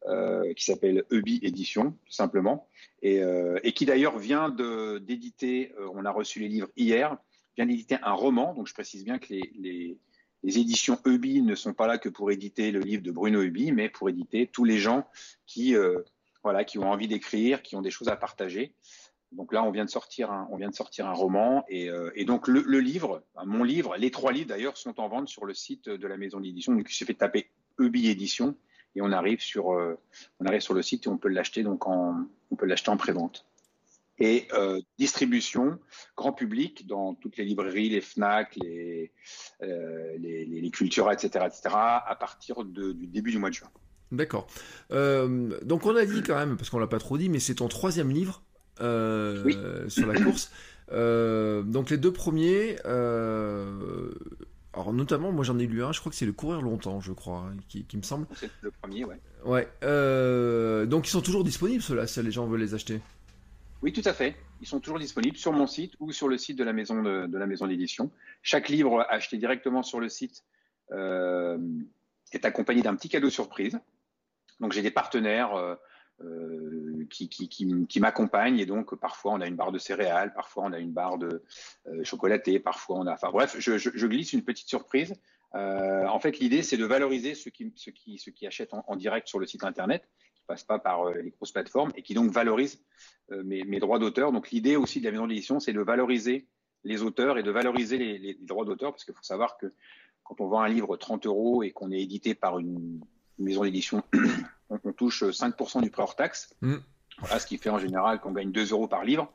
euh, 0.07 0.55
qui 0.55 0.65
s'appelle 0.65 1.05
Ebi 1.11 1.39
Édition, 1.43 1.91
tout 1.91 2.13
simplement, 2.13 2.67
et, 3.03 3.23
euh, 3.23 3.59
qui 3.75 3.85
d'ailleurs 3.85 4.19
vient 4.19 4.49
d'éditer, 4.49 5.75
on 5.93 6.07
a 6.07 6.11
reçu 6.11 6.41
les 6.41 6.49
livres 6.49 6.69
hier, 6.79 7.19
vient 7.57 7.67
d'éditer 7.67 7.99
un 8.03 8.13
roman. 8.13 8.55
Donc, 8.55 8.69
je 8.69 8.73
précise 8.73 9.05
bien 9.05 9.19
que 9.19 9.27
les 9.29 9.99
les 10.43 10.59
éditions 10.59 10.99
Eubi 11.07 11.43
ne 11.43 11.55
sont 11.55 11.75
pas 11.75 11.87
là 11.87 11.99
que 11.99 12.09
pour 12.09 12.31
éditer 12.31 12.71
le 12.71 12.81
livre 12.81 13.03
de 13.03 13.11
Bruno 13.11 13.41
Eubi, 13.41 13.73
mais 13.73 13.89
pour 13.89 14.09
éditer 14.09 14.47
tous 14.47 14.65
les 14.65 14.79
gens 14.79 15.07
qui, 15.47 15.75
euh, 15.75 16.01
voilà, 16.43 16.65
qui 16.65 16.79
ont 16.79 16.91
envie 16.91 17.09
d'écrire, 17.09 17.63
qui 17.63 17.77
ont 17.77 17.83
des 17.83 17.91
choses 17.91 18.09
à 18.09 18.17
partager. 18.17 18.75
Donc 19.33 19.53
là, 19.53 19.63
on 19.63 19.71
vient 19.71 19.85
de 19.85 19.91
sortir 19.91 20.31
un, 20.31 20.49
on 20.51 20.57
vient 20.57 20.71
de 20.71 20.75
sortir 20.75 21.07
un 21.07 21.13
roman 21.13 21.65
et, 21.69 21.91
euh, 21.91 22.11
donc 22.25 22.49
le, 22.49 22.61
livre, 22.79 23.23
mon 23.45 23.63
livre, 23.63 23.97
les 23.99 24.11
trois 24.11 24.33
livres 24.33 24.49
d'ailleurs 24.49 24.77
sont 24.77 24.99
en 25.01 25.09
vente 25.09 25.29
sur 25.29 25.45
le 25.45 25.53
site 25.55 25.89
de 25.89 26.07
la 26.07 26.17
maison 26.17 26.41
d'édition. 26.41 26.75
Donc 26.75 26.87
il 26.89 26.95
suffit 26.95 27.13
de 27.13 27.19
taper 27.19 27.51
Eubi 27.79 28.09
édition 28.09 28.57
et 28.95 29.03
on 29.03 29.13
arrive 29.13 29.41
sur, 29.41 29.75
euh, 29.75 29.99
on 30.41 30.47
arrive 30.47 30.61
sur 30.61 30.75
le 30.75 30.83
site 30.83 31.07
et 31.07 31.09
on 31.09 31.19
peut 31.19 31.29
l'acheter 31.29 31.63
donc 31.63 31.87
en, 31.87 32.27
on 32.51 32.57
peut 32.57 32.67
l'acheter 32.67 32.91
en 32.91 32.97
prévente 32.97 33.48
et 34.21 34.49
euh, 34.53 34.81
distribution 34.99 35.79
grand 36.17 36.33
public 36.33 36.87
dans 36.87 37.15
toutes 37.15 37.37
les 37.37 37.45
librairies, 37.45 37.91
les 37.91 38.01
Fnac, 38.01 38.57
les, 38.57 39.13
euh, 39.63 40.17
les, 40.19 40.45
les, 40.45 40.71
Cultura, 40.71 41.13
etc., 41.13 41.47
etc., 41.47 41.75
à 41.75 42.17
partir 42.19 42.65
de, 42.65 42.93
du 42.93 43.07
début 43.07 43.31
du 43.31 43.39
mois 43.39 43.51
de 43.51 43.55
juin. 43.55 43.69
D'accord. 44.11 44.47
Euh, 44.91 45.59
donc 45.63 45.87
on 45.87 45.95
a 45.97 46.05
dit 46.05 46.23
quand 46.23 46.37
même, 46.37 46.57
parce 46.57 46.71
qu'on 46.71 46.79
l'a 46.79 46.87
pas 46.87 46.99
trop 46.99 47.19
dit, 47.19 47.29
mais 47.29 47.41
c'est 47.41 47.57
ton 47.57 47.69
troisième 47.69 48.11
livre 48.11 48.43
sur 48.79 50.07
la 50.07 50.21
course. 50.21 50.51
Donc 50.91 51.91
les 51.91 51.99
deux 51.99 52.13
premiers, 52.13 52.79
alors 52.85 54.93
notamment, 54.93 55.33
moi 55.33 55.45
j'en 55.45 55.59
ai 55.59 55.67
lu 55.67 55.85
un, 55.85 55.93
je 55.93 56.01
crois 56.01 56.11
que 56.11 56.17
c'est 56.17 56.27
le 56.27 56.33
courir 56.33 56.63
longtemps, 56.63 57.01
je 57.01 57.13
crois, 57.13 57.39
hein, 57.39 57.57
qui, 57.69 57.85
qui, 57.85 57.97
me 57.97 58.03
semble. 58.03 58.27
C'est 58.35 58.51
le 58.63 58.71
premier, 58.71 59.05
ouais. 59.05 59.21
Ouais. 59.45 59.69
donc 60.87 61.07
ils 61.07 61.11
sont 61.11 61.23
toujours 61.23 61.45
disponibles 61.45 61.83
ceux-là, 61.83 62.07
si 62.07 62.23
les 62.23 62.33
gens 62.33 62.47
veulent 62.47 62.61
les 62.61 62.75
acheter. 62.75 63.01
Oui, 63.83 63.93
tout 63.93 64.03
à 64.05 64.13
fait. 64.13 64.35
Ils 64.61 64.67
sont 64.67 64.81
toujours 64.81 64.99
disponibles 64.99 65.37
sur 65.37 65.53
mon 65.53 65.67
site 65.67 65.95
ou 66.01 66.11
sur 66.11 66.29
le 66.29 66.37
site 66.37 66.59
de 66.59 66.65
la 66.65 66.73
maison 66.73 67.01
de, 67.03 67.37
la 67.37 67.47
maison 67.47 67.67
d'édition. 67.67 68.11
Chaque 68.43 68.69
livre 68.69 69.07
acheté 69.09 69.37
directement 69.37 69.83
sur 69.83 70.01
le 70.01 70.09
site 70.09 70.45
euh, 70.91 71.59
est 72.33 72.45
accompagné 72.45 72.83
d'un 72.83 72.97
petit 72.97 73.09
cadeau 73.09 73.31
surprise. 73.31 73.79
Donc 74.59 74.73
j'ai 74.73 74.83
des 74.83 74.91
partenaires 74.91 75.55
euh, 75.55 75.77
euh, 76.23 77.07
qui, 77.09 78.01
m'accompagnent 78.01 78.59
et 78.59 78.67
donc 78.67 78.97
parfois 78.97 79.33
on 79.35 79.41
a 79.41 79.47
une 79.47 79.55
barre 79.55 79.71
de 79.71 79.79
céréales, 79.79 80.35
parfois 80.35 80.65
on 80.65 80.73
a 80.73 80.81
une 80.81 80.93
barre 80.93 81.17
de 81.17 81.45
chocolaté, 82.03 82.59
parfois 82.59 82.99
on 82.99 83.07
a. 83.07 83.13
Enfin 83.13 83.31
bref, 83.31 83.55
je, 83.61 84.07
glisse 84.07 84.33
une 84.33 84.43
petite 84.43 84.69
surprise. 84.69 85.15
en 85.53 86.19
fait, 86.19 86.41
l'idée 86.41 86.65
c'est 86.65 86.77
de 86.77 86.85
valoriser 86.85 87.37
ceux 87.37 87.53
qui, 87.53 87.73
ceux 87.77 87.93
qui, 87.93 88.19
ceux 88.19 88.33
qui 88.33 88.45
achètent 88.45 88.75
en, 88.75 88.85
en 88.89 88.97
direct 88.97 89.29
sur 89.29 89.39
le 89.39 89.47
site 89.47 89.63
internet 89.63 90.09
passe 90.49 90.65
pas 90.65 90.81
par 90.81 91.07
euh, 91.07 91.15
les 91.23 91.31
grosses 91.31 91.53
plateformes 91.53 91.93
et 91.95 92.03
qui 92.03 92.15
donc 92.15 92.33
valorise 92.33 92.83
euh, 93.31 93.45
mes, 93.45 93.79
droits 93.79 94.01
d'auteur. 94.01 94.33
Donc 94.33 94.51
l'idée 94.51 94.75
aussi 94.75 94.99
de 94.99 95.05
la 95.05 95.13
maison 95.13 95.29
d'édition, 95.29 95.61
c'est 95.61 95.73
de 95.73 95.81
valoriser 95.81 96.49
les 96.83 97.03
auteurs 97.03 97.39
et 97.39 97.43
de 97.43 97.51
valoriser 97.51 97.99
les, 97.99 98.35
droits 98.41 98.65
d'auteur 98.65 98.91
parce 98.91 99.05
qu'il 99.05 99.15
faut 99.15 99.23
savoir 99.23 99.59
que 99.59 99.73
quand 100.25 100.41
on 100.41 100.49
vend 100.49 100.61
un 100.61 100.69
livre 100.69 100.97
30 100.97 101.27
euros 101.27 101.63
et 101.63 101.71
qu'on 101.71 101.93
est 101.93 102.01
édité 102.01 102.35
par 102.35 102.59
une, 102.59 103.01
maison 103.39 103.63
d'édition, 103.63 104.03
on, 104.69 104.93
touche 104.93 105.23
5% 105.23 105.81
du 105.81 105.91
prêt 105.91 106.03
hors 106.03 106.17
taxe. 106.17 106.57
Mm. 106.61 106.77
Voilà, 107.21 107.39
ce 107.39 107.47
qui 107.47 107.57
fait 107.57 107.71
en 107.71 107.79
général 107.79 108.21
qu'on 108.21 108.33
gagne 108.33 108.51
2 108.51 108.73
euros 108.73 108.89
par 108.89 109.05
livre, 109.05 109.33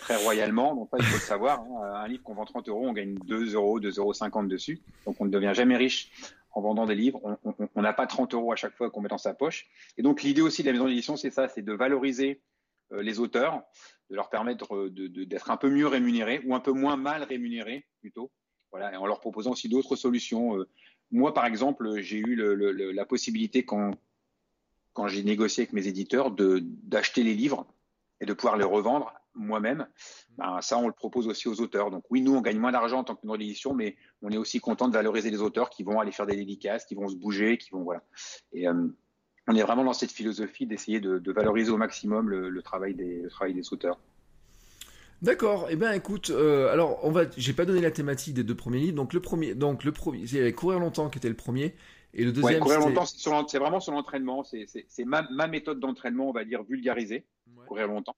très 0.00 0.16
royalement. 0.16 0.74
Donc, 0.74 0.88
il 0.98 1.04
faut 1.04 1.14
le 1.14 1.20
savoir. 1.20 1.60
Hein. 1.60 2.02
un 2.02 2.08
livre 2.08 2.22
qu'on 2.24 2.34
vend 2.34 2.44
30 2.44 2.68
euros, 2.68 2.88
on 2.88 2.92
gagne 2.92 3.14
2 3.26 3.54
euros, 3.54 3.80
2,50 3.80 4.30
euros 4.30 4.46
dessus. 4.46 4.80
Donc, 5.06 5.16
on 5.20 5.24
ne 5.24 5.30
devient 5.30 5.52
jamais 5.54 5.76
riche 5.76 6.10
en 6.54 6.60
vendant 6.60 6.86
des 6.86 6.94
livres. 6.94 7.20
On 7.74 7.82
n'a 7.82 7.92
pas 7.92 8.06
30 8.06 8.34
euros 8.34 8.52
à 8.52 8.56
chaque 8.56 8.74
fois 8.76 8.90
qu'on 8.90 9.00
met 9.00 9.08
dans 9.08 9.18
sa 9.18 9.34
poche. 9.34 9.66
Et 9.98 10.02
donc 10.02 10.22
l'idée 10.22 10.40
aussi 10.40 10.62
de 10.62 10.68
la 10.68 10.72
maison 10.72 10.86
d'édition, 10.86 11.16
c'est 11.16 11.30
ça, 11.30 11.48
c'est 11.48 11.62
de 11.62 11.72
valoriser 11.72 12.40
euh, 12.92 13.02
les 13.02 13.18
auteurs, 13.18 13.62
de 14.10 14.16
leur 14.16 14.30
permettre 14.30 14.74
euh, 14.74 14.90
d'être 14.90 15.50
un 15.50 15.56
peu 15.56 15.70
mieux 15.70 15.86
rémunérés 15.86 16.40
ou 16.44 16.54
un 16.54 16.60
peu 16.60 16.72
moins 16.72 16.96
mal 16.96 17.22
rémunérés 17.22 17.86
plutôt. 18.00 18.30
Voilà, 18.70 18.92
et 18.92 18.96
en 18.96 19.06
leur 19.06 19.20
proposant 19.20 19.52
aussi 19.52 19.68
d'autres 19.68 19.96
solutions. 19.96 20.58
Euh, 20.58 20.68
moi, 21.10 21.32
par 21.34 21.46
exemple, 21.46 22.00
j'ai 22.00 22.18
eu 22.18 22.34
la 22.34 23.04
possibilité 23.04 23.64
quand 23.64 23.92
quand 24.94 25.08
j'ai 25.08 25.24
négocié 25.24 25.62
avec 25.62 25.72
mes 25.72 25.88
éditeurs 25.88 26.30
d'acheter 26.30 27.24
les 27.24 27.34
livres 27.34 27.66
et 28.20 28.26
de 28.26 28.32
pouvoir 28.32 28.56
les 28.56 28.64
revendre 28.64 29.12
moi-même, 29.34 29.86
ben, 30.38 30.60
ça, 30.60 30.78
on 30.78 30.86
le 30.86 30.92
propose 30.92 31.26
aussi 31.26 31.48
aux 31.48 31.60
auteurs. 31.60 31.90
Donc 31.90 32.04
oui, 32.10 32.20
nous, 32.20 32.34
on 32.34 32.40
gagne 32.40 32.58
moins 32.58 32.72
d'argent 32.72 33.00
en 33.00 33.04
tant 33.04 33.16
que 33.16 33.36
d'édition, 33.36 33.74
mais 33.74 33.96
on 34.22 34.30
est 34.30 34.36
aussi 34.36 34.60
content 34.60 34.88
de 34.88 34.94
valoriser 34.94 35.30
les 35.30 35.40
auteurs 35.40 35.70
qui 35.70 35.82
vont 35.82 36.00
aller 36.00 36.12
faire 36.12 36.26
des 36.26 36.36
dédicaces, 36.36 36.84
qui 36.84 36.94
vont 36.94 37.08
se 37.08 37.16
bouger, 37.16 37.58
qui 37.58 37.70
vont 37.70 37.82
voilà. 37.82 38.02
Et 38.52 38.68
euh, 38.68 38.86
on 39.48 39.54
est 39.54 39.62
vraiment 39.62 39.84
dans 39.84 39.92
cette 39.92 40.12
philosophie 40.12 40.66
d'essayer 40.66 41.00
de, 41.00 41.32
valoriser 41.32 41.70
au 41.70 41.76
maximum 41.76 42.30
le, 42.30 42.62
travail 42.62 42.94
des, 42.94 43.22
le 43.22 43.30
travail 43.30 43.54
des 43.54 43.72
auteurs. 43.72 43.98
D'accord. 45.22 45.68
Eh 45.70 45.76
bien, 45.76 45.92
écoute, 45.92 46.30
euh, 46.30 46.72
alors 46.72 46.98
on 47.02 47.10
va. 47.10 47.22
J'ai 47.36 47.52
pas 47.52 47.64
donné 47.64 47.80
la 47.80 47.90
thématique 47.90 48.34
des 48.34 48.44
deux 48.44 48.54
premiers 48.54 48.80
livres. 48.80 48.96
Donc 48.96 49.12
le 49.12 49.20
premier, 49.20 49.54
donc 49.54 49.84
le 49.84 49.92
premier, 49.92 50.26
c'est 50.26 50.52
courir 50.52 50.80
longtemps 50.80 51.08
qui 51.08 51.18
était 51.18 51.28
le 51.28 51.36
premier, 51.36 51.74
et 52.12 52.24
le 52.24 52.32
deuxième. 52.32 52.60
courir 52.60 52.80
longtemps, 52.80 53.06
c'est 53.06 53.58
vraiment 53.58 53.80
sur 53.80 53.92
l'entraînement. 53.92 54.44
C'est 54.44 55.04
ma, 55.04 55.26
ma, 55.30 55.46
méthode 55.46 55.80
d'entraînement, 55.80 56.28
on 56.28 56.32
va 56.32 56.44
dire 56.44 56.62
vulgarisée. 56.62 57.24
Courir 57.66 57.88
longtemps. 57.88 58.16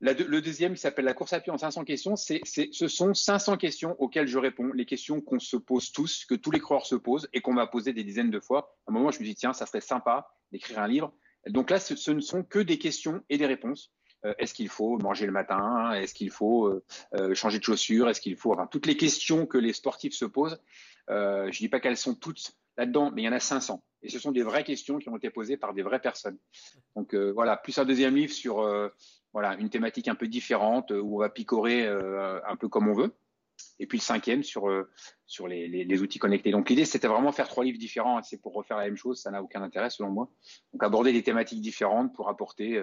Le 0.00 0.40
deuxième, 0.40 0.74
qui 0.74 0.80
s'appelle 0.80 1.04
la 1.04 1.14
course 1.14 1.32
à 1.32 1.40
pied 1.40 1.52
en 1.52 1.58
500 1.58 1.84
questions, 1.84 2.16
c'est, 2.16 2.40
ce 2.44 2.88
sont 2.88 3.12
500 3.12 3.56
questions 3.58 3.96
auxquelles 3.98 4.28
je 4.28 4.38
réponds, 4.38 4.72
les 4.72 4.86
questions 4.86 5.20
qu'on 5.20 5.38
se 5.38 5.56
pose 5.56 5.92
tous, 5.92 6.24
que 6.24 6.34
tous 6.34 6.50
les 6.50 6.60
coureurs 6.60 6.86
se 6.86 6.94
posent 6.94 7.28
et 7.32 7.40
qu'on 7.40 7.52
m'a 7.52 7.66
posé 7.66 7.92
des 7.92 8.04
dizaines 8.04 8.30
de 8.30 8.40
fois. 8.40 8.76
À 8.86 8.90
un 8.90 8.94
moment, 8.94 9.10
je 9.10 9.20
me 9.20 9.24
dis, 9.24 9.34
tiens, 9.34 9.52
ça 9.52 9.66
serait 9.66 9.82
sympa 9.82 10.28
d'écrire 10.52 10.78
un 10.78 10.88
livre. 10.88 11.12
Donc 11.48 11.70
là, 11.70 11.78
ce, 11.78 12.10
ne 12.10 12.20
sont 12.20 12.42
que 12.42 12.58
des 12.58 12.78
questions 12.78 13.22
et 13.28 13.38
des 13.38 13.46
réponses. 13.46 13.92
Euh, 14.24 14.34
est-ce 14.38 14.54
qu'il 14.54 14.68
faut 14.68 14.98
manger 14.98 15.26
le 15.26 15.32
matin? 15.32 15.92
Est-ce 15.92 16.14
qu'il 16.14 16.30
faut 16.30 16.66
euh, 16.66 16.84
euh, 17.14 17.34
changer 17.34 17.58
de 17.58 17.64
chaussures? 17.64 18.08
Est-ce 18.08 18.20
qu'il 18.20 18.36
faut 18.36 18.52
enfin, 18.52 18.66
toutes 18.66 18.86
les 18.86 18.96
questions 18.96 19.46
que 19.46 19.58
les 19.58 19.72
sportifs 19.72 20.14
se 20.14 20.24
posent. 20.24 20.60
je 21.08 21.14
ne 21.14 21.50
dis 21.50 21.68
pas 21.68 21.80
qu'elles 21.80 21.96
sont 21.96 22.14
toutes 22.14 22.52
là-dedans, 22.80 23.10
mais 23.14 23.22
il 23.22 23.24
y 23.24 23.28
en 23.28 23.32
a 23.32 23.40
500. 23.40 23.82
Et 24.02 24.08
ce 24.08 24.18
sont 24.18 24.32
des 24.32 24.42
vraies 24.42 24.64
questions 24.64 24.98
qui 24.98 25.08
ont 25.08 25.16
été 25.16 25.30
posées 25.30 25.56
par 25.56 25.74
des 25.74 25.82
vraies 25.82 26.00
personnes. 26.00 26.38
Donc 26.96 27.14
voilà, 27.14 27.56
plus 27.56 27.78
un 27.78 27.84
deuxième 27.84 28.16
livre 28.16 28.32
sur 28.32 28.64
voilà, 29.32 29.54
une 29.56 29.70
thématique 29.70 30.08
un 30.08 30.14
peu 30.14 30.26
différente 30.26 30.90
euh, 30.90 31.00
où 31.00 31.16
on 31.16 31.20
va 31.20 31.28
picorer 31.28 31.86
euh, 31.86 32.40
un 32.46 32.56
peu 32.56 32.68
comme 32.68 32.88
on 32.88 32.94
veut. 32.94 33.14
Et 33.78 33.86
puis 33.86 33.98
le 33.98 34.02
cinquième 34.02 34.42
sur, 34.42 34.70
euh, 34.70 34.90
sur 35.26 35.46
les, 35.46 35.68
les, 35.68 36.02
outils 36.02 36.18
connectés. 36.18 36.50
Donc 36.50 36.70
l'idée, 36.70 36.86
c'était 36.86 37.08
vraiment 37.08 37.30
faire 37.30 37.46
trois 37.46 37.62
livres 37.62 37.78
différents. 37.78 38.22
C'est 38.22 38.40
pour 38.40 38.54
refaire 38.54 38.78
la 38.78 38.84
même 38.84 38.96
chose, 38.96 39.20
ça 39.20 39.30
n'a 39.30 39.42
aucun 39.42 39.62
intérêt 39.62 39.90
selon 39.90 40.10
moi. 40.10 40.30
Donc 40.72 40.82
aborder 40.82 41.12
des 41.12 41.22
thématiques 41.22 41.60
différentes 41.60 42.14
pour 42.14 42.30
apporter 42.30 42.82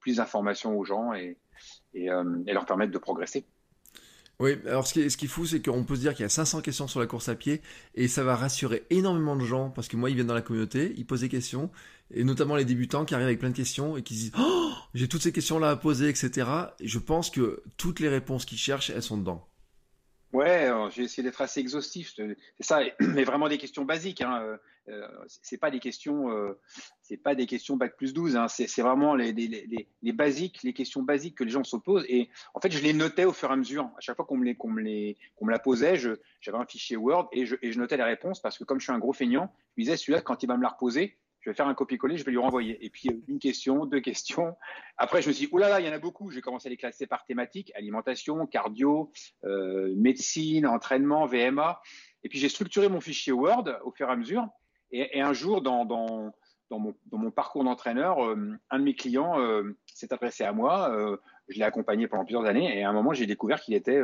plus 0.00 0.16
d'informations 0.16 0.76
aux 0.76 0.84
gens 0.84 1.14
et, 1.14 1.38
et 1.94 2.08
leur 2.08 2.66
permettre 2.66 2.92
de 2.92 2.98
progresser. 2.98 3.46
Oui, 4.40 4.56
alors 4.66 4.86
ce 4.86 4.92
qui 4.92 5.00
est, 5.00 5.10
ce 5.10 5.16
qui 5.16 5.26
fou, 5.26 5.46
c'est 5.46 5.60
qu'on 5.60 5.82
peut 5.82 5.96
se 5.96 6.00
dire 6.00 6.14
qu'il 6.14 6.22
y 6.22 6.26
a 6.26 6.28
500 6.28 6.60
questions 6.60 6.86
sur 6.86 7.00
la 7.00 7.06
course 7.06 7.28
à 7.28 7.34
pied 7.34 7.60
et 7.96 8.06
ça 8.06 8.22
va 8.22 8.36
rassurer 8.36 8.84
énormément 8.88 9.34
de 9.34 9.44
gens 9.44 9.70
parce 9.70 9.88
que 9.88 9.96
moi, 9.96 10.10
ils 10.10 10.14
viennent 10.14 10.28
dans 10.28 10.34
la 10.34 10.42
communauté, 10.42 10.94
ils 10.96 11.04
posent 11.04 11.22
des 11.22 11.28
questions 11.28 11.70
et 12.14 12.22
notamment 12.22 12.54
les 12.54 12.64
débutants 12.64 13.04
qui 13.04 13.14
arrivent 13.14 13.26
avec 13.26 13.40
plein 13.40 13.50
de 13.50 13.56
questions 13.56 13.96
et 13.96 14.02
qui 14.02 14.14
disent 14.14 14.32
oh, 14.38 14.70
j'ai 14.94 15.08
toutes 15.08 15.22
ces 15.22 15.32
questions 15.32 15.58
là 15.58 15.70
à 15.70 15.76
poser, 15.76 16.08
etc. 16.08 16.48
Et 16.78 16.86
je 16.86 17.00
pense 17.00 17.30
que 17.30 17.64
toutes 17.76 17.98
les 17.98 18.08
réponses 18.08 18.44
qu'ils 18.44 18.58
cherchent, 18.58 18.90
elles 18.90 19.02
sont 19.02 19.18
dedans. 19.18 19.44
Ouais, 20.32 20.70
j'ai 20.90 21.04
essayé 21.04 21.22
d'être 21.22 21.40
assez 21.40 21.60
exhaustif. 21.60 22.14
C'est 22.14 22.36
ça, 22.60 22.80
mais 23.00 23.24
vraiment 23.24 23.48
des 23.48 23.58
questions 23.58 23.84
basiques. 23.84 24.20
Hein. 24.20 24.42
Euh, 24.42 24.56
euh 24.88 25.08
c'est 25.26 25.58
pas 25.58 25.70
des 25.70 25.80
questions, 25.80 26.30
euh, 26.30 26.58
c'est 27.02 27.16
pas 27.16 27.34
des 27.34 27.46
questions 27.46 27.76
bac 27.76 27.96
plus 27.96 28.12
12. 28.12 28.36
Hein. 28.36 28.46
C'est 28.48 28.82
vraiment 28.82 29.14
les, 29.14 29.32
les, 29.32 29.88
les, 30.02 30.12
basiques, 30.12 30.62
les 30.62 30.74
questions 30.74 31.02
basiques 31.02 31.34
que 31.36 31.44
les 31.44 31.50
gens 31.50 31.64
se 31.64 31.76
posent. 31.76 32.04
Et 32.08 32.28
en 32.52 32.60
fait, 32.60 32.70
je 32.70 32.82
les 32.82 32.92
notais 32.92 33.24
au 33.24 33.32
fur 33.32 33.48
et 33.48 33.52
à 33.54 33.56
mesure. 33.56 33.84
À 33.96 34.00
chaque 34.00 34.16
fois 34.16 34.26
qu'on 34.26 34.36
me 34.36 34.44
les, 34.44 34.54
qu'on 34.54 34.68
me 34.68 34.82
les, 34.82 35.16
qu'on 35.36 35.46
me 35.46 35.50
la 35.50 35.58
posait, 35.58 35.96
j'avais 35.96 36.58
un 36.58 36.66
fichier 36.66 36.96
Word 36.96 37.28
et 37.32 37.46
je, 37.46 37.56
et 37.62 37.72
je 37.72 37.78
notais 37.78 37.96
les 37.96 38.02
réponses 38.02 38.40
parce 38.40 38.58
que 38.58 38.64
comme 38.64 38.80
je 38.80 38.84
suis 38.84 38.92
un 38.92 38.98
gros 38.98 39.14
feignant, 39.14 39.50
je 39.76 39.82
me 39.82 39.84
disais 39.84 39.96
celui-là 39.96 40.20
quand 40.20 40.42
il 40.42 40.46
va 40.46 40.56
me 40.56 40.62
la 40.62 40.68
reposer, 40.68 41.16
je 41.40 41.50
vais 41.50 41.54
faire 41.54 41.68
un 41.68 41.74
copier-coller, 41.74 42.16
je 42.16 42.24
vais 42.24 42.32
lui 42.32 42.38
renvoyer. 42.38 42.84
Et 42.84 42.90
puis 42.90 43.10
une 43.28 43.38
question, 43.38 43.86
deux 43.86 44.00
questions. 44.00 44.56
Après, 44.96 45.22
je 45.22 45.28
me 45.28 45.32
suis 45.32 45.46
dit, 45.46 45.52
oulala, 45.52 45.80
il 45.80 45.86
y 45.86 45.88
en 45.88 45.92
a 45.92 45.98
beaucoup. 45.98 46.30
J'ai 46.30 46.40
commencé 46.40 46.68
à 46.68 46.70
les 46.70 46.76
classer 46.76 47.06
par 47.06 47.24
thématique 47.24 47.72
alimentation, 47.74 48.46
cardio, 48.46 49.12
euh, 49.44 49.94
médecine, 49.96 50.66
entraînement, 50.66 51.26
VMA. 51.26 51.80
Et 52.24 52.28
puis 52.28 52.38
j'ai 52.38 52.48
structuré 52.48 52.88
mon 52.88 53.00
fichier 53.00 53.32
Word 53.32 53.64
au 53.84 53.92
fur 53.92 54.08
et 54.08 54.12
à 54.12 54.16
mesure. 54.16 54.48
Et, 54.90 55.20
un 55.20 55.32
jour, 55.32 55.60
dans, 55.60 55.84
mon, 56.70 57.30
parcours 57.30 57.64
d'entraîneur, 57.64 58.24
euh, 58.24 58.58
un 58.70 58.78
de 58.78 58.84
mes 58.84 58.94
clients 58.94 59.38
euh, 59.38 59.76
s'est 59.86 60.12
adressé 60.12 60.44
à 60.44 60.52
moi. 60.52 60.90
Euh, 60.90 61.16
je 61.48 61.58
l'ai 61.58 61.64
accompagné 61.64 62.08
pendant 62.08 62.24
plusieurs 62.24 62.46
années. 62.46 62.78
Et 62.78 62.84
à 62.84 62.90
un 62.90 62.92
moment, 62.92 63.12
j'ai 63.12 63.26
découvert 63.26 63.60
qu'il 63.60 63.74
était 63.74 64.00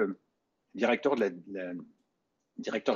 directeur 0.74 1.16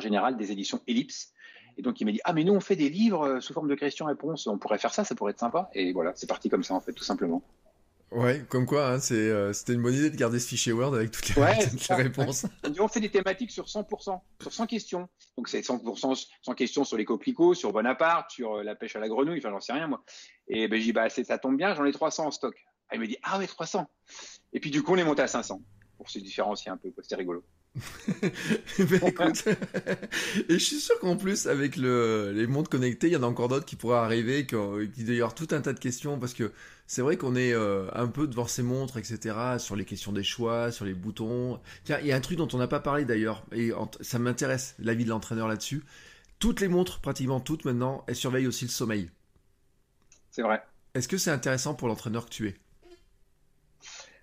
général 0.01 0.37
des 0.37 0.53
éditions 0.53 0.81
Ellipse. 0.87 1.33
Et 1.79 1.83
donc 1.83 2.01
il 2.01 2.05
m'a 2.05 2.13
dit 2.13 2.21
ah 2.25 2.33
mais 2.33 2.45
nous 2.45 2.53
on 2.53 2.61
fait 2.61 2.77
des 2.77 2.91
livres 2.91 3.23
euh, 3.23 3.41
sous 3.41 3.53
forme 3.53 3.69
de 3.69 3.75
questions-réponses, 3.77 4.49
on 4.49 4.59
pourrait 4.59 4.79
faire 4.79 4.93
ça, 4.93 5.05
ça 5.05 5.15
pourrait 5.15 5.31
être 5.31 5.39
sympa. 5.39 5.71
Et 5.75 5.93
voilà, 5.93 6.13
c'est 6.17 6.29
parti 6.29 6.51
comme 6.51 6.65
ça 6.65 6.75
en 6.75 6.81
fait, 6.81 6.93
tout 6.93 7.05
simplement. 7.05 7.43
Ouais, 8.11 8.43
comme 8.49 8.65
quoi, 8.65 8.89
hein, 8.89 9.01
c'est, 9.01 9.15
euh, 9.15 9.53
c'était 9.53 9.75
une 9.75 9.83
bonne 9.83 9.95
idée 9.95 10.09
de 10.09 10.17
garder 10.17 10.41
ce 10.41 10.49
fichier 10.49 10.73
Word 10.73 10.95
avec 10.95 11.11
toutes 11.11 11.29
les, 11.29 11.35
réponses. 11.95 12.47
On 12.81 12.89
fait 12.89 13.01
des 13.01 13.11
thématiques 13.11 13.51
sur 13.51 13.67
100%, 13.67 14.21
sur 14.41 14.53
100 14.53 14.67
questions. 14.67 15.09
Donc 15.37 15.49
c'est 15.49 15.61
100%, 15.61 16.27
100 16.43 16.55
questions 16.55 16.85
sur 16.85 16.97
les 16.97 17.05
coquelicots, 17.05 17.55
sur 17.55 17.73
Bonaparte, 17.73 18.31
sur 18.31 18.57
euh, 18.57 18.63
la 18.63 18.75
pêche 18.75 18.97
à 18.97 18.99
la 18.99 19.09
grenouille, 19.09 19.39
enfin 19.39 19.51
j'en 19.51 19.61
sais 19.61 19.75
rien 19.75 19.87
moi. 19.87 20.03
Et 20.49 20.69
ben 20.69 20.79
j'ai 20.79 20.87
dit 20.87 20.93
bah 20.93 21.09
ça 21.11 21.39
tombe 21.39 21.57
bien, 21.57 21.75
j'en 21.75 21.85
ai 21.85 21.93
300 21.93 22.27
en 22.27 22.31
stock. 22.31 22.57
Ah, 22.89 22.95
il 22.95 23.01
me 23.01 23.07
dit 23.07 23.19
ah 23.23 23.39
ouais 23.39 23.47
300. 23.47 23.87
Et 24.55 24.61
puis 24.61 24.71
du 24.71 24.83
coup 24.83 24.95
on 24.95 24.97
est 24.97 25.05
monté 25.05 25.23
à 25.23 25.29
500 25.29 25.61
pour 25.99 26.09
se 26.09 26.19
différencier 26.19 26.71
un 26.71 26.79
peu, 26.79 26.91
c'était 27.03 27.17
rigolo. 27.17 27.45
ben, 28.79 29.01
écoute, 29.07 29.45
et 30.49 30.55
je 30.55 30.65
suis 30.65 30.81
sûr 30.81 30.99
qu'en 31.01 31.17
plus, 31.17 31.47
avec 31.47 31.77
le, 31.77 32.33
les 32.33 32.47
montres 32.47 32.71
connectées, 32.71 33.09
il 33.09 33.13
y 33.13 33.17
en 33.17 33.23
a 33.23 33.27
encore 33.27 33.49
d'autres 33.49 33.67
qui 33.67 33.77
pourraient 33.77 33.99
arriver, 33.99 34.47
qui, 34.47 34.57
qui 34.95 35.05
d'ailleurs 35.05 35.35
tout 35.35 35.49
un 35.53 35.61
tas 35.61 35.73
de 35.73 35.79
questions, 35.79 36.19
parce 36.19 36.35
que 36.35 36.53
c'est 36.87 37.03
vrai 37.03 37.17
qu'on 37.17 37.37
est 37.37 37.53
euh, 37.53 37.89
un 37.93 38.09
peu 38.09 38.27
devant 38.27 38.47
ces 38.47 38.63
montres, 38.63 38.97
etc., 38.97 39.37
sur 39.59 39.77
les 39.77 39.85
questions 39.85 40.13
des 40.13 40.25
choix, 40.25 40.73
sur 40.73 40.85
les 40.85 40.95
boutons. 40.95 41.61
Tiens, 41.85 41.99
il 42.01 42.07
y 42.07 42.13
a 42.13 42.17
un 42.17 42.21
truc 42.21 42.39
dont 42.39 42.49
on 42.53 42.59
n'a 42.59 42.69
pas 42.69 42.81
parlé 42.81 43.05
d'ailleurs, 43.05 43.45
et 43.53 43.71
ça 44.01 44.19
m'intéresse, 44.19 44.75
l'avis 44.79 45.05
de 45.05 45.11
l'entraîneur 45.11 45.49
là-dessus. 45.49 45.85
Toutes 46.39 46.61
les 46.61 46.69
montres, 46.69 47.01
pratiquement 47.01 47.41
toutes 47.41 47.65
maintenant, 47.65 48.05
elles 48.07 48.17
surveillent 48.17 48.47
aussi 48.47 48.65
le 48.65 48.71
sommeil. 48.71 49.11
C'est 50.31 50.43
vrai. 50.43 50.63
Est-ce 50.95 51.09
que 51.09 51.19
c'est 51.19 51.31
intéressant 51.31 51.75
pour 51.75 51.89
l'entraîneur 51.89 52.25
que 52.27 52.31
tu 52.31 52.49
es? 52.49 52.57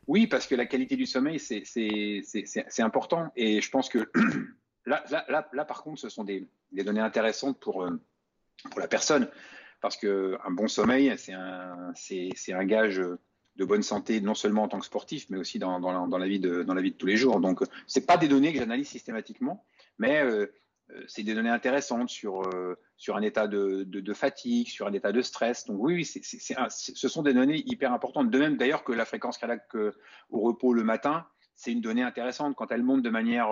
Oui, 0.07 0.27
parce 0.27 0.47
que 0.47 0.55
la 0.55 0.65
qualité 0.65 0.95
du 0.95 1.05
sommeil, 1.05 1.39
c'est 1.39 2.79
important. 2.79 3.31
Et 3.35 3.61
je 3.61 3.69
pense 3.69 3.89
que 3.89 4.09
là, 4.85 5.65
par 5.67 5.83
contre, 5.83 5.99
ce 5.99 6.09
sont 6.09 6.23
des, 6.23 6.47
données 6.71 6.99
intéressantes 6.99 7.59
pour, 7.59 7.83
euh, 7.83 7.99
pour 8.69 8.79
la 8.79 8.87
personne. 8.87 9.27
Parce 9.81 9.97
qu'un 9.97 10.51
bon 10.51 10.67
sommeil, 10.67 11.13
c'est 11.17 11.33
un, 11.33 11.93
un 11.93 12.65
gage 12.65 13.01
de 13.55 13.65
bonne 13.65 13.83
santé, 13.83 14.19
non 14.21 14.35
seulement 14.35 14.63
en 14.63 14.67
tant 14.67 14.79
que 14.79 14.85
sportif, 14.85 15.27
mais 15.29 15.37
aussi 15.37 15.59
dans, 15.59 15.79
dans, 15.79 15.91
la, 15.91 16.07
dans 16.07 16.17
la, 16.17 16.27
vie, 16.27 16.39
de, 16.39 16.63
dans 16.63 16.73
la 16.73 16.81
vie 16.81 16.91
de 16.91 16.97
tous 16.97 17.05
les 17.05 17.17
jours. 17.17 17.39
Donc, 17.39 17.61
ce 17.87 17.99
pas 17.99 18.17
des 18.17 18.27
données 18.27 18.51
que 18.51 18.59
j'analyse 18.59 18.89
systématiquement, 18.89 19.65
mais 19.97 20.21
euh, 20.21 20.47
c'est 21.07 21.23
des 21.23 21.33
données 21.33 21.49
intéressantes 21.49 22.09
sur, 22.09 22.47
euh, 22.47 22.77
sur 22.97 23.15
un 23.15 23.21
état 23.21 23.47
de, 23.47 23.83
de, 23.83 24.13
fatigue, 24.13 24.67
sur 24.67 24.87
un 24.87 24.93
état 24.93 25.11
de 25.11 25.21
stress. 25.21 25.65
Donc 25.65 25.77
oui, 25.79 25.95
oui 25.95 26.05
c'est, 26.05 26.21
ce 26.69 27.07
sont 27.07 27.23
des 27.23 27.33
données 27.33 27.63
hyper 27.65 27.91
importantes. 27.91 28.29
De 28.29 28.39
même 28.39 28.57
d'ailleurs 28.57 28.83
que 28.83 28.93
la 28.93 29.05
fréquence 29.05 29.37
cardiaque 29.37 29.75
euh, 29.75 29.91
au 30.29 30.41
repos 30.41 30.73
le 30.73 30.83
matin, 30.83 31.25
c'est 31.55 31.71
une 31.71 31.81
donnée 31.81 32.03
intéressante. 32.03 32.55
Quand 32.55 32.71
elle 32.71 32.83
monte 32.83 33.01
de 33.01 33.09
manière 33.09 33.47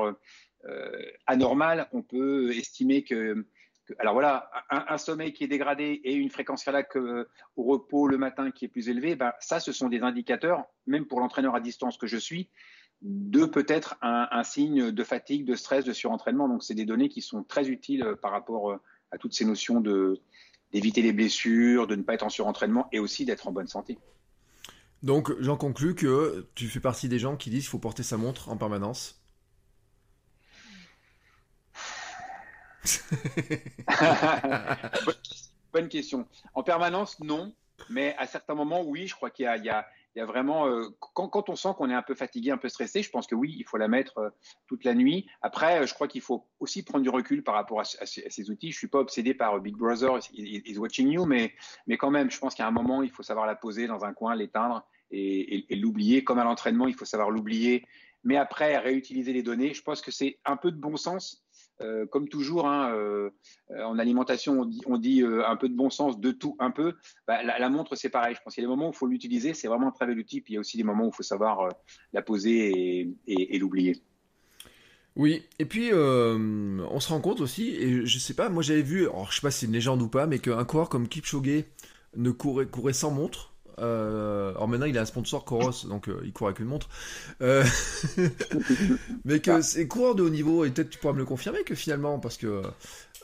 anormale, 1.26 1.88
on 1.94 2.02
peut 2.02 2.52
estimer 2.52 3.04
que, 3.04 3.46
alors 4.00 4.14
voilà, 4.14 4.50
un, 4.70 4.98
sommeil 4.98 5.32
qui 5.32 5.46
est 5.46 5.48
dégradé 5.48 6.02
et 6.04 6.14
une 6.14 6.30
fréquence 6.30 6.66
cardiaque 6.66 6.98
au 6.98 7.64
repos 7.64 8.08
le 8.08 8.18
matin 8.18 8.52
qui 8.52 8.66
est 8.66 8.68
plus 8.68 8.90
élevée, 8.90 9.16
ben, 9.16 9.32
ça, 9.40 9.62
ce 9.62 9.72
sont 9.72 9.88
des 9.88 10.02
indicateurs, 10.02 10.66
même 10.86 11.06
pour 11.06 11.22
l'entraîneur 11.22 11.56
à 11.56 11.62
distance 11.62 11.98
que 11.98 12.08
je 12.08 12.18
suis, 12.18 12.50
de 13.04 13.46
peut-être 13.46 13.96
un, 14.02 14.44
signe 14.44 14.92
de 14.92 15.04
fatigue, 15.04 15.46
de 15.46 15.56
stress, 15.56 15.86
de 15.86 15.94
surentraînement. 15.94 16.48
Donc, 16.48 16.64
c'est 16.64 16.74
des 16.74 16.86
données 16.86 17.10
qui 17.10 17.22
sont 17.22 17.44
très 17.44 17.70
utiles 17.70 18.04
euh, 18.04 18.16
par 18.16 18.32
rapport 18.32 18.72
euh, 18.72 18.78
à 19.12 19.18
toutes 19.18 19.34
ces 19.34 19.46
notions 19.46 19.82
de 19.82 20.20
d'éviter 20.72 21.04
les 21.04 21.14
blessures, 21.14 21.86
de 21.86 21.96
ne 21.96 22.02
pas 22.02 22.16
être 22.16 22.24
en 22.24 22.30
surentraînement 22.30 22.88
et 22.92 22.98
aussi 22.98 23.26
d'être 23.26 23.48
en 23.48 23.52
bonne 23.52 23.68
santé. 23.68 24.00
Donc, 25.04 25.32
j'en 25.40 25.56
conclus 25.56 25.94
que 25.94 26.48
tu 26.56 26.68
fais 26.68 26.80
partie 26.80 27.10
des 27.10 27.20
gens 27.20 27.38
qui 27.38 27.52
disent 27.52 27.62
qu'il 27.62 27.70
faut 27.70 27.78
porter 27.78 28.02
sa 28.02 28.18
montre 28.18 28.50
en 28.50 28.58
permanence. 28.58 29.24
bonne 35.74 35.90
question. 35.90 36.28
En 36.56 36.64
permanence, 36.64 37.20
non. 37.20 37.54
Mais 37.90 38.16
à 38.18 38.28
certains 38.28 38.56
moments, 38.56 38.82
oui, 38.82 39.08
je 39.08 39.16
crois 39.16 39.30
qu'il 39.30 39.46
y, 39.46 39.70
a, 39.70 39.88
il 40.16 40.20
y 40.20 40.22
a 40.22 40.26
vraiment 40.26 40.68
euh, 40.68 40.88
quand, 41.00 41.28
quand, 41.28 41.50
on 41.50 41.56
sent 41.56 41.70
qu'on 41.78 41.90
est 41.90 41.96
un 41.96 42.04
peu 42.04 42.14
fatigué, 42.14 42.52
un 42.52 42.58
peu 42.58 42.70
stressé, 42.70 43.02
je 43.02 43.10
pense 43.10 43.26
que 43.26 43.36
oui, 43.36 43.56
il 43.58 43.66
faut 43.66 43.78
la 43.78 43.88
mettre 43.88 44.18
euh, 44.20 44.30
toute 44.68 44.84
la 44.84 44.94
nuit. 44.94 45.28
Après, 45.42 45.82
euh, 45.82 45.88
je 45.88 45.94
crois 45.94 46.08
qu'il 46.08 46.22
faut 46.22 46.46
aussi 46.60 46.84
prendre 46.84 47.04
du 47.04 47.10
recul 47.10 47.44
par 47.44 47.56
rapport 47.56 47.82
à, 47.82 47.84
ces 47.84 48.50
outils. 48.50 48.72
Je 48.72 48.78
suis 48.78 48.88
pas 48.88 49.00
obsédé 49.00 49.34
par 49.34 49.60
Big 49.60 49.76
Brother 49.76 50.20
is 50.34 50.78
watching 50.78 51.10
you, 51.10 51.26
mais 51.26 51.54
mais 51.88 51.98
quand 51.98 52.12
même, 52.12 52.30
je 52.30 52.40
pense 52.40 52.54
qu'à 52.54 52.68
un 52.68 52.72
moment, 52.72 53.02
il 53.02 53.10
faut 53.10 53.24
savoir 53.24 53.48
la 53.48 53.56
poser 53.56 53.88
dans 53.88 54.06
un 54.06 54.14
coin, 54.14 54.36
l'éteindre 54.36 54.86
et, 55.10 55.74
et 55.74 55.76
l'oublier. 55.76 56.24
Comme 56.24 56.40
à 56.40 56.44
l'entraînement, 56.44 56.88
il 56.88 56.96
faut 56.96 57.06
savoir 57.06 57.32
l'oublier. 57.32 57.86
Mais 58.24 58.38
après, 58.38 58.78
réutiliser 58.78 59.34
les 59.34 59.44
données, 59.44 59.74
je 59.74 59.82
pense 59.82 60.02
que 60.02 60.12
c'est 60.12 60.40
un 60.46 60.58
peu 60.58 60.72
de 60.72 60.78
bon 60.78 60.96
sens 60.96 61.43
euh, 61.82 62.06
comme 62.06 62.30
toujours, 62.30 62.68
hein, 62.68 62.94
euh, 62.94 63.32
en 63.84 63.98
alimentation, 63.98 64.70
on 64.86 64.98
dit, 64.98 65.22
euh, 65.22 65.48
un 65.48 65.56
peu 65.56 65.68
de 65.68 65.76
bon 65.76 65.90
sens, 65.90 66.20
de 66.20 66.32
tout 66.32 66.56
un 66.60 66.72
peu. 66.72 66.94
Bah, 67.28 67.44
la, 67.44 67.70
montre, 67.70 67.96
c'est 67.96 68.10
pareil. 68.10 68.36
Je 68.36 68.42
pense 68.44 68.54
qu'il 68.54 68.64
y 68.64 68.66
a 68.66 68.70
des 68.70 68.76
moments 68.76 68.88
où 68.88 68.92
il 68.92 68.98
faut 68.98 69.08
l'utiliser, 69.08 69.54
c'est 69.54 69.68
vraiment 69.68 69.88
un 69.88 69.92
très 69.92 70.06
bel. 70.06 70.24
Puis 70.24 70.42
il 70.48 70.54
y 70.54 70.58
a 70.58 70.60
aussi 70.60 70.78
des 70.78 70.84
moments 70.84 71.06
où 71.06 71.10
il 71.10 71.16
faut 71.16 71.24
savoir 71.24 71.70
la 72.14 72.22
poser 72.22 73.10
et, 73.28 73.58
l'oublier. 73.58 74.02
Oui, 75.16 75.44
et 75.60 75.66
puis 75.66 75.92
on 75.94 77.00
se 77.00 77.10
rend 77.10 77.22
compte 77.22 77.42
aussi, 77.42 77.70
et 77.70 78.06
je 78.06 78.20
sais 78.20 78.34
pas, 78.34 78.50
moi 78.50 78.64
j'avais 78.64 78.82
vu, 78.82 79.02
alors 79.02 79.32
je 79.32 79.36
sais 79.36 79.42
pas 79.42 79.52
si 79.52 79.62
c'est 79.62 79.66
une 79.66 79.74
légende 79.74 80.02
ou 80.02 80.08
pas, 80.08 80.28
mais 80.28 80.40
qu'un 80.40 80.64
coureur 80.66 80.90
comme 80.90 81.08
Kipchoge 81.08 81.66
ne 82.16 82.32
courait 82.32 82.94
sans 82.94 83.12
montre. 83.12 83.53
Euh, 83.80 84.52
alors 84.52 84.68
maintenant 84.68 84.86
il 84.86 84.98
a 84.98 85.02
un 85.02 85.06
sponsor 85.06 85.46
Coros, 85.46 85.88
donc 85.88 86.08
euh, 86.08 86.22
il 86.24 86.34
court 86.34 86.48
avec 86.48 86.60
une 86.60 86.66
montre. 86.66 86.90
Euh, 87.42 87.64
mais 89.26 89.40
que 89.40 89.62
ces 89.62 89.88
coureurs 89.88 90.16
de 90.16 90.24
haut 90.24 90.30
niveau, 90.30 90.66
et 90.66 90.72
peut-être 90.72 90.90
tu 90.90 91.00
pourras 91.00 91.14
me 91.14 91.20
le 91.20 91.26
confirmer 91.26 91.64
que 91.64 91.76
finalement, 91.76 92.20
parce 92.20 92.38
que 92.38 92.62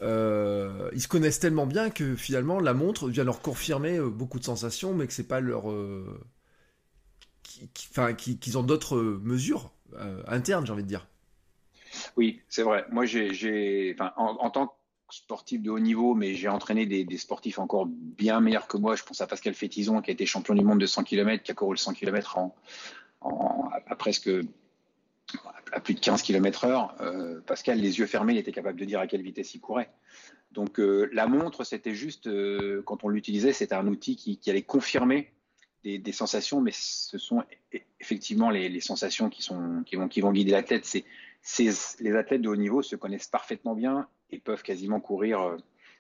ils 0.02 1.02
se 1.02 1.08
connaissent 1.08 1.40
tellement 1.40 1.66
bien 1.66 1.90
que 1.90 2.16
finalement 2.16 2.60
la 2.60 2.74
montre 2.74 3.10
vient 3.10 3.24
leur 3.24 3.42
confirmer 3.42 4.00
beaucoup 4.00 4.40
de 4.40 4.46
sensations, 4.46 4.94
mais 4.94 5.08
que 5.08 5.14
c'est 5.14 5.28
pas 5.28 5.42
leur 5.42 5.66
qu'ils 7.74 8.58
ont 8.58 8.64
d'autres 8.64 8.98
mesures 9.24 9.72
internes, 10.28 10.66
j'ai 10.66 10.72
envie 10.72 10.84
de 10.84 10.88
dire. 10.88 11.08
Oui, 12.16 12.42
c'est 12.48 12.64
vrai. 12.64 12.86
Moi, 12.92 13.06
j'ai, 13.06 13.96
en, 14.16 14.50
tant 14.50 14.68
que 14.68 14.74
sportif 15.12 15.62
de 15.62 15.70
haut 15.70 15.80
niveau, 15.80 16.14
mais 16.16 16.36
j'ai 16.36 16.48
entraîné 16.48 16.86
des, 16.86 17.18
sportifs 17.18 17.60
encore 17.60 17.86
bien 17.88 18.40
meilleurs 18.40 18.68
que 18.68 18.78
moi. 18.78 18.96
Je 18.96 19.04
pense 19.04 19.22
à 19.22 19.28
Pascal 19.28 19.54
Fétizon, 19.54 20.02
qui 20.02 20.12
a 20.12 20.14
été 20.14 20.26
champion 20.26 20.54
du 20.54 20.64
monde 20.64 20.80
de 20.80 20.86
100 20.86 21.04
km, 21.04 21.44
qui 21.44 21.52
a 21.52 21.54
couru 21.54 21.74
le 21.74 21.78
100 21.78 21.94
km 21.94 22.38
en, 22.38 22.56
à, 23.88 23.96
presque 23.96 24.30
à 25.72 25.80
plus 25.80 25.94
de 25.94 26.00
15 26.00 26.22
km 26.22 26.66
heure. 26.66 26.96
Euh, 27.02 27.42
Pascal, 27.42 27.80
les 27.80 28.00
yeux 28.00 28.06
fermés, 28.06 28.34
il 28.34 28.40
était 28.40 28.52
capable 28.52 28.80
de 28.80 28.86
dire 28.86 29.00
à 29.00 29.08
quelle 29.08 29.22
vitesse 29.22 29.54
il 29.54 29.60
courait. 29.60 29.90
Donc 30.52 30.80
euh, 30.80 31.10
la 31.14 31.28
montre, 31.28 31.64
c'était 31.64 31.94
juste, 31.94 32.28
euh, 32.28 32.82
quand 32.86 33.04
on 33.04 33.10
l'utilisait, 33.10 33.54
c'était 33.54 33.76
un 33.76 33.88
outil 33.88 34.16
qui, 34.16 34.40
allait 34.50 34.64
confirmer 34.64 35.32
des, 35.84 36.12
sensations, 36.12 36.60
mais 36.60 36.72
ce 36.74 37.18
sont 37.18 37.44
effectivement 38.00 38.50
les, 38.50 38.80
sensations 38.82 39.30
qui, 39.30 39.48
vont, 39.48 40.32
guider 40.32 40.52
l'athlète. 40.52 40.92
Les 42.00 42.16
athlètes 42.16 42.42
de 42.42 42.50
haut 42.50 42.56
niveau 42.56 42.82
se 42.82 42.96
connaissent 42.96 43.28
parfaitement 43.28 43.76
bien 43.76 44.08
et 44.32 44.40
peuvent 44.40 44.64
quasiment 44.64 45.00
courir 45.00 45.42
euh, 45.42 45.58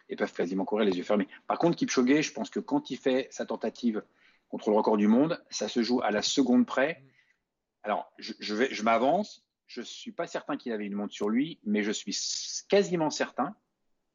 et 0.09 0.15
peuvent 0.15 0.33
quasiment 0.33 0.65
courir 0.65 0.85
les 0.85 0.97
yeux 0.97 1.03
fermés. 1.03 1.27
Par 1.47 1.59
contre, 1.59 1.77
Kipchoge, 1.77 2.21
je 2.21 2.33
pense 2.33 2.49
que 2.49 2.59
quand 2.59 2.89
il 2.89 2.97
fait 2.97 3.27
sa 3.31 3.45
tentative 3.45 4.03
contre 4.49 4.69
le 4.71 4.75
record 4.75 4.97
du 4.97 5.07
monde, 5.07 5.43
ça 5.49 5.67
se 5.67 5.83
joue 5.83 6.01
à 6.01 6.11
la 6.11 6.21
seconde 6.21 6.65
près. 6.65 7.03
Alors, 7.83 8.11
je, 8.17 8.33
je 8.39 8.83
m'avance. 8.83 9.45
Je 9.67 9.81
suis 9.83 10.11
pas 10.11 10.25
certain 10.25 10.57
qu'il 10.57 10.71
avait 10.71 10.87
une 10.87 10.95
montre 10.95 11.13
sur 11.13 11.29
lui, 11.29 11.59
mais 11.63 11.83
je 11.83 11.91
suis 11.91 12.17
quasiment 12.67 13.11
certain 13.11 13.55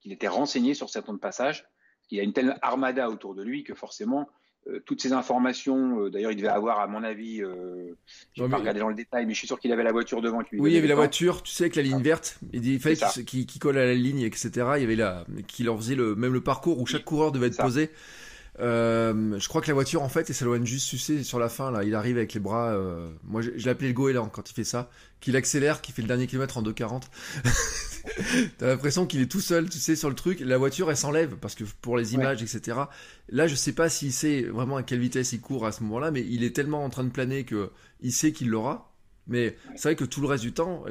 qu'il 0.01 0.13
était 0.13 0.29
renseigné 0.29 0.75
sur 0.75 0.91
certains 0.91 1.17
passages. 1.17 1.69
Il 2.11 2.19
a 2.19 2.25
une 2.25 2.33
telle 2.33 2.59
armada 2.61 3.09
autour 3.09 3.35
de 3.37 3.43
lui 3.43 3.63
que 3.63 3.75
forcément, 3.75 4.29
euh, 4.67 4.81
toutes 4.87 5.03
ces 5.03 5.13
informations. 5.13 6.01
Euh, 6.01 6.11
d'ailleurs, 6.11 6.33
il 6.33 6.37
devait 6.37 6.49
avoir, 6.49 6.81
à 6.81 6.87
mon 6.87 7.03
avis, 7.03 7.43
euh, 7.43 7.95
je 8.33 8.43
ne 8.43 8.47
vais 8.47 8.51
pas 8.51 8.59
regarder 8.59 8.81
dans 8.81 8.89
le 8.89 8.95
détail, 8.95 9.27
mais 9.27 9.35
je 9.35 9.39
suis 9.39 9.47
sûr 9.47 9.61
qu'il 9.61 9.71
avait 9.73 9.83
la 9.83 9.93
voiture 9.93 10.23
devant 10.23 10.41
lui. 10.41 10.59
Oui, 10.59 10.71
il 10.71 10.75
y 10.75 10.79
avait 10.79 10.89
la 10.89 10.95
voiture, 10.95 11.43
tu 11.43 11.53
sais, 11.53 11.65
avec 11.65 11.77
la 11.77 11.83
ligne 11.83 12.01
verte. 12.01 12.39
Il, 12.53 12.63
dit, 12.63 12.75
il 12.75 12.81
fallait 12.81 12.97
qu'il 13.25 13.47
colle 13.59 13.77
à 13.77 13.85
la 13.85 13.95
ligne, 13.95 14.21
etc. 14.21 14.51
Il 14.77 14.81
y 14.81 14.85
avait 14.85 14.97
là, 14.97 15.27
qu'il 15.49 15.67
leur 15.67 15.77
faisait 15.77 15.95
le, 15.95 16.15
même 16.15 16.33
le 16.33 16.41
parcours 16.41 16.81
où 16.81 16.87
chaque 16.87 17.05
coureur 17.05 17.31
devait 17.31 17.49
être 17.49 17.61
posé. 17.61 17.91
Euh, 18.61 19.37
je 19.39 19.49
crois 19.49 19.61
que 19.61 19.67
la 19.67 19.75
voiture 19.75 20.03
en 20.03 20.09
fait, 20.09 20.31
et 20.31 20.33
ça 20.33 20.47
juste 20.63 20.87
sucer 20.87 21.25
sur 21.25 21.39
la 21.39 21.49
fin 21.49 21.71
là. 21.71 21.85
Il 21.85 21.95
arrive 21.95 22.17
avec 22.17 22.35
les 22.35 22.41
bras. 22.41 22.73
Euh, 22.73 23.11
moi, 23.25 23.43
je, 23.43 23.51
je 23.57 23.67
l'appelais 23.67 23.89
le 23.89 23.95
goéland 23.95 24.29
quand 24.29 24.49
il 24.51 24.55
fait 24.55 24.65
ça, 24.65 24.91
qu'il 25.21 25.37
accélère, 25.37 25.81
qu'il 25.81 25.95
fait 25.95 26.03
le 26.03 26.09
dernier 26.09 26.27
kilomètre 26.27 26.57
en 26.59 26.63
2,40. 26.63 27.03
T'as 28.59 28.67
l'impression 28.67 29.07
qu'il 29.07 29.21
est 29.21 29.31
tout 29.31 29.41
seul, 29.41 29.69
tu 29.69 29.79
sais, 29.79 29.97
sur 29.97 30.09
le 30.09 30.15
truc. 30.15 30.41
La 30.41 30.59
voiture, 30.59 30.91
elle 30.91 30.97
s'enlève 30.97 31.37
parce 31.37 31.55
que 31.55 31.65
pour 31.81 31.97
les 31.97 32.15
images, 32.15 32.43
etc. 32.43 32.79
Là, 33.29 33.47
je 33.47 33.55
sais 33.55 33.73
pas 33.73 33.89
s'il 33.89 34.13
sait 34.13 34.43
vraiment 34.43 34.77
à 34.77 34.83
quelle 34.83 35.01
vitesse 35.01 35.33
il 35.33 35.41
court 35.41 35.67
à 35.67 35.73
ce 35.73 35.83
moment-là, 35.83 36.11
mais 36.11 36.21
il 36.21 36.45
est 36.45 36.55
tellement 36.55 36.85
en 36.85 36.91
train 36.91 37.05
de 37.05 37.11
planer 37.11 37.45
que 37.45 37.71
il 38.01 38.13
sait 38.13 38.33
qu'il 38.33 38.51
l'aura. 38.51 38.91
Mais 39.27 39.57
c'est 39.75 39.89
vrai 39.89 39.97
que 39.97 40.05
tout 40.05 40.21
le 40.21 40.27
reste 40.27 40.43
du 40.43 40.53
temps, 40.53 40.85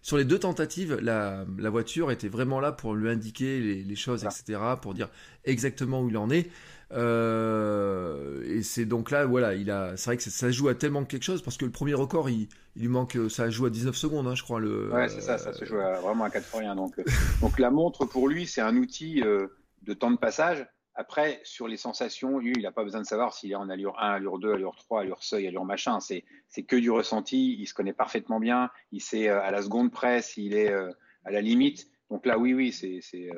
sur 0.00 0.16
les 0.16 0.24
deux 0.24 0.38
tentatives, 0.38 0.96
la, 1.02 1.44
la, 1.58 1.70
voiture 1.70 2.12
était 2.12 2.28
vraiment 2.28 2.60
là 2.60 2.70
pour 2.70 2.94
lui 2.94 3.10
indiquer 3.10 3.58
les, 3.58 3.82
les 3.82 3.96
choses, 3.96 4.24
etc., 4.24 4.60
pour 4.80 4.94
dire 4.94 5.08
exactement 5.44 6.00
où 6.00 6.08
il 6.08 6.16
en 6.16 6.30
est. 6.30 6.48
Euh, 6.92 8.42
et 8.46 8.62
c'est 8.62 8.84
donc 8.84 9.10
là, 9.10 9.26
voilà, 9.26 9.54
il 9.54 9.70
a, 9.70 9.96
c'est 9.96 10.10
vrai 10.10 10.16
que 10.16 10.22
ça 10.22 10.50
joue 10.50 10.68
à 10.68 10.74
tellement 10.74 11.04
quelque 11.04 11.22
chose 11.22 11.42
parce 11.42 11.56
que 11.56 11.64
le 11.64 11.70
premier 11.70 11.94
record, 11.94 12.30
il, 12.30 12.48
il 12.76 12.82
lui 12.82 12.88
manque, 12.88 13.18
ça 13.28 13.50
joue 13.50 13.66
à 13.66 13.70
19 13.70 13.96
secondes, 13.96 14.26
hein, 14.26 14.34
je 14.34 14.42
crois. 14.42 14.60
Le, 14.60 14.92
ouais, 14.92 15.08
c'est 15.08 15.20
ça, 15.20 15.38
ça 15.38 15.52
se 15.52 15.64
joue 15.64 15.76
vraiment 15.76 16.24
à 16.24 16.30
4 16.30 16.44
fois 16.44 16.60
rien. 16.60 16.74
Donc, 16.74 16.98
euh, 16.98 17.04
donc 17.40 17.58
la 17.58 17.70
montre 17.70 18.04
pour 18.04 18.28
lui, 18.28 18.46
c'est 18.46 18.60
un 18.60 18.76
outil 18.76 19.22
euh, 19.22 19.46
de 19.82 19.94
temps 19.94 20.10
de 20.10 20.18
passage. 20.18 20.66
Après, 20.96 21.40
sur 21.42 21.66
les 21.66 21.76
sensations, 21.76 22.38
lui, 22.38 22.52
il 22.54 22.62
n'a 22.62 22.70
pas 22.70 22.84
besoin 22.84 23.00
de 23.00 23.06
savoir 23.06 23.34
s'il 23.34 23.50
est 23.50 23.56
en 23.56 23.68
allure 23.68 23.98
1, 23.98 24.12
allure 24.12 24.38
2, 24.38 24.52
allure 24.52 24.76
3, 24.76 25.00
allure 25.00 25.24
seuil, 25.24 25.48
allure 25.48 25.64
machin. 25.64 25.98
C'est, 25.98 26.24
c'est 26.48 26.62
que 26.62 26.76
du 26.76 26.90
ressenti. 26.90 27.56
Il 27.58 27.66
se 27.66 27.74
connaît 27.74 27.92
parfaitement 27.92 28.38
bien. 28.38 28.70
Il 28.92 29.00
sait 29.00 29.26
à 29.28 29.50
la 29.50 29.62
seconde 29.62 29.90
près 29.90 30.22
s'il 30.22 30.54
est 30.54 30.72
à 30.72 31.32
la 31.32 31.40
limite. 31.40 31.88
Donc 32.10 32.26
là, 32.26 32.38
oui, 32.38 32.54
oui, 32.54 32.70
c'est, 32.70 33.00
c'est 33.02 33.28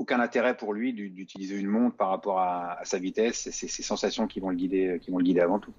aucun 0.00 0.18
intérêt 0.18 0.56
pour 0.56 0.72
lui 0.72 0.94
d'utiliser 0.94 1.56
une 1.56 1.66
montre 1.66 1.94
par 1.94 2.08
rapport 2.08 2.38
à, 2.38 2.78
sa 2.84 2.98
vitesse. 2.98 3.50
C'est 3.52 3.68
ses 3.68 3.82
sensations 3.82 4.26
qui 4.26 4.40
vont 4.40 4.48
le 4.48 4.56
guider, 4.56 4.98
qui 5.00 5.10
vont 5.10 5.18
le 5.18 5.24
guider 5.24 5.40
avant 5.40 5.58
tout. 5.58 5.74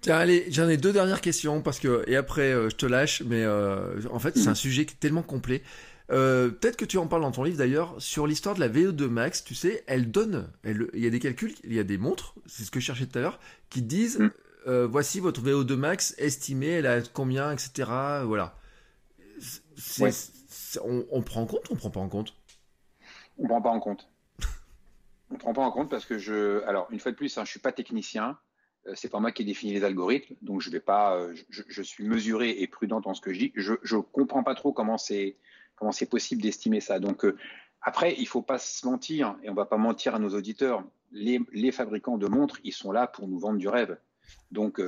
Tiens, 0.00 0.16
allez, 0.16 0.46
j'en 0.50 0.68
ai 0.68 0.76
deux 0.76 0.92
dernières 0.92 1.20
questions 1.20 1.60
parce 1.60 1.80
que 1.80 2.04
et 2.06 2.14
après 2.14 2.52
euh, 2.52 2.70
je 2.70 2.76
te 2.76 2.86
lâche, 2.86 3.22
mais 3.26 3.42
euh, 3.42 4.00
en 4.12 4.20
fait 4.20 4.36
c'est 4.36 4.48
un 4.48 4.52
mm. 4.52 4.56
sujet 4.56 4.86
tellement 4.86 5.22
complet. 5.22 5.62
Euh, 6.10 6.50
peut-être 6.50 6.76
que 6.76 6.84
tu 6.84 6.98
en 6.98 7.06
parles 7.06 7.22
dans 7.22 7.32
ton 7.32 7.42
livre 7.42 7.58
d'ailleurs 7.58 7.96
sur 7.98 8.26
l'histoire 8.26 8.54
de 8.54 8.60
la 8.60 8.68
VO2 8.68 9.08
Max. 9.08 9.42
Tu 9.42 9.56
sais, 9.56 9.82
elle 9.88 10.10
donne, 10.10 10.48
elle, 10.62 10.88
il 10.94 11.02
y 11.02 11.06
a 11.06 11.10
des 11.10 11.18
calculs, 11.18 11.54
il 11.64 11.74
y 11.74 11.80
a 11.80 11.84
des 11.84 11.98
montres, 11.98 12.34
c'est 12.46 12.62
ce 12.62 12.70
que 12.70 12.78
je 12.78 12.86
cherchais 12.86 13.06
tout 13.06 13.18
à 13.18 13.22
l'heure, 13.22 13.40
qui 13.70 13.82
disent 13.82 14.20
mm. 14.20 14.84
voici 14.84 15.18
votre 15.18 15.42
VO2 15.42 15.74
Max 15.74 16.14
estimée, 16.18 16.70
elle 16.70 16.86
a 16.86 17.00
combien, 17.02 17.50
etc. 17.50 17.90
Voilà. 18.24 18.56
On, 20.84 21.04
on 21.10 21.22
prend 21.22 21.42
en 21.42 21.46
compte, 21.46 21.66
on 21.70 21.76
prend 21.76 21.90
pas 21.90 22.00
en 22.00 22.08
compte? 22.08 22.37
On 23.38 23.44
ne 23.44 23.48
prend 23.48 23.62
pas 23.62 23.70
en 23.70 23.80
compte. 23.80 24.08
on 25.30 25.34
ne 25.34 25.38
prend 25.38 25.52
pas 25.52 25.62
en 25.62 25.70
compte 25.70 25.90
parce 25.90 26.04
que 26.04 26.18
je. 26.18 26.62
Alors, 26.64 26.88
une 26.90 26.98
fois 26.98 27.12
de 27.12 27.16
plus, 27.16 27.36
hein, 27.38 27.42
je 27.44 27.48
ne 27.48 27.52
suis 27.52 27.60
pas 27.60 27.72
technicien. 27.72 28.38
Euh, 28.86 28.92
c'est 28.94 29.08
pas 29.08 29.20
moi 29.20 29.32
qui 29.32 29.42
ai 29.42 29.44
défini 29.44 29.72
les 29.72 29.84
algorithmes, 29.84 30.34
donc 30.42 30.60
je 30.60 30.70
vais 30.70 30.80
pas. 30.80 31.16
Euh, 31.16 31.34
je, 31.48 31.82
suis 31.82 32.04
mesuré 32.04 32.50
et 32.50 32.66
prudent 32.66 33.00
dans 33.00 33.14
ce 33.14 33.20
que 33.20 33.32
je 33.32 33.38
dis. 33.38 33.52
Je 33.54 33.72
ne 33.72 34.00
comprends 34.00 34.42
pas 34.42 34.54
trop 34.54 34.72
comment 34.72 34.98
c'est 34.98 35.36
comment 35.76 35.92
c'est 35.92 36.06
possible 36.06 36.42
d'estimer 36.42 36.80
ça. 36.80 36.98
Donc 36.98 37.24
euh, 37.24 37.36
après, 37.80 38.14
il 38.18 38.26
faut 38.26 38.42
pas 38.42 38.58
se 38.58 38.86
mentir 38.86 39.36
et 39.42 39.50
on 39.50 39.54
va 39.54 39.66
pas 39.66 39.76
mentir 39.76 40.14
à 40.14 40.18
nos 40.18 40.30
auditeurs. 40.30 40.84
Les, 41.10 41.40
les, 41.52 41.72
fabricants 41.72 42.18
de 42.18 42.26
montres, 42.26 42.58
ils 42.64 42.72
sont 42.72 42.92
là 42.92 43.06
pour 43.06 43.28
nous 43.28 43.38
vendre 43.38 43.58
du 43.58 43.68
rêve. 43.68 43.96
Donc 44.50 44.78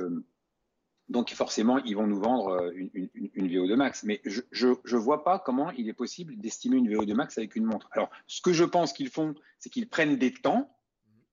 donc 1.11 1.29
forcément, 1.31 1.77
ils 1.79 1.95
vont 1.95 2.07
nous 2.07 2.19
vendre 2.19 2.61
euh, 2.61 2.71
une, 2.73 3.09
une, 3.35 3.47
VO2 3.47 3.75
max. 3.75 4.03
Mais 4.03 4.21
je 4.23 4.67
ne 4.67 4.97
vois 4.97 5.23
pas 5.23 5.39
comment 5.39 5.69
il 5.71 5.89
est 5.89 5.93
possible 5.93 6.37
d'estimer 6.37 6.77
une 6.77 6.89
VO2 6.89 7.13
max 7.13 7.37
avec 7.37 7.55
une 7.55 7.65
montre. 7.65 7.89
Alors, 7.91 8.09
ce 8.27 8.41
que 8.41 8.53
je 8.53 8.63
pense 8.63 8.93
qu'ils 8.93 9.09
font, 9.09 9.35
c'est 9.59 9.69
qu'ils 9.69 9.89
prennent 9.89 10.15
des 10.15 10.33
temps, 10.33 10.73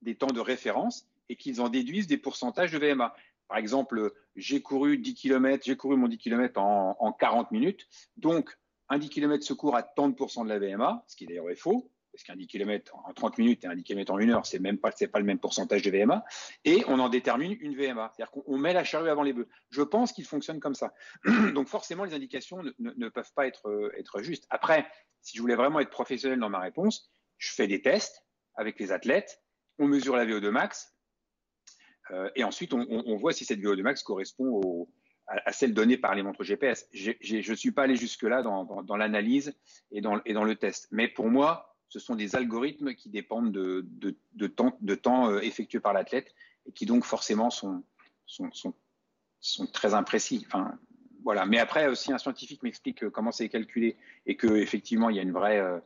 des 0.01 0.15
temps 0.15 0.27
de 0.27 0.41
référence, 0.41 1.07
et 1.29 1.37
qu'ils 1.37 1.61
en 1.61 1.69
déduisent 1.69 2.07
des 2.07 2.17
pourcentages 2.17 2.71
de 2.73 2.77
VMA. 2.77 3.15
Par 3.47 3.57
exemple, 3.57 4.13
j'ai 4.35 4.61
couru 4.61 4.97
10 4.97 5.13
km, 5.13 5.63
j'ai 5.65 5.77
couru 5.77 5.95
mon 5.95 6.07
10 6.07 6.17
km 6.17 6.59
en, 6.59 6.97
en 6.99 7.13
40 7.13 7.51
minutes. 7.51 7.87
Donc, 8.17 8.57
un 8.89 8.97
10 8.97 9.09
km 9.09 9.43
se 9.43 9.53
court 9.53 9.77
à 9.77 9.83
tant 9.83 10.09
de 10.09 10.13
de 10.15 10.49
la 10.49 10.59
VMA, 10.59 11.05
ce 11.07 11.15
qui 11.15 11.25
d'ailleurs 11.25 11.49
est 11.49 11.55
faux 11.55 11.89
parce 12.11 12.23
qu'un 12.23 12.35
10 12.35 12.47
km 12.47 12.95
en 13.05 13.13
30 13.13 13.37
minutes 13.37 13.63
et 13.63 13.67
un 13.67 13.75
10 13.75 13.83
km 13.83 14.13
en 14.13 14.17
1 14.17 14.29
heure, 14.29 14.45
c'est 14.45 14.59
même 14.59 14.77
pas, 14.77 14.91
c'est 14.91 15.07
pas 15.07 15.19
le 15.19 15.25
même 15.25 15.39
pourcentage 15.39 15.81
de 15.81 15.91
VMA, 15.91 16.23
et 16.65 16.83
on 16.87 16.99
en 16.99 17.09
détermine 17.09 17.55
une 17.59 17.75
VMA. 17.75 18.11
C'est-à-dire 18.15 18.31
qu'on 18.31 18.57
met 18.57 18.73
la 18.73 18.83
charrue 18.83 19.09
avant 19.09 19.23
les 19.23 19.33
bœufs. 19.33 19.47
Je 19.69 19.81
pense 19.81 20.11
qu'il 20.11 20.25
fonctionne 20.25 20.59
comme 20.59 20.75
ça. 20.75 20.93
Donc 21.53 21.67
forcément, 21.67 22.03
les 22.03 22.13
indications 22.13 22.61
ne, 22.79 23.09
peuvent 23.09 23.33
pas 23.33 23.47
être, 23.47 23.91
être 23.97 24.21
justes. 24.21 24.45
Après, 24.49 24.87
si 25.21 25.37
je 25.37 25.41
voulais 25.41 25.55
vraiment 25.55 25.79
être 25.79 25.89
professionnel 25.89 26.39
dans 26.39 26.49
ma 26.49 26.59
réponse, 26.59 27.11
je 27.37 27.53
fais 27.53 27.67
des 27.67 27.81
tests 27.81 28.25
avec 28.55 28.79
les 28.79 28.91
athlètes, 28.91 29.41
on 29.77 29.87
mesure 29.87 30.15
la 30.15 30.25
VO2 30.25 30.49
max, 30.49 30.93
euh, 32.11 32.29
et 32.35 32.43
ensuite 32.43 32.73
on, 32.73 33.15
voit 33.17 33.33
si 33.33 33.45
cette 33.45 33.59
VO2 33.59 33.81
max 33.81 34.03
correspond 34.03 34.87
à, 35.27 35.51
celle 35.53 35.73
donnée 35.73 35.97
par 35.97 36.15
les 36.15 36.23
montres 36.23 36.43
GPS. 36.43 36.87
je 36.91 37.51
ne 37.51 37.55
suis 37.55 37.71
pas 37.71 37.83
allé 37.83 37.95
jusque-là 37.95 38.41
dans, 38.41 38.97
l'analyse 38.97 39.55
et 39.91 40.01
dans 40.01 40.15
le 40.15 40.55
test. 40.55 40.87
Mais 40.91 41.07
pour 41.07 41.29
moi, 41.29 41.68
ce 41.89 41.99
sont 41.99 42.15
des 42.15 42.35
algorithmes 42.35 42.93
qui 42.93 43.09
dépendent 43.09 43.51
de, 43.51 44.47
temps, 44.47 45.29
euh, 45.29 45.39
effectué 45.41 45.79
par 45.79 45.93
l'athlète 45.93 46.33
et 46.65 46.71
qui 46.71 46.85
donc 46.85 47.03
forcément 47.03 47.49
sont, 47.49 47.83
très 49.73 49.93
imprécis. 49.93 50.45
Enfin, 50.47 50.77
voilà. 51.23 51.45
Mais 51.45 51.57
après, 51.57 51.93
si 51.95 52.13
un 52.13 52.19
scientifique 52.19 52.63
m'explique 52.63 53.09
comment 53.09 53.31
c'est 53.31 53.49
calculé 53.49 53.97
et 54.25 54.37
qu'effectivement 54.37 55.09
il 55.09 55.15
y 55.15 55.19
a 55.19 55.23
une 55.23 55.33
vraie, 55.33 55.59
euh, 55.59 55.79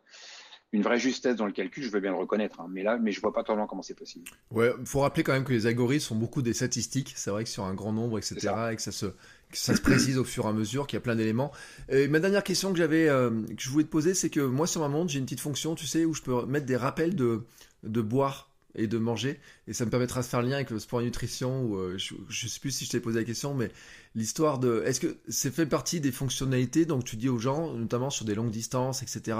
une 0.73 0.81
vraie 0.81 0.99
justesse 0.99 1.35
dans 1.35 1.45
le 1.45 1.51
calcul, 1.51 1.83
je 1.83 1.89
veux 1.89 1.99
bien 1.99 2.11
le 2.11 2.17
reconnaître. 2.17 2.59
Hein. 2.59 2.67
Mais 2.69 2.81
là, 2.81 2.97
mais 2.97 3.11
je 3.11 3.21
vois 3.21 3.31
pas 3.31 3.43
tellement 3.43 3.67
comment 3.67 3.83
c'est 3.83 3.93
possible. 3.93 4.25
Ouais, 4.51 4.71
faut 4.85 5.01
rappeler 5.01 5.23
quand 5.23 5.31
même 5.31 5.43
que 5.43 5.53
les 5.53 5.67
algorithmes 5.67 6.03
sont 6.03 6.15
beaucoup 6.15 6.41
des 6.41 6.53
statistiques. 6.53 7.13
C'est 7.15 7.29
vrai 7.29 7.43
que 7.43 7.49
sur 7.49 7.63
un 7.63 7.75
grand 7.75 7.93
nombre, 7.93 8.17
etc., 8.17 8.51
et 8.71 8.75
que 8.75 8.81
ça 8.81 8.91
se 8.91 9.13
ça 9.51 9.75
se 9.75 9.81
précise 9.81 10.17
au 10.17 10.23
fur 10.23 10.45
et 10.45 10.47
à 10.47 10.53
mesure, 10.53 10.87
qu'il 10.87 10.97
y 10.97 10.97
a 10.97 11.01
plein 11.01 11.15
d'éléments. 11.15 11.51
Et 11.87 12.07
ma 12.07 12.19
dernière 12.19 12.43
question 12.43 12.71
que 12.71 12.77
j'avais, 12.79 13.07
euh, 13.07 13.29
que 13.29 13.61
je 13.61 13.69
voulais 13.69 13.83
te 13.83 13.89
poser, 13.89 14.15
c'est 14.15 14.31
que 14.31 14.39
moi 14.39 14.65
sur 14.65 14.81
ma 14.81 14.87
montre, 14.87 15.11
j'ai 15.11 15.19
une 15.19 15.25
petite 15.25 15.41
fonction, 15.41 15.75
tu 15.75 15.85
sais, 15.85 16.05
où 16.05 16.15
je 16.15 16.23
peux 16.23 16.45
mettre 16.47 16.65
des 16.65 16.75
rappels 16.75 17.15
de, 17.15 17.43
de 17.83 18.01
boire 18.01 18.52
et 18.75 18.87
de 18.87 18.97
manger, 18.97 19.39
et 19.67 19.73
ça 19.73 19.85
me 19.85 19.91
permettra 19.91 20.21
de 20.21 20.25
faire 20.25 20.41
le 20.41 20.49
lien 20.49 20.55
avec 20.55 20.71
le 20.71 20.79
sport 20.79 21.01
et 21.01 21.05
nutrition. 21.05 21.63
Ou 21.63 21.77
euh, 21.77 21.97
je, 21.97 22.15
je 22.29 22.47
sais 22.47 22.59
plus 22.59 22.71
si 22.71 22.85
je 22.85 22.91
t'ai 22.91 22.99
posé 22.99 23.19
la 23.19 23.25
question, 23.25 23.53
mais 23.53 23.71
l'histoire 24.15 24.59
de, 24.59 24.83
est-ce 24.85 24.99
que 24.99 25.17
c'est 25.27 25.53
fait 25.53 25.65
partie 25.65 25.99
des 25.99 26.11
fonctionnalités, 26.11 26.85
donc 26.85 27.03
tu 27.03 27.15
dis 27.15 27.29
aux 27.29 27.39
gens, 27.39 27.73
notamment 27.73 28.09
sur 28.09 28.25
des 28.25 28.35
longues 28.35 28.51
distances, 28.51 29.03
etc., 29.03 29.37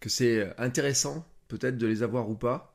que 0.00 0.08
c'est 0.08 0.52
intéressant 0.58 1.26
peut-être 1.48 1.78
de 1.78 1.86
les 1.86 2.02
avoir 2.02 2.28
ou 2.28 2.34
pas 2.34 2.74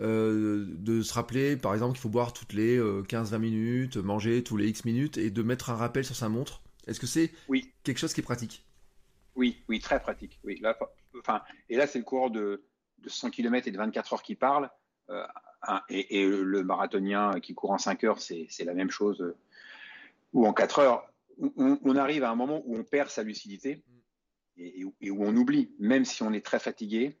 euh, 0.00 0.66
de 0.68 1.02
se 1.02 1.12
rappeler, 1.12 1.56
par 1.56 1.72
exemple, 1.72 1.94
qu'il 1.94 2.02
faut 2.02 2.08
boire 2.08 2.32
toutes 2.32 2.52
les 2.52 2.78
15-20 2.78 3.34
euh, 3.34 3.38
minutes, 3.38 3.96
manger 3.96 4.44
tous 4.44 4.56
les 4.56 4.68
X 4.68 4.84
minutes 4.84 5.18
et 5.18 5.30
de 5.30 5.42
mettre 5.42 5.70
un 5.70 5.74
rappel 5.74 6.04
sur 6.04 6.14
sa 6.14 6.28
montre? 6.28 6.62
Est-ce 6.86 7.00
que 7.00 7.06
c'est 7.06 7.32
oui. 7.48 7.72
quelque 7.82 7.98
chose 7.98 8.12
qui 8.12 8.20
est 8.20 8.24
pratique? 8.24 8.64
Oui, 9.34 9.62
oui, 9.68 9.80
très 9.80 10.00
pratique. 10.00 10.38
Oui, 10.44 10.58
là, 10.60 10.78
enfin, 11.18 11.42
et 11.68 11.76
là, 11.76 11.86
c'est 11.86 11.98
le 11.98 12.04
coureur 12.04 12.30
de, 12.30 12.64
de 12.98 13.08
100 13.08 13.30
km 13.30 13.66
et 13.66 13.70
de 13.70 13.76
24 13.76 14.12
heures 14.12 14.22
qui 14.22 14.36
parle. 14.36 14.70
Euh, 15.10 15.26
et, 15.88 16.26
le 16.26 16.62
marathonien 16.62 17.40
qui 17.40 17.54
court 17.54 17.72
en 17.72 17.78
5 17.78 18.04
heures, 18.04 18.20
c'est 18.20 18.64
la 18.64 18.74
même 18.74 18.90
chose, 18.90 19.34
ou 20.32 20.46
en 20.46 20.52
4 20.52 20.78
heures. 20.78 21.12
On, 21.56 21.96
arrive 21.96 22.24
à 22.24 22.30
un 22.30 22.34
moment 22.34 22.62
où 22.64 22.76
on 22.76 22.84
perd 22.84 23.10
sa 23.10 23.22
lucidité 23.22 23.84
et, 24.56 24.84
où 24.84 25.24
on 25.24 25.36
oublie, 25.36 25.72
même 25.78 26.04
si 26.04 26.22
on 26.22 26.32
est 26.32 26.44
très 26.44 26.58
fatigué, 26.58 27.16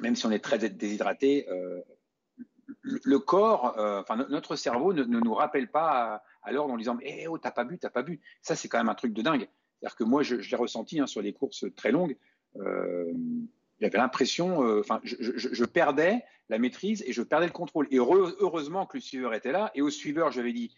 même 0.00 0.16
si 0.16 0.26
on 0.26 0.30
est 0.30 0.42
très 0.42 0.58
déshydraté, 0.58 1.48
euh, 1.48 1.80
le 2.82 3.18
corps, 3.18 3.78
euh, 3.78 4.02
notre 4.28 4.56
cerveau 4.56 4.92
ne, 4.92 5.04
nous 5.04 5.34
rappelle 5.34 5.70
pas 5.70 6.22
à, 6.42 6.52
l'ordre 6.52 6.74
en 6.74 6.76
disant 6.76 6.98
Eh 7.02 7.26
oh, 7.28 7.38
t'as 7.38 7.50
pas 7.50 7.64
bu, 7.64 7.78
t'as 7.78 7.90
pas 7.90 8.02
bu. 8.02 8.20
Ça, 8.42 8.56
c'est 8.56 8.68
quand 8.68 8.78
même 8.78 8.88
un 8.88 8.94
truc 8.94 9.12
de 9.12 9.22
dingue. 9.22 9.48
C'est-à-dire 9.80 9.96
que 9.96 10.04
moi, 10.04 10.22
je, 10.22 10.36
l'ai 10.36 10.56
ressenti 10.56 11.00
hein, 11.00 11.06
sur 11.06 11.20
les 11.22 11.32
courses 11.32 11.66
très 11.76 11.92
longues. 11.92 12.16
Euh, 12.56 13.12
j'avais 13.84 13.98
l'impression, 13.98 14.58
enfin, 14.80 15.00
je, 15.04 15.64
perdais 15.64 16.24
la 16.48 16.58
maîtrise 16.58 17.04
et 17.06 17.12
je 17.12 17.22
perdais 17.22 17.46
le 17.46 17.52
contrôle. 17.52 17.86
Et 17.90 17.98
heureusement 17.98 18.86
que 18.86 18.96
le 18.96 19.02
suiveur 19.02 19.34
était 19.34 19.52
là. 19.52 19.70
Et 19.74 19.82
au 19.82 19.90
suiveur, 19.90 20.30
je 20.30 20.40
lui 20.40 20.48
avais 20.48 20.52
dit 20.52 20.74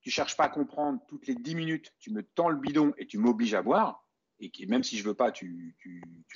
Tu 0.00 0.10
cherches 0.10 0.36
pas 0.36 0.44
à 0.44 0.48
comprendre, 0.48 1.00
toutes 1.08 1.26
les 1.28 1.36
10 1.36 1.54
minutes, 1.54 1.94
tu 2.00 2.10
me 2.10 2.22
tends 2.22 2.48
le 2.48 2.56
bidon 2.56 2.92
et 2.98 3.06
tu 3.06 3.18
m'obliges 3.18 3.54
à 3.54 3.62
boire. 3.62 4.04
Et 4.40 4.50
même 4.66 4.84
si 4.84 4.96
je 4.96 5.04
veux 5.04 5.14
pas, 5.14 5.30
tu, 5.32 5.76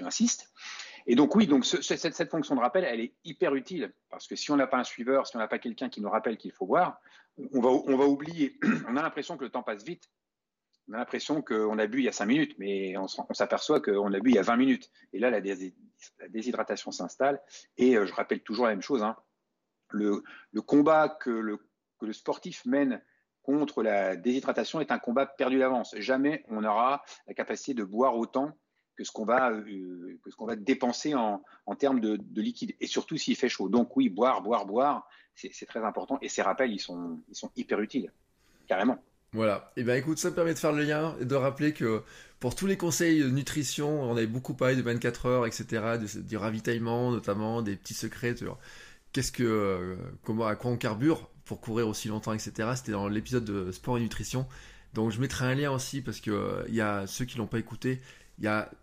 insistes. 0.01 0.53
Et 1.07 1.17
donc 1.17 1.35
oui, 1.35 1.47
donc 1.47 1.65
cette, 1.65 2.31
fonction 2.31 2.55
de 2.55 2.61
rappel, 2.61 2.85
elle 2.85 3.01
est 3.01 3.15
hyper 3.25 3.55
utile 3.57 3.93
parce 4.09 4.29
que 4.29 4.37
si 4.37 4.51
on 4.53 4.57
n'a 4.57 4.69
pas 4.69 4.79
un 4.79 4.85
suiveur, 4.85 5.27
si 5.27 5.37
on 5.37 5.41
n'a 5.41 5.49
pas 5.49 5.59
quelqu'un 5.59 5.89
qui 5.89 6.01
nous 6.01 6.11
rappelle 6.11 6.37
qu'il 6.37 6.53
faut 6.53 6.67
boire, 6.67 7.01
on 7.53 7.61
va 7.61 8.07
oublier. 8.07 8.59
On 8.89 8.97
a 8.97 9.03
l'impression 9.03 9.39
que 9.39 9.45
le 9.45 9.51
temps 9.51 9.63
passe 9.63 9.85
vite. 9.85 10.11
On 10.89 10.95
a 10.95 10.99
l'impression 10.99 11.43
qu'on 11.43 11.79
a 11.79 11.87
bu 11.87 11.99
il 11.99 12.05
y 12.05 12.09
a 12.09 12.13
5 12.13 12.27
minutes, 12.27 12.55
mais 12.59 12.97
on, 12.97 13.07
s'aperçoit 13.07 13.81
qu'on 13.81 14.13
a 14.13 14.21
bu 14.21 14.31
il 14.31 14.35
y 14.35 14.39
a 14.39 14.43
20 14.43 14.57
minutes. 14.57 14.91
Et 15.13 15.19
là, 15.19 15.31
la, 15.31 15.41
déshydratation 16.29 16.91
s'installe. 16.91 17.41
Et 17.77 17.97
euh, 17.97 18.07
je 18.07 18.13
rappelle 18.13 18.43
toujours 18.43 18.67
la 18.67 18.73
même 18.73 18.83
chose. 18.83 19.03
Hein. 19.03 19.17
Le, 19.91 20.23
combat 20.67 21.09
que 21.09 21.31
le, 21.31 21.59
sportif 22.13 22.65
mène 22.67 23.01
contre 23.43 23.83
la 23.83 24.17
déshydratation 24.17 24.81
est 24.81 24.91
un 24.91 24.99
combat 24.99 25.27
perdu 25.27 25.59
d'avance. 25.59 25.95
Jamais 25.99 26.45
on 26.49 26.65
aura 26.65 27.05
la 27.27 27.35
capacité 27.35 27.75
de 27.75 27.85
boire 27.85 28.17
autant 28.17 28.53
que 28.97 29.05
ce 29.05 29.13
qu'on 29.13 29.25
va, 29.25 29.51
euh, 29.53 30.19
dépenser 30.57 31.15
en, 31.15 31.43
en 31.67 31.75
termes 31.77 32.01
de, 32.01 32.17
de, 32.17 32.43
liquide. 32.43 32.75
Et 32.81 32.87
surtout 32.87 33.17
s'il 33.17 33.37
fait 33.37 33.49
chaud. 33.49 33.69
Donc 33.69 33.97
oui, 33.97 34.09
boire, 34.09 34.43
boire, 34.43 34.67
boire, 34.67 35.09
c'est 35.35 35.67
très 35.67 35.83
important. 35.85 36.19
Et 36.21 36.29
ces 36.29 36.43
rappels, 36.43 36.73
ils 36.73 36.81
sont, 36.81 37.21
ils 37.29 37.35
sont 37.35 37.51
hyper 37.57 37.81
utiles, 37.81 38.13
carrément. 38.67 38.99
Voilà. 39.33 39.73
Et 39.77 39.81
eh 39.81 39.85
bien 39.85 39.95
écoute, 39.95 40.19
ça 40.19 40.31
me 40.31 40.35
permet 40.35 40.53
de 40.53 40.59
faire 40.59 40.73
le 40.73 40.85
lien 40.85 41.17
et 41.21 41.25
de 41.25 41.35
rappeler 41.35 41.73
que 41.73 42.03
pour 42.39 42.55
tous 42.55 42.67
les 42.67 42.77
conseils 42.77 43.25
nutrition, 43.31 44.03
on 44.03 44.17
avait 44.17 44.27
beaucoup 44.27 44.55
parlé 44.55 44.77
de 44.77 44.83
24 44.83 45.27
heures, 45.27 45.47
etc., 45.47 45.99
du 46.17 46.37
ravitaillement 46.37 47.11
notamment, 47.11 47.63
des 47.63 47.77
petits 47.77 47.95
secrets 47.95 48.35
qu'est-ce 49.13 49.33
que, 49.33 49.43
euh, 49.43 49.97
comment, 50.23 50.47
à 50.47 50.57
quoi 50.57 50.71
on 50.71 50.77
carbure 50.77 51.29
pour 51.45 51.61
courir 51.61 51.89
aussi 51.89 52.09
longtemps, 52.09 52.33
etc. 52.33 52.71
C'était 52.77 52.93
dans 52.93 53.09
l'épisode 53.09 53.45
de 53.45 53.73
sport 53.73 53.99
et 53.99 54.01
nutrition. 54.01 54.47
Donc 54.95 55.11
je 55.11 55.21
mettrai 55.21 55.47
un 55.47 55.55
lien 55.55 55.71
aussi 55.71 56.03
parce 56.03 56.21
que 56.21 56.31
euh, 56.31 56.65
il 56.69 56.75
y 56.75 56.81
a 56.81 57.07
ceux 57.07 57.25
qui 57.25 57.39
l'ont 57.39 57.47
pas 57.47 57.59
écouté, 57.59 58.01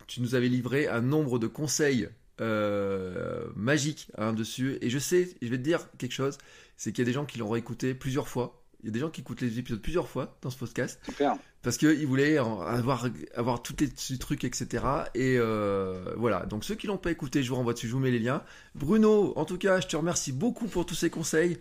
tu 0.06 0.20
nous 0.20 0.34
avais 0.34 0.48
livré 0.48 0.88
un 0.88 1.00
nombre 1.00 1.38
de 1.38 1.46
conseils 1.46 2.08
euh, 2.40 3.46
magiques 3.56 4.10
hein, 4.18 4.32
dessus. 4.32 4.78
Et 4.80 4.90
je 4.90 4.98
sais, 4.98 5.28
je 5.42 5.48
vais 5.48 5.58
te 5.58 5.62
dire 5.62 5.88
quelque 5.98 6.12
chose, 6.12 6.38
c'est 6.76 6.92
qu'il 6.92 7.02
y 7.02 7.06
a 7.06 7.10
des 7.10 7.12
gens 7.12 7.26
qui 7.26 7.38
l'ont 7.38 7.50
réécouté 7.50 7.94
plusieurs 7.94 8.28
fois. 8.28 8.59
Il 8.82 8.86
y 8.86 8.88
a 8.88 8.92
des 8.92 9.00
gens 9.00 9.10
qui 9.10 9.20
écoutent 9.20 9.40
les 9.40 9.58
épisodes 9.58 9.80
plusieurs 9.80 10.08
fois 10.08 10.36
dans 10.42 10.50
ce 10.50 10.58
podcast. 10.58 10.98
Super. 11.04 11.36
Parce 11.62 11.76
qu'ils 11.76 12.06
voulaient 12.06 12.38
avoir, 12.38 13.06
avoir 13.34 13.62
tous 13.62 13.76
les 13.80 14.18
trucs, 14.18 14.44
etc. 14.44 14.84
Et 15.14 15.36
euh, 15.38 16.14
voilà. 16.16 16.46
Donc 16.46 16.64
ceux 16.64 16.74
qui 16.74 16.86
l'ont 16.86 16.96
pas 16.96 17.10
écouté, 17.10 17.42
je 17.42 17.50
vous 17.50 17.56
renvoie 17.56 17.74
dessus, 17.74 17.86
je 17.86 17.92
vous 17.92 17.98
mets 17.98 18.10
les 18.10 18.18
liens. 18.18 18.42
Bruno, 18.74 19.34
en 19.36 19.44
tout 19.44 19.58
cas, 19.58 19.80
je 19.80 19.86
te 19.86 19.96
remercie 19.96 20.32
beaucoup 20.32 20.66
pour 20.66 20.86
tous 20.86 20.94
ces 20.94 21.10
conseils. 21.10 21.58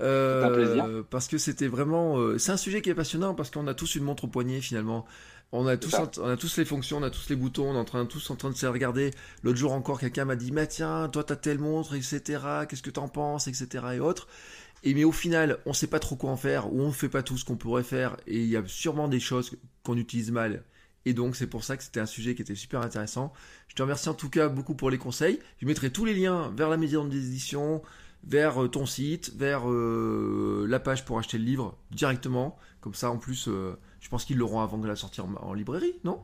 Euh, 0.00 1.02
parce 1.10 1.26
que 1.26 1.38
c'était 1.38 1.66
vraiment, 1.66 2.18
euh, 2.18 2.38
c'est 2.38 2.52
un 2.52 2.56
sujet 2.56 2.82
qui 2.82 2.90
est 2.90 2.94
passionnant 2.94 3.34
parce 3.34 3.50
qu'on 3.50 3.66
a 3.66 3.74
tous 3.74 3.96
une 3.96 4.04
montre 4.04 4.24
au 4.24 4.28
poignet 4.28 4.60
finalement. 4.60 5.06
On 5.50 5.66
a 5.66 5.78
tous, 5.78 5.94
on 6.18 6.28
a 6.28 6.36
tous 6.36 6.58
les 6.58 6.66
fonctions, 6.66 6.98
on 6.98 7.02
a 7.02 7.10
tous 7.10 7.30
les 7.30 7.36
boutons, 7.36 7.70
on 7.70 7.74
est 7.74 7.78
en 7.78 7.84
train, 7.84 8.04
tous 8.04 8.30
en 8.30 8.36
train 8.36 8.50
de 8.50 8.54
se 8.54 8.66
regarder. 8.66 9.12
L'autre 9.42 9.56
jour 9.56 9.72
encore, 9.72 9.98
quelqu'un 9.98 10.26
m'a 10.26 10.36
dit, 10.36 10.52
mais 10.52 10.66
tiens, 10.66 11.08
toi 11.08 11.24
t'as 11.24 11.36
telle 11.36 11.58
montre, 11.58 11.94
etc. 11.94 12.20
Qu'est-ce 12.68 12.82
que 12.82 12.90
t'en 12.90 13.08
penses, 13.08 13.48
etc. 13.48 13.84
et 13.94 14.00
autres. 14.00 14.28
Et 14.84 14.94
mais 14.94 15.04
au 15.04 15.12
final, 15.12 15.58
on 15.66 15.72
sait 15.72 15.86
pas 15.86 15.98
trop 15.98 16.16
quoi 16.16 16.30
en 16.30 16.36
faire, 16.36 16.72
ou 16.72 16.82
on 16.82 16.88
ne 16.88 16.92
fait 16.92 17.08
pas 17.08 17.22
tout 17.22 17.36
ce 17.36 17.44
qu'on 17.44 17.56
pourrait 17.56 17.82
faire, 17.82 18.16
et 18.26 18.38
il 18.38 18.48
y 18.48 18.56
a 18.56 18.62
sûrement 18.66 19.08
des 19.08 19.20
choses 19.20 19.56
qu'on 19.82 19.96
utilise 19.96 20.30
mal. 20.30 20.62
Et 21.04 21.14
donc 21.14 21.36
c'est 21.36 21.46
pour 21.46 21.64
ça 21.64 21.76
que 21.76 21.82
c'était 21.82 22.00
un 22.00 22.06
sujet 22.06 22.34
qui 22.34 22.42
était 22.42 22.54
super 22.54 22.82
intéressant. 22.82 23.32
Je 23.68 23.74
te 23.74 23.82
remercie 23.82 24.08
en 24.08 24.14
tout 24.14 24.28
cas 24.28 24.48
beaucoup 24.48 24.74
pour 24.74 24.90
les 24.90 24.98
conseils. 24.98 25.38
Je 25.60 25.66
mettrai 25.66 25.90
tous 25.90 26.04
les 26.04 26.14
liens 26.14 26.52
vers 26.54 26.68
la 26.68 26.76
maison 26.76 27.04
d'édition, 27.04 27.82
vers 28.24 28.62
euh, 28.62 28.68
ton 28.68 28.84
site, 28.84 29.32
vers 29.34 29.70
euh, 29.70 30.66
la 30.68 30.80
page 30.80 31.04
pour 31.04 31.18
acheter 31.18 31.38
le 31.38 31.44
livre 31.44 31.78
directement. 31.90 32.58
Comme 32.80 32.94
ça, 32.94 33.10
en 33.10 33.16
plus, 33.16 33.48
euh, 33.48 33.78
je 34.00 34.08
pense 34.08 34.24
qu'ils 34.24 34.36
l'auront 34.36 34.60
avant 34.60 34.78
de 34.78 34.86
la 34.86 34.96
sortir 34.96 35.26
en, 35.40 35.54
librairie, 35.54 35.94
non? 36.04 36.22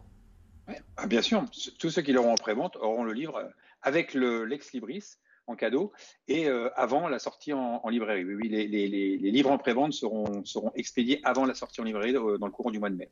Ah, 0.97 1.07
Bien 1.07 1.23
sûr. 1.23 1.45
Tous 1.79 1.91
ceux 1.91 2.03
qui 2.03 2.13
l'auront 2.13 2.33
en 2.33 2.37
prévente 2.37 2.77
auront 2.77 3.05
le 3.05 3.13
livre 3.13 3.51
avec 3.83 4.15
le 4.15 4.45
l'ex 4.45 4.73
libris 4.73 5.17
en 5.47 5.57
cadeau 5.57 5.93
et 6.29 6.49
avant 6.77 7.09
la 7.09 7.19
sortie 7.19 7.53
en, 7.53 7.89
librairie. 7.89 8.25
Oui, 8.25 8.49
les, 8.49 8.67
les, 8.67 9.31
livres 9.31 9.51
en 9.51 9.59
prévente 9.59 9.93
seront, 9.93 10.45
seront 10.45 10.73
expédiés 10.75 11.21
avant 11.25 11.45
la 11.45 11.55
sortie 11.55 11.81
en 11.81 11.85
librairie 11.85 12.13
dans 12.13 12.47
le 12.47 12.51
courant 12.51 12.71
du 12.71 12.79
mois 12.79 12.91
de 12.91 12.97
mai. 12.97 13.11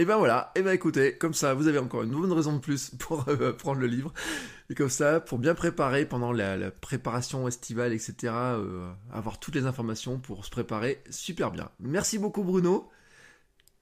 Et 0.00 0.04
ben 0.04 0.16
voilà, 0.16 0.52
et 0.54 0.62
ben 0.62 0.70
écoutez, 0.70 1.18
comme 1.18 1.34
ça, 1.34 1.54
vous 1.54 1.66
avez 1.66 1.78
encore 1.78 2.04
une 2.04 2.12
bonne 2.12 2.32
raison 2.32 2.52
de 2.52 2.60
plus 2.60 2.90
pour 3.00 3.28
euh, 3.28 3.52
prendre 3.52 3.80
le 3.80 3.88
livre. 3.88 4.12
Et 4.70 4.74
comme 4.76 4.88
ça, 4.88 5.18
pour 5.18 5.38
bien 5.38 5.56
préparer 5.56 6.06
pendant 6.06 6.30
la, 6.30 6.70
préparation 6.70 7.48
estivale, 7.48 7.92
etc., 7.92 8.14
euh, 8.32 8.88
avoir 9.12 9.40
toutes 9.40 9.56
les 9.56 9.66
informations 9.66 10.20
pour 10.20 10.44
se 10.44 10.50
préparer 10.50 11.02
super 11.10 11.50
bien. 11.50 11.68
Merci 11.80 12.18
beaucoup 12.18 12.44
Bruno. 12.44 12.88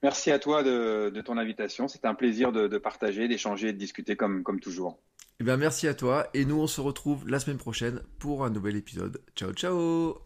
Merci 0.03 0.31
à 0.31 0.39
toi 0.39 0.63
de, 0.63 1.21
ton 1.21 1.37
invitation. 1.37 1.87
C'était 1.87 2.09
un 2.09 2.15
plaisir 2.15 2.51
de, 2.51 2.79
partager, 2.79 3.29
d'échanger, 3.29 3.75
de 3.75 3.79
discuter 3.79 4.17
comme, 4.17 4.43
comme 4.43 4.61
toujours. 4.61 4.99
Et 5.39 5.45
ben 5.45 5.57
merci 5.57 5.87
à 5.87 5.95
toi. 5.95 6.29
Et 6.35 6.45
nous, 6.45 6.59
on 6.61 6.67
se 6.67 6.81
retrouve 6.81 7.29
la 7.29 7.39
semaine 7.41 7.59
prochaine 7.59 8.01
pour 8.19 8.45
un 8.45 8.51
nouvel 8.51 8.77
épisode. 8.77 9.21
Ciao, 9.35 9.53
ciao 9.53 10.19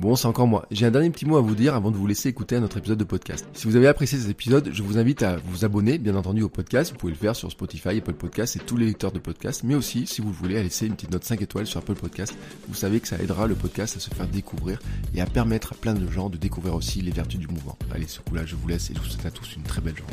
Bon, 0.00 0.16
c'est 0.16 0.26
encore 0.26 0.48
moi. 0.48 0.66
J'ai 0.72 0.86
un 0.86 0.90
dernier 0.90 1.08
petit 1.10 1.24
mot 1.24 1.36
à 1.36 1.40
vous 1.40 1.54
dire 1.54 1.74
avant 1.74 1.92
de 1.92 1.96
vous 1.96 2.06
laisser 2.06 2.28
écouter 2.28 2.56
un 2.56 2.64
autre 2.64 2.76
épisode 2.76 2.98
de 2.98 3.04
podcast. 3.04 3.46
Si 3.54 3.68
vous 3.68 3.76
avez 3.76 3.86
apprécié 3.86 4.18
cet 4.18 4.28
épisode, 4.28 4.70
je 4.72 4.82
vous 4.82 4.98
invite 4.98 5.22
à 5.22 5.36
vous 5.36 5.64
abonner, 5.64 5.98
bien 5.98 6.16
entendu, 6.16 6.42
au 6.42 6.48
podcast. 6.48 6.90
Vous 6.90 6.98
pouvez 6.98 7.12
le 7.12 7.18
faire 7.18 7.36
sur 7.36 7.50
Spotify, 7.50 7.90
Apple 7.90 8.12
Podcast 8.12 8.56
et 8.56 8.58
tous 8.58 8.76
les 8.76 8.86
lecteurs 8.86 9.12
de 9.12 9.20
podcast. 9.20 9.62
Mais 9.62 9.76
aussi, 9.76 10.06
si 10.06 10.20
vous 10.20 10.32
voulez, 10.32 10.58
à 10.58 10.62
laisser 10.62 10.86
une 10.86 10.94
petite 10.94 11.12
note 11.12 11.24
5 11.24 11.40
étoiles 11.42 11.66
sur 11.66 11.78
Apple 11.78 11.94
Podcast. 11.94 12.36
Vous 12.68 12.74
savez 12.74 12.98
que 12.98 13.06
ça 13.06 13.16
aidera 13.18 13.46
le 13.46 13.54
podcast 13.54 13.96
à 13.96 14.00
se 14.00 14.10
faire 14.10 14.26
découvrir 14.26 14.80
et 15.14 15.20
à 15.20 15.26
permettre 15.26 15.72
à 15.72 15.76
plein 15.76 15.94
de 15.94 16.10
gens 16.10 16.28
de 16.28 16.36
découvrir 16.36 16.74
aussi 16.74 17.00
les 17.00 17.12
vertus 17.12 17.38
du 17.38 17.46
mouvement. 17.46 17.78
Allez, 17.94 18.08
ce 18.08 18.20
coup-là, 18.20 18.44
je 18.44 18.56
vous 18.56 18.66
laisse 18.66 18.90
et 18.90 18.94
je 18.94 18.98
vous 18.98 19.06
souhaite 19.06 19.26
à 19.26 19.30
tous 19.30 19.54
une 19.56 19.62
très 19.62 19.80
belle 19.80 19.96
journée. 19.96 20.12